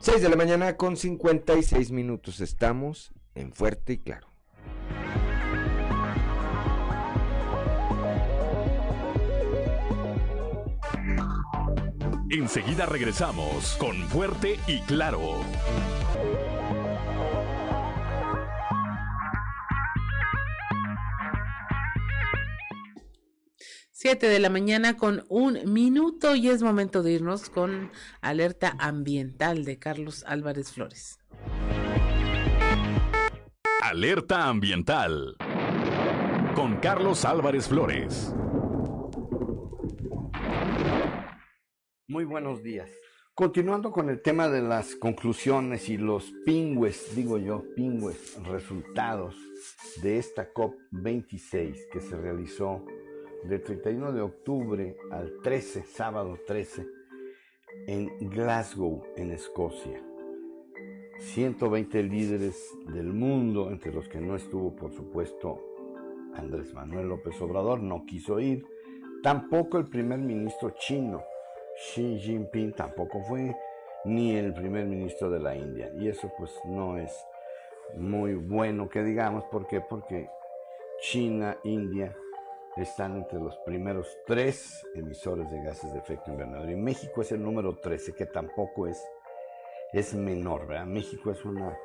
6 0.01 0.23
de 0.23 0.29
la 0.29 0.37
mañana 0.37 0.77
con 0.77 0.97
56 0.97 1.91
minutos. 1.91 2.41
Estamos 2.41 3.13
en 3.35 3.53
Fuerte 3.53 3.95
y 3.95 3.99
Claro. 3.99 4.29
Enseguida 12.31 12.87
regresamos 12.87 13.77
con 13.79 13.97
Fuerte 14.09 14.59
y 14.67 14.81
Claro. 14.81 15.43
7 24.01 24.29
de 24.29 24.39
la 24.39 24.49
mañana 24.49 24.97
con 24.97 25.25
un 25.29 25.59
minuto 25.73 26.37
y 26.37 26.51
es 26.51 26.63
momento 26.63 27.03
de 27.03 27.15
irnos 27.15 27.51
con 27.51 27.91
alerta 28.21 28.77
ambiental 28.79 29.65
de 29.65 29.81
Carlos 29.81 30.23
Álvarez 30.29 30.71
Flores. 30.71 31.19
Alerta 33.83 34.47
ambiental 34.47 35.37
con 36.55 36.77
Carlos 36.77 37.25
Álvarez 37.25 37.67
Flores. 37.67 38.33
Muy 42.07 42.25
buenos 42.25 42.63
días. 42.63 42.89
Continuando 43.35 43.91
con 43.91 44.11
el 44.11 44.23
tema 44.23 44.49
de 44.49 44.63
las 44.63 44.95
conclusiones 44.95 45.89
y 45.89 45.97
los 45.97 46.33
pingües, 46.47 47.17
digo 47.17 47.37
yo, 47.39 47.65
pingües, 47.75 48.41
resultados 48.45 49.35
de 50.03 50.19
esta 50.19 50.53
COP26 50.53 51.89
que 51.91 52.01
se 52.01 52.17
realizó 52.17 52.85
del 53.45 53.63
31 53.63 54.13
de 54.13 54.21
octubre 54.21 54.97
al 55.11 55.41
13, 55.43 55.85
sábado 55.85 56.39
13, 56.47 56.87
en 57.87 58.31
Glasgow, 58.31 59.05
en 59.17 59.33
Escocia. 59.33 60.03
120 61.19 62.03
líderes 62.05 62.77
del 62.87 63.13
mundo, 63.13 63.71
entre 63.71 63.93
los 63.93 64.09
que 64.09 64.21
no 64.21 64.37
estuvo, 64.37 64.75
por 64.75 64.93
supuesto, 64.93 65.61
Andrés 66.35 66.73
Manuel 66.75 67.09
López 67.09 67.41
Obrador, 67.41 67.81
no 67.81 68.05
quiso 68.07 68.39
ir. 68.39 68.65
Tampoco 69.23 69.79
el 69.79 69.89
primer 69.89 70.19
ministro 70.19 70.71
chino, 70.79 71.23
Xi 71.77 72.19
Jinping, 72.19 72.73
tampoco 72.73 73.21
fue, 73.23 73.57
ni 74.05 74.37
el 74.37 74.55
primer 74.55 74.87
ministro 74.87 75.31
de 75.31 75.41
la 75.41 75.57
India. 75.57 75.91
Y 75.99 76.09
eso 76.09 76.31
pues 76.39 76.53
no 76.65 76.97
es 76.97 77.13
muy 77.97 78.35
bueno 78.35 78.89
que 78.89 79.03
digamos, 79.03 79.45
¿por 79.47 79.67
qué? 79.67 79.81
Porque 79.81 80.29
China, 81.01 81.57
India, 81.65 82.17
están 82.83 83.17
entre 83.17 83.39
los 83.39 83.57
primeros 83.67 84.07
tres 84.27 84.87
emisores 84.95 85.51
de 85.51 85.63
gases 85.63 85.93
de 85.93 85.99
efecto 85.99 86.31
invernadero. 86.31 86.71
Y 86.71 86.77
México 86.77 87.23
es 87.23 87.33
el 87.33 87.43
número 87.43 87.77
13, 87.77 88.15
que 88.15 88.27
tampoco 88.27 88.87
es, 88.87 89.03
es 89.93 90.15
menor. 90.15 90.69
México 90.87 91.31
es 91.31 91.45
una 91.45 91.77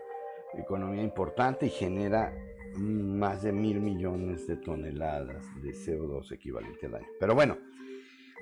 economía 0.58 1.04
importante 1.04 1.66
y 1.66 1.70
genera 1.70 2.34
más 2.78 3.44
de 3.44 3.52
mil 3.52 3.80
millones 3.80 4.48
de 4.48 4.58
toneladas 4.58 5.44
de 5.62 5.72
CO2 5.72 6.32
equivalente 6.32 6.88
al 6.88 6.96
año. 6.96 7.08
Pero 7.20 7.36
bueno, 7.36 7.58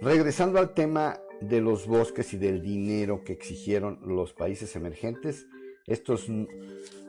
regresando 0.02 0.60
al 0.60 0.74
tema 0.74 1.20
de 1.42 1.62
los 1.62 1.88
bosques 1.88 2.34
y 2.34 2.38
del 2.38 2.62
dinero 2.62 3.24
que 3.24 3.34
exigieron 3.34 4.00
los 4.06 4.34
países 4.34 4.76
emergentes, 4.76 5.48
estos 5.88 6.28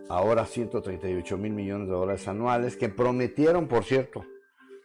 ahora 0.09 0.47
138 0.47 1.39
mil 1.39 1.53
millones 1.53 1.89
de 1.89 1.95
dólares 1.95 2.27
anuales 2.29 2.77
que 2.77 2.89
prometieron, 2.89 3.69
por 3.69 3.85
cierto, 3.85 4.25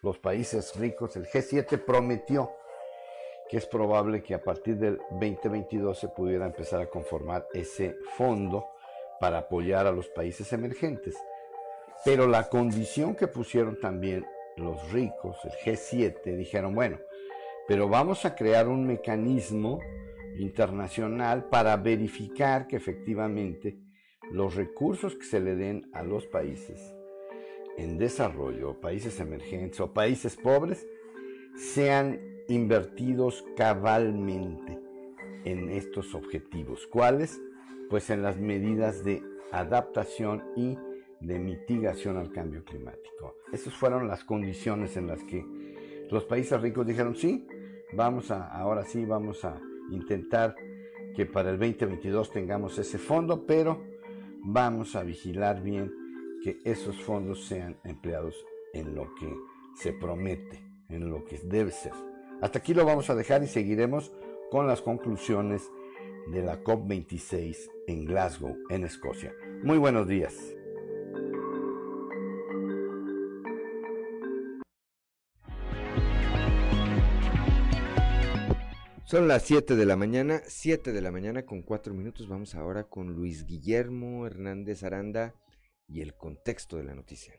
los 0.02 0.20
países 0.20 0.76
ricos, 0.76 1.16
el 1.16 1.26
G7 1.26 1.84
prometió 1.84 2.52
que 3.50 3.58
es 3.58 3.66
probable 3.66 4.22
que 4.24 4.34
a 4.34 4.44
partir 4.44 4.78
del 4.78 5.00
2022 5.12 5.98
se 5.98 6.10
pudiera 6.10 6.46
empezar 6.46 6.82
a 6.82 6.88
conformar 6.88 7.48
ese 7.54 7.96
fondo 8.18 8.68
para 9.20 9.40
apoyar 9.40 9.88
a 9.88 9.92
los 9.92 10.08
países 10.10 10.52
emergentes. 10.54 11.16
Pero 12.04 12.28
la 12.28 12.50
condición 12.50 13.16
que 13.16 13.28
pusieron 13.28 13.80
también 13.80 14.26
los 14.58 14.92
ricos, 14.92 15.38
el 15.46 15.52
G7, 15.52 16.36
dijeron, 16.36 16.76
bueno, 16.76 17.00
pero 17.68 17.88
vamos 17.88 18.26
a 18.26 18.36
crear 18.36 18.68
un 18.68 18.86
mecanismo 18.86 19.80
internacional 20.38 21.46
para 21.46 21.76
verificar 21.78 22.68
que 22.68 22.76
efectivamente 22.76 23.80
los 24.32 24.56
recursos 24.56 25.16
que 25.16 25.26
se 25.26 25.40
le 25.40 25.56
den 25.56 25.90
a 25.94 26.04
los 26.04 26.28
países 26.28 26.97
en 27.78 27.98
desarrollo, 27.98 28.82
países 28.82 29.20
emergentes 29.20 29.80
o 29.80 29.94
países 29.94 30.36
pobres, 30.36 30.88
sean 31.56 32.20
invertidos 32.48 33.46
cabalmente 33.56 34.80
en 35.46 35.70
estos 35.70 36.14
objetivos. 36.16 36.88
¿Cuáles? 36.88 37.40
Pues 37.90 38.10
en 38.10 38.22
las 38.22 38.38
medidas 38.38 39.04
de 39.04 39.24
adaptación 39.52 40.44
y 40.56 40.78
de 41.20 41.40
mitigación 41.40 42.18
al 42.18 42.32
cambio 42.32 42.64
climático. 42.64 43.36
Esas 43.52 43.74
fueron 43.74 44.08
las 44.08 44.24
condiciones 44.24 44.98
en 44.98 45.08
las 45.08 45.24
que 45.24 45.46
los 46.12 46.26
países 46.26 46.60
ricos 46.62 46.86
dijeron, 46.86 47.16
sí, 47.16 47.48
vamos 47.94 48.32
a, 48.32 48.48
ahora 48.48 48.84
sí, 48.84 49.06
vamos 49.06 49.44
a 49.46 49.60
intentar 49.92 50.56
que 51.16 51.26
para 51.26 51.50
el 51.50 51.58
2022 51.58 52.32
tengamos 52.32 52.78
ese 52.78 52.98
fondo, 52.98 53.46
pero 53.46 53.84
vamos 54.44 54.96
a 54.96 55.04
vigilar 55.04 55.62
bien 55.64 55.92
que 56.44 56.60
esos 56.64 57.02
fondos 57.02 57.46
sean 57.46 57.80
empleados 57.84 58.36
en 58.74 58.96
lo 58.96 59.14
que 59.16 59.34
se 59.76 59.94
promete, 59.94 60.64
en 60.90 61.10
lo 61.10 61.26
que 61.26 61.40
debe 61.44 61.72
ser. 61.72 61.94
Hasta 62.42 62.60
aquí 62.60 62.74
lo 62.74 62.86
vamos 62.86 63.10
a 63.10 63.16
dejar 63.16 63.44
y 63.44 63.48
seguiremos 63.48 64.12
con 64.52 64.68
las 64.68 64.82
conclusiones 64.82 65.64
de 66.32 66.42
la 66.44 66.64
COP26 66.64 67.58
en 67.88 68.06
Glasgow, 68.06 68.58
en 68.70 68.84
Escocia. 68.84 69.34
Muy 69.64 69.78
buenos 69.78 70.08
días. 70.08 70.36
Son 79.06 79.30
las 79.30 79.44
7 79.44 79.78
de 79.78 79.86
la 79.86 79.96
mañana, 79.96 80.42
7 80.46 80.92
de 80.92 81.02
la 81.02 81.12
mañana 81.12 81.46
con 81.46 81.62
4 81.62 81.94
minutos. 81.94 82.28
Vamos 82.28 82.56
ahora 82.56 82.84
con 82.84 83.14
Luis 83.14 83.46
Guillermo 83.46 84.28
Hernández 84.28 84.84
Aranda 84.84 85.34
y 85.88 86.02
el 86.02 86.16
contexto 86.16 86.78
de 86.78 86.84
la 86.84 86.94
noticia. 86.94 87.34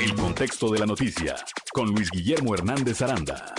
El 0.00 0.14
contexto 0.14 0.70
de 0.70 0.78
la 0.78 0.86
noticia 0.86 1.36
con 1.72 1.90
Luis 1.90 2.10
Guillermo 2.10 2.54
Hernández 2.54 3.00
Aranda. 3.02 3.54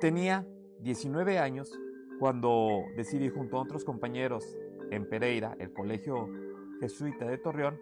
Tenía 0.00 0.46
19 0.80 1.38
años 1.38 1.70
cuando 2.20 2.84
decidí 2.96 3.30
junto 3.30 3.56
a 3.56 3.62
otros 3.62 3.82
compañeros 3.82 4.58
en 4.90 5.08
Pereira, 5.08 5.56
el 5.58 5.72
Colegio 5.72 6.28
Jesuita 6.78 7.24
de 7.24 7.38
Torreón, 7.38 7.80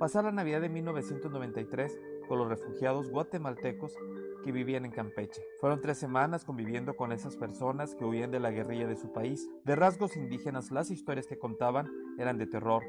pasar 0.00 0.24
la 0.24 0.32
Navidad 0.32 0.60
de 0.60 0.68
1993 0.68 1.96
con 2.26 2.38
los 2.38 2.48
refugiados 2.48 3.08
guatemaltecos 3.10 3.94
que 4.42 4.50
vivían 4.50 4.86
en 4.86 4.90
Campeche. 4.90 5.40
Fueron 5.60 5.80
tres 5.80 5.98
semanas 5.98 6.44
conviviendo 6.44 6.96
con 6.96 7.12
esas 7.12 7.36
personas 7.36 7.94
que 7.94 8.04
huían 8.04 8.32
de 8.32 8.40
la 8.40 8.50
guerrilla 8.50 8.88
de 8.88 8.96
su 8.96 9.12
país. 9.12 9.48
De 9.64 9.76
rasgos 9.76 10.16
indígenas, 10.16 10.72
las 10.72 10.90
historias 10.90 11.28
que 11.28 11.38
contaban 11.38 11.88
eran 12.18 12.38
de 12.38 12.48
terror. 12.48 12.82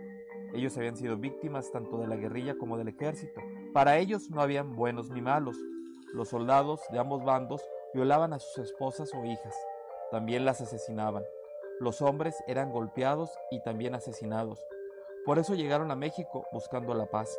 Ellos 0.56 0.76
habían 0.78 0.98
sido 0.98 1.16
víctimas 1.16 1.72
tanto 1.72 2.00
de 2.00 2.08
la 2.08 2.16
guerrilla 2.16 2.58
como 2.58 2.76
del 2.76 2.88
ejército. 2.88 3.40
Para 3.72 4.00
ellos 4.00 4.32
no 4.32 4.42
habían 4.42 4.76
buenos 4.76 5.12
ni 5.12 5.22
malos. 5.22 5.58
Los 6.12 6.30
soldados 6.30 6.82
de 6.92 6.98
ambos 6.98 7.24
bandos 7.24 7.62
violaban 7.94 8.34
a 8.34 8.40
sus 8.40 8.66
esposas 8.66 9.14
o 9.14 9.24
hijas 9.26 9.56
también 10.12 10.46
las 10.46 10.62
asesinaban. 10.62 11.24
Los 11.80 12.02
hombres 12.02 12.36
eran 12.48 12.72
golpeados 12.72 13.38
y 13.52 13.62
también 13.62 13.96
asesinados. 13.96 14.66
Por 15.26 15.40
eso 15.40 15.56
llegaron 15.56 15.92
a 15.92 15.96
México 15.96 16.46
buscando 16.52 16.94
la 16.94 17.06
paz. 17.06 17.38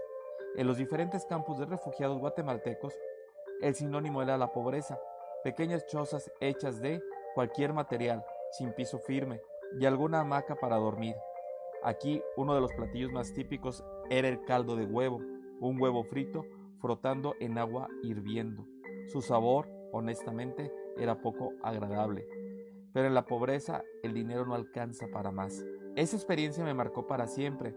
En 0.56 0.66
los 0.66 0.76
diferentes 0.76 1.24
campos 1.26 1.58
de 1.58 1.66
refugiados 1.66 2.18
guatemaltecos, 2.18 2.94
el 3.60 3.74
sinónimo 3.74 4.22
era 4.22 4.38
la 4.38 4.52
pobreza, 4.52 5.00
pequeñas 5.42 5.86
chozas 5.86 6.30
hechas 6.40 6.80
de 6.80 7.02
cualquier 7.34 7.72
material, 7.72 8.24
sin 8.52 8.72
piso 8.72 8.98
firme 8.98 9.40
y 9.78 9.86
alguna 9.86 10.20
hamaca 10.20 10.54
para 10.56 10.76
dormir. 10.76 11.16
Aquí 11.82 12.22
uno 12.36 12.54
de 12.54 12.60
los 12.60 12.72
platillos 12.72 13.12
más 13.12 13.32
típicos 13.32 13.84
era 14.10 14.28
el 14.28 14.44
caldo 14.44 14.76
de 14.76 14.84
huevo, 14.84 15.20
un 15.60 15.80
huevo 15.80 16.04
frito 16.04 16.44
frotando 16.80 17.34
en 17.40 17.58
agua 17.58 17.88
hirviendo. 18.02 18.64
Su 19.06 19.22
sabor, 19.22 19.68
honestamente, 19.92 20.72
era 20.96 21.20
poco 21.20 21.52
agradable. 21.62 22.26
Pero 22.92 23.06
en 23.06 23.14
la 23.14 23.26
pobreza 23.26 23.82
el 24.02 24.14
dinero 24.14 24.46
no 24.46 24.54
alcanza 24.54 25.06
para 25.12 25.30
más. 25.30 25.64
Esa 25.96 26.16
experiencia 26.16 26.64
me 26.64 26.74
marcó 26.74 27.06
para 27.06 27.26
siempre. 27.26 27.74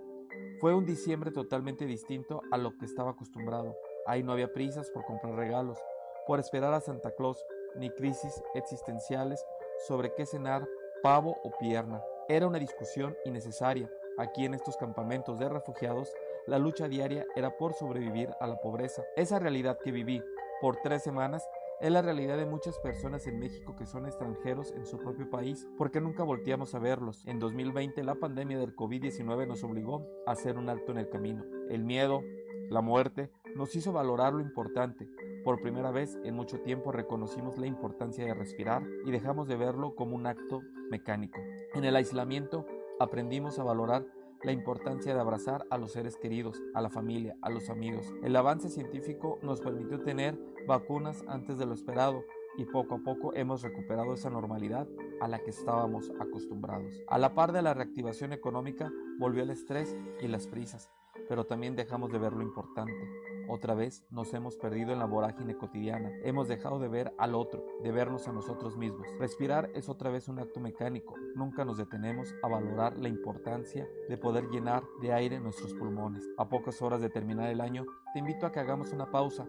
Fue 0.59 0.75
un 0.75 0.85
diciembre 0.85 1.31
totalmente 1.31 1.85
distinto 1.85 2.41
a 2.51 2.57
lo 2.57 2.77
que 2.77 2.85
estaba 2.85 3.11
acostumbrado. 3.11 3.75
Ahí 4.05 4.23
no 4.23 4.31
había 4.31 4.53
prisas 4.53 4.89
por 4.91 5.05
comprar 5.05 5.35
regalos, 5.35 5.79
por 6.27 6.39
esperar 6.39 6.73
a 6.73 6.81
Santa 6.81 7.11
Claus, 7.11 7.43
ni 7.75 7.89
crisis 7.89 8.41
existenciales 8.53 9.43
sobre 9.87 10.13
qué 10.13 10.25
cenar, 10.25 10.67
pavo 11.01 11.37
o 11.43 11.51
pierna. 11.59 12.01
Era 12.29 12.47
una 12.47 12.59
discusión 12.59 13.15
innecesaria. 13.25 13.89
Aquí 14.17 14.45
en 14.45 14.53
estos 14.53 14.77
campamentos 14.77 15.39
de 15.39 15.49
refugiados, 15.49 16.13
la 16.47 16.59
lucha 16.59 16.87
diaria 16.87 17.25
era 17.35 17.57
por 17.57 17.73
sobrevivir 17.73 18.29
a 18.39 18.47
la 18.47 18.59
pobreza. 18.61 19.03
Esa 19.15 19.39
realidad 19.39 19.79
que 19.83 19.91
viví 19.91 20.21
por 20.61 20.77
tres 20.77 21.01
semanas 21.01 21.47
es 21.81 21.91
la 21.91 22.03
realidad 22.03 22.37
de 22.37 22.45
muchas 22.45 22.77
personas 22.77 23.25
en 23.25 23.39
México 23.39 23.75
que 23.75 23.87
son 23.87 24.05
extranjeros 24.05 24.71
en 24.71 24.85
su 24.85 24.99
propio 24.99 25.29
país 25.29 25.67
porque 25.79 25.99
nunca 25.99 26.23
volteamos 26.23 26.75
a 26.75 26.79
verlos. 26.79 27.25
En 27.25 27.39
2020 27.39 28.03
la 28.03 28.15
pandemia 28.15 28.59
del 28.59 28.75
COVID-19 28.75 29.47
nos 29.47 29.63
obligó 29.63 30.05
a 30.27 30.31
hacer 30.31 30.57
un 30.57 30.69
alto 30.69 30.91
en 30.91 30.99
el 30.99 31.09
camino. 31.09 31.43
El 31.69 31.83
miedo, 31.83 32.21
la 32.69 32.81
muerte, 32.81 33.31
nos 33.55 33.75
hizo 33.75 33.91
valorar 33.91 34.33
lo 34.33 34.41
importante. 34.41 35.09
Por 35.43 35.59
primera 35.59 35.89
vez 35.89 36.19
en 36.23 36.35
mucho 36.35 36.59
tiempo 36.61 36.91
reconocimos 36.91 37.57
la 37.57 37.65
importancia 37.65 38.25
de 38.25 38.35
respirar 38.35 38.83
y 39.03 39.09
dejamos 39.09 39.47
de 39.47 39.55
verlo 39.55 39.95
como 39.95 40.15
un 40.15 40.27
acto 40.27 40.61
mecánico. 40.91 41.39
En 41.73 41.83
el 41.83 41.95
aislamiento 41.95 42.67
aprendimos 42.99 43.57
a 43.57 43.63
valorar 43.63 44.05
la 44.43 44.51
importancia 44.51 45.13
de 45.13 45.19
abrazar 45.19 45.65
a 45.69 45.77
los 45.77 45.91
seres 45.91 46.15
queridos, 46.17 46.61
a 46.73 46.81
la 46.81 46.89
familia, 46.89 47.35
a 47.41 47.49
los 47.49 47.69
amigos. 47.69 48.13
El 48.23 48.35
avance 48.35 48.69
científico 48.69 49.39
nos 49.41 49.61
permitió 49.61 50.01
tener 50.01 50.37
vacunas 50.71 51.25
antes 51.27 51.57
de 51.57 51.65
lo 51.65 51.73
esperado 51.73 52.23
y 52.57 52.63
poco 52.65 52.95
a 52.95 52.99
poco 52.99 53.33
hemos 53.33 53.61
recuperado 53.61 54.13
esa 54.13 54.29
normalidad 54.29 54.87
a 55.19 55.27
la 55.27 55.39
que 55.39 55.49
estábamos 55.49 56.11
acostumbrados. 56.19 56.93
A 57.07 57.17
la 57.17 57.33
par 57.33 57.51
de 57.51 57.61
la 57.61 57.73
reactivación 57.73 58.31
económica 58.31 58.89
volvió 59.19 59.43
el 59.43 59.49
estrés 59.49 59.97
y 60.21 60.29
las 60.29 60.47
prisas, 60.47 60.89
pero 61.27 61.45
también 61.45 61.75
dejamos 61.75 62.11
de 62.11 62.19
ver 62.19 62.31
lo 62.31 62.41
importante. 62.41 62.93
Otra 63.49 63.73
vez 63.73 64.05
nos 64.11 64.33
hemos 64.33 64.55
perdido 64.55 64.93
en 64.93 64.99
la 64.99 65.05
vorágine 65.05 65.57
cotidiana, 65.57 66.09
hemos 66.23 66.47
dejado 66.47 66.79
de 66.79 66.87
ver 66.87 67.13
al 67.17 67.35
otro, 67.35 67.65
de 67.83 67.91
vernos 67.91 68.29
a 68.29 68.31
nosotros 68.31 68.77
mismos. 68.77 69.07
Respirar 69.19 69.69
es 69.73 69.89
otra 69.89 70.09
vez 70.09 70.29
un 70.29 70.39
acto 70.39 70.61
mecánico, 70.61 71.15
nunca 71.35 71.65
nos 71.65 71.77
detenemos 71.77 72.33
a 72.43 72.47
valorar 72.47 72.97
la 72.97 73.09
importancia 73.09 73.89
de 74.07 74.17
poder 74.17 74.47
llenar 74.49 74.83
de 75.01 75.11
aire 75.11 75.39
nuestros 75.41 75.73
pulmones. 75.73 76.29
A 76.37 76.47
pocas 76.47 76.81
horas 76.81 77.01
de 77.01 77.09
terminar 77.09 77.49
el 77.49 77.59
año, 77.59 77.85
te 78.13 78.19
invito 78.19 78.45
a 78.45 78.53
que 78.53 78.61
hagamos 78.61 78.93
una 78.93 79.11
pausa, 79.11 79.45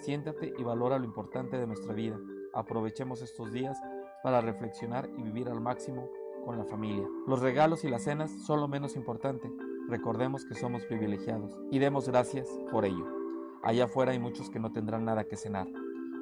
siéntate 0.00 0.52
y 0.58 0.62
valora 0.62 0.98
lo 0.98 1.04
importante 1.04 1.58
de 1.58 1.66
nuestra 1.66 1.94
vida. 1.94 2.18
Aprovechemos 2.52 3.22
estos 3.22 3.52
días 3.52 3.78
para 4.22 4.40
reflexionar 4.40 5.08
y 5.16 5.22
vivir 5.22 5.48
al 5.48 5.60
máximo 5.60 6.08
con 6.44 6.58
la 6.58 6.64
familia. 6.64 7.06
Los 7.26 7.40
regalos 7.40 7.84
y 7.84 7.88
las 7.88 8.04
cenas 8.04 8.30
son 8.46 8.60
lo 8.60 8.68
menos 8.68 8.96
importante. 8.96 9.50
Recordemos 9.88 10.44
que 10.44 10.54
somos 10.54 10.84
privilegiados 10.84 11.58
y 11.70 11.78
demos 11.78 12.08
gracias 12.08 12.48
por 12.70 12.84
ello. 12.84 13.06
Allá 13.62 13.84
afuera 13.84 14.12
hay 14.12 14.18
muchos 14.18 14.50
que 14.50 14.58
no 14.58 14.72
tendrán 14.72 15.04
nada 15.04 15.24
que 15.24 15.36
cenar. 15.36 15.66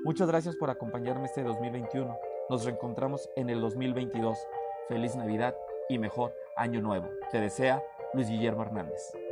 Muchas 0.04 0.28
gracias 0.28 0.56
por 0.56 0.70
acompañarme 0.70 1.26
este 1.26 1.42
2021. 1.42 2.16
Nos 2.50 2.64
reencontramos 2.64 3.28
en 3.36 3.50
el 3.50 3.60
2022. 3.60 4.38
Feliz 4.88 5.16
Navidad 5.16 5.54
y 5.88 5.98
mejor 5.98 6.32
Año 6.56 6.80
Nuevo. 6.80 7.08
Te 7.30 7.40
desea 7.40 7.82
Luis 8.14 8.28
Guillermo 8.28 8.62
Hernández. 8.62 9.27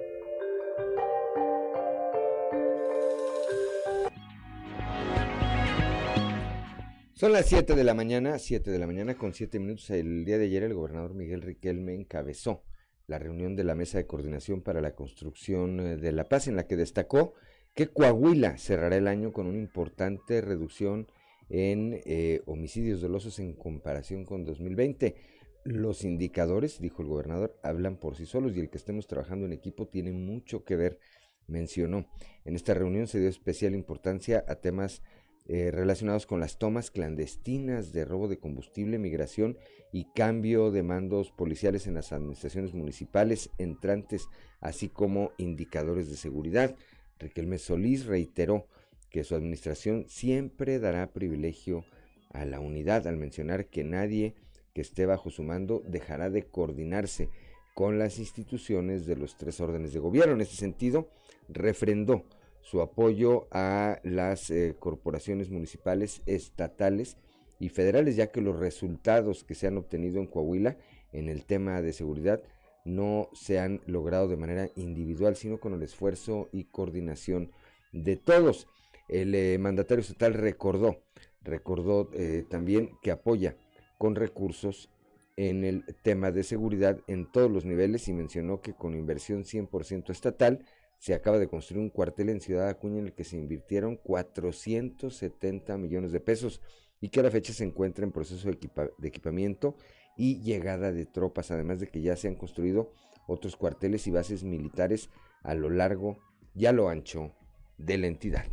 Son 7.18 7.32
las 7.32 7.46
7 7.46 7.74
de 7.74 7.82
la 7.82 7.94
mañana, 7.94 8.38
7 8.38 8.70
de 8.70 8.78
la 8.78 8.86
mañana 8.86 9.16
con 9.16 9.32
7 9.32 9.58
minutos. 9.58 9.88
El 9.88 10.26
día 10.26 10.36
de 10.36 10.44
ayer 10.44 10.62
el 10.64 10.74
gobernador 10.74 11.14
Miguel 11.14 11.40
Riquelme 11.40 11.94
encabezó 11.94 12.62
la 13.06 13.18
reunión 13.18 13.56
de 13.56 13.64
la 13.64 13.74
Mesa 13.74 13.96
de 13.96 14.06
Coordinación 14.06 14.60
para 14.60 14.82
la 14.82 14.94
Construcción 14.94 15.80
eh, 15.80 15.96
de 15.96 16.12
la 16.12 16.24
Paz, 16.24 16.46
en 16.46 16.56
la 16.56 16.66
que 16.66 16.76
destacó 16.76 17.32
que 17.74 17.88
Coahuila 17.88 18.58
cerrará 18.58 18.96
el 18.96 19.08
año 19.08 19.32
con 19.32 19.46
una 19.46 19.56
importante 19.56 20.42
reducción 20.42 21.06
en 21.48 22.02
eh, 22.04 22.42
homicidios 22.44 23.00
dolosos 23.00 23.38
en 23.38 23.54
comparación 23.54 24.26
con 24.26 24.44
2020. 24.44 25.16
Los 25.64 26.04
indicadores, 26.04 26.82
dijo 26.82 27.00
el 27.00 27.08
gobernador, 27.08 27.58
hablan 27.62 27.96
por 27.96 28.16
sí 28.16 28.26
solos 28.26 28.54
y 28.54 28.60
el 28.60 28.68
que 28.68 28.76
estemos 28.76 29.06
trabajando 29.06 29.46
en 29.46 29.54
equipo 29.54 29.88
tiene 29.88 30.12
mucho 30.12 30.64
que 30.64 30.76
ver, 30.76 30.98
mencionó. 31.46 32.10
En 32.44 32.56
esta 32.56 32.74
reunión 32.74 33.06
se 33.06 33.20
dio 33.20 33.30
especial 33.30 33.74
importancia 33.74 34.44
a 34.46 34.56
temas 34.56 35.00
eh, 35.48 35.70
relacionados 35.70 36.26
con 36.26 36.40
las 36.40 36.58
tomas 36.58 36.90
clandestinas 36.90 37.92
de 37.92 38.04
robo 38.04 38.26
de 38.26 38.38
combustible, 38.38 38.98
migración 38.98 39.56
y 39.92 40.06
cambio 40.12 40.72
de 40.72 40.82
mandos 40.82 41.30
policiales 41.30 41.86
en 41.86 41.94
las 41.94 42.12
administraciones 42.12 42.74
municipales 42.74 43.50
entrantes, 43.58 44.28
así 44.60 44.88
como 44.88 45.30
indicadores 45.38 46.10
de 46.10 46.16
seguridad. 46.16 46.74
Riquelme 47.20 47.58
Solís 47.58 48.06
reiteró 48.06 48.66
que 49.08 49.22
su 49.22 49.36
administración 49.36 50.06
siempre 50.08 50.80
dará 50.80 51.12
privilegio 51.12 51.84
a 52.32 52.44
la 52.44 52.58
unidad 52.58 53.06
al 53.06 53.16
mencionar 53.16 53.66
que 53.66 53.84
nadie 53.84 54.34
que 54.74 54.80
esté 54.80 55.06
bajo 55.06 55.30
su 55.30 55.42
mando 55.42 55.82
dejará 55.86 56.28
de 56.28 56.42
coordinarse 56.42 57.30
con 57.74 57.98
las 57.98 58.18
instituciones 58.18 59.06
de 59.06 59.16
los 59.16 59.36
tres 59.36 59.60
órdenes 59.60 59.92
de 59.92 60.00
gobierno. 60.00 60.34
En 60.34 60.40
este 60.40 60.56
sentido, 60.56 61.08
refrendó 61.48 62.24
su 62.66 62.80
apoyo 62.80 63.46
a 63.52 64.00
las 64.02 64.50
eh, 64.50 64.74
corporaciones 64.76 65.50
municipales, 65.50 66.22
estatales 66.26 67.16
y 67.60 67.68
federales, 67.68 68.16
ya 68.16 68.32
que 68.32 68.40
los 68.40 68.58
resultados 68.58 69.44
que 69.44 69.54
se 69.54 69.68
han 69.68 69.78
obtenido 69.78 70.18
en 70.18 70.26
Coahuila 70.26 70.76
en 71.12 71.28
el 71.28 71.44
tema 71.44 71.80
de 71.80 71.92
seguridad 71.92 72.42
no 72.84 73.28
se 73.34 73.60
han 73.60 73.82
logrado 73.86 74.26
de 74.26 74.36
manera 74.36 74.68
individual, 74.74 75.36
sino 75.36 75.60
con 75.60 75.74
el 75.74 75.82
esfuerzo 75.84 76.48
y 76.50 76.64
coordinación 76.64 77.52
de 77.92 78.16
todos. 78.16 78.66
El 79.08 79.36
eh, 79.36 79.58
mandatario 79.58 80.02
estatal 80.02 80.34
recordó, 80.34 81.04
recordó 81.42 82.10
eh, 82.14 82.44
también 82.50 82.98
que 83.00 83.12
apoya 83.12 83.56
con 83.96 84.16
recursos 84.16 84.90
en 85.36 85.64
el 85.64 85.84
tema 86.02 86.32
de 86.32 86.42
seguridad 86.42 86.98
en 87.06 87.30
todos 87.30 87.48
los 87.48 87.64
niveles 87.64 88.08
y 88.08 88.12
mencionó 88.12 88.60
que 88.60 88.74
con 88.74 88.96
inversión 88.96 89.44
100% 89.44 90.10
estatal 90.10 90.64
se 90.98 91.14
acaba 91.14 91.38
de 91.38 91.48
construir 91.48 91.82
un 91.82 91.90
cuartel 91.90 92.28
en 92.30 92.40
Ciudad 92.40 92.68
Acuña 92.68 92.98
en 92.98 93.06
el 93.06 93.14
que 93.14 93.24
se 93.24 93.36
invirtieron 93.36 93.96
470 93.96 95.76
millones 95.78 96.12
de 96.12 96.20
pesos 96.20 96.60
y 97.00 97.10
que 97.10 97.20
a 97.20 97.22
la 97.22 97.30
fecha 97.30 97.52
se 97.52 97.64
encuentra 97.64 98.04
en 98.04 98.12
proceso 98.12 98.48
de, 98.48 98.58
de 98.98 99.08
equipamiento 99.08 99.76
y 100.16 100.40
llegada 100.40 100.92
de 100.92 101.06
tropas, 101.06 101.50
además 101.50 101.80
de 101.80 101.88
que 101.88 102.00
ya 102.00 102.16
se 102.16 102.28
han 102.28 102.36
construido 102.36 102.92
otros 103.26 103.56
cuarteles 103.56 104.06
y 104.06 104.10
bases 104.10 104.44
militares 104.44 105.10
a 105.42 105.54
lo 105.54 105.68
largo 105.68 106.18
y 106.54 106.66
a 106.66 106.72
lo 106.72 106.88
ancho 106.88 107.34
de 107.76 107.98
la 107.98 108.06
entidad. 108.06 108.46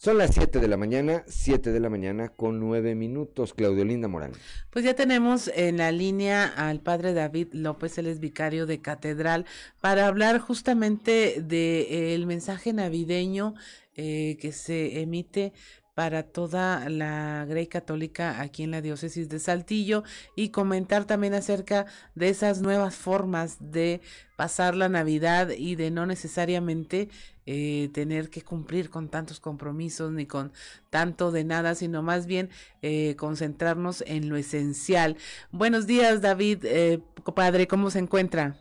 Son 0.00 0.16
las 0.16 0.32
7 0.32 0.60
de 0.60 0.68
la 0.68 0.76
mañana, 0.76 1.24
7 1.26 1.72
de 1.72 1.80
la 1.80 1.90
mañana 1.90 2.28
con 2.28 2.60
9 2.60 2.94
minutos. 2.94 3.52
Claudio 3.52 3.84
Linda 3.84 4.06
Morán. 4.06 4.30
Pues 4.70 4.84
ya 4.84 4.94
tenemos 4.94 5.50
en 5.52 5.78
la 5.78 5.90
línea 5.90 6.46
al 6.46 6.78
padre 6.78 7.14
David 7.14 7.48
López, 7.50 7.98
él 7.98 8.06
es 8.06 8.20
vicario 8.20 8.66
de 8.66 8.80
catedral, 8.80 9.44
para 9.80 10.06
hablar 10.06 10.38
justamente 10.38 11.42
del 11.42 12.26
mensaje 12.26 12.72
navideño 12.72 13.54
eh, 13.96 14.38
que 14.40 14.52
se 14.52 15.00
emite 15.00 15.52
para 15.98 16.22
toda 16.22 16.88
la 16.88 17.44
Grey 17.48 17.66
Católica 17.66 18.40
aquí 18.40 18.62
en 18.62 18.70
la 18.70 18.80
diócesis 18.80 19.28
de 19.28 19.40
Saltillo 19.40 20.04
y 20.36 20.50
comentar 20.50 21.06
también 21.06 21.34
acerca 21.34 21.86
de 22.14 22.28
esas 22.28 22.62
nuevas 22.62 22.94
formas 22.94 23.72
de 23.72 24.00
pasar 24.36 24.76
la 24.76 24.88
Navidad 24.88 25.48
y 25.50 25.74
de 25.74 25.90
no 25.90 26.06
necesariamente 26.06 27.08
eh, 27.46 27.90
tener 27.92 28.30
que 28.30 28.42
cumplir 28.42 28.90
con 28.90 29.08
tantos 29.08 29.40
compromisos 29.40 30.12
ni 30.12 30.24
con 30.24 30.52
tanto 30.88 31.32
de 31.32 31.42
nada, 31.42 31.74
sino 31.74 32.00
más 32.00 32.28
bien 32.28 32.48
eh, 32.80 33.16
concentrarnos 33.16 34.04
en 34.06 34.28
lo 34.28 34.36
esencial. 34.36 35.16
Buenos 35.50 35.88
días, 35.88 36.22
David, 36.22 36.58
eh, 36.62 37.00
padre, 37.34 37.66
¿cómo 37.66 37.90
se 37.90 37.98
encuentra? 37.98 38.54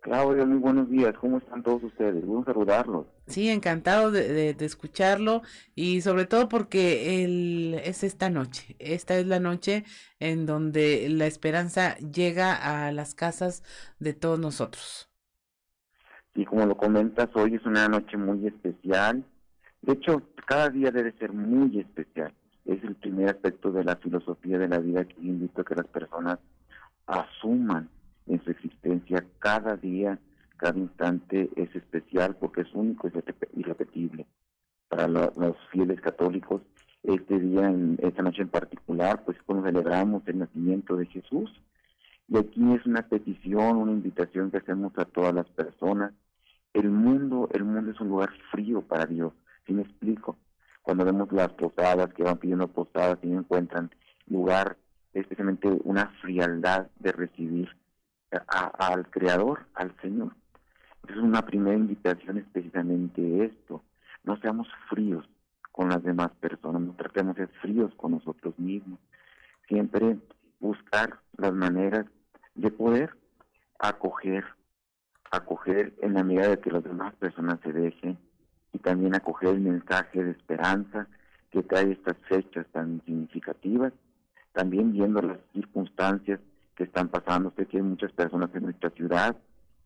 Claudia, 0.00 0.44
muy 0.44 0.58
buenos 0.58 0.90
días. 0.90 1.14
¿Cómo 1.20 1.38
están 1.38 1.62
todos 1.62 1.84
ustedes? 1.84 2.26
Bueno 2.26 2.44
saludarlos. 2.44 3.06
Sí, 3.26 3.48
encantado 3.48 4.12
de, 4.12 4.54
de, 4.54 4.64
escucharlo 4.64 5.42
y 5.74 6.00
sobre 6.00 6.26
todo 6.26 6.48
porque 6.48 7.24
el, 7.24 7.74
es 7.82 8.04
esta 8.04 8.30
noche, 8.30 8.76
esta 8.78 9.18
es 9.18 9.26
la 9.26 9.40
noche 9.40 9.84
en 10.20 10.46
donde 10.46 11.08
la 11.08 11.26
esperanza 11.26 11.96
llega 11.96 12.54
a 12.54 12.92
las 12.92 13.16
casas 13.16 13.64
de 13.98 14.12
todos 14.12 14.38
nosotros. 14.38 15.10
Y 16.36 16.44
como 16.44 16.66
lo 16.66 16.76
comentas, 16.76 17.28
hoy 17.34 17.54
es 17.54 17.64
una 17.64 17.88
noche 17.88 18.16
muy 18.16 18.46
especial. 18.46 19.24
De 19.82 19.94
hecho, 19.94 20.22
cada 20.46 20.68
día 20.68 20.90
debe 20.92 21.12
ser 21.18 21.32
muy 21.32 21.80
especial. 21.80 22.32
Es 22.64 22.82
el 22.84 22.94
primer 22.94 23.30
aspecto 23.30 23.72
de 23.72 23.82
la 23.82 23.96
filosofía 23.96 24.58
de 24.58 24.68
la 24.68 24.78
vida 24.78 25.04
que 25.04 25.16
invito 25.20 25.62
a 25.62 25.64
que 25.64 25.74
las 25.74 25.86
personas 25.88 26.38
asuman 27.06 27.88
en 28.26 28.42
su 28.44 28.50
existencia 28.50 29.24
cada 29.38 29.76
día 29.76 30.18
cada 30.56 30.78
instante 30.78 31.50
es 31.56 31.74
especial 31.74 32.36
porque 32.36 32.62
es 32.62 32.74
único 32.74 33.08
y 33.08 33.60
irrepetible. 33.60 34.26
Para 34.88 35.08
los 35.08 35.56
fieles 35.70 36.00
católicos, 36.00 36.62
este 37.02 37.38
día, 37.38 37.72
esta 37.98 38.22
noche 38.22 38.42
en 38.42 38.48
particular, 38.48 39.24
pues 39.24 39.36
cuando 39.44 39.66
celebramos 39.66 40.22
el 40.26 40.38
nacimiento 40.38 40.96
de 40.96 41.06
Jesús. 41.06 41.50
Y 42.28 42.36
aquí 42.36 42.74
es 42.74 42.84
una 42.86 43.02
petición, 43.02 43.76
una 43.76 43.92
invitación 43.92 44.50
que 44.50 44.58
hacemos 44.58 44.92
a 44.98 45.04
todas 45.04 45.32
las 45.32 45.46
personas. 45.50 46.12
El 46.72 46.90
mundo, 46.90 47.48
el 47.52 47.64
mundo 47.64 47.92
es 47.92 48.00
un 48.00 48.08
lugar 48.08 48.30
frío 48.50 48.82
para 48.82 49.06
Dios. 49.06 49.32
Si 49.66 49.72
me 49.72 49.82
explico? 49.82 50.36
Cuando 50.82 51.04
vemos 51.04 51.30
las 51.32 51.52
posadas 51.52 52.12
que 52.14 52.22
van 52.22 52.38
pidiendo 52.38 52.68
posadas 52.68 53.18
y 53.22 53.28
no 53.28 53.40
encuentran 53.40 53.90
lugar, 54.26 54.76
especialmente 55.12 55.68
una 55.84 56.08
frialdad 56.20 56.88
de 56.98 57.12
recibir 57.12 57.68
al 58.48 59.08
Creador, 59.10 59.66
al 59.74 59.94
Señor. 60.00 60.32
Es 61.08 61.16
una 61.16 61.42
primera 61.42 61.76
invitación 61.76 62.38
es 62.38 62.44
precisamente 62.52 63.44
esto. 63.44 63.82
No 64.24 64.36
seamos 64.38 64.66
fríos 64.90 65.28
con 65.70 65.88
las 65.88 66.02
demás 66.02 66.30
personas, 66.40 66.82
no 66.82 66.94
tratemos 66.94 67.36
de 67.36 67.46
ser 67.46 67.54
fríos 67.60 67.94
con 67.96 68.12
nosotros 68.12 68.58
mismos. 68.58 68.98
Siempre 69.68 70.18
buscar 70.58 71.20
las 71.36 71.52
maneras 71.52 72.06
de 72.54 72.70
poder 72.70 73.10
acoger, 73.78 74.44
acoger 75.30 75.94
en 76.00 76.14
la 76.14 76.24
medida 76.24 76.48
de 76.48 76.58
que 76.58 76.70
las 76.70 76.82
demás 76.82 77.14
personas 77.16 77.60
se 77.62 77.72
dejen 77.72 78.18
y 78.72 78.78
también 78.78 79.14
acoger 79.14 79.50
el 79.50 79.60
mensaje 79.60 80.24
de 80.24 80.32
esperanza 80.32 81.06
que 81.50 81.62
trae 81.62 81.92
estas 81.92 82.16
fechas 82.28 82.66
tan 82.72 83.00
significativas, 83.04 83.92
también 84.52 84.92
viendo 84.92 85.22
las 85.22 85.38
circunstancias 85.52 86.40
que 86.74 86.84
están 86.84 87.08
pasando. 87.08 87.52
Sé 87.56 87.66
que 87.66 87.76
hay 87.76 87.82
muchas 87.82 88.12
personas 88.12 88.50
en 88.54 88.64
nuestra 88.64 88.90
ciudad 88.90 89.36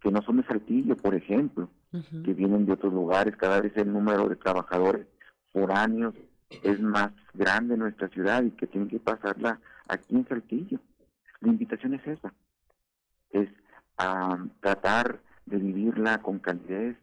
que 0.01 0.11
no 0.11 0.23
son 0.23 0.39
de 0.39 0.45
Saltillo, 0.45 0.97
por 0.97 1.15
ejemplo, 1.15 1.69
que 2.25 2.33
vienen 2.33 2.67
de 2.67 2.73
otros 2.73 2.93
lugares. 2.93 3.37
Cada 3.37 3.61
vez 3.61 3.77
el 3.77 3.93
número 3.93 4.29
de 4.29 4.37
trabajadores 4.37 5.07
foráneos 5.53 6.15
es 6.63 6.81
más 6.81 7.13
grande 7.35 7.75
en 7.75 7.81
nuestra 7.81 8.09
ciudad 8.09 8.43
y 8.43 8.51
que 8.53 8.67
tienen 8.67 8.89
que 8.89 8.99
pasarla 8.99 9.61
aquí 9.89 10.17
en 10.17 10.27
Saltillo. 10.27 10.81
La 11.41 11.51
invitación 11.51 11.95
es 11.95 12.07
esa, 12.07 12.33
es 13.31 13.49
a 13.99 14.39
tratar 14.61 15.21
de 15.47 15.59
vivirla 15.59 16.19
con 16.19 16.39
calidez, 16.39 16.97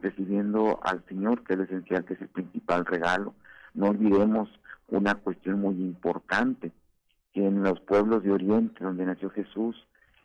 recibiendo 0.00 0.80
al 0.82 1.02
Señor, 1.06 1.44
que 1.44 1.54
es 1.54 1.58
lo 1.58 1.64
esencial, 1.64 2.04
que 2.04 2.14
es 2.14 2.20
el 2.20 2.28
principal 2.28 2.84
regalo. 2.84 3.34
No 3.72 3.88
olvidemos 3.88 4.48
una 4.88 5.14
cuestión 5.14 5.60
muy 5.60 5.74
importante, 5.76 6.72
que 7.32 7.46
en 7.46 7.62
los 7.62 7.80
pueblos 7.80 8.22
de 8.22 8.32
Oriente, 8.32 8.84
donde 8.84 9.06
nació 9.06 9.30
Jesús, 9.30 9.76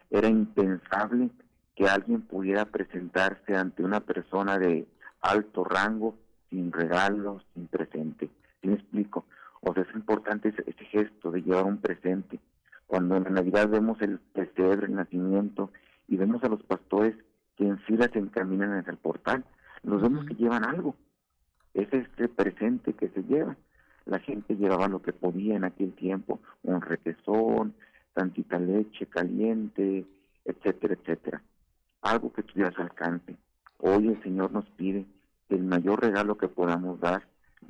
era 0.09 0.27
impensable 0.27 1.29
que 1.79 1.87
alguien 1.87 2.23
pudiera 2.23 2.65
presentarse 2.65 3.55
ante 3.55 3.83
una 3.83 4.01
persona 4.01 4.59
de 4.59 4.85
alto 5.21 5.63
rango 5.63 6.17
sin 6.49 6.73
regalos, 6.73 7.41
sin 7.53 7.67
presente. 7.67 8.29
¿Sí 8.61 8.67
me 8.67 8.73
explico? 8.73 9.23
O 9.61 9.73
sea, 9.73 9.83
es 9.83 9.95
importante 9.95 10.49
ese, 10.49 10.85
gesto 10.87 11.31
de 11.31 11.41
llevar 11.41 11.63
un 11.63 11.77
presente. 11.77 12.37
Cuando 12.85 13.15
en 13.15 13.23
la 13.23 13.29
Navidad 13.29 13.69
vemos 13.69 14.01
el 14.01 14.19
pesebre, 14.19 14.87
el 14.87 14.95
nacimiento, 14.95 15.71
y 16.09 16.17
vemos 16.17 16.43
a 16.43 16.49
los 16.49 16.61
pastores 16.63 17.15
que 17.55 17.65
en 17.65 17.79
fila 17.79 18.09
se 18.11 18.19
encaminan 18.19 18.73
hacia 18.73 18.91
el 18.91 18.97
portal, 18.97 19.45
los 19.83 20.01
vemos 20.01 20.25
que 20.25 20.35
llevan 20.35 20.65
algo. 20.65 20.97
Es 21.73 21.87
este 21.93 22.27
presente 22.27 22.91
que 22.91 23.07
se 23.07 23.23
lleva. 23.23 23.55
La 24.03 24.19
gente 24.19 24.57
llevaba 24.57 24.89
lo 24.89 25.01
que 25.01 25.13
podía 25.13 25.55
en 25.55 25.63
aquel 25.63 25.93
tiempo, 25.93 26.41
un 26.61 26.81
requesón, 26.81 27.73
tantita 28.13 28.59
leche 28.59 29.05
caliente, 29.05 30.05
etcétera, 30.43 30.95
etcétera 30.95 31.41
algo 32.01 32.31
que 32.31 32.43
tuviera 32.43 32.71
su 32.71 32.81
alcance. 32.81 33.37
Hoy 33.77 34.07
el 34.07 34.23
Señor 34.23 34.51
nos 34.51 34.65
pide 34.71 35.05
el 35.49 35.63
mayor 35.63 36.01
regalo 36.01 36.37
que 36.37 36.47
podamos 36.47 36.99
dar, 36.99 37.23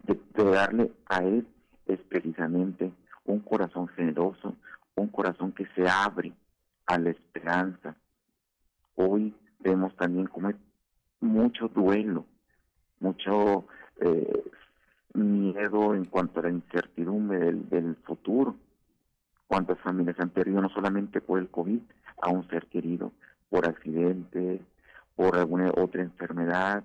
de, 0.03 0.19
darle 0.35 0.91
a 1.07 1.23
Él 1.23 1.47
es 1.85 1.99
precisamente 2.01 2.91
un 3.25 3.39
corazón 3.39 3.87
generoso, 3.89 4.55
un 4.95 5.07
corazón 5.07 5.51
que 5.53 5.65
se 5.75 5.87
abre 5.87 6.33
a 6.85 6.97
la 6.97 7.09
esperanza. 7.09 7.95
Hoy 8.95 9.33
vemos 9.59 9.95
también 9.95 10.27
como 10.27 10.49
hay 10.49 10.55
mucho 11.21 11.67
duelo, 11.69 12.25
mucho 12.99 13.65
eh, 14.01 14.43
miedo 15.13 15.95
en 15.95 16.05
cuanto 16.05 16.39
a 16.39 16.43
la 16.43 16.49
incertidumbre 16.49 17.39
del, 17.39 17.69
del 17.69 17.95
futuro. 18.03 18.55
Cuántas 19.47 19.79
familias 19.79 20.19
han 20.19 20.29
perdido 20.29 20.61
no 20.61 20.69
solamente 20.69 21.21
por 21.21 21.39
el 21.39 21.49
COVID 21.49 21.79
a 22.21 22.29
un 22.29 22.47
ser 22.49 22.67
querido, 22.67 23.13
por 23.49 23.67
accidente, 23.67 24.61
por 25.15 25.35
alguna 25.35 25.71
otra 25.75 26.01
enfermedad, 26.01 26.83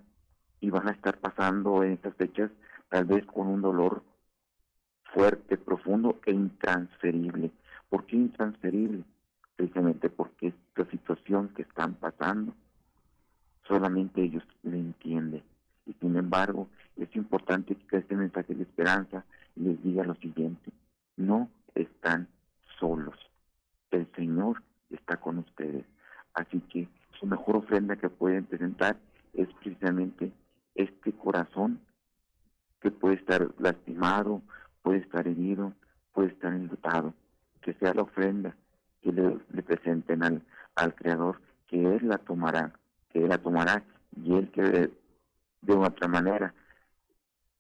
y 0.61 0.71
van 0.71 0.89
a 0.89 0.93
estar 0.93 1.19
pasando 1.19 1.83
en 1.83 1.93
estas 1.93 2.15
fechas 2.15 2.51
tal 2.89 3.05
vez 3.05 3.25
con 3.27 3.49
un 3.49 3.61
dolor 3.61 4.03
fuerte, 5.13 5.57
profundo 5.57 6.21
e 6.27 6.33
intransferible. 6.33 7.51
¿Por 7.89 8.07
qué 8.07 8.17
intransferible? 8.17 9.05
Precisamente 9.57 10.11
porque 10.11 10.49
esta 10.49 10.91
situación 10.91 11.51
que 11.51 11.63
están 11.63 11.95
pasando, 11.95 12.55
solamente 13.69 14.23
ellos 14.23 14.43
le 14.63 14.79
entienden. 14.79 15.43
Y 15.87 15.93
sin 15.95 16.17
embargo, 16.17 16.69
es 16.97 17.15
importante 17.15 17.77
que 17.77 17.99
este 17.99 18.17
mensaje 18.17 18.55
de 18.55 18.63
esperanza 18.63 19.25
les 19.57 19.81
diga 19.83 20.03
lo 20.05 20.15
siguiente, 20.17 20.73
no 21.17 21.49
están 21.75 22.29
solos. 22.79 23.17
El 23.91 24.07
Señor 24.17 24.63
está 24.91 25.19
con 25.19 25.39
ustedes. 25.39 25.85
Así 26.35 26.61
que 26.61 26.89
su 27.19 27.27
mejor 27.27 27.57
ofrenda 27.57 27.97
que 27.97 28.11
pueden 28.11 28.45
presentar 28.45 28.97
es 29.33 29.49
precisamente 29.55 30.33
este 30.75 31.13
corazón 31.13 31.81
que 32.81 32.91
puede 32.91 33.15
estar 33.15 33.49
lastimado, 33.59 34.43
puede 34.83 34.99
estar 34.99 35.27
herido, 35.27 35.73
puede 36.13 36.29
estar 36.29 36.53
enlutado. 36.53 37.15
Que 37.63 37.73
sea 37.75 37.95
la 37.95 38.03
ofrenda 38.03 38.55
que 39.01 39.13
le, 39.13 39.63
presenten 39.63 40.23
al, 40.23 40.43
al 40.75 40.95
Creador, 40.95 41.41
que 41.67 41.77
Él 41.77 42.09
la 42.09 42.19
tomará, 42.19 42.73
que 43.11 43.23
Él 43.23 43.29
la 43.29 43.39
tomará 43.39 43.83
y 44.17 44.35
Él 44.35 44.51
que 44.51 44.63
de, 44.63 44.93
de 45.63 45.73
otra 45.73 46.09
manera 46.09 46.53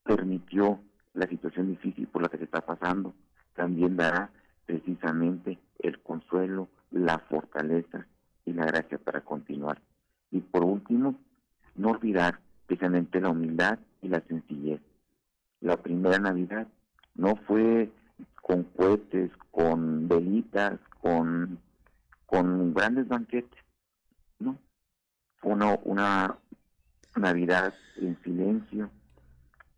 permitió 0.02 0.80
la 1.14 1.26
situación 1.26 1.68
difícil 1.68 2.06
por 2.08 2.22
la 2.22 2.28
que 2.28 2.38
se 2.38 2.44
está 2.44 2.60
pasando, 2.60 3.14
también 3.54 3.96
dará 3.96 4.30
precisamente 4.66 5.58
el 5.78 6.00
consuelo, 6.00 6.68
la 6.90 7.18
fortaleza 7.18 8.06
y 8.44 8.52
la 8.52 8.66
gracia 8.66 8.98
para 8.98 9.20
continuar. 9.22 9.80
Y 10.30 10.40
por 10.40 10.64
último, 10.64 11.14
no 11.76 11.90
olvidar 11.90 12.40
precisamente 12.66 13.20
la 13.20 13.30
humildad 13.30 13.78
y 14.02 14.08
la 14.08 14.20
sencillez. 14.20 14.80
La 15.60 15.76
primera 15.76 16.18
Navidad 16.18 16.66
no 17.14 17.36
fue 17.36 17.90
con 18.42 18.64
cohetes, 18.64 19.30
con 19.50 20.08
velitas, 20.08 20.78
con, 21.00 21.58
con 22.26 22.74
grandes 22.74 23.08
banquetes, 23.08 23.64
no. 24.38 24.58
Fue 25.36 25.52
una, 25.52 25.78
una 25.84 26.38
Navidad 27.16 27.72
en 27.96 28.20
silencio, 28.22 28.90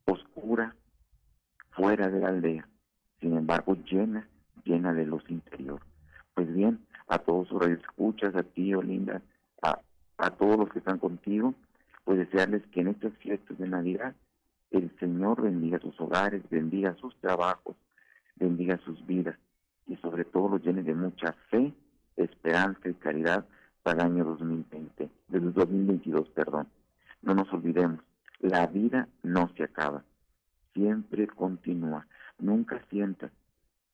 oscura, 0.07 0.75
fuera 1.71 2.09
de 2.09 2.21
la 2.21 2.29
aldea, 2.29 2.69
sin 3.21 3.37
embargo 3.37 3.77
llena, 3.91 4.27
llena 4.65 4.95
de 4.95 5.05
luz 5.05 5.23
interior. 5.29 5.81
Pues 6.35 6.53
bien, 6.53 6.86
a 7.09 7.19
todos 7.19 7.49
sus 7.49 7.63
escuchas, 7.67 8.35
a 8.35 8.43
ti, 8.43 8.75
Olinda, 8.75 9.23
a, 9.63 9.81
a 10.19 10.31
todos 10.31 10.59
los 10.59 10.69
que 10.71 10.79
están 10.79 10.99
contigo, 10.99 11.55
pues 12.05 12.19
desearles 12.19 12.63
que 12.69 12.81
en 12.81 12.89
estas 12.89 13.13
fiestas 13.15 13.59
de 13.59 13.69
Navidad 13.69 14.15
el 14.71 14.91
Señor 14.99 15.43
bendiga 15.43 15.79
sus 15.79 16.01
hogares, 16.01 16.43
bendiga 16.51 16.95
sus 16.97 17.15
trabajos, 17.21 17.77
bendiga 18.37 18.79
sus 18.85 19.05
vidas 19.07 19.37
y 19.87 19.97
sobre 19.97 20.25
todo 20.25 20.51
los 20.51 20.63
llene 20.63 20.83
de 20.83 20.95
mucha 20.95 21.33
fe, 21.51 21.73
esperanza 22.17 22.89
y 22.89 22.95
caridad 22.95 23.45
para 23.83 24.05
el 24.05 24.13
año 24.13 24.25
2020, 24.25 25.09
del 25.29 25.53
2022, 25.53 26.29
perdón. 26.31 26.67
No 27.23 27.35
nos 27.35 27.53
olvidemos, 27.53 28.01
la 28.41 28.67
vida 28.67 29.09
no 29.23 29.49
se 29.57 29.65
acaba, 29.65 30.03
siempre 30.75 31.27
continúa. 31.29 32.07
Nunca 32.39 32.83
sientas 32.91 33.31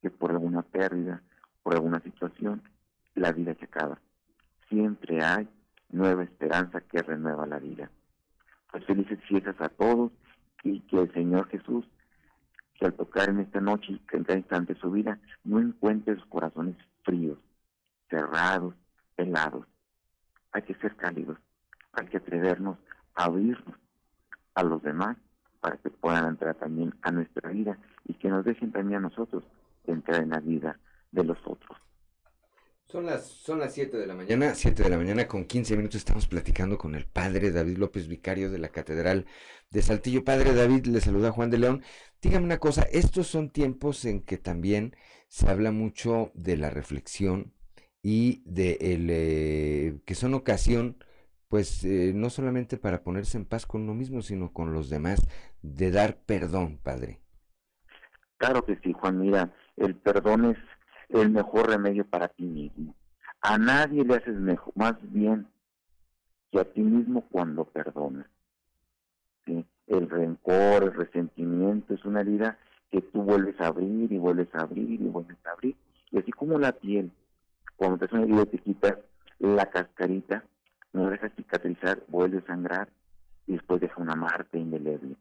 que 0.00 0.10
por 0.10 0.30
alguna 0.30 0.62
pérdida, 0.62 1.22
por 1.62 1.74
alguna 1.74 2.00
situación, 2.00 2.62
la 3.14 3.32
vida 3.32 3.54
se 3.54 3.64
acaba. 3.64 3.98
Siempre 4.68 5.22
hay 5.22 5.48
nueva 5.90 6.24
esperanza 6.24 6.80
que 6.80 7.02
renueva 7.02 7.46
la 7.46 7.58
vida. 7.58 7.90
Pues 8.70 8.84
felices 8.86 9.18
fiestas 9.28 9.60
a 9.60 9.68
todos 9.68 10.10
y 10.62 10.80
que 10.80 11.00
el 11.00 11.12
Señor 11.12 11.48
Jesús, 11.48 11.84
que 12.74 12.86
al 12.86 12.94
tocar 12.94 13.28
en 13.28 13.40
esta 13.40 13.60
noche 13.60 13.92
y 13.92 14.02
en 14.12 14.24
cada 14.24 14.38
instante 14.38 14.74
de 14.74 14.80
su 14.80 14.90
vida, 14.90 15.18
no 15.44 15.60
encuentre 15.60 16.16
sus 16.16 16.26
corazones 16.26 16.76
fríos, 17.02 17.38
cerrados, 18.08 18.74
helados. 19.16 19.66
Hay 20.52 20.62
que 20.62 20.74
ser 20.74 20.96
cálidos, 20.96 21.38
hay 21.92 22.06
que 22.06 22.16
atrevernos 22.16 22.78
a 23.14 23.24
abrirnos 23.24 23.76
a 24.54 24.62
los 24.62 24.82
demás 24.82 25.16
para 25.60 25.76
que 25.76 25.90
puedan 25.90 26.26
entrar 26.26 26.54
también 26.56 26.94
a 27.02 27.10
nuestra 27.12 27.50
vida 27.50 27.78
y 28.04 28.14
que 28.14 28.28
nos 28.28 28.44
dejen 28.44 28.72
también 28.72 28.98
a 28.98 29.08
nosotros 29.08 29.44
entrar 29.86 30.22
en 30.22 30.30
la 30.30 30.40
vida 30.40 30.78
de 31.10 31.24
los 31.24 31.38
otros. 31.44 31.78
Son 32.92 33.06
las, 33.06 33.26
son 33.26 33.58
las 33.58 33.72
7 33.72 33.96
de 33.96 34.06
la 34.06 34.14
mañana, 34.14 34.54
7 34.54 34.82
de 34.82 34.90
la 34.90 34.98
mañana 34.98 35.26
con 35.26 35.46
15 35.46 35.78
minutos 35.78 35.96
estamos 35.96 36.26
platicando 36.26 36.76
con 36.76 36.94
el 36.94 37.06
padre 37.06 37.50
David 37.50 37.78
López, 37.78 38.06
vicario 38.06 38.50
de 38.50 38.58
la 38.58 38.68
Catedral 38.68 39.24
de 39.70 39.80
Saltillo. 39.80 40.24
Padre 40.24 40.52
David, 40.52 40.84
le 40.84 41.00
saluda 41.00 41.32
Juan 41.32 41.48
de 41.48 41.56
León. 41.56 41.82
Dígame 42.20 42.44
una 42.44 42.58
cosa, 42.58 42.82
estos 42.92 43.28
son 43.28 43.48
tiempos 43.48 44.04
en 44.04 44.20
que 44.20 44.36
también 44.36 44.94
se 45.28 45.48
habla 45.48 45.72
mucho 45.72 46.32
de 46.34 46.58
la 46.58 46.68
reflexión 46.68 47.54
y 48.02 48.42
de 48.44 48.76
el, 48.82 49.08
eh, 49.08 49.98
que 50.04 50.14
son 50.14 50.34
ocasión, 50.34 51.02
pues 51.48 51.84
eh, 51.84 52.12
no 52.14 52.28
solamente 52.28 52.76
para 52.76 53.02
ponerse 53.02 53.38
en 53.38 53.46
paz 53.46 53.64
con 53.64 53.84
uno 53.84 53.94
mismo, 53.94 54.20
sino 54.20 54.52
con 54.52 54.74
los 54.74 54.90
demás, 54.90 55.26
de 55.62 55.92
dar 55.92 56.18
perdón, 56.26 56.78
padre. 56.82 57.22
Claro 58.36 58.62
que 58.66 58.76
sí, 58.84 58.92
Juan, 58.92 59.18
mira, 59.18 59.50
el 59.78 59.96
perdón 59.96 60.50
es 60.50 60.58
el 61.20 61.30
mejor 61.30 61.68
remedio 61.68 62.06
para 62.06 62.28
ti 62.28 62.44
mismo. 62.44 62.94
A 63.40 63.58
nadie 63.58 64.04
le 64.04 64.14
haces 64.14 64.36
mejor, 64.36 64.72
más 64.76 64.94
bien 65.12 65.46
que 66.50 66.60
a 66.60 66.64
ti 66.64 66.80
mismo 66.80 67.22
cuando 67.30 67.64
perdonas. 67.64 68.26
El 69.44 70.08
rencor, 70.08 70.84
el 70.84 70.94
resentimiento 70.94 71.92
es 71.92 72.04
una 72.04 72.20
herida 72.20 72.56
que 72.90 73.02
tú 73.02 73.22
vuelves 73.22 73.60
a 73.60 73.66
abrir 73.66 74.10
y 74.12 74.18
vuelves 74.18 74.48
a 74.54 74.62
abrir 74.62 75.00
y 75.00 75.08
vuelves 75.08 75.36
a 75.44 75.50
abrir. 75.50 75.76
Y 76.10 76.18
así 76.18 76.30
como 76.30 76.58
la 76.58 76.72
piel, 76.72 77.10
cuando 77.76 77.98
te 77.98 78.04
hace 78.04 78.14
una 78.14 78.24
herida 78.24 78.46
te 78.46 78.58
quitas 78.58 78.98
la 79.38 79.66
cascarita, 79.66 80.44
no 80.92 81.10
deja 81.10 81.30
cicatrizar, 81.30 82.02
vuelve 82.08 82.38
a 82.38 82.46
sangrar 82.46 82.88
y 83.46 83.52
después 83.54 83.80
deja 83.80 84.00
una 84.00 84.14
marca 84.14 84.56
indeleble. 84.56 85.16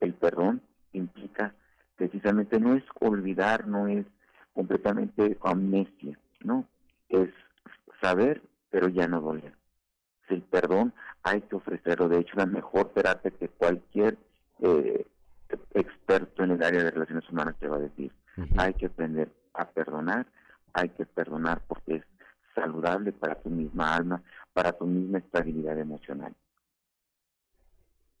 El 0.00 0.14
perdón 0.14 0.60
implica 0.92 1.54
precisamente 1.96 2.58
no 2.58 2.74
es 2.74 2.84
olvidar, 3.00 3.66
no 3.66 3.86
es 3.86 4.06
completamente 4.54 5.36
amnesia, 5.42 6.18
¿no? 6.42 6.66
Es 7.08 7.28
saber, 8.00 8.42
pero 8.70 8.88
ya 8.88 9.06
no 9.06 9.20
doler. 9.20 9.52
El 10.28 10.42
perdón 10.42 10.94
hay 11.22 11.42
que 11.42 11.56
ofrecerlo. 11.56 12.08
De 12.08 12.20
hecho, 12.20 12.36
la 12.36 12.46
mejor 12.46 12.92
terapia 12.94 13.30
que 13.30 13.48
cualquier 13.48 14.16
eh, 14.60 15.06
experto 15.74 16.42
en 16.42 16.52
el 16.52 16.62
área 16.62 16.82
de 16.82 16.90
relaciones 16.90 17.28
humanas 17.30 17.56
te 17.58 17.68
va 17.68 17.76
a 17.76 17.80
decir. 17.80 18.12
Hay 18.56 18.74
que 18.74 18.86
aprender 18.86 19.30
a 19.52 19.68
perdonar, 19.68 20.26
hay 20.72 20.88
que 20.88 21.06
perdonar 21.06 21.62
porque 21.68 21.96
es 21.96 22.04
saludable 22.54 23.12
para 23.12 23.36
tu 23.36 23.50
misma 23.50 23.94
alma, 23.94 24.22
para 24.52 24.72
tu 24.72 24.86
misma 24.86 25.18
estabilidad 25.18 25.78
emocional. 25.78 26.34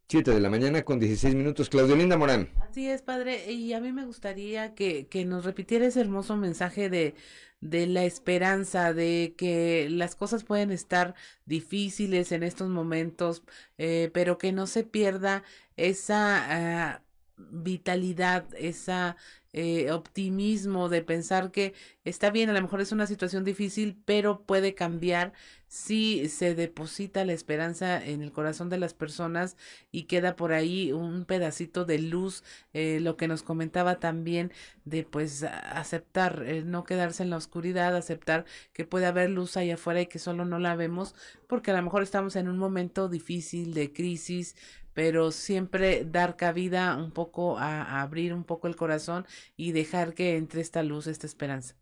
7 0.08 0.30
de 0.32 0.40
la 0.40 0.50
mañana 0.50 0.82
con 0.82 1.00
16 1.00 1.34
minutos. 1.34 1.68
Claudio 1.70 1.96
Linda 1.96 2.16
Morán. 2.16 2.48
Así 2.60 2.88
es, 2.88 3.02
padre. 3.02 3.50
Y 3.50 3.72
a 3.72 3.80
mí 3.80 3.92
me 3.92 4.04
gustaría 4.04 4.74
que, 4.74 5.06
que 5.06 5.24
nos 5.24 5.44
repitiera 5.44 5.86
ese 5.86 6.00
hermoso 6.00 6.36
mensaje 6.36 6.90
de, 6.90 7.14
de 7.60 7.86
la 7.86 8.04
esperanza, 8.04 8.92
de 8.92 9.34
que 9.38 9.88
las 9.90 10.14
cosas 10.16 10.44
pueden 10.44 10.70
estar 10.70 11.14
difíciles 11.46 12.30
en 12.32 12.42
estos 12.42 12.68
momentos, 12.68 13.42
eh, 13.78 14.10
pero 14.12 14.36
que 14.36 14.52
no 14.52 14.66
se 14.66 14.84
pierda 14.84 15.42
esa 15.76 16.92
ah, 16.92 17.02
vitalidad, 17.38 18.46
esa 18.58 19.16
eh, 19.56 19.92
optimismo 19.92 20.88
de 20.88 21.00
pensar 21.00 21.52
que 21.52 21.74
está 22.04 22.30
bien, 22.30 22.50
a 22.50 22.52
lo 22.52 22.60
mejor 22.60 22.80
es 22.80 22.90
una 22.90 23.06
situación 23.06 23.44
difícil, 23.44 23.96
pero 24.04 24.42
puede 24.42 24.74
cambiar 24.74 25.32
si 25.68 26.28
se 26.28 26.54
deposita 26.56 27.24
la 27.24 27.32
esperanza 27.34 28.04
en 28.04 28.22
el 28.22 28.32
corazón 28.32 28.68
de 28.68 28.78
las 28.78 28.94
personas 28.94 29.56
y 29.92 30.04
queda 30.04 30.34
por 30.34 30.52
ahí 30.52 30.92
un 30.92 31.24
pedacito 31.24 31.84
de 31.84 32.00
luz, 32.00 32.42
eh, 32.72 32.98
lo 33.00 33.16
que 33.16 33.28
nos 33.28 33.44
comentaba 33.44 34.00
también 34.00 34.52
de 34.84 35.04
pues 35.04 35.44
aceptar, 35.44 36.42
eh, 36.46 36.62
no 36.64 36.84
quedarse 36.84 37.22
en 37.22 37.30
la 37.30 37.36
oscuridad, 37.36 37.96
aceptar 37.96 38.44
que 38.72 38.84
puede 38.84 39.06
haber 39.06 39.30
luz 39.30 39.56
allá 39.56 39.74
afuera 39.74 40.00
y 40.00 40.06
que 40.06 40.18
solo 40.18 40.44
no 40.44 40.58
la 40.58 40.74
vemos 40.74 41.14
porque 41.46 41.70
a 41.70 41.74
lo 41.74 41.82
mejor 41.82 42.02
estamos 42.02 42.34
en 42.36 42.48
un 42.48 42.58
momento 42.58 43.08
difícil 43.08 43.74
de 43.74 43.92
crisis, 43.92 44.56
pero 44.94 45.32
siempre 45.32 46.04
dar 46.04 46.36
cabida 46.36 46.96
un 46.96 47.10
poco 47.10 47.58
a, 47.58 48.00
abrir 48.00 48.32
un 48.32 48.44
poco 48.44 48.68
el 48.68 48.76
corazón 48.76 49.26
y 49.56 49.72
dejar 49.72 50.14
que 50.14 50.36
entre 50.36 50.60
esta 50.60 50.82
luz, 50.82 51.06
esta 51.06 51.26
esperanza. 51.26 51.74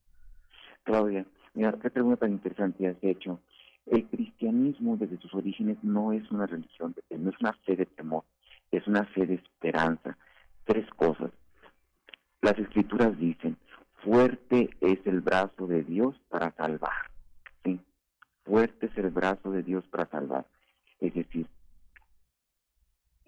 Claudia, 0.82 1.26
mira, 1.54 1.72
qué 1.80 1.90
pregunta 1.90 2.20
tan 2.20 2.32
interesante 2.32 2.88
has 2.88 2.96
hecho. 3.02 3.40
El 3.86 4.06
cristianismo 4.06 4.96
desde 4.96 5.18
sus 5.18 5.34
orígenes 5.34 5.76
no 5.82 6.12
es 6.12 6.28
una 6.30 6.46
religión, 6.46 6.94
no 7.10 7.30
es 7.30 7.40
una 7.40 7.52
fe 7.64 7.76
de 7.76 7.86
temor, 7.86 8.24
es 8.70 8.86
una 8.86 9.04
fe 9.04 9.26
de 9.26 9.34
esperanza. 9.34 10.16
Tres 10.64 10.88
cosas. 10.94 11.30
Las 12.40 12.58
escrituras 12.58 13.16
dicen, 13.18 13.56
fuerte 14.02 14.70
es 14.80 14.98
el 15.06 15.20
brazo 15.20 15.66
de 15.66 15.82
Dios 15.82 16.16
para 16.28 16.52
salvar. 16.52 17.10
¿sí? 17.64 17.80
Fuerte 18.44 18.86
es 18.86 18.96
el 18.98 19.10
brazo 19.10 19.50
de 19.50 19.62
Dios 19.62 19.84
para 19.88 20.06
salvar. 20.06 20.46
Es 21.00 21.14
decir, 21.14 21.46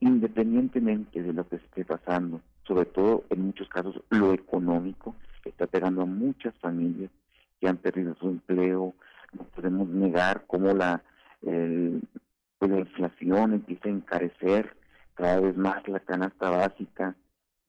independientemente 0.04 1.22
de 1.22 1.32
lo 1.32 1.48
que 1.48 1.56
esté 1.56 1.84
pasando, 1.84 2.42
sobre 2.66 2.84
todo 2.84 3.24
en 3.30 3.46
muchos 3.46 3.68
casos 3.68 4.02
lo 4.10 4.34
económico, 4.34 5.16
está 5.44 5.66
pegando 5.66 6.02
a 6.02 6.06
muchas 6.06 6.54
familias 6.58 7.10
que 7.58 7.68
han 7.68 7.78
perdido 7.78 8.14
su 8.16 8.28
empleo, 8.28 8.94
no 9.32 9.44
podemos 9.44 9.88
negar 9.88 10.44
cómo 10.46 10.74
la, 10.74 11.02
pues 11.40 12.70
la 12.70 12.80
inflación 12.80 13.54
empieza 13.54 13.88
a 13.88 13.92
encarecer 13.92 14.76
cada 15.14 15.40
vez 15.40 15.56
más 15.56 15.86
la 15.88 16.00
canasta 16.00 16.50
básica 16.50 17.16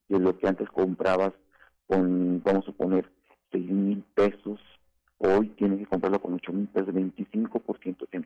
de 0.09 0.19
lo 0.19 0.37
que 0.37 0.47
antes 0.49 0.69
comprabas 0.69 1.31
con, 1.87 2.41
vamos 2.43 2.67
a 2.67 2.73
poner, 2.73 3.09
seis 3.49 3.69
mil 3.69 4.03
pesos, 4.13 4.59
hoy 5.19 5.49
tienes 5.49 5.79
que 5.79 5.85
comprarlo 5.85 6.21
con 6.21 6.33
ocho 6.33 6.51
mil 6.51 6.67
pesos, 6.67 6.93
25% 6.93 8.09
se 8.09 8.17
ha 8.17 8.19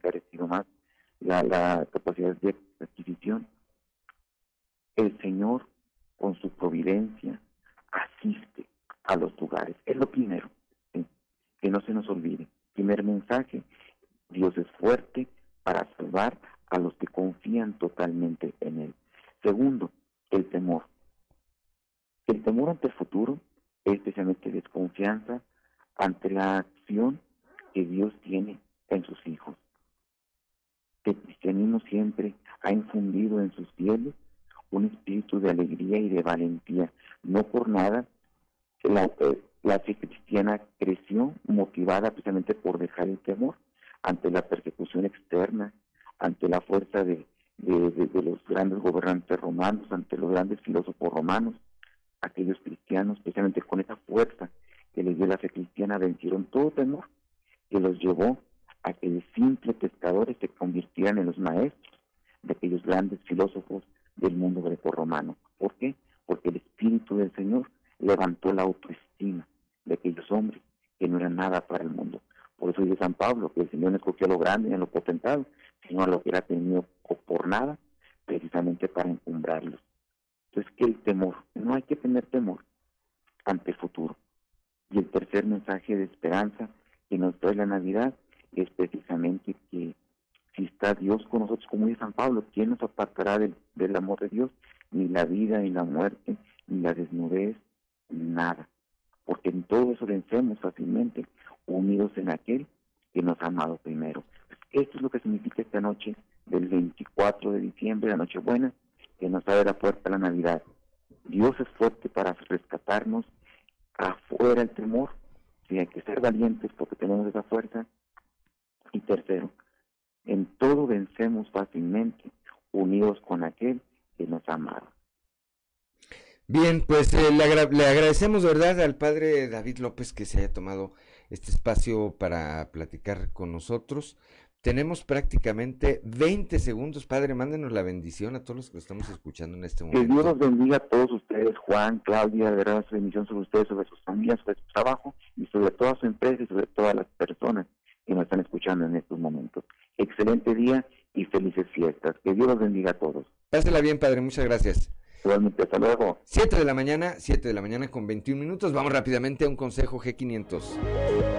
agradecemos 128.19 128.43
de 128.43 128.49
verdad 128.49 128.83
al 128.83 128.95
padre 128.95 129.47
David 129.47 129.77
López 129.77 130.11
que 130.11 130.25
se 130.25 130.39
haya 130.39 130.51
tomado 130.51 130.91
este 131.29 131.51
espacio 131.51 132.15
para 132.19 132.69
platicar 132.73 133.31
con 133.31 133.53
nosotros. 133.53 134.17
Tenemos 134.59 135.05
prácticamente 135.05 136.01
20 136.03 136.59
segundos. 136.59 137.05
Padre, 137.05 137.33
mándenos 137.33 137.71
la 137.71 137.81
bendición 137.81 138.35
a 138.35 138.43
todos 138.43 138.57
los 138.57 138.69
que 138.71 138.77
estamos 138.77 139.07
escuchando 139.07 139.55
en 139.55 139.63
este 139.63 139.85
momento. 139.85 140.01
Que 140.01 140.13
Dios 140.13 140.25
los 140.25 140.37
bendiga 140.37 140.75
a 140.75 140.79
todos 140.81 141.13
ustedes, 141.13 141.57
Juan, 141.59 141.99
Claudia, 141.99 142.51
de 142.51 142.57
verdad 142.57 142.85
su 142.89 142.95
bendición 142.95 143.25
sobre 143.25 143.43
ustedes, 143.43 143.69
sobre 143.69 143.87
sus 143.87 144.01
familias, 144.01 144.37
sobre 144.41 144.59
su 144.59 144.67
trabajo 144.73 145.15
y 145.37 145.45
sobre 145.45 145.71
toda 145.71 145.95
su 145.95 146.05
empresa 146.05 146.43
y 146.43 146.47
sobre 146.47 146.67
todas 146.67 146.95
las 146.95 147.05
personas 147.15 147.67
que 148.05 148.13
nos 148.13 148.23
están 148.23 148.41
escuchando 148.41 148.85
en 148.85 148.97
estos 148.97 149.17
momentos. 149.17 149.63
Excelente 149.97 150.53
día 150.53 150.85
y 151.13 151.23
felices 151.23 151.67
fiestas. 151.73 152.17
Que 152.21 152.33
Dios 152.33 152.47
los 152.47 152.59
bendiga 152.59 152.91
a 152.91 152.99
todos. 152.99 153.25
Pásela 153.49 153.79
bien, 153.79 153.97
Padre. 153.97 154.19
Muchas 154.19 154.43
gracias. 154.43 154.91
Igualmente, 155.23 155.63
hasta 155.63 155.77
luego. 155.77 156.19
7 156.25 156.55
de 156.55 156.65
la 156.65 156.73
mañana, 156.73 157.15
7 157.17 157.47
de 157.47 157.53
la 157.53 157.61
mañana 157.61 157.89
con 157.89 158.07
21 158.07 158.39
minutos. 158.39 158.73
Vamos 158.73 158.91
rápidamente 158.93 159.45
a 159.45 159.49
un 159.49 159.55
consejo 159.55 159.99
G500. 159.99 161.38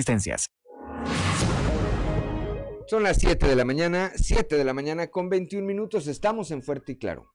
Son 2.87 3.03
las 3.03 3.19
7 3.19 3.47
de 3.47 3.55
la 3.55 3.63
mañana, 3.63 4.11
7 4.15 4.57
de 4.57 4.63
la 4.65 4.73
mañana 4.73 5.07
con 5.07 5.29
21 5.29 5.65
minutos. 5.65 6.07
Estamos 6.07 6.51
en 6.51 6.61
Fuerte 6.61 6.93
y 6.93 6.97
Claro. 6.97 7.31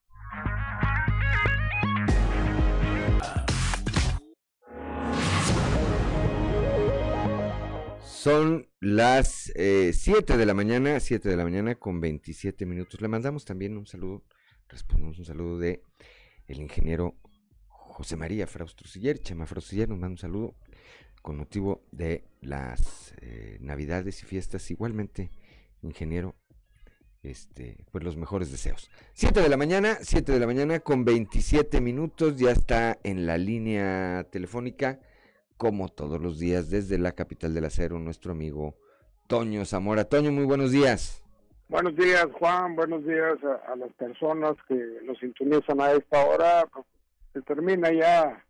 Son 8.03 8.69
las 8.81 9.53
eh, 9.55 9.93
7 9.95 10.37
de 10.37 10.47
la 10.47 10.53
mañana, 10.53 10.99
7 10.99 11.29
de 11.29 11.37
la 11.37 11.45
mañana 11.45 11.77
con 11.77 12.01
27 12.01 12.67
minutos. 12.67 13.01
Le 13.01 13.07
mandamos 13.07 13.45
también 13.45 13.77
un 13.77 13.87
saludo, 13.87 14.25
respondemos 14.69 15.19
un 15.21 15.25
saludo 15.25 15.59
de 15.59 15.81
el 16.49 16.61
ingeniero 16.61 17.15
José 17.69 18.17
María 18.17 18.47
Fraustrusiller, 18.47 19.21
Chema 19.21 19.47
Fraustrusiller 19.47 19.89
nos 19.89 19.99
manda 19.99 20.15
un 20.15 20.19
saludo 20.19 20.57
con 21.27 21.39
motivo 21.39 21.83
de 21.91 22.23
las 22.41 23.13
eh, 23.21 23.59
navidades 23.61 24.23
y 24.23 24.27
fiestas. 24.27 24.71
Igualmente, 24.71 25.33
ingeniero, 25.83 26.37
este, 27.25 27.85
pues 27.91 28.05
los 28.05 28.17
mejores 28.17 28.53
deseos. 28.53 28.89
7 29.15 29.41
de 29.41 29.49
la 29.49 29.57
mañana, 29.57 29.97
7 30.01 30.31
de 30.31 30.39
la 30.39 30.47
mañana 30.47 30.79
con 30.79 31.05
27 31.05 31.81
minutos, 31.81 32.37
ya 32.37 32.53
está 32.53 32.99
en 33.03 33.27
la 33.27 33.39
línea 33.39 34.29
telefónica, 34.31 35.01
como 35.57 35.89
todos 35.89 36.21
los 36.21 36.39
días, 36.39 36.71
desde 36.71 36.97
la 36.97 37.11
capital 37.11 37.55
del 37.55 37.65
acero, 37.65 37.99
nuestro 37.99 38.31
amigo 38.31 38.77
Toño 39.27 39.65
Zamora. 39.65 40.05
Toño, 40.05 40.31
muy 40.31 40.45
buenos 40.45 40.71
días. 40.71 41.25
Buenos 41.69 41.97
días, 41.97 42.29
Juan. 42.39 42.77
Buenos 42.77 43.05
días 43.05 43.37
a, 43.67 43.75
las 43.75 43.93
personas 43.95 44.55
que 44.69 45.01
nos 45.03 45.19
sintonizan 45.19 45.81
a 45.81 45.91
esta 45.91 46.25
hora. 46.25 46.69
Se 47.33 47.43
termina 47.43 47.93
ya 47.93 48.46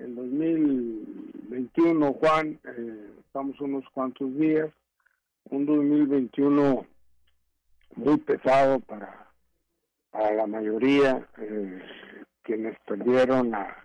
el 0.00 0.14
2021, 0.14 2.12
Juan. 2.14 2.58
Eh, 2.64 3.10
estamos 3.26 3.60
unos 3.60 3.84
cuantos 3.92 4.34
días. 4.36 4.70
Un 5.44 5.66
2021 5.66 6.86
muy 7.96 8.16
pesado 8.18 8.80
para, 8.80 9.28
para 10.10 10.34
la 10.34 10.46
mayoría, 10.46 11.26
eh, 11.38 11.82
quienes 12.42 12.78
perdieron 12.86 13.54
a 13.54 13.76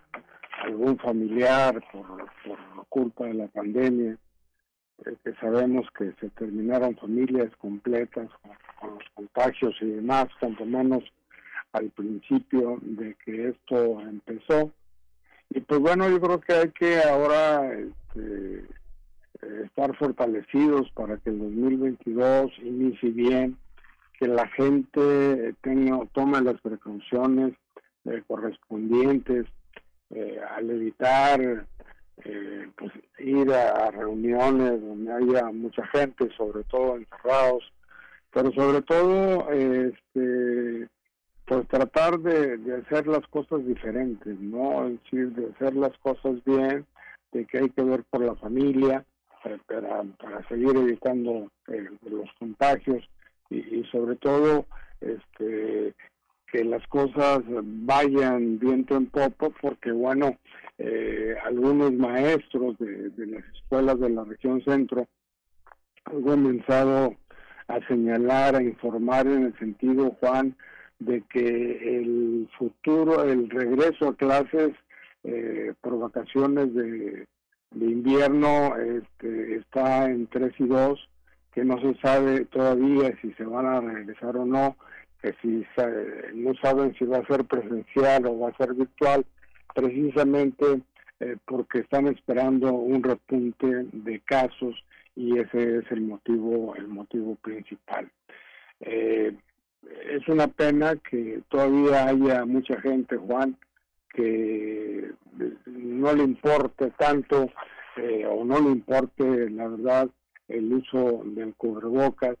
algún 0.62 0.96
familiar 0.98 1.82
por, 1.92 2.06
por 2.44 2.86
culpa 2.88 3.26
de 3.26 3.34
la 3.34 3.48
pandemia, 3.48 4.16
eh, 5.04 5.16
que 5.22 5.34
sabemos 5.34 5.86
que 5.98 6.12
se 6.20 6.30
terminaron 6.30 6.96
familias 6.96 7.54
completas 7.56 8.28
con, 8.42 8.52
con, 8.80 8.94
los 8.98 9.08
contagios 9.14 9.74
y 9.80 9.86
demás, 9.86 10.26
cuanto 10.40 10.64
menos 10.64 11.04
al 11.72 11.90
principio 11.90 12.78
de 12.80 13.14
que 13.24 13.48
esto 13.48 14.00
empezó. 14.00 14.72
Y 15.50 15.60
pues 15.60 15.80
bueno, 15.80 16.08
yo 16.08 16.20
creo 16.20 16.40
que 16.40 16.52
hay 16.52 16.70
que 16.70 17.00
ahora 17.02 17.72
este, 17.72 18.64
estar 19.64 19.96
fortalecidos 19.96 20.90
para 20.92 21.16
que 21.18 21.30
el 21.30 21.38
2022 21.38 22.52
inicie 22.62 23.10
bien, 23.10 23.56
que 24.18 24.26
la 24.26 24.48
gente 24.48 25.54
tenga, 25.62 26.00
tome 26.12 26.40
las 26.40 26.60
precauciones 26.60 27.54
eh, 28.06 28.22
correspondientes 28.26 29.46
eh, 30.10 30.40
al 30.56 30.70
evitar 30.70 31.66
eh, 32.24 32.68
pues 32.76 32.92
ir 33.18 33.52
a, 33.52 33.90
reuniones 33.90 34.80
donde 34.80 35.12
haya 35.12 35.50
mucha 35.50 35.86
gente, 35.88 36.30
sobre 36.36 36.64
todo 36.64 36.96
encerrados, 36.96 37.64
pero 38.32 38.52
sobre 38.52 38.82
todo 38.82 39.50
este 39.52 40.88
pues 41.46 41.66
tratar 41.68 42.18
de, 42.18 42.82
hacer 42.84 43.06
las 43.06 43.26
cosas 43.28 43.64
diferentes, 43.64 44.38
¿no? 44.40 44.86
Es 44.86 45.00
decir, 45.02 45.30
de 45.30 45.50
hacer 45.52 45.74
las 45.76 45.96
cosas 45.98 46.42
bien, 46.44 46.84
de 47.32 47.46
que 47.46 47.58
hay 47.58 47.70
que 47.70 47.82
ver 47.82 48.02
por 48.10 48.24
la 48.24 48.34
familia, 48.34 49.04
eh, 49.44 49.58
para, 49.66 50.02
para 50.20 50.46
seguir 50.48 50.76
evitando 50.76 51.50
eh, 51.68 51.88
los 52.02 52.28
contagios 52.38 53.08
y, 53.48 53.84
sobre 53.92 54.16
todo 54.16 54.66
este 55.00 55.94
que 56.50 56.64
las 56.64 56.84
cosas 56.86 57.40
vayan 57.48 58.58
viento 58.58 58.96
en 58.96 59.06
popo, 59.06 59.52
porque 59.60 59.90
bueno, 59.90 60.36
eh, 60.78 61.34
algunos 61.44 61.92
maestros 61.92 62.76
de 62.78 63.26
las 63.26 63.44
escuelas 63.54 63.98
de 63.98 64.10
la 64.10 64.24
región 64.24 64.62
centro 64.62 65.08
han 66.04 66.22
comenzado 66.22 67.16
a 67.68 67.86
señalar, 67.88 68.56
a 68.56 68.62
informar 68.62 69.26
en 69.26 69.44
el 69.44 69.58
sentido, 69.58 70.16
Juan, 70.20 70.56
de 70.98 71.22
que 71.30 71.98
el 71.98 72.48
futuro, 72.58 73.22
el 73.24 73.50
regreso 73.50 74.08
a 74.08 74.16
clases 74.16 74.70
eh, 75.24 75.74
por 75.80 75.98
vacaciones 75.98 76.72
de, 76.74 77.26
invierno 77.74 78.76
este, 78.76 79.56
está 79.56 80.06
en 80.06 80.26
3 80.28 80.52
y 80.58 80.66
2, 80.66 81.08
que 81.52 81.64
no 81.64 81.80
se 81.80 81.94
sabe 82.00 82.44
todavía 82.46 83.12
si 83.20 83.32
se 83.34 83.44
van 83.44 83.66
a 83.66 83.80
regresar 83.80 84.36
o 84.36 84.46
no, 84.46 84.76
que 85.20 85.34
si 85.42 85.64
no 86.34 86.54
saben 86.62 86.94
si 86.94 87.04
va 87.04 87.18
a 87.18 87.26
ser 87.26 87.44
presencial 87.44 88.26
o 88.26 88.38
va 88.40 88.50
a 88.50 88.56
ser 88.56 88.74
virtual, 88.74 89.26
precisamente 89.74 90.82
eh, 91.20 91.36
porque 91.46 91.80
están 91.80 92.06
esperando 92.08 92.72
un 92.72 93.02
repunte 93.02 93.86
de 93.92 94.20
casos 94.20 94.74
y 95.14 95.38
ese 95.38 95.78
es 95.78 95.90
el 95.90 96.02
motivo, 96.02 96.74
el 96.76 96.88
motivo 96.88 97.36
principal. 97.36 98.10
Eh, 98.80 99.34
es 100.10 100.26
una 100.28 100.48
pena 100.48 100.96
que 100.96 101.42
todavía 101.48 102.06
haya 102.06 102.44
mucha 102.44 102.80
gente, 102.80 103.16
Juan, 103.16 103.56
que 104.12 105.12
no 105.66 106.12
le 106.14 106.24
importe 106.24 106.90
tanto 106.98 107.50
eh, 107.96 108.26
o 108.26 108.44
no 108.44 108.60
le 108.60 108.70
importe, 108.70 109.50
la 109.50 109.68
verdad, 109.68 110.08
el 110.48 110.72
uso 110.72 111.22
del 111.24 111.54
cubrebocas. 111.54 112.36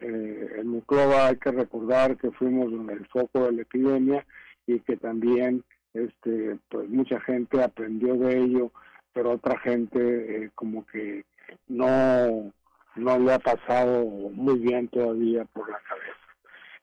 Eh, 0.00 0.56
en 0.58 0.68
Muclova 0.68 1.28
hay 1.28 1.36
que 1.36 1.52
recordar 1.52 2.16
que 2.16 2.32
fuimos 2.32 2.72
en 2.72 2.90
el 2.90 3.06
foco 3.06 3.44
de 3.46 3.52
la 3.52 3.62
epidemia 3.62 4.26
y 4.66 4.80
que 4.80 4.96
también 4.96 5.62
este 5.92 6.58
pues 6.68 6.88
mucha 6.88 7.20
gente 7.20 7.62
aprendió 7.62 8.16
de 8.16 8.38
ello 8.38 8.72
pero 9.14 9.30
otra 9.32 9.58
gente 9.60 10.50
como 10.56 10.84
que 10.86 11.24
no, 11.68 12.52
no 12.96 13.18
le 13.18 13.32
ha 13.32 13.38
pasado 13.38 14.04
muy 14.04 14.58
bien 14.58 14.88
todavía 14.88 15.44
por 15.46 15.70
la 15.70 15.78
cabeza. 15.88 16.23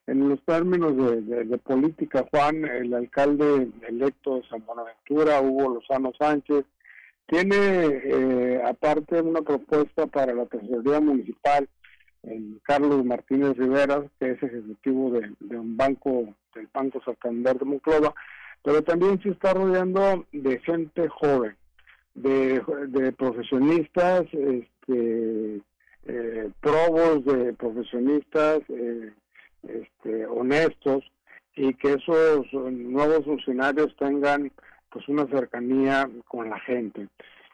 En 0.06 0.28
los 0.28 0.42
términos 0.44 0.96
de, 0.96 1.58
política, 1.58 2.26
Juan, 2.30 2.64
el 2.64 2.92
alcalde 2.92 3.68
electo 3.86 4.36
de 4.36 4.48
San 4.48 4.64
Buenaventura, 4.66 5.40
Hugo 5.40 5.74
Lozano 5.74 6.12
Sánchez, 6.18 6.64
tiene 7.26 7.56
eh, 7.56 8.62
aparte 8.64 9.20
una 9.20 9.42
propuesta 9.42 10.06
para 10.06 10.34
la 10.34 10.46
tesorería 10.46 11.00
municipal 11.00 11.68
en 12.24 12.60
Carlos 12.64 13.04
Martínez 13.04 13.56
Rivera, 13.56 14.04
que 14.18 14.32
es 14.32 14.42
ejecutivo 14.42 15.12
de, 15.12 15.56
un 15.56 15.76
banco, 15.76 16.34
del 16.54 16.68
Banco 16.72 17.00
Santander 17.04 17.58
de 17.58 17.64
Monclova, 17.64 18.12
pero 18.62 18.82
también 18.82 19.20
se 19.22 19.30
está 19.30 19.54
rodeando 19.54 20.26
de 20.32 20.58
gente 20.60 21.08
joven, 21.08 21.56
de, 22.14 22.62
de 22.88 23.12
profesionistas, 23.12 24.22
este, 24.32 25.60
eh, 26.06 26.50
probos 26.60 27.24
de 27.24 27.52
profesionistas 27.54 28.60
eh, 28.68 29.12
este, 29.62 30.26
honestos 30.26 31.04
y 31.54 31.74
que 31.74 31.94
esos 31.94 32.52
nuevos 32.52 33.24
funcionarios 33.24 33.94
tengan 33.96 34.50
pues 34.90 35.08
una 35.08 35.26
cercanía 35.26 36.08
con 36.28 36.50
la 36.50 36.58
gente. 36.60 37.08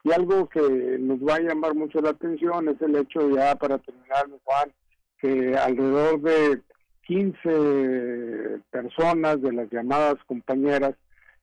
Y 0.05 0.13
algo 0.13 0.49
que 0.49 0.61
nos 0.99 1.19
va 1.19 1.37
a 1.37 1.41
llamar 1.41 1.75
mucho 1.75 2.01
la 2.01 2.11
atención 2.11 2.69
es 2.69 2.81
el 2.81 2.97
hecho 2.97 3.29
ya 3.31 3.55
para 3.57 3.79
terminar, 3.79 4.27
Juan, 4.45 4.73
que 5.19 5.57
alrededor 5.57 6.21
de 6.21 6.63
15 7.07 8.61
personas 8.71 9.41
de 9.43 9.53
las 9.53 9.71
llamadas 9.71 10.17
compañeras 10.27 10.95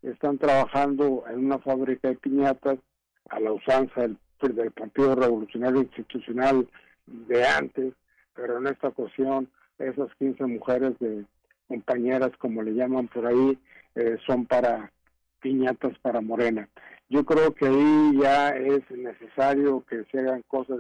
están 0.02 0.38
trabajando 0.38 1.24
en 1.30 1.46
una 1.46 1.60
fábrica 1.60 2.10
de 2.10 2.16
piñatas 2.16 2.78
a 3.30 3.40
la 3.40 3.52
usanza 3.52 4.02
del, 4.02 4.18
del 4.42 4.72
Partido 4.72 5.16
Revolucionario 5.16 5.82
Institucional 5.82 6.68
de 7.08 7.46
antes, 7.46 7.94
pero 8.36 8.58
en 8.60 8.68
esta 8.68 8.90
ocasión 8.90 9.50
esas 9.80 10.10
15 10.20 10.46
mujeres 10.46 10.98
de 11.00 11.26
compañeras, 11.68 12.32
como 12.38 12.62
le 12.62 12.74
llaman 12.74 13.08
por 13.08 13.26
ahí, 13.26 13.58
eh, 13.96 14.18
son 14.26 14.46
para 14.46 14.92
piñatas 15.42 15.98
para 16.00 16.22
Morena. 16.22 16.68
Yo 17.10 17.24
creo 17.24 17.54
que 17.54 17.68
ahí 17.68 18.20
ya 18.20 18.50
es 18.50 18.82
necesario 18.92 19.84
que 19.88 20.04
se 20.12 20.20
hagan 20.20 20.44
cosas 20.48 20.80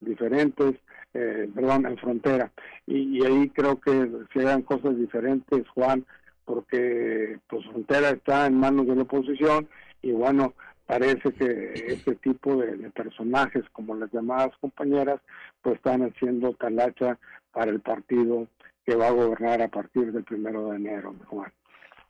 diferentes, 0.00 0.74
eh, 1.14 1.50
perdón, 1.54 1.86
en 1.86 1.98
frontera. 1.98 2.50
Y, 2.86 3.24
ahí 3.24 3.50
creo 3.50 3.80
que 3.80 4.10
se 4.32 4.40
hagan 4.40 4.62
cosas 4.62 4.96
diferentes, 4.96 5.68
Juan, 5.68 6.04
porque 6.44 7.38
pues 7.48 7.66
frontera 7.66 8.10
está 8.10 8.46
en 8.46 8.58
manos 8.58 8.86
de 8.86 8.96
la 8.96 9.02
oposición 9.02 9.68
y 10.02 10.12
bueno, 10.12 10.54
parece 10.86 11.32
que 11.32 11.72
este 11.88 12.14
tipo 12.16 12.56
de, 12.56 12.90
personajes 12.90 13.64
como 13.72 13.94
las 13.94 14.10
llamadas 14.12 14.56
compañeras 14.60 15.20
pues 15.62 15.76
están 15.76 16.02
haciendo 16.02 16.52
talacha 16.54 17.18
para 17.52 17.70
el 17.70 17.80
partido 17.80 18.48
que 18.84 18.94
va 18.94 19.08
a 19.08 19.12
gobernar 19.12 19.62
a 19.62 19.68
partir 19.68 20.12
del 20.12 20.24
primero 20.24 20.70
de 20.70 20.76
enero, 20.76 21.14
Juan. 21.26 21.52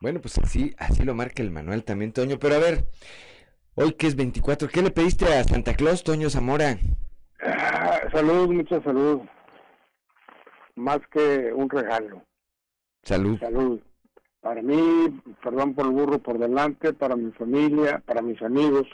Bueno, 0.00 0.20
pues 0.20 0.36
así, 0.38 0.74
así 0.78 1.04
lo 1.04 1.14
marca 1.14 1.42
el 1.42 1.50
manual 1.50 1.84
también, 1.84 2.12
Toño. 2.12 2.38
Pero 2.38 2.56
a 2.56 2.58
ver, 2.58 2.84
hoy 3.74 3.94
que 3.94 4.06
es 4.06 4.14
24, 4.14 4.68
¿qué 4.68 4.82
le 4.82 4.90
pediste 4.90 5.24
a 5.24 5.42
Santa 5.44 5.74
Claus, 5.74 6.04
Toño 6.04 6.28
Zamora? 6.28 6.76
Ah, 7.40 8.00
salud, 8.12 8.52
mucha 8.52 8.82
salud. 8.82 9.22
Más 10.74 11.00
que 11.10 11.50
un 11.54 11.70
regalo. 11.70 12.22
Salud. 13.02 13.38
Salud 13.38 13.80
para 14.46 14.62
mí, 14.62 15.20
perdón 15.42 15.74
por 15.74 15.86
el 15.86 15.90
burro 15.90 16.20
por 16.20 16.38
delante, 16.38 16.92
para 16.92 17.16
mi 17.16 17.32
familia, 17.32 18.00
para 18.06 18.22
mis 18.22 18.40
amigos, 18.42 18.86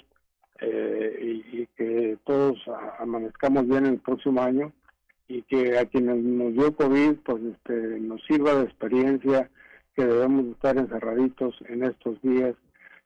eh, 0.62 1.42
y, 1.52 1.66
que 1.76 2.16
todos 2.24 2.58
amanezcamos 2.98 3.68
bien 3.68 3.84
el 3.84 3.98
próximo 3.98 4.40
año 4.40 4.72
y 5.28 5.42
que 5.42 5.78
a 5.78 5.84
quienes 5.84 6.16
nos 6.24 6.54
dio 6.54 6.74
COVID, 6.74 7.16
pues 7.22 7.42
este, 7.42 8.00
nos 8.00 8.24
sirva 8.24 8.54
de 8.54 8.64
experiencia 8.64 9.50
que 9.94 10.06
debemos 10.06 10.46
estar 10.46 10.78
encerraditos 10.78 11.54
en 11.68 11.84
estos 11.84 12.22
días, 12.22 12.54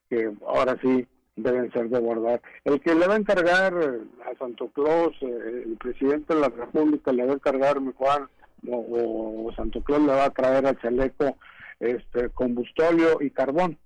que 0.08 0.32
ahora 0.46 0.78
sí 0.80 1.04
deben 1.34 1.72
ser 1.72 1.88
de 1.88 1.98
guardar. 1.98 2.40
El 2.64 2.80
que 2.80 2.94
le 2.94 3.08
va 3.08 3.14
a 3.14 3.18
encargar 3.18 3.74
a 3.74 4.38
Santo 4.38 4.68
Claus, 4.68 5.16
eh, 5.20 5.64
el 5.66 5.76
presidente 5.78 6.32
de 6.32 6.42
la 6.42 6.48
República 6.48 7.12
le 7.12 7.26
va 7.26 7.32
a 7.32 7.36
encargar, 7.36 7.80
mi 7.80 7.92
Juan, 7.92 8.28
o, 8.68 9.46
o 9.48 9.52
Santo 9.56 9.82
Claus 9.82 10.02
le 10.02 10.12
va 10.12 10.26
a 10.26 10.30
traer 10.30 10.64
al 10.64 10.78
chaleco 10.78 11.36
este, 11.80 12.30
combustóleo 12.30 13.18
y 13.20 13.30
carbón, 13.30 13.78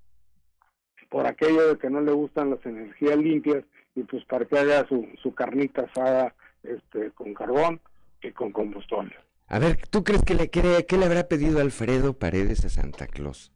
por 1.09 1.27
aquello 1.27 1.69
de 1.69 1.79
que 1.79 1.91
no 1.91 2.01
le 2.01 2.13
gustan 2.13 2.51
las 2.51 2.65
energías 2.65 3.17
limpias 3.17 3.65
y 3.95 4.05
pues 4.05 4.25
para 4.25 4.45
que 4.45 4.59
haga 4.59 4.87
su, 4.89 5.07
su 5.23 5.35
carnita 5.35 5.83
asada 5.83 6.35
este, 6.63 7.11
con 7.13 7.35
carbón 7.35 7.81
y 8.23 8.31
con 8.33 8.53
combustóleo. 8.53 9.19
A 9.49 9.59
ver, 9.59 9.79
¿tú 9.91 10.05
crees 10.05 10.23
que 10.23 10.35
le, 10.35 10.49
que, 10.49 10.87
que 10.87 10.97
le 10.97 11.07
habrá 11.07 11.25
pedido 11.25 11.61
Alfredo 11.61 12.13
Paredes 12.13 12.65
a 12.65 12.69
Santa 12.69 13.09
Claus? 13.09 13.53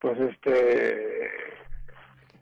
Pues 0.00 0.18
este 0.18 1.30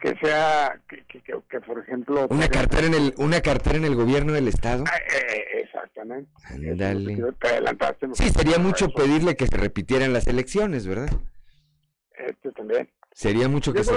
que 0.00 0.16
sea 0.20 0.80
que, 0.88 1.04
que, 1.22 1.60
por 1.60 1.78
ejemplo 1.78 2.26
una 2.28 2.48
cartera 2.48 2.88
en 2.88 2.94
el 2.94 3.14
una 3.18 3.40
cartera 3.40 3.76
en 3.76 3.84
el 3.84 3.94
gobierno 3.94 4.32
del 4.32 4.48
estado 4.48 4.82
exactamente. 5.82 6.30
Sí 8.14 8.30
sería 8.30 8.58
mucho 8.58 8.88
pedirle 8.90 9.36
que 9.36 9.46
se 9.46 9.56
repitieran 9.56 10.12
las 10.12 10.26
elecciones 10.26 10.86
verdad 10.86 11.10
este 12.28 12.52
también. 12.52 12.88
Sería 13.12 13.48
mucho 13.48 13.72
que 13.72 13.84
se, 13.84 13.92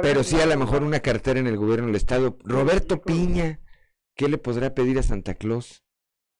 pero 0.00 0.22
sí 0.22 0.40
a 0.40 0.46
lo 0.46 0.56
mejor 0.56 0.82
una 0.82 1.00
cartera 1.00 1.40
en 1.40 1.46
el 1.46 1.56
gobierno 1.56 1.86
del 1.86 1.96
estado. 1.96 2.36
Roberto 2.44 3.02
Piña 3.02 3.60
qué 4.14 4.28
le 4.28 4.38
podrá 4.38 4.74
pedir 4.74 4.98
a 4.98 5.02
Santa 5.02 5.34
Claus 5.34 5.84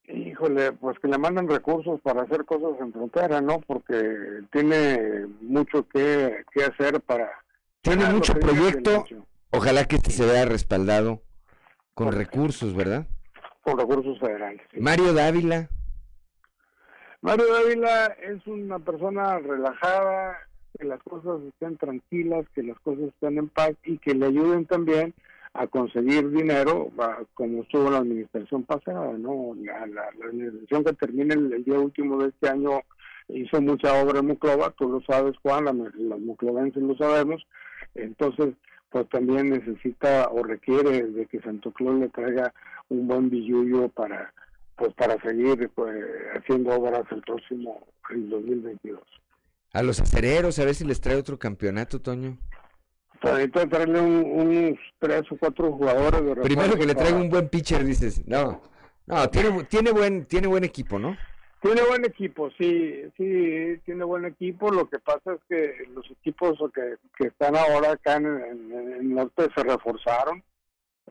Híjole, 0.06 0.72
pues 0.72 0.98
que 0.98 1.08
le 1.08 1.16
manden 1.16 1.48
recursos 1.48 1.98
para 2.02 2.22
hacer 2.22 2.44
cosas 2.44 2.78
en 2.78 2.92
frontera, 2.92 3.40
¿no? 3.40 3.60
Porque 3.60 4.42
tiene 4.52 5.26
mucho 5.40 5.88
que, 5.88 6.44
que 6.52 6.64
hacer 6.64 7.00
para 7.00 7.30
tiene 7.80 8.10
mucho 8.10 8.34
proyecto. 8.34 9.04
Ojalá 9.50 9.86
que 9.86 9.96
este 9.96 10.10
se 10.10 10.26
vea 10.26 10.44
respaldado 10.44 11.22
con 11.94 12.12
recursos, 12.12 12.74
¿verdad? 12.74 13.06
Con 13.64 13.78
recursos 13.78 14.18
federales. 14.18 14.60
Mario 14.78 15.12
Dávila. 15.14 15.68
Mario 17.22 17.46
Dávila 17.52 18.06
es 18.22 18.46
una 18.46 18.78
persona 18.78 19.38
relajada, 19.38 20.36
que 20.78 20.84
las 20.84 21.02
cosas 21.02 21.40
estén 21.42 21.78
tranquilas, 21.78 22.46
que 22.54 22.62
las 22.62 22.78
cosas 22.80 23.04
estén 23.04 23.38
en 23.38 23.48
paz 23.48 23.72
y 23.84 23.98
que 23.98 24.14
le 24.14 24.26
ayuden 24.26 24.66
también 24.66 25.14
a 25.54 25.68
conseguir 25.68 26.30
dinero, 26.30 26.90
como 27.34 27.62
estuvo 27.62 27.88
la 27.90 27.98
administración 27.98 28.64
pasada, 28.64 29.12
¿no? 29.16 29.54
La, 29.56 29.86
la, 29.86 30.02
administración 30.26 30.84
que 30.84 30.92
termina 30.94 31.34
el, 31.34 31.64
día 31.64 31.78
último 31.78 32.20
de 32.20 32.30
este 32.30 32.48
año 32.48 32.82
hizo 33.28 33.62
mucha 33.62 34.02
obra 34.02 34.18
en 34.18 34.26
Muclova, 34.26 34.74
tú 34.76 34.88
lo 34.88 35.00
sabes, 35.02 35.36
Juan, 35.42 35.64
los 35.96 36.20
muclovenses 36.20 36.82
lo 36.82 36.96
sabemos, 36.96 37.46
entonces, 37.94 38.54
pues 38.90 39.08
también 39.10 39.50
necesita 39.50 40.28
o 40.30 40.42
requiere 40.42 41.04
de 41.04 41.26
que 41.26 41.40
Santo 41.40 41.72
Claus 41.72 42.00
le 42.00 42.08
traiga 42.08 42.52
un 42.88 43.08
buen 43.08 43.30
billullo 43.30 43.88
para 43.88 44.32
pues 44.76 44.92
para 44.94 45.20
seguir 45.22 45.70
pues, 45.74 45.94
haciendo 46.36 46.74
obras 46.74 47.04
el 47.10 47.22
próximo 47.22 47.86
el 48.10 48.28
2022. 48.28 49.00
A 49.72 49.82
los 49.82 50.00
acereros, 50.00 50.58
a 50.58 50.64
ver 50.64 50.74
si 50.74 50.84
les 50.84 51.00
trae 51.00 51.16
otro 51.16 51.38
campeonato, 51.38 52.00
Toño. 52.00 52.38
Pues 53.20 53.50
traerle 53.52 54.00
unos 54.00 54.78
tres 54.98 55.22
o 55.30 55.36
cuatro 55.36 55.72
jugadores. 55.72 56.20
Primero 56.42 56.76
que 56.76 56.86
le 56.86 56.94
traiga 56.94 57.16
un 57.16 57.30
buen 57.30 57.48
pitcher, 57.48 57.84
dices. 57.84 58.26
No, 58.26 58.60
no, 59.06 59.28
tiene, 59.30 59.64
tiene, 59.64 59.92
buen, 59.92 60.26
tiene 60.26 60.46
buen 60.46 60.64
equipo, 60.64 60.98
¿no? 60.98 61.16
Tiene 61.64 61.80
buen 61.88 62.04
equipo, 62.04 62.50
sí, 62.58 63.04
sí, 63.16 63.80
tiene 63.86 64.04
buen 64.04 64.26
equipo. 64.26 64.70
Lo 64.70 64.86
que 64.88 64.98
pasa 64.98 65.32
es 65.32 65.40
que 65.48 65.86
los 65.94 66.04
equipos 66.10 66.58
que, 66.74 66.96
que 67.16 67.28
están 67.28 67.56
ahora 67.56 67.92
acá 67.92 68.16
en, 68.16 68.26
el 68.26 69.14
norte 69.14 69.48
se 69.54 69.62
reforzaron 69.62 70.42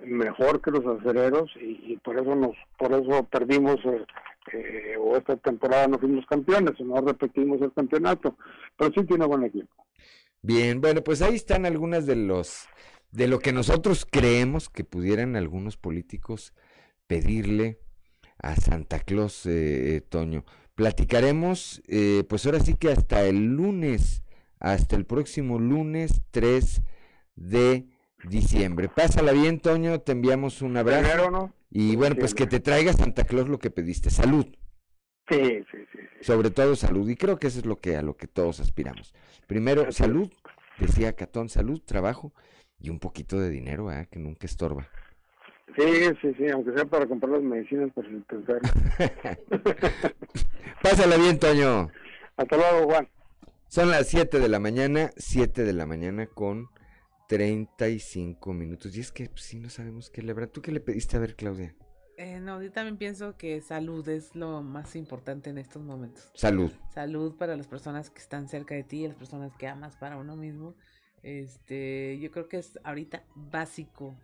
mejor 0.01 0.61
que 0.61 0.71
los 0.71 0.85
acereros 0.85 1.51
y, 1.59 1.97
por 1.97 2.19
eso 2.19 2.35
nos, 2.35 2.55
por 2.77 2.91
eso 2.93 3.23
perdimos 3.25 3.77
eh, 3.85 4.05
eh, 4.51 4.95
o 4.99 5.15
esta 5.15 5.37
temporada 5.37 5.87
no 5.87 5.99
fuimos 5.99 6.25
campeones, 6.25 6.79
no 6.79 6.99
repetimos 7.01 7.61
el 7.61 7.71
campeonato, 7.73 8.35
pero 8.77 8.91
sí 8.93 9.05
tiene 9.05 9.25
buen 9.25 9.43
equipo. 9.43 9.85
Bien, 10.41 10.81
bueno, 10.81 11.01
pues 11.03 11.21
ahí 11.21 11.35
están 11.35 11.65
algunas 11.65 12.05
de 12.05 12.15
los 12.15 12.67
de 13.11 13.27
lo 13.27 13.39
que 13.39 13.53
nosotros 13.53 14.07
creemos 14.09 14.69
que 14.69 14.83
pudieran 14.83 15.35
algunos 15.35 15.77
políticos 15.77 16.53
pedirle 17.05 17.79
a 18.39 18.55
Santa 18.55 18.99
Claus, 18.99 19.45
eh, 19.45 20.01
Toño. 20.09 20.45
Platicaremos, 20.75 21.83
eh, 21.87 22.23
pues 22.27 22.45
ahora 22.45 22.59
sí 22.59 22.73
que 22.73 22.91
hasta 22.91 23.23
el 23.23 23.55
lunes, 23.55 24.23
hasta 24.59 24.95
el 24.95 25.05
próximo 25.05 25.59
lunes 25.59 26.23
3 26.31 26.81
de 27.35 27.87
diciembre. 28.29 28.89
Pásala 28.89 29.31
bien, 29.31 29.59
Toño, 29.59 30.01
te 30.01 30.11
enviamos 30.11 30.61
un 30.61 30.77
abrazo. 30.77 31.53
Y 31.69 31.95
bueno, 31.95 32.15
pues 32.15 32.33
que 32.33 32.47
te 32.47 32.59
traiga 32.59 32.93
Santa 32.93 33.23
Claus 33.23 33.49
lo 33.49 33.59
que 33.59 33.71
pediste, 33.71 34.09
salud. 34.09 34.45
Sí, 35.29 35.63
sí, 35.71 35.77
sí, 35.91 35.99
Sobre 36.21 36.51
todo 36.51 36.75
salud, 36.75 37.07
y 37.09 37.15
creo 37.15 37.39
que 37.39 37.47
eso 37.47 37.59
es 37.59 37.65
lo 37.65 37.79
que 37.79 37.95
a 37.95 38.01
lo 38.01 38.17
que 38.17 38.27
todos 38.27 38.59
aspiramos. 38.59 39.13
Primero, 39.47 39.91
salud, 39.91 40.29
decía 40.79 41.13
Catón, 41.13 41.49
salud, 41.49 41.81
trabajo, 41.83 42.33
y 42.79 42.89
un 42.89 42.99
poquito 42.99 43.39
de 43.39 43.49
dinero, 43.49 43.91
¿eh? 43.91 44.07
que 44.11 44.19
nunca 44.19 44.45
estorba. 44.45 44.89
Sí, 45.77 45.83
sí, 46.21 46.35
sí, 46.37 46.49
aunque 46.49 46.73
sea 46.73 46.85
para 46.85 47.07
comprar 47.07 47.31
las 47.31 47.41
medicinas 47.41 47.89
el 47.95 48.23
enfermo. 48.29 48.69
Pásala 50.83 51.17
bien, 51.17 51.39
Toño. 51.39 51.89
Hasta 52.35 52.57
luego, 52.57 52.85
Juan. 52.91 53.07
Son 53.67 53.89
las 53.89 54.07
7 54.07 54.39
de 54.39 54.49
la 54.49 54.59
mañana, 54.59 55.09
7 55.15 55.63
de 55.63 55.73
la 55.73 55.87
mañana 55.87 56.27
con 56.27 56.69
35 57.33 58.53
minutos. 58.53 58.95
Y 58.95 58.99
es 58.99 59.11
que 59.11 59.27
pues, 59.27 59.41
sí 59.41 59.57
no 59.57 59.67
sabemos 59.71 60.11
qué 60.11 60.21
le 60.21 60.35
¿Tú 60.47 60.61
qué 60.61 60.71
le 60.71 60.79
pediste 60.79 61.17
a 61.17 61.19
ver, 61.19 61.35
Claudia? 61.35 61.75
Eh, 62.17 62.39
no, 62.39 62.61
yo 62.61 62.71
también 62.71 62.97
pienso 62.97 63.37
que 63.37 63.59
salud 63.61 64.07
es 64.07 64.35
lo 64.35 64.61
más 64.61 64.95
importante 64.95 65.49
en 65.49 65.57
estos 65.57 65.81
momentos. 65.81 66.29
Salud. 66.35 66.71
Salud 66.93 67.35
para 67.35 67.57
las 67.57 67.65
personas 67.65 68.11
que 68.11 68.19
están 68.19 68.47
cerca 68.47 68.75
de 68.75 68.83
ti, 68.83 69.07
las 69.07 69.15
personas 69.15 69.51
que 69.57 69.67
amas 69.67 69.95
para 69.95 70.17
uno 70.17 70.35
mismo. 70.35 70.75
Este, 71.23 72.19
yo 72.19 72.29
creo 72.29 72.47
que 72.47 72.57
es 72.57 72.77
ahorita 72.83 73.23
básico 73.33 74.15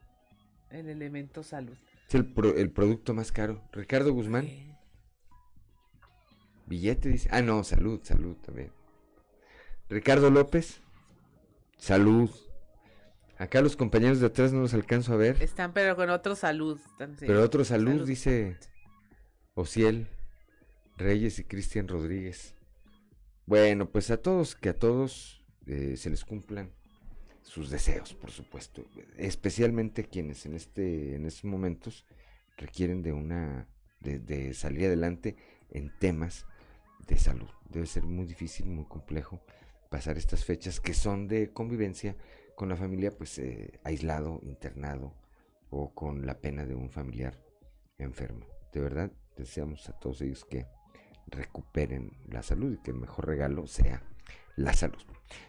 el 0.70 0.88
elemento 0.88 1.42
salud. 1.42 1.78
Es 2.08 2.14
el, 2.14 2.32
el 2.58 2.70
producto 2.70 3.16
más 3.16 3.32
caro. 3.32 3.64
Ricardo 3.72 4.14
Guzmán. 4.14 4.78
Billete 6.68 7.10
dice. 7.10 7.28
Ah, 7.32 7.42
no, 7.42 7.64
salud, 7.64 8.02
salud 8.04 8.36
también. 8.36 8.72
Ricardo 9.90 10.30
López. 10.30 10.82
Salud. 11.80 12.30
Acá 13.40 13.62
los 13.62 13.78
compañeros 13.78 14.20
de 14.20 14.26
atrás 14.28 14.52
no 14.52 14.60
los 14.60 14.74
alcanzo 14.74 15.14
a 15.14 15.16
ver. 15.16 15.42
Están, 15.42 15.72
pero 15.72 15.96
con 15.96 16.10
otro 16.10 16.36
salud. 16.36 16.78
pero 17.22 17.42
otro 17.42 17.64
salud, 17.64 18.06
dice 18.06 18.58
Ociel, 19.54 20.10
Reyes 20.98 21.40
y 21.40 21.46
Cristian 21.46 21.88
Rodríguez. 21.88 22.54
Bueno, 23.46 23.90
pues 23.90 24.12
a 24.12 24.18
todos, 24.18 24.56
que 24.56 24.68
a 24.68 24.78
todos 24.78 25.42
eh, 25.68 25.96
se 25.96 26.10
les 26.10 26.26
cumplan 26.26 26.74
sus 27.42 27.70
deseos, 27.70 28.14
por 28.14 28.30
supuesto. 28.30 28.86
Especialmente 29.16 30.04
quienes 30.04 30.46
en 30.46 30.56
este, 30.56 31.16
en 31.16 31.26
estos 31.26 31.46
momentos 31.46 32.06
requieren 32.58 33.02
de 33.02 33.14
una, 33.14 33.70
de, 34.02 34.20
de 34.20 34.54
salir 34.54 34.88
adelante 34.88 35.38
en 35.70 35.98
temas 35.98 36.46
de 37.08 37.18
salud. 37.18 37.50
Debe 37.70 37.86
ser 37.86 38.04
muy 38.04 38.26
difícil, 38.26 38.66
muy 38.66 38.84
complejo 38.84 39.40
pasar 39.90 40.18
estas 40.18 40.44
fechas 40.44 40.82
que 40.82 40.94
son 40.94 41.30
de 41.30 41.54
convivencia 41.54 42.18
con 42.60 42.68
la 42.68 42.76
familia, 42.76 43.18
pues 43.18 43.40
eh, 43.40 43.80
aislado, 43.86 44.42
internado 44.44 45.14
o 45.70 45.96
con 45.96 46.26
la 46.26 46.42
pena 46.42 46.66
de 46.66 46.76
un 46.76 46.90
familiar 46.90 47.42
enfermo. 47.98 48.46
De 48.74 48.82
verdad, 48.82 49.14
deseamos 49.38 49.88
a 49.88 49.94
todos 49.94 50.20
ellos 50.20 50.44
que 50.44 50.68
recuperen 51.28 52.12
la 52.28 52.44
salud 52.44 52.74
y 52.74 52.84
que 52.84 52.92
el 52.92 52.98
mejor 52.98 53.28
regalo 53.28 53.66
sea 53.66 54.04
la 54.58 54.74
salud. 54.74 55.00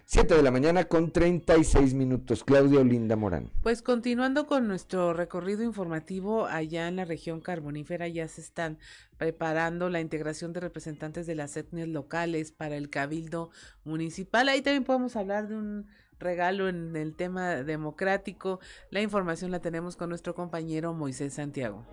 7 0.04 0.36
de 0.36 0.42
la 0.44 0.52
mañana 0.52 0.84
con 0.84 1.10
36 1.10 1.94
minutos. 1.94 2.44
Claudio 2.44 2.84
Linda 2.84 3.16
Morán. 3.16 3.50
Pues 3.60 3.82
continuando 3.82 4.46
con 4.46 4.68
nuestro 4.68 5.12
recorrido 5.12 5.64
informativo, 5.64 6.46
allá 6.46 6.86
en 6.86 6.94
la 6.94 7.06
región 7.06 7.40
carbonífera 7.40 8.06
ya 8.06 8.28
se 8.28 8.40
están 8.40 8.78
preparando 9.16 9.90
la 9.90 10.00
integración 10.00 10.52
de 10.52 10.60
representantes 10.60 11.26
de 11.26 11.34
las 11.34 11.56
etnias 11.56 11.88
locales 11.88 12.52
para 12.52 12.76
el 12.76 12.88
cabildo 12.88 13.50
municipal. 13.82 14.48
Ahí 14.48 14.62
también 14.62 14.84
podemos 14.84 15.16
hablar 15.16 15.48
de 15.48 15.56
un 15.56 15.88
regalo 16.20 16.68
en 16.68 16.94
el 16.94 17.14
tema 17.14 17.56
democrático. 17.64 18.60
La 18.90 19.00
información 19.00 19.50
la 19.50 19.60
tenemos 19.60 19.96
con 19.96 20.10
nuestro 20.10 20.34
compañero 20.34 20.92
Moisés 20.94 21.34
Santiago. 21.34 21.84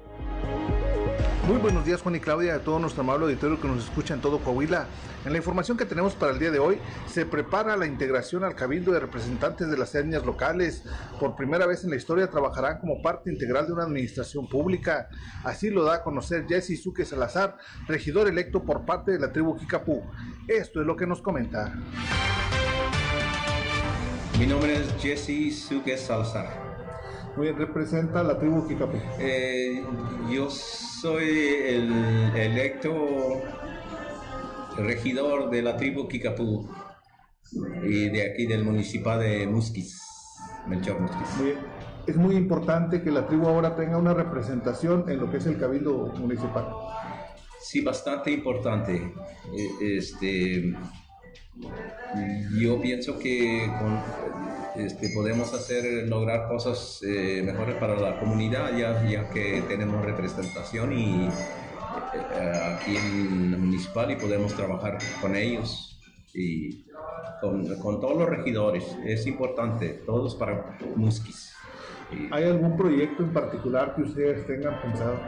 Muy 1.47 1.59
buenos 1.59 1.85
días 1.85 2.01
Juan 2.01 2.17
y 2.17 2.19
Claudia, 2.19 2.55
a 2.55 2.59
todo 2.59 2.77
nuestro 2.77 3.03
amable 3.03 3.23
auditorio 3.23 3.61
que 3.61 3.69
nos 3.69 3.85
escucha 3.85 4.13
en 4.13 4.19
todo 4.19 4.39
Coahuila. 4.39 4.85
En 5.23 5.31
la 5.31 5.37
información 5.37 5.77
que 5.77 5.85
tenemos 5.85 6.13
para 6.13 6.33
el 6.33 6.39
día 6.39 6.51
de 6.51 6.59
hoy, 6.59 6.77
se 7.07 7.25
prepara 7.25 7.77
la 7.77 7.85
integración 7.85 8.43
al 8.43 8.53
cabildo 8.53 8.91
de 8.91 8.99
representantes 8.99 9.69
de 9.69 9.77
las 9.77 9.95
etnias 9.95 10.25
locales. 10.25 10.83
Por 11.21 11.37
primera 11.37 11.65
vez 11.65 11.85
en 11.85 11.91
la 11.91 11.95
historia 11.95 12.29
trabajarán 12.29 12.79
como 12.79 13.01
parte 13.01 13.31
integral 13.31 13.65
de 13.65 13.71
una 13.71 13.83
administración 13.83 14.49
pública. 14.49 15.07
Así 15.45 15.69
lo 15.69 15.85
da 15.85 15.95
a 15.95 16.03
conocer 16.03 16.45
Jesse 16.49 16.83
Suque 16.83 17.05
Salazar, 17.05 17.57
regidor 17.87 18.27
electo 18.27 18.65
por 18.65 18.85
parte 18.85 19.13
de 19.13 19.19
la 19.19 19.31
tribu 19.31 19.55
Kikapú. 19.55 20.03
Esto 20.49 20.81
es 20.81 20.85
lo 20.85 20.97
que 20.97 21.07
nos 21.07 21.21
comenta. 21.21 21.73
Mi 24.39 24.45
nombre 24.45 24.77
es 24.77 24.93
Jesse 25.01 25.51
Suque 25.51 25.97
Salazar 25.97 26.67
representa 27.37 28.23
la 28.23 28.37
tribu 28.37 28.67
Kikapú? 28.67 28.97
Eh, 29.19 29.83
yo 30.31 30.49
soy 30.49 31.27
el 31.67 31.91
electo 32.35 33.41
regidor 34.77 35.49
de 35.49 35.61
la 35.61 35.77
tribu 35.77 36.07
Kikapú 36.07 36.69
y 37.83 38.09
de 38.09 38.31
aquí 38.31 38.45
del 38.45 38.63
municipio 38.63 39.17
de 39.17 39.47
Musquis, 39.47 40.01
Melchor 40.67 40.99
Musquis. 40.99 41.55
Es 42.07 42.15
muy 42.15 42.35
importante 42.35 43.01
que 43.01 43.11
la 43.11 43.27
tribu 43.27 43.47
ahora 43.47 43.75
tenga 43.75 43.97
una 43.97 44.13
representación 44.13 45.09
en 45.09 45.19
lo 45.19 45.29
que 45.29 45.37
es 45.37 45.45
el 45.45 45.59
cabildo 45.59 46.13
municipal. 46.17 46.69
Sí, 47.59 47.81
bastante 47.81 48.31
importante. 48.31 49.13
E, 49.53 49.97
este, 49.97 50.73
yo 52.59 52.81
pienso 52.81 53.17
que 53.19 53.69
este, 54.75 55.09
podemos 55.09 55.53
hacer, 55.53 56.07
lograr 56.07 56.47
cosas 56.47 57.01
eh, 57.03 57.41
mejores 57.43 57.75
para 57.75 57.99
la 57.99 58.19
comunidad, 58.19 58.77
ya, 58.77 59.29
que 59.29 59.63
tenemos 59.67 60.03
representación 60.05 60.93
y 60.93 61.27
eh, 61.27 62.75
aquí 62.75 62.95
en 62.95 63.53
el 63.53 63.59
municipal 63.59 64.11
y 64.11 64.15
podemos 64.15 64.53
trabajar 64.55 64.97
con 65.21 65.35
ellos 65.35 65.99
y 66.33 66.85
con, 67.41 67.79
con 67.79 67.99
todos 67.99 68.17
los 68.17 68.29
regidores. 68.29 68.83
Es 69.05 69.25
importante, 69.25 69.89
todos 70.05 70.35
para 70.35 70.77
Musquis. 70.95 71.53
¿Hay 72.31 72.45
algún 72.45 72.77
proyecto 72.77 73.23
en 73.23 73.33
particular 73.33 73.95
que 73.95 74.03
ustedes 74.03 74.45
tengan 74.47 74.81
pensado? 74.81 75.19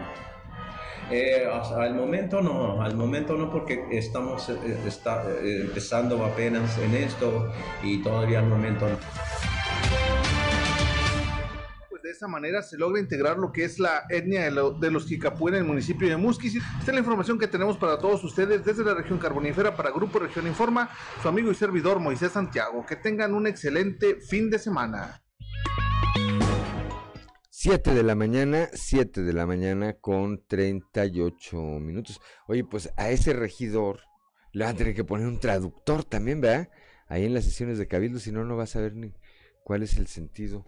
Eh, 1.12 1.48
al 1.48 1.96
momento 1.96 2.42
no, 2.42 2.82
al 2.82 2.96
momento 2.96 3.36
no 3.36 3.50
porque 3.50 3.84
estamos 3.92 4.48
está, 4.50 5.24
empezando 5.42 6.24
apenas 6.24 6.78
en 6.78 6.94
esto 6.96 7.52
y 7.82 8.02
todavía 8.04 8.40
al 8.40 8.48
momento 8.48 8.88
no 8.88 8.98
de 12.10 12.14
esa 12.14 12.28
manera 12.28 12.64
se 12.64 12.76
logra 12.76 13.00
integrar 13.00 13.38
lo 13.38 13.52
que 13.52 13.64
es 13.64 13.78
la 13.78 14.04
etnia 14.10 14.44
de, 14.44 14.92
los 14.92 15.06
Kikapú 15.06 15.50
en 15.50 15.56
el 15.56 15.64
municipio 15.64 16.10
de 16.10 16.18
Musquis. 16.18 16.56
Esta 16.56 16.88
es 16.88 16.94
la 16.94 17.00
información 17.00 17.38
que 17.38 17.48
tenemos 17.48 17.78
para 17.78 18.00
todos 18.00 18.24
ustedes 18.24 18.66
desde 18.66 18.84
la 18.84 18.96
región 18.96 19.20
carbonífera 19.20 19.76
para 19.76 19.92
Grupo 19.92 20.18
Región 20.18 20.48
Informa, 20.48 20.90
su 21.22 21.28
amigo 21.28 21.52
y 21.52 21.56
servidor 21.56 22.00
Moisés 22.00 22.32
Santiago. 22.32 22.84
Que 22.84 22.96
tengan 22.96 23.36
un 23.36 23.46
excelente 23.46 24.16
fin 24.22 24.50
de 24.50 24.58
semana. 24.58 25.22
7 27.62 27.94
de 27.94 28.04
la 28.04 28.16
mañana, 28.16 28.70
7 28.72 29.22
de 29.22 29.34
la 29.34 29.46
mañana 29.46 29.92
con 29.92 30.42
38 30.48 31.58
minutos. 31.58 32.22
Oye, 32.48 32.64
pues 32.64 32.90
a 32.96 33.10
ese 33.10 33.34
regidor 33.34 34.00
le 34.54 34.64
van 34.64 34.76
a 34.76 34.78
tener 34.78 34.96
que 34.96 35.04
poner 35.04 35.28
un 35.28 35.42
traductor 35.42 36.06
también, 36.06 36.40
¿verdad? 36.40 36.70
Ahí 37.10 37.26
en 37.26 37.34
las 37.34 37.44
sesiones 37.44 37.78
de 37.78 37.86
Cabildo, 37.86 38.20
si 38.20 38.32
no, 38.32 38.46
no 38.46 38.56
va 38.56 38.64
a 38.64 38.66
saber 38.66 38.96
ni 38.96 39.12
cuál 39.66 39.84
es 39.84 39.98
el 39.98 40.08
sentido 40.08 40.66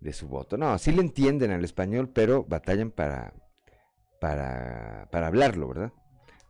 de 0.00 0.14
su 0.14 0.26
voto. 0.26 0.56
No, 0.56 0.78
sí 0.78 0.90
le 0.90 1.02
entienden 1.02 1.50
al 1.50 1.66
español, 1.66 2.08
pero 2.14 2.44
batallan 2.44 2.92
para, 2.92 3.34
para, 4.18 5.10
para 5.12 5.26
hablarlo, 5.26 5.68
¿verdad? 5.68 5.92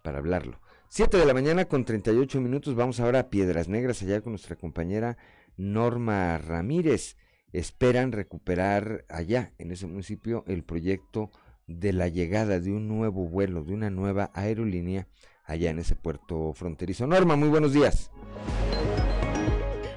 Para 0.05 0.18
hablarlo. 0.18 0.60
Siete 0.88 1.16
de 1.16 1.26
la 1.26 1.34
mañana 1.34 1.64
con 1.64 1.84
38 1.84 2.40
minutos. 2.40 2.76
Vamos 2.76 3.01
ahora 3.01 3.18
a 3.18 3.30
Piedras 3.30 3.66
Negras, 3.66 4.01
allá 4.01 4.20
con 4.20 4.30
nuestra 4.30 4.55
compañera 4.55 5.18
Norma 5.56 6.38
Ramírez. 6.38 7.16
Esperan 7.56 8.12
recuperar 8.12 9.06
allá, 9.08 9.54
en 9.56 9.70
ese 9.70 9.86
municipio, 9.86 10.44
el 10.46 10.62
proyecto 10.62 11.30
de 11.66 11.94
la 11.94 12.08
llegada 12.08 12.60
de 12.60 12.70
un 12.70 12.86
nuevo 12.86 13.26
vuelo, 13.28 13.64
de 13.64 13.72
una 13.72 13.88
nueva 13.88 14.30
aerolínea 14.34 15.06
allá 15.42 15.70
en 15.70 15.78
ese 15.78 15.94
puerto 15.94 16.52
fronterizo. 16.52 17.06
Norma, 17.06 17.34
muy 17.34 17.48
buenos 17.48 17.72
días. 17.72 18.10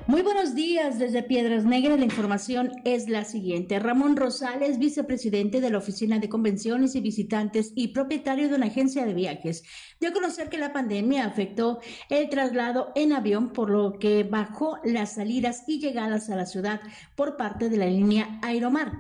Muy 0.10 0.23
buenos 0.23 0.56
días 0.56 0.98
desde 0.98 1.22
Piedras 1.22 1.65
Negras. 1.65 1.99
La 1.99 2.06
información 2.06 2.72
es 2.84 3.07
la 3.10 3.26
siguiente. 3.26 3.77
Ramón 3.77 4.15
Rosales, 4.15 4.80
vicepresidente 4.80 5.61
de 5.61 5.69
la 5.69 5.77
Oficina 5.77 6.18
de 6.18 6.27
Convenciones 6.27 6.95
y 6.95 6.99
Visitantes 6.99 7.73
y 7.76 7.90
propietario 7.90 8.49
de 8.49 8.56
una 8.56 8.65
agencia 8.65 9.06
de 9.06 9.14
viajes, 9.14 9.64
dio 9.99 10.10
a 10.10 10.14
conocer 10.14 10.49
que 10.49 10.57
la 10.57 10.73
pandemia 10.73 11.26
afectó 11.26 11.80
el 12.10 12.27
traslado 12.30 12.91
en 12.95 13.14
avión, 13.14 13.53
por 13.53 13.69
lo 13.69 13.99
que 13.99 14.23
bajó 14.23 14.80
las 14.84 15.14
salidas 15.14 15.65
y 15.68 15.80
llegadas 15.80 16.31
a 16.31 16.36
la 16.36 16.48
ciudad 16.48 16.81
por 17.14 17.38
parte 17.38 17.69
de 17.69 17.77
la 17.77 17.86
línea 17.86 18.40
Aeromar. 18.41 18.91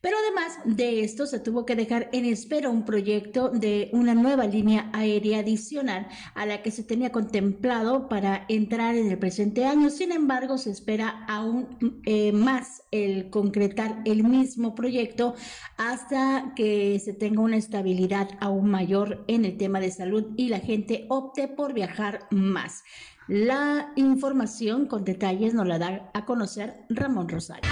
Pero 0.00 0.16
además 0.16 0.58
de 0.64 1.02
esto, 1.02 1.26
se 1.26 1.40
tuvo 1.40 1.66
que 1.66 1.76
dejar 1.76 2.08
en 2.12 2.24
espera 2.24 2.70
un 2.70 2.84
proyecto 2.84 3.50
de 3.50 3.90
una 3.92 4.14
nueva 4.14 4.46
línea 4.46 4.90
aérea 4.92 5.40
adicional 5.40 6.08
a 6.34 6.46
la 6.46 6.62
que 6.62 6.70
se 6.70 6.84
tenía 6.84 7.12
contemplado 7.12 8.08
para 8.08 8.46
entrar 8.48 8.94
en 8.94 9.10
el 9.10 9.18
presente 9.18 9.66
año. 9.66 9.90
Sin 9.90 10.12
embargo, 10.12 10.56
se 10.56 10.70
espera 10.70 11.24
aún 11.28 12.00
eh, 12.06 12.32
más 12.32 12.82
el 12.90 13.28
concretar 13.30 14.00
el 14.06 14.24
mismo 14.24 14.74
proyecto 14.74 15.34
hasta 15.76 16.52
que 16.56 16.98
se 16.98 17.12
tenga 17.12 17.42
una 17.42 17.56
estabilidad 17.56 18.28
aún 18.40 18.70
mayor 18.70 19.24
en 19.28 19.44
el 19.44 19.58
tema 19.58 19.80
de 19.80 19.90
salud 19.90 20.28
y 20.36 20.48
la 20.48 20.60
gente 20.60 21.06
opte 21.08 21.46
por 21.46 21.74
viajar 21.74 22.26
más. 22.30 22.82
La 23.28 23.92
información 23.96 24.86
con 24.86 25.04
detalles 25.04 25.54
nos 25.54 25.66
la 25.66 25.78
da 25.78 26.10
a 26.14 26.24
conocer 26.24 26.84
Ramón 26.88 27.28
Rosales. 27.28 27.70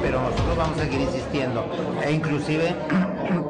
Pero 0.00 0.20
nosotros 0.20 0.56
vamos 0.56 0.78
a 0.78 0.84
seguir 0.84 1.00
insistiendo. 1.00 1.64
E 2.04 2.12
inclusive 2.12 2.74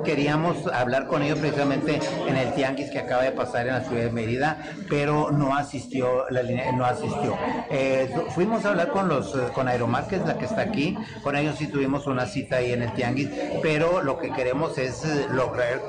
queríamos 0.04 0.66
hablar 0.68 1.06
con 1.06 1.22
ellos 1.22 1.38
precisamente 1.38 2.00
en 2.26 2.36
el 2.36 2.52
tianguis 2.54 2.90
que 2.90 2.98
acaba 2.98 3.22
de 3.22 3.32
pasar 3.32 3.66
en 3.66 3.74
la 3.74 3.80
ciudad 3.82 4.04
de 4.04 4.10
Mérida, 4.10 4.58
pero 4.88 5.30
no 5.30 5.56
asistió, 5.56 6.28
la 6.30 6.42
línea, 6.42 6.72
no 6.72 6.84
asistió. 6.84 7.36
Eh, 7.70 8.12
fuimos 8.34 8.64
a 8.64 8.70
hablar 8.70 8.88
con 8.88 9.08
los, 9.08 9.32
con 9.54 9.68
Aeromar, 9.68 10.06
que 10.06 10.16
es 10.16 10.26
la 10.26 10.38
que 10.38 10.44
está 10.44 10.62
aquí, 10.62 10.96
con 11.22 11.36
ellos 11.36 11.56
sí 11.58 11.66
tuvimos 11.66 12.06
una 12.06 12.26
cita 12.26 12.56
ahí 12.56 12.72
en 12.72 12.82
el 12.82 12.92
tianguis, 12.94 13.28
pero 13.62 14.02
lo 14.02 14.18
que 14.18 14.32
queremos 14.32 14.78
es 14.78 15.04
eh, 15.04 15.26
lograr, 15.30 15.80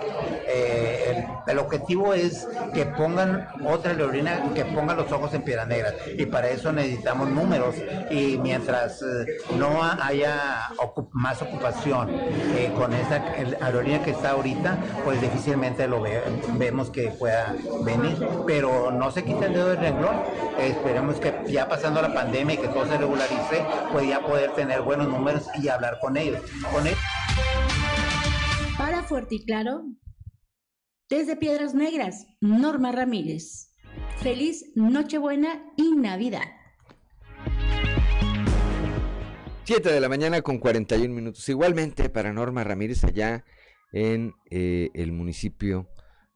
eh, 0.48 1.26
el, 1.48 1.52
el, 1.52 1.60
objetivo 1.60 2.14
es 2.14 2.48
que 2.74 2.86
pongan 2.86 3.48
otra 3.66 3.92
aerolínea, 3.92 4.44
que 4.54 4.66
pongan 4.66 4.98
los 4.98 5.12
ojos 5.12 5.34
en 5.34 5.44
Piedra 5.44 5.66
Negra, 5.66 5.94
y 6.18 6.26
para 6.26 6.50
eso 6.50 6.72
necesitamos 6.72 7.30
números, 7.30 7.76
y 8.10 8.38
mientras 8.38 9.04
no 9.58 9.84
haya 9.84 10.70
más 11.14 11.42
ocupación 11.42 12.10
con 12.78 12.94
esa 12.94 13.24
que 13.82 14.12
está 14.12 14.32
ahorita, 14.32 14.78
pues 15.04 15.20
difícilmente 15.22 15.88
lo 15.88 16.04
vemos 16.58 16.90
que 16.90 17.10
pueda 17.10 17.56
venir, 17.84 18.18
pero 18.46 18.92
no 18.92 19.12
se 19.12 19.24
quita 19.24 19.48
el 19.48 19.54
dedo 19.54 19.70
del 19.70 19.78
renglón, 19.78 20.16
esperemos 20.60 21.18
que 21.18 21.34
ya 21.48 21.68
pasando 21.68 22.02
la 22.02 22.14
pandemia 22.14 22.56
y 22.56 22.58
que 22.58 22.68
todo 22.68 22.86
se 22.86 22.98
regularice, 22.98 23.66
pues 23.92 24.08
ya 24.08 24.22
poder 24.22 24.52
tener 24.54 24.82
buenos 24.82 25.08
números 25.08 25.48
y 25.62 25.68
hablar 25.68 26.00
con 26.00 26.18
ellos. 26.18 26.42
Con 26.72 26.86
ellos. 26.86 27.00
Para 28.78 29.04
Fuerte 29.04 29.36
y 29.36 29.46
Claro, 29.46 29.84
desde 31.10 31.36
Piedras 31.36 31.74
Negras, 31.74 32.26
Norma 32.40 32.92
Ramírez. 32.92 33.72
Feliz 34.22 34.72
Nochebuena 34.76 35.62
y 35.76 35.96
Navidad. 35.96 36.62
7 39.66 39.92
de 39.92 40.00
la 40.02 40.10
mañana 40.10 40.42
con 40.42 40.58
41 40.58 41.14
minutos. 41.14 41.48
Igualmente 41.50 42.10
para 42.10 42.34
Norma 42.34 42.64
Ramírez 42.64 43.04
allá 43.04 43.46
en 43.92 44.34
eh, 44.50 44.90
el 44.94 45.12
municipio 45.12 45.88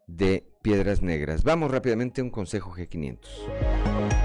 de 0.07 0.48
Piedras 0.61 1.02
Negras. 1.02 1.44
Vamos 1.44 1.72
rápidamente 1.72 2.22
a 2.22 2.23
un 2.23 2.30
consejo 2.30 2.73
G500. 2.73 4.24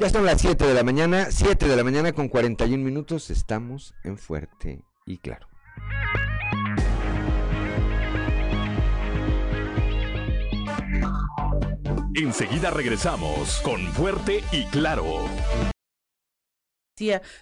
Ya 0.00 0.10
son 0.10 0.26
las 0.26 0.40
7 0.40 0.66
de 0.66 0.74
la 0.74 0.82
mañana, 0.82 1.28
7 1.30 1.66
de 1.66 1.76
la 1.76 1.84
mañana 1.84 2.12
con 2.12 2.28
41 2.28 2.84
minutos, 2.84 3.30
estamos 3.30 3.94
en 4.04 4.18
Fuerte 4.18 4.82
y 5.06 5.18
Claro. 5.18 5.48
Enseguida 12.14 12.70
regresamos 12.70 13.60
con 13.64 13.80
Fuerte 13.92 14.42
y 14.52 14.64
Claro. 14.66 15.26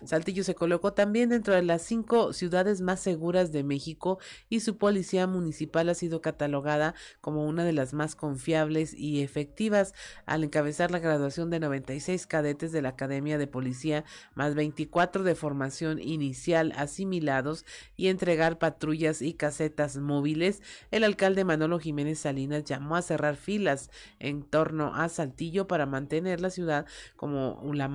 Saltillo 0.06 0.44
se 0.44 0.54
colocó 0.54 0.94
también 0.94 1.28
dentro 1.28 1.54
de 1.54 1.60
las 1.60 1.82
cinco 1.82 2.32
ciudades 2.32 2.80
más 2.80 3.00
seguras 3.00 3.52
de 3.52 3.62
México 3.62 4.18
y 4.48 4.60
su 4.60 4.78
policía 4.78 5.26
municipal 5.26 5.90
ha 5.90 5.94
sido 5.94 6.22
catalogada 6.22 6.94
como 7.20 7.44
una 7.44 7.62
de 7.62 7.74
las 7.74 7.92
más 7.92 8.16
confiables 8.16 8.94
y 8.94 9.20
efectivas 9.20 9.92
al 10.24 10.44
encabezar 10.44 10.90
la 10.90 11.00
graduación 11.00 11.50
de 11.50 11.60
96 11.60 12.26
cadetes 12.26 12.72
de 12.72 12.80
la 12.80 12.90
Academia 12.90 13.36
de 13.36 13.46
Policía 13.46 14.06
más 14.34 14.54
24 14.54 15.22
de 15.22 15.34
formación 15.34 16.00
inicial 16.00 16.72
asimilados 16.74 17.66
y 17.94 18.08
entregar 18.08 18.58
patrullas 18.58 19.20
y 19.20 19.34
casetas 19.34 19.98
móviles. 19.98 20.62
El 20.90 21.04
alcalde 21.04 21.44
Manolo 21.44 21.78
Jiménez 21.78 22.20
Salinas 22.20 22.64
llamó 22.64 22.96
a 22.96 23.02
cerrar 23.02 23.36
filas 23.36 23.90
en 24.18 24.44
torno 24.44 24.94
a 24.94 25.10
Saltillo 25.10 25.66
para 25.66 25.84
mantener 25.84 26.40
la 26.40 26.48
ciudad 26.48 26.86
como 27.16 27.60
una 27.60 27.90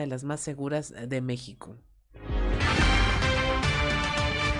de 0.00 0.06
las 0.06 0.24
más 0.24 0.40
seguras 0.40 0.89
de 0.90 1.20
México. 1.20 1.76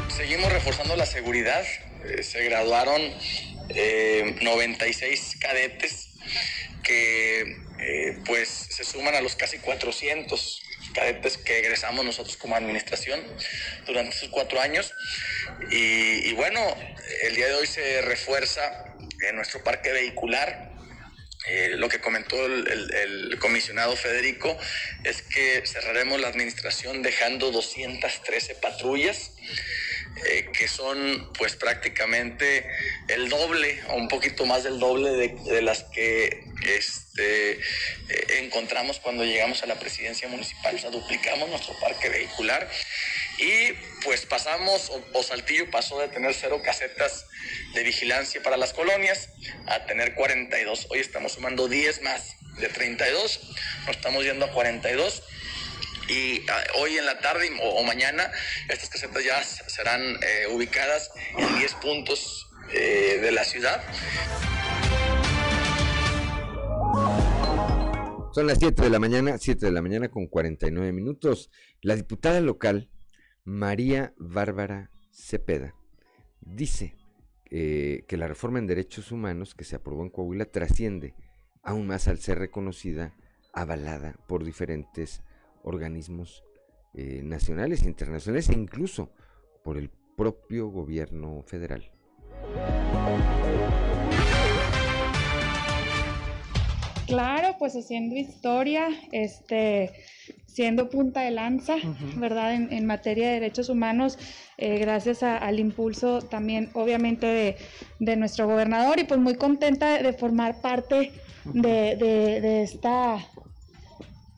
Seguimos 0.08 0.52
reforzando 0.52 0.96
la 0.96 1.06
seguridad. 1.06 1.64
Eh, 2.04 2.22
se 2.22 2.44
graduaron 2.44 3.00
96 4.42 5.34
eh, 5.34 5.38
cadetes 5.40 6.08
que 6.82 7.40
eh, 7.78 8.18
pues 8.26 8.48
se 8.48 8.84
suman 8.84 9.14
a 9.14 9.20
los 9.20 9.36
casi 9.36 9.58
400 9.58 10.62
cadetes 10.94 11.36
que 11.36 11.58
egresamos 11.60 12.04
nosotros 12.04 12.36
como 12.36 12.56
administración 12.56 13.20
durante 13.86 14.16
esos 14.16 14.28
cuatro 14.28 14.60
años. 14.60 14.92
Y, 15.70 16.28
y 16.28 16.32
bueno, 16.34 16.60
el 17.22 17.36
día 17.36 17.46
de 17.46 17.54
hoy 17.54 17.66
se 17.66 18.02
refuerza 18.02 18.94
en 19.28 19.36
nuestro 19.36 19.62
parque 19.62 19.92
vehicular 19.92 20.69
eh, 21.46 21.70
lo 21.76 21.88
que 21.88 22.00
comentó 22.00 22.44
el, 22.44 23.38
comisionado 23.38 23.96
Federico 23.96 24.58
es 25.04 25.22
que 25.22 25.62
cerraremos 25.64 26.20
la 26.20 26.28
administración 26.28 27.02
dejando 27.02 27.50
213 27.50 28.56
patrullas, 28.56 29.32
eh, 30.26 30.48
que 30.52 30.68
son 30.68 31.32
pues 31.38 31.56
prácticamente 31.56 32.68
el 33.08 33.30
doble 33.30 33.80
o 33.88 33.94
un 33.94 34.08
poquito 34.08 34.44
más 34.44 34.64
del 34.64 34.78
doble 34.78 35.12
de, 35.12 35.62
las 35.62 35.84
que 35.84 36.44
este, 36.66 37.52
eh, 37.52 37.58
encontramos 38.40 39.00
cuando 39.00 39.24
llegamos 39.24 39.62
a 39.62 39.66
la 39.66 39.78
presidencia 39.78 40.28
municipal. 40.28 40.74
O 40.74 40.78
sea, 40.78 40.90
duplicamos 40.90 41.48
nuestro 41.48 41.74
parque 41.80 42.10
vehicular 42.10 42.68
y 43.40 43.72
pues 44.04 44.26
pasamos, 44.26 44.92
o, 45.14 45.22
Saltillo 45.22 45.70
pasó 45.70 45.98
de 45.98 46.08
tener 46.08 46.34
cero 46.34 46.60
casetas 46.62 47.26
de 47.74 47.82
vigilancia 47.82 48.42
para 48.42 48.58
las 48.58 48.74
colonias 48.74 49.30
a 49.66 49.86
tener 49.86 50.14
42. 50.14 50.88
Hoy 50.90 50.98
estamos 50.98 51.32
sumando 51.32 51.66
10 51.66 52.02
más 52.02 52.36
de 52.58 52.68
32, 52.68 53.40
nos 53.86 53.96
estamos 53.96 54.24
yendo 54.24 54.44
a 54.44 54.52
42 54.52 55.22
y 56.08 56.44
ah, 56.50 56.64
hoy 56.80 56.98
en 56.98 57.06
la 57.06 57.20
tarde 57.20 57.50
o, 57.62 57.82
mañana 57.82 58.30
estas 58.68 58.90
casetas 58.90 59.24
ya 59.24 59.42
serán 59.42 60.02
eh, 60.02 60.46
ubicadas 60.50 61.10
en 61.38 61.58
10 61.58 61.74
puntos 61.74 62.46
eh, 62.74 63.20
de 63.22 63.32
la 63.32 63.44
ciudad. 63.44 63.82
Son 68.34 68.46
las 68.46 68.58
7 68.58 68.82
de 68.82 68.90
la 68.90 68.98
mañana, 68.98 69.38
7 69.38 69.64
de 69.64 69.72
la 69.72 69.82
mañana 69.82 70.10
con 70.10 70.26
49 70.26 70.92
minutos. 70.92 71.50
La 71.80 71.96
diputada 71.96 72.40
local 72.40 72.88
María 73.50 74.14
Bárbara 74.16 74.92
Cepeda 75.10 75.74
dice 76.40 76.94
eh, 77.50 78.04
que 78.06 78.16
la 78.16 78.28
reforma 78.28 78.60
en 78.60 78.68
derechos 78.68 79.10
humanos 79.10 79.56
que 79.56 79.64
se 79.64 79.74
aprobó 79.74 80.04
en 80.04 80.10
Coahuila 80.10 80.44
trasciende 80.44 81.16
aún 81.64 81.88
más 81.88 82.06
al 82.06 82.18
ser 82.18 82.38
reconocida, 82.38 83.12
avalada 83.52 84.14
por 84.28 84.44
diferentes 84.44 85.24
organismos 85.64 86.44
eh, 86.94 87.22
nacionales 87.24 87.82
e 87.82 87.88
internacionales 87.88 88.50
e 88.50 88.52
incluso 88.52 89.10
por 89.64 89.76
el 89.76 89.90
propio 90.16 90.68
gobierno 90.68 91.42
federal. 91.42 91.90
Claro, 97.10 97.56
pues 97.58 97.74
haciendo 97.74 98.14
historia, 98.14 98.88
este, 99.10 99.90
siendo 100.46 100.88
punta 100.88 101.22
de 101.22 101.32
lanza, 101.32 101.74
¿verdad? 102.16 102.54
En, 102.54 102.86
materia 102.86 103.28
de 103.28 103.34
derechos 103.34 103.68
humanos, 103.68 104.16
eh, 104.58 104.78
gracias 104.78 105.22
al 105.22 105.58
impulso 105.58 106.22
también, 106.22 106.70
obviamente, 106.74 107.56
de, 107.98 108.16
nuestro 108.16 108.46
gobernador 108.46 109.00
y 109.00 109.04
pues 109.04 109.18
muy 109.18 109.34
contenta 109.34 110.00
de 110.00 110.12
formar 110.12 110.60
parte 110.60 111.12
de, 111.44 112.62
esta 112.62 113.18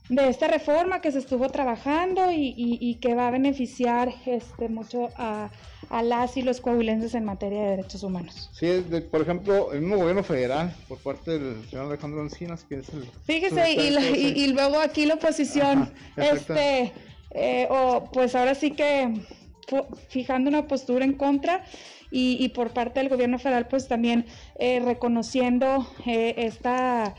de 0.09 0.29
esta 0.29 0.47
reforma 0.47 1.01
que 1.01 1.13
se 1.13 1.19
estuvo 1.19 1.49
trabajando 1.51 2.31
y, 2.33 2.99
que 3.01 3.15
va 3.15 3.29
a 3.29 3.31
beneficiar 3.31 4.09
este 4.27 4.69
mucho 4.69 5.11
a, 5.17 5.51
a 5.93 6.03
las 6.03 6.39
y 6.39 6.43
los 6.43 6.63
coahuilenses 6.63 7.15
en 7.15 7.25
materia 7.25 7.65
de 7.65 7.71
derechos 7.77 8.03
humanos. 8.03 8.51
Sí, 8.55 8.83
por 9.11 9.21
ejemplo, 9.21 9.75
el 9.75 9.83
mismo 9.83 9.99
gobierno 9.99 10.25
federal, 10.25 10.75
por 10.89 10.97
parte 10.99 11.39
del 11.39 11.69
señor 11.69 11.85
Alejandro 11.85 12.23
Encinas, 12.23 12.65
que 12.65 12.77
es 12.77 12.89
el... 12.89 13.05
Fíjese, 13.27 13.73
y, 13.73 14.43
y, 14.43 14.47
luego 14.55 14.81
aquí 14.81 15.05
la 15.05 15.15
oposición, 15.15 15.93
este, 16.17 16.95
eh, 17.33 17.69
o 17.71 18.09
pues 18.11 18.35
ahora 18.35 18.55
sí 18.55 18.71
que 18.71 19.21
fijando 20.09 20.49
una 20.49 20.67
postura 20.67 21.05
en 21.05 21.13
contra 21.13 21.63
y, 22.11 22.49
por 22.51 22.71
parte 22.71 23.01
del 23.01 23.09
gobierno 23.09 23.39
federal 23.39 23.69
pues 23.69 23.89
también 23.89 24.27
eh, 24.59 24.81
reconociendo 24.81 25.87
eh, 26.07 26.35
esta, 26.39 27.15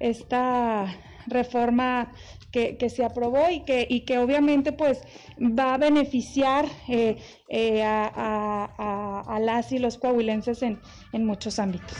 esta 0.00 0.86
reforma 1.26 2.12
que, 2.50 2.90
se 2.90 3.04
aprobó 3.04 3.50
y 3.50 3.64
que, 3.64 3.86
y 3.88 4.00
que 4.00 4.18
obviamente 4.18 4.72
pues 4.72 5.00
va 5.38 5.74
a 5.74 5.78
beneficiar 5.78 6.66
eh, 6.88 7.82
a, 7.84 9.24
a, 9.26 9.40
las 9.40 9.72
y 9.72 9.78
los 9.78 9.98
coahuilenses 9.98 10.62
en, 10.62 10.80
en 11.12 11.24
muchos 11.24 11.58
ámbitos. 11.58 11.96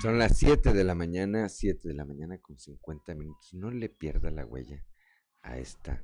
Son 0.00 0.16
las 0.16 0.38
7 0.38 0.72
de 0.72 0.84
la 0.84 0.94
mañana, 0.94 1.48
7 1.48 1.88
de 1.88 1.94
la 1.94 2.04
mañana 2.04 2.38
con 2.38 2.56
50 2.56 3.14
minutos. 3.16 3.52
No 3.52 3.70
le 3.70 3.88
pierda 3.88 4.30
la 4.30 4.46
huella 4.46 4.84
a 5.42 5.58
esta 5.58 6.00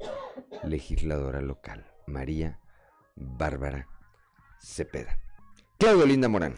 legisladora 0.65 1.41
local, 1.41 1.87
María 2.07 2.59
Bárbara 3.15 3.87
Cepeda. 4.61 5.19
Claudio 5.79 6.07
Linda 6.07 6.29
Morán. 6.29 6.57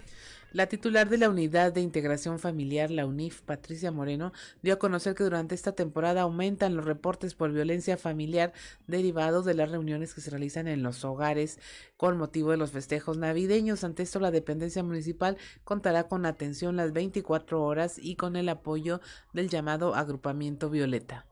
La 0.52 0.66
titular 0.66 1.08
de 1.08 1.18
la 1.18 1.28
Unidad 1.28 1.72
de 1.72 1.80
Integración 1.80 2.38
Familiar, 2.38 2.90
la 2.90 3.04
UNIF, 3.04 3.42
Patricia 3.42 3.90
Moreno, 3.90 4.32
dio 4.62 4.74
a 4.74 4.78
conocer 4.78 5.14
que 5.14 5.24
durante 5.24 5.54
esta 5.54 5.72
temporada 5.72 6.22
aumentan 6.22 6.76
los 6.76 6.84
reportes 6.84 7.34
por 7.34 7.52
violencia 7.52 7.96
familiar 7.96 8.52
derivados 8.86 9.44
de 9.44 9.54
las 9.54 9.70
reuniones 9.70 10.14
que 10.14 10.20
se 10.20 10.30
realizan 10.30 10.68
en 10.68 10.82
los 10.82 11.04
hogares 11.04 11.58
con 11.96 12.16
motivo 12.16 12.52
de 12.52 12.56
los 12.56 12.70
festejos 12.70 13.18
navideños. 13.18 13.84
Ante 13.84 14.02
esto, 14.02 14.20
la 14.20 14.30
dependencia 14.30 14.82
municipal 14.82 15.36
contará 15.64 16.04
con 16.04 16.24
atención 16.24 16.76
las 16.76 16.92
24 16.92 17.62
horas 17.62 17.98
y 17.98 18.16
con 18.16 18.36
el 18.36 18.48
apoyo 18.48 19.00
del 19.32 19.48
llamado 19.48 19.94
agrupamiento 19.94 20.70
Violeta. 20.70 21.26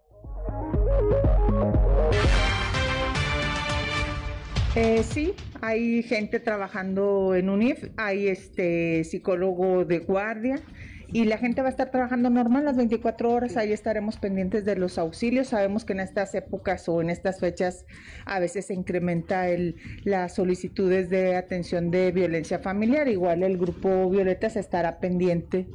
Eh, 4.76 5.05
sí, 5.05 5.32
hay 5.60 6.02
gente 6.02 6.40
trabajando 6.40 7.36
en 7.36 7.48
UNIF, 7.48 7.90
hay 7.96 8.26
este 8.26 9.05
psicólogo 9.05 9.84
de 9.84 10.01
guardia, 10.01 10.60
y 11.12 11.24
la 11.24 11.39
gente 11.39 11.62
va 11.62 11.68
a 11.68 11.70
estar 11.70 11.90
trabajando 11.90 12.31
normal 12.31 12.64
las 12.64 12.76
24 12.76 13.31
horas, 13.31 13.56
ahí 13.56 13.72
estaremos 13.72 14.16
pendientes 14.16 14.64
de 14.64 14.76
los 14.76 14.98
auxilios, 14.98 15.48
sabemos 15.48 15.85
que 15.85 15.93
en 15.93 16.01
estas 16.01 16.35
épocas 16.35 16.89
o 16.89 17.01
en 17.01 17.10
estas 17.10 17.40
fechas 17.40 17.86
a 18.26 18.39
veces 18.39 18.66
se 18.66 18.74
incrementa 18.74 19.48
el, 19.48 19.76
las 20.05 20.35
solicitudes 20.35 21.10
de 21.10 21.36
atención 21.36 21.90
de 21.90 22.12
violencia 22.12 22.59
familiar, 22.59 23.09
igual 23.09 23.43
el 23.43 23.59
grupo 23.59 24.09
Violetas 24.10 24.56
estará 24.56 24.98
pendiente 24.98 25.66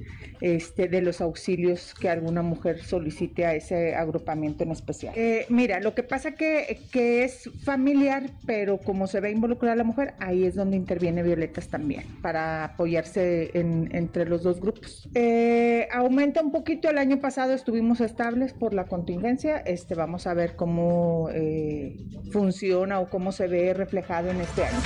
este, 0.42 0.88
de 0.88 1.02
los 1.02 1.22
auxilios 1.22 1.94
que 2.00 2.10
alguna 2.10 2.42
mujer 2.42 2.82
solicite 2.84 3.46
a 3.46 3.56
ese 3.56 3.96
agrupamiento 3.96 4.64
en 4.64 4.72
especial. 4.72 5.14
Eh, 5.18 5.46
mira, 5.50 5.80
lo 5.80 5.94
que 5.94 6.04
pasa 6.04 6.32
que, 6.32 6.80
que 6.92 7.24
es 7.24 7.50
familiar, 7.64 8.30
pero 8.46 8.78
como 8.78 9.08
se 9.08 9.20
ve 9.20 9.32
involucrada 9.32 9.76
la 9.76 9.84
mujer, 9.84 10.14
ahí 10.20 10.46
es 10.46 10.56
donde 10.56 10.78
interviene 10.78 11.24
Violetas 11.24 11.68
también, 11.68 12.04
para 12.22 12.64
apoyarse 12.64 13.52
entre 13.54 14.26
los 14.26 14.44
dos 14.44 14.60
grupos. 14.60 15.10
Eh, 15.22 15.90
aumenta 15.92 16.42
un 16.42 16.50
poquito, 16.50 16.90
el 16.90 16.98
año 16.98 17.20
pasado 17.20 17.52
estuvimos 17.52 18.00
estables 18.00 18.54
por 18.54 18.74
la 18.74 18.86
contingencia, 18.86 19.58
este, 19.58 19.94
vamos 19.94 20.28
a 20.28 20.34
ver 20.34 20.56
cómo 20.56 21.28
eh, 21.34 21.98
funciona 22.32 23.02
o 23.02 23.10
cómo 23.10 23.34
se 23.34 23.50
ve 23.50 23.74
reflejado 23.74 24.30
en 24.30 24.40
este 24.40 24.64
año. 24.64 24.80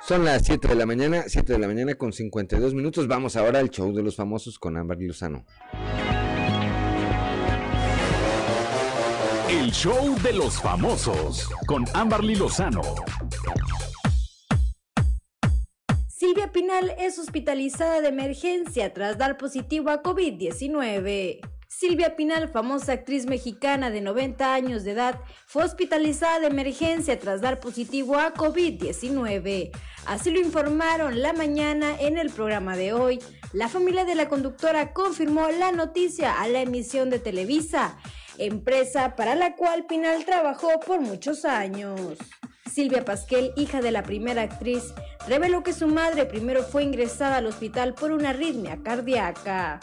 Son 0.00 0.24
las 0.24 0.42
7 0.42 0.66
de 0.66 0.74
la 0.74 0.84
mañana, 0.84 1.22
7 1.28 1.52
de 1.52 1.58
la 1.60 1.68
mañana 1.68 1.94
con 1.94 2.12
52 2.12 2.74
minutos. 2.74 3.06
Vamos 3.06 3.36
ahora 3.36 3.60
al 3.60 3.70
show 3.70 3.94
de 3.94 4.02
los 4.02 4.16
famosos 4.16 4.58
con 4.58 4.76
Ámbar 4.76 4.98
Lozano. 4.98 5.44
El 9.48 9.70
show 9.70 10.16
de 10.24 10.32
los 10.32 10.60
famosos 10.60 11.48
con 11.68 11.84
Amberly 11.94 12.34
Lozano. 12.34 12.82
Silvia 16.26 16.50
Pinal 16.52 16.94
es 16.98 17.18
hospitalizada 17.18 18.00
de 18.00 18.08
emergencia 18.08 18.94
tras 18.94 19.18
dar 19.18 19.36
positivo 19.36 19.90
a 19.90 20.02
COVID-19. 20.02 21.40
Silvia 21.68 22.16
Pinal, 22.16 22.48
famosa 22.48 22.92
actriz 22.92 23.26
mexicana 23.26 23.90
de 23.90 24.00
90 24.00 24.54
años 24.54 24.84
de 24.84 24.92
edad, 24.92 25.20
fue 25.46 25.64
hospitalizada 25.64 26.40
de 26.40 26.46
emergencia 26.46 27.20
tras 27.20 27.42
dar 27.42 27.60
positivo 27.60 28.16
a 28.16 28.32
COVID-19. 28.32 29.70
Así 30.06 30.30
lo 30.30 30.40
informaron 30.40 31.20
la 31.20 31.34
mañana 31.34 31.94
en 32.00 32.16
el 32.16 32.30
programa 32.30 32.74
de 32.74 32.94
hoy. 32.94 33.18
La 33.52 33.68
familia 33.68 34.06
de 34.06 34.14
la 34.14 34.30
conductora 34.30 34.94
confirmó 34.94 35.50
la 35.50 35.72
noticia 35.72 36.40
a 36.40 36.48
la 36.48 36.62
emisión 36.62 37.10
de 37.10 37.18
Televisa, 37.18 37.98
empresa 38.38 39.14
para 39.14 39.34
la 39.34 39.56
cual 39.56 39.84
Pinal 39.84 40.24
trabajó 40.24 40.80
por 40.80 41.02
muchos 41.02 41.44
años. 41.44 42.16
Silvia 42.70 43.04
Pasquel, 43.04 43.52
hija 43.56 43.80
de 43.80 43.90
la 43.90 44.02
primera 44.02 44.42
actriz, 44.42 44.94
reveló 45.28 45.62
que 45.62 45.72
su 45.72 45.86
madre 45.86 46.26
primero 46.26 46.62
fue 46.62 46.82
ingresada 46.82 47.36
al 47.36 47.46
hospital 47.46 47.94
por 47.94 48.12
una 48.12 48.30
arritmia 48.30 48.78
cardíaca. 48.82 49.80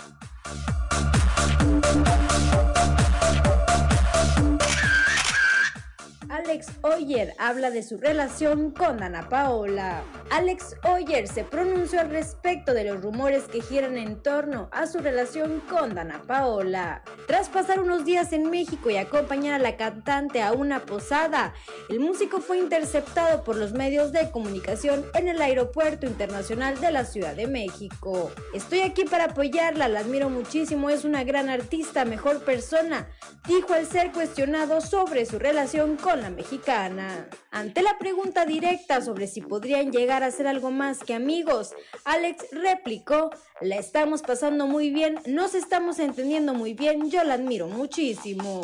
Alex 6.43 6.69
Oyer 6.81 7.35
habla 7.37 7.69
de 7.69 7.83
su 7.83 7.97
relación 7.97 8.71
con 8.71 9.03
Ana 9.03 9.29
Paola. 9.29 10.01
Alex 10.31 10.75
Oyer 10.83 11.27
se 11.27 11.43
pronunció 11.43 11.99
al 11.99 12.09
respecto 12.09 12.73
de 12.73 12.83
los 12.85 12.99
rumores 12.99 13.43
que 13.43 13.61
giran 13.61 13.95
en 13.95 14.23
torno 14.23 14.67
a 14.71 14.87
su 14.87 14.97
relación 14.97 15.61
con 15.69 15.93
Dana 15.93 16.23
Paola. 16.25 17.03
Tras 17.27 17.49
pasar 17.49 17.79
unos 17.79 18.05
días 18.05 18.33
en 18.33 18.49
México 18.49 18.89
y 18.89 18.97
acompañar 18.97 19.53
a 19.53 19.59
la 19.59 19.77
cantante 19.77 20.41
a 20.41 20.53
una 20.53 20.79
posada, 20.79 21.53
el 21.89 21.99
músico 21.99 22.41
fue 22.41 22.57
interceptado 22.57 23.43
por 23.43 23.55
los 23.55 23.73
medios 23.73 24.11
de 24.11 24.31
comunicación 24.31 25.05
en 25.13 25.27
el 25.27 25.39
Aeropuerto 25.43 26.07
Internacional 26.07 26.79
de 26.81 26.91
la 26.91 27.05
Ciudad 27.05 27.35
de 27.35 27.45
México. 27.45 28.31
Estoy 28.55 28.81
aquí 28.81 29.03
para 29.03 29.25
apoyarla, 29.25 29.87
la 29.87 29.99
admiro 29.99 30.31
muchísimo, 30.31 30.89
es 30.89 31.05
una 31.05 31.23
gran 31.23 31.49
artista, 31.49 32.03
mejor 32.03 32.39
persona, 32.43 33.09
dijo 33.47 33.73
al 33.73 33.85
ser 33.85 34.11
cuestionado 34.11 34.81
sobre 34.81 35.27
su 35.27 35.37
relación 35.37 35.97
con 35.97 36.21
la 36.21 36.30
mexicana. 36.35 37.27
Ante 37.51 37.81
la 37.81 37.97
pregunta 37.99 38.45
directa 38.45 39.01
sobre 39.01 39.27
si 39.27 39.41
podrían 39.41 39.91
llegar 39.91 40.23
a 40.23 40.31
ser 40.31 40.47
algo 40.47 40.71
más 40.71 40.99
que 40.99 41.13
amigos, 41.13 41.73
Alex 42.05 42.47
replicó, 42.51 43.29
la 43.61 43.77
estamos 43.77 44.21
pasando 44.21 44.67
muy 44.67 44.89
bien, 44.89 45.19
nos 45.27 45.55
estamos 45.55 45.99
entendiendo 45.99 46.53
muy 46.53 46.73
bien, 46.73 47.09
yo 47.09 47.23
la 47.23 47.35
admiro 47.35 47.67
muchísimo. 47.67 48.61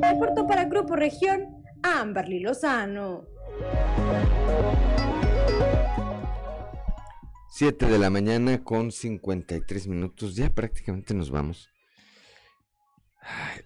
Reportó 0.00 0.46
para 0.46 0.64
Grupo 0.64 0.96
Región, 0.96 1.64
Amberly 1.82 2.40
Lozano. 2.40 3.26
7 7.58 7.86
de 7.86 7.98
la 7.98 8.08
mañana 8.08 8.62
con 8.62 8.92
53 8.92 9.88
minutos. 9.88 10.36
Ya 10.36 10.48
prácticamente 10.48 11.12
nos 11.12 11.32
vamos. 11.32 11.68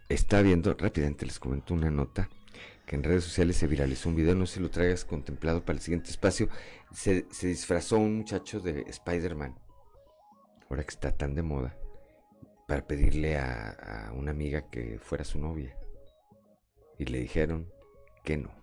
Está 0.09 0.41
viendo, 0.41 0.73
rápidamente 0.73 1.27
les 1.27 1.39
comento 1.39 1.75
una 1.75 1.91
nota 1.91 2.31
que 2.87 2.97
en 2.97 3.03
redes 3.03 3.25
sociales 3.25 3.59
se 3.59 3.67
viralizó 3.67 4.09
un 4.09 4.17
video, 4.17 4.35
no 4.35 4.47
sé 4.47 4.55
si 4.55 4.61
lo 4.61 4.71
traigas 4.71 5.05
contemplado 5.05 5.63
para 5.63 5.77
el 5.77 5.83
siguiente 5.83 6.09
espacio. 6.09 6.49
Se, 6.91 7.27
disfrazó 7.43 7.99
un 7.99 8.17
muchacho 8.17 8.61
de 8.61 8.81
Spider-Man, 8.89 9.59
ahora 10.71 10.85
que 10.85 10.91
está 10.91 11.15
tan 11.15 11.35
de 11.35 11.43
moda, 11.43 11.77
para 12.67 12.87
pedirle 12.87 13.37
a, 13.37 13.73
a 14.09 14.13
una 14.13 14.31
amiga 14.31 14.71
que 14.71 15.01
fuera 15.03 15.23
su 15.23 15.39
novia. 15.39 15.77
Y 16.99 17.05
le 17.05 17.19
dijeron 17.19 17.71
que 18.25 18.39
no. 18.39 18.55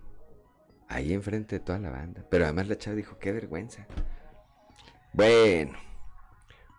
Ahí 0.88 1.12
enfrente 1.12 1.60
de 1.60 1.64
toda 1.64 1.78
la 1.78 1.90
banda. 1.90 2.26
Pero 2.28 2.46
además 2.46 2.66
la 2.66 2.76
chava 2.76 2.96
dijo, 2.96 3.16
qué 3.20 3.30
vergüenza. 3.30 3.86
Bueno, 5.12 5.78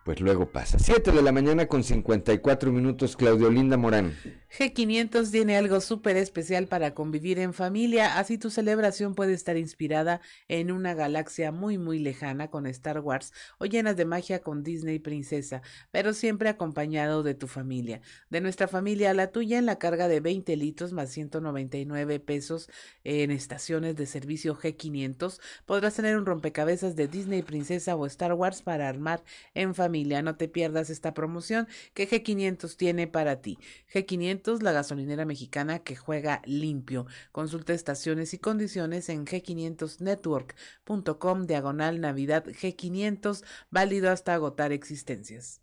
pues 0.04 0.20
luego 0.20 0.50
pasa. 0.50 0.78
7 0.78 1.12
de 1.12 1.22
la 1.22 1.30
mañana 1.30 1.66
con 1.66 1.84
54 1.84 2.72
minutos, 2.72 3.16
Claudio 3.16 3.50
Linda 3.50 3.76
Morán. 3.76 4.16
G500 4.58 5.30
tiene 5.30 5.56
algo 5.56 5.80
súper 5.80 6.16
especial 6.16 6.66
para 6.66 6.92
convivir 6.92 7.38
en 7.38 7.54
familia, 7.54 8.18
así 8.18 8.36
tu 8.36 8.50
celebración 8.50 9.14
puede 9.14 9.32
estar 9.32 9.56
inspirada 9.56 10.20
en 10.48 10.72
una 10.72 10.94
galaxia 10.94 11.52
muy 11.52 11.78
muy 11.78 11.98
lejana 12.00 12.48
con 12.48 12.66
Star 12.66 13.00
Wars 13.00 13.32
o 13.58 13.66
llenas 13.66 13.96
de 13.96 14.04
magia 14.04 14.40
con 14.40 14.62
Disney 14.62 14.98
Princesa, 14.98 15.62
pero 15.90 16.12
siempre 16.14 16.48
acompañado 16.48 17.22
de 17.22 17.34
tu 17.34 17.46
familia. 17.46 18.00
De 18.28 18.40
nuestra 18.40 18.68
familia 18.68 19.10
a 19.10 19.14
la 19.14 19.28
tuya 19.28 19.58
en 19.58 19.66
la 19.66 19.78
carga 19.78 20.08
de 20.08 20.20
20 20.20 20.56
litros 20.56 20.92
más 20.92 21.10
199 21.10 22.18
pesos 22.20 22.68
en 23.04 23.30
estaciones 23.30 23.96
de 23.96 24.06
servicio 24.06 24.58
G500 24.58 25.40
podrás 25.64 25.94
tener 25.94 26.16
un 26.16 26.26
rompecabezas 26.26 26.96
de 26.96 27.06
Disney 27.06 27.42
Princesa 27.42 27.94
o 27.94 28.04
Star 28.06 28.34
Wars 28.34 28.62
para 28.62 28.88
armar 28.88 29.22
en 29.54 29.74
familia 29.74 29.91
familia. 29.92 30.22
No 30.22 30.36
te 30.36 30.48
pierdas 30.48 30.88
esta 30.88 31.12
promoción 31.12 31.68
que 31.92 32.08
G500 32.08 32.76
tiene 32.76 33.08
para 33.08 33.42
ti. 33.42 33.58
G500, 33.92 34.62
la 34.62 34.72
gasolinera 34.72 35.26
mexicana 35.26 35.80
que 35.80 35.96
juega 35.96 36.40
limpio. 36.46 37.04
Consulta 37.30 37.74
estaciones 37.74 38.32
y 38.32 38.38
condiciones 38.38 39.10
en 39.10 39.26
g500network.com 39.26 41.46
diagonal 41.46 42.00
Navidad 42.00 42.46
G500, 42.46 43.44
válido 43.70 44.10
hasta 44.10 44.32
agotar 44.32 44.72
existencias. 44.72 45.60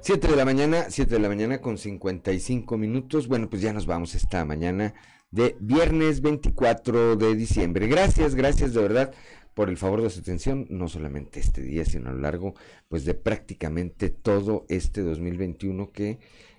7 0.00 0.28
de 0.28 0.36
la 0.36 0.46
mañana, 0.46 0.86
7 0.88 1.16
de 1.16 1.20
la 1.20 1.28
mañana 1.28 1.60
con 1.60 1.76
55 1.76 2.78
minutos. 2.78 3.28
Bueno, 3.28 3.50
pues 3.50 3.60
ya 3.60 3.74
nos 3.74 3.84
vamos 3.84 4.14
esta 4.14 4.42
mañana 4.46 4.94
de 5.30 5.54
viernes 5.60 6.22
24 6.22 7.16
de 7.16 7.34
diciembre. 7.34 7.88
Gracias, 7.88 8.34
gracias 8.34 8.72
de 8.72 8.80
verdad 8.80 9.12
por 9.56 9.70
el 9.70 9.78
favor 9.78 10.02
de 10.02 10.10
su 10.10 10.20
atención, 10.20 10.66
no 10.68 10.86
solamente 10.86 11.40
este 11.40 11.62
día, 11.62 11.86
sino 11.86 12.10
a 12.10 12.12
lo 12.12 12.20
largo 12.20 12.54
pues 12.88 13.06
de 13.06 13.14
prácticamente 13.14 14.10
todo 14.10 14.66
este 14.68 15.00
2021 15.00 15.92
que 15.92 16.18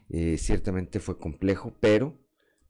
eh, 0.09 0.39
ciertamente 0.39 0.99
fue 0.99 1.19
complejo, 1.19 1.75
pero 1.79 2.19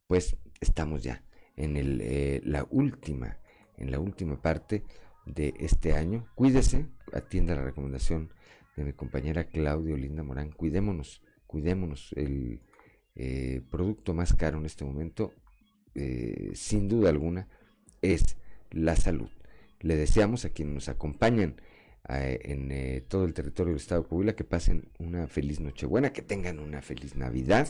pues 0.06 0.36
estamos 0.60 1.02
ya 1.02 1.24
en 1.56 1.78
el, 1.78 2.02
eh, 2.02 2.42
la 2.44 2.68
última, 2.70 3.38
en 3.78 3.90
la 3.90 4.02
última 4.02 4.42
parte 4.42 4.84
de 5.26 5.54
este 5.62 5.94
año. 5.94 6.28
Cuídese, 6.36 6.88
atienda 7.14 7.56
la 7.56 7.64
recomendación 7.64 8.34
de 8.76 8.84
mi 8.84 8.92
compañera 8.92 9.46
Claudio 9.46 9.96
Linda 9.96 10.24
Morán. 10.24 10.52
Cuidémonos, 10.52 11.22
cuidémonos. 11.46 12.12
El 12.18 12.60
eh, 13.16 13.62
producto 13.72 14.14
más 14.14 14.34
caro 14.34 14.58
en 14.58 14.66
este 14.66 14.84
momento, 14.84 15.32
sin 16.54 16.90
duda 16.90 17.12
alguna, 17.12 17.48
es 18.02 18.36
la 18.72 18.98
salud. 18.98 19.30
Le 19.80 19.96
deseamos 19.96 20.46
a 20.46 20.50
quienes 20.50 20.74
nos 20.74 20.90
acompañan 20.90 21.62
eh, 22.10 22.40
en 22.44 23.08
todo 23.08 23.26
el 23.26 23.34
territorio 23.34 23.74
del 23.74 23.82
estado 23.82 24.04
de 24.04 24.08
Coahuila 24.10 24.36
que 24.36 24.44
pasen 24.44 24.90
una 24.98 25.28
feliz 25.28 25.60
Nochebuena, 25.60 26.14
que 26.14 26.22
tengan 26.22 26.60
una 26.60 26.82
feliz 26.82 27.16
Navidad 27.16 27.68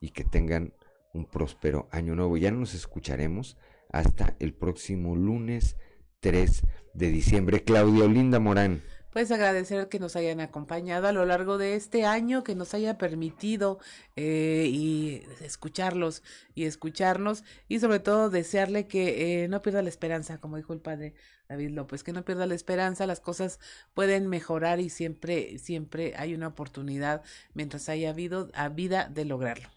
y 0.00 0.10
que 0.10 0.24
tengan 0.24 0.72
un 1.12 1.26
próspero 1.26 1.88
año 1.90 2.14
nuevo. 2.14 2.36
Ya 2.36 2.50
nos 2.50 2.74
escucharemos 2.74 3.56
hasta 3.92 4.36
el 4.38 4.54
próximo 4.54 5.16
lunes 5.16 5.76
3 6.20 6.62
de 6.94 7.08
diciembre. 7.08 7.64
Claudio 7.64 8.08
Linda 8.08 8.38
Morán 8.38 8.82
pues 9.12 9.30
agradecer 9.30 9.88
que 9.88 9.98
nos 9.98 10.16
hayan 10.16 10.40
acompañado 10.40 11.08
a 11.08 11.12
lo 11.12 11.24
largo 11.26 11.58
de 11.58 11.74
este 11.74 12.04
año, 12.04 12.44
que 12.44 12.54
nos 12.54 12.74
haya 12.74 12.96
permitido 12.96 13.78
eh, 14.16 14.68
y 14.70 15.22
escucharlos 15.40 16.22
y 16.54 16.64
escucharnos 16.64 17.44
y 17.68 17.80
sobre 17.80 17.98
todo 17.98 18.30
desearle 18.30 18.86
que 18.86 19.44
eh, 19.44 19.48
no 19.48 19.62
pierda 19.62 19.82
la 19.82 19.88
esperanza, 19.88 20.38
como 20.38 20.56
dijo 20.56 20.72
el 20.72 20.80
padre 20.80 21.14
David 21.48 21.70
López, 21.70 22.04
que 22.04 22.12
no 22.12 22.24
pierda 22.24 22.46
la 22.46 22.54
esperanza, 22.54 23.06
las 23.06 23.20
cosas 23.20 23.58
pueden 23.94 24.28
mejorar 24.28 24.78
y 24.78 24.90
siempre, 24.90 25.58
siempre 25.58 26.14
hay 26.16 26.34
una 26.34 26.48
oportunidad 26.48 27.22
mientras 27.54 27.88
haya 27.88 28.10
habido 28.10 28.50
a 28.54 28.68
vida 28.68 29.10
de 29.12 29.24
lograrlo. 29.24 29.68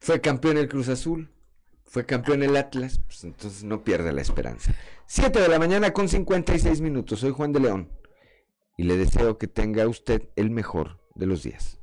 Fue 0.00 0.20
campeón 0.20 0.58
el 0.58 0.68
Cruz 0.68 0.88
Azul, 0.88 1.30
fue 1.84 2.04
campeón 2.04 2.42
el 2.42 2.56
Atlas, 2.56 3.00
pues 3.06 3.22
entonces 3.22 3.62
no 3.62 3.84
pierda 3.84 4.10
la 4.12 4.20
esperanza. 4.20 4.74
Siete 5.06 5.40
de 5.40 5.48
la 5.48 5.60
mañana 5.60 5.92
con 5.92 6.08
56 6.08 6.80
minutos, 6.80 7.20
soy 7.20 7.30
Juan 7.30 7.52
de 7.52 7.60
León 7.60 8.03
y 8.76 8.84
le 8.84 8.96
deseo 8.96 9.38
que 9.38 9.46
tenga 9.46 9.86
usted 9.88 10.28
el 10.36 10.50
mejor 10.50 10.98
de 11.14 11.26
los 11.26 11.42
días. 11.42 11.78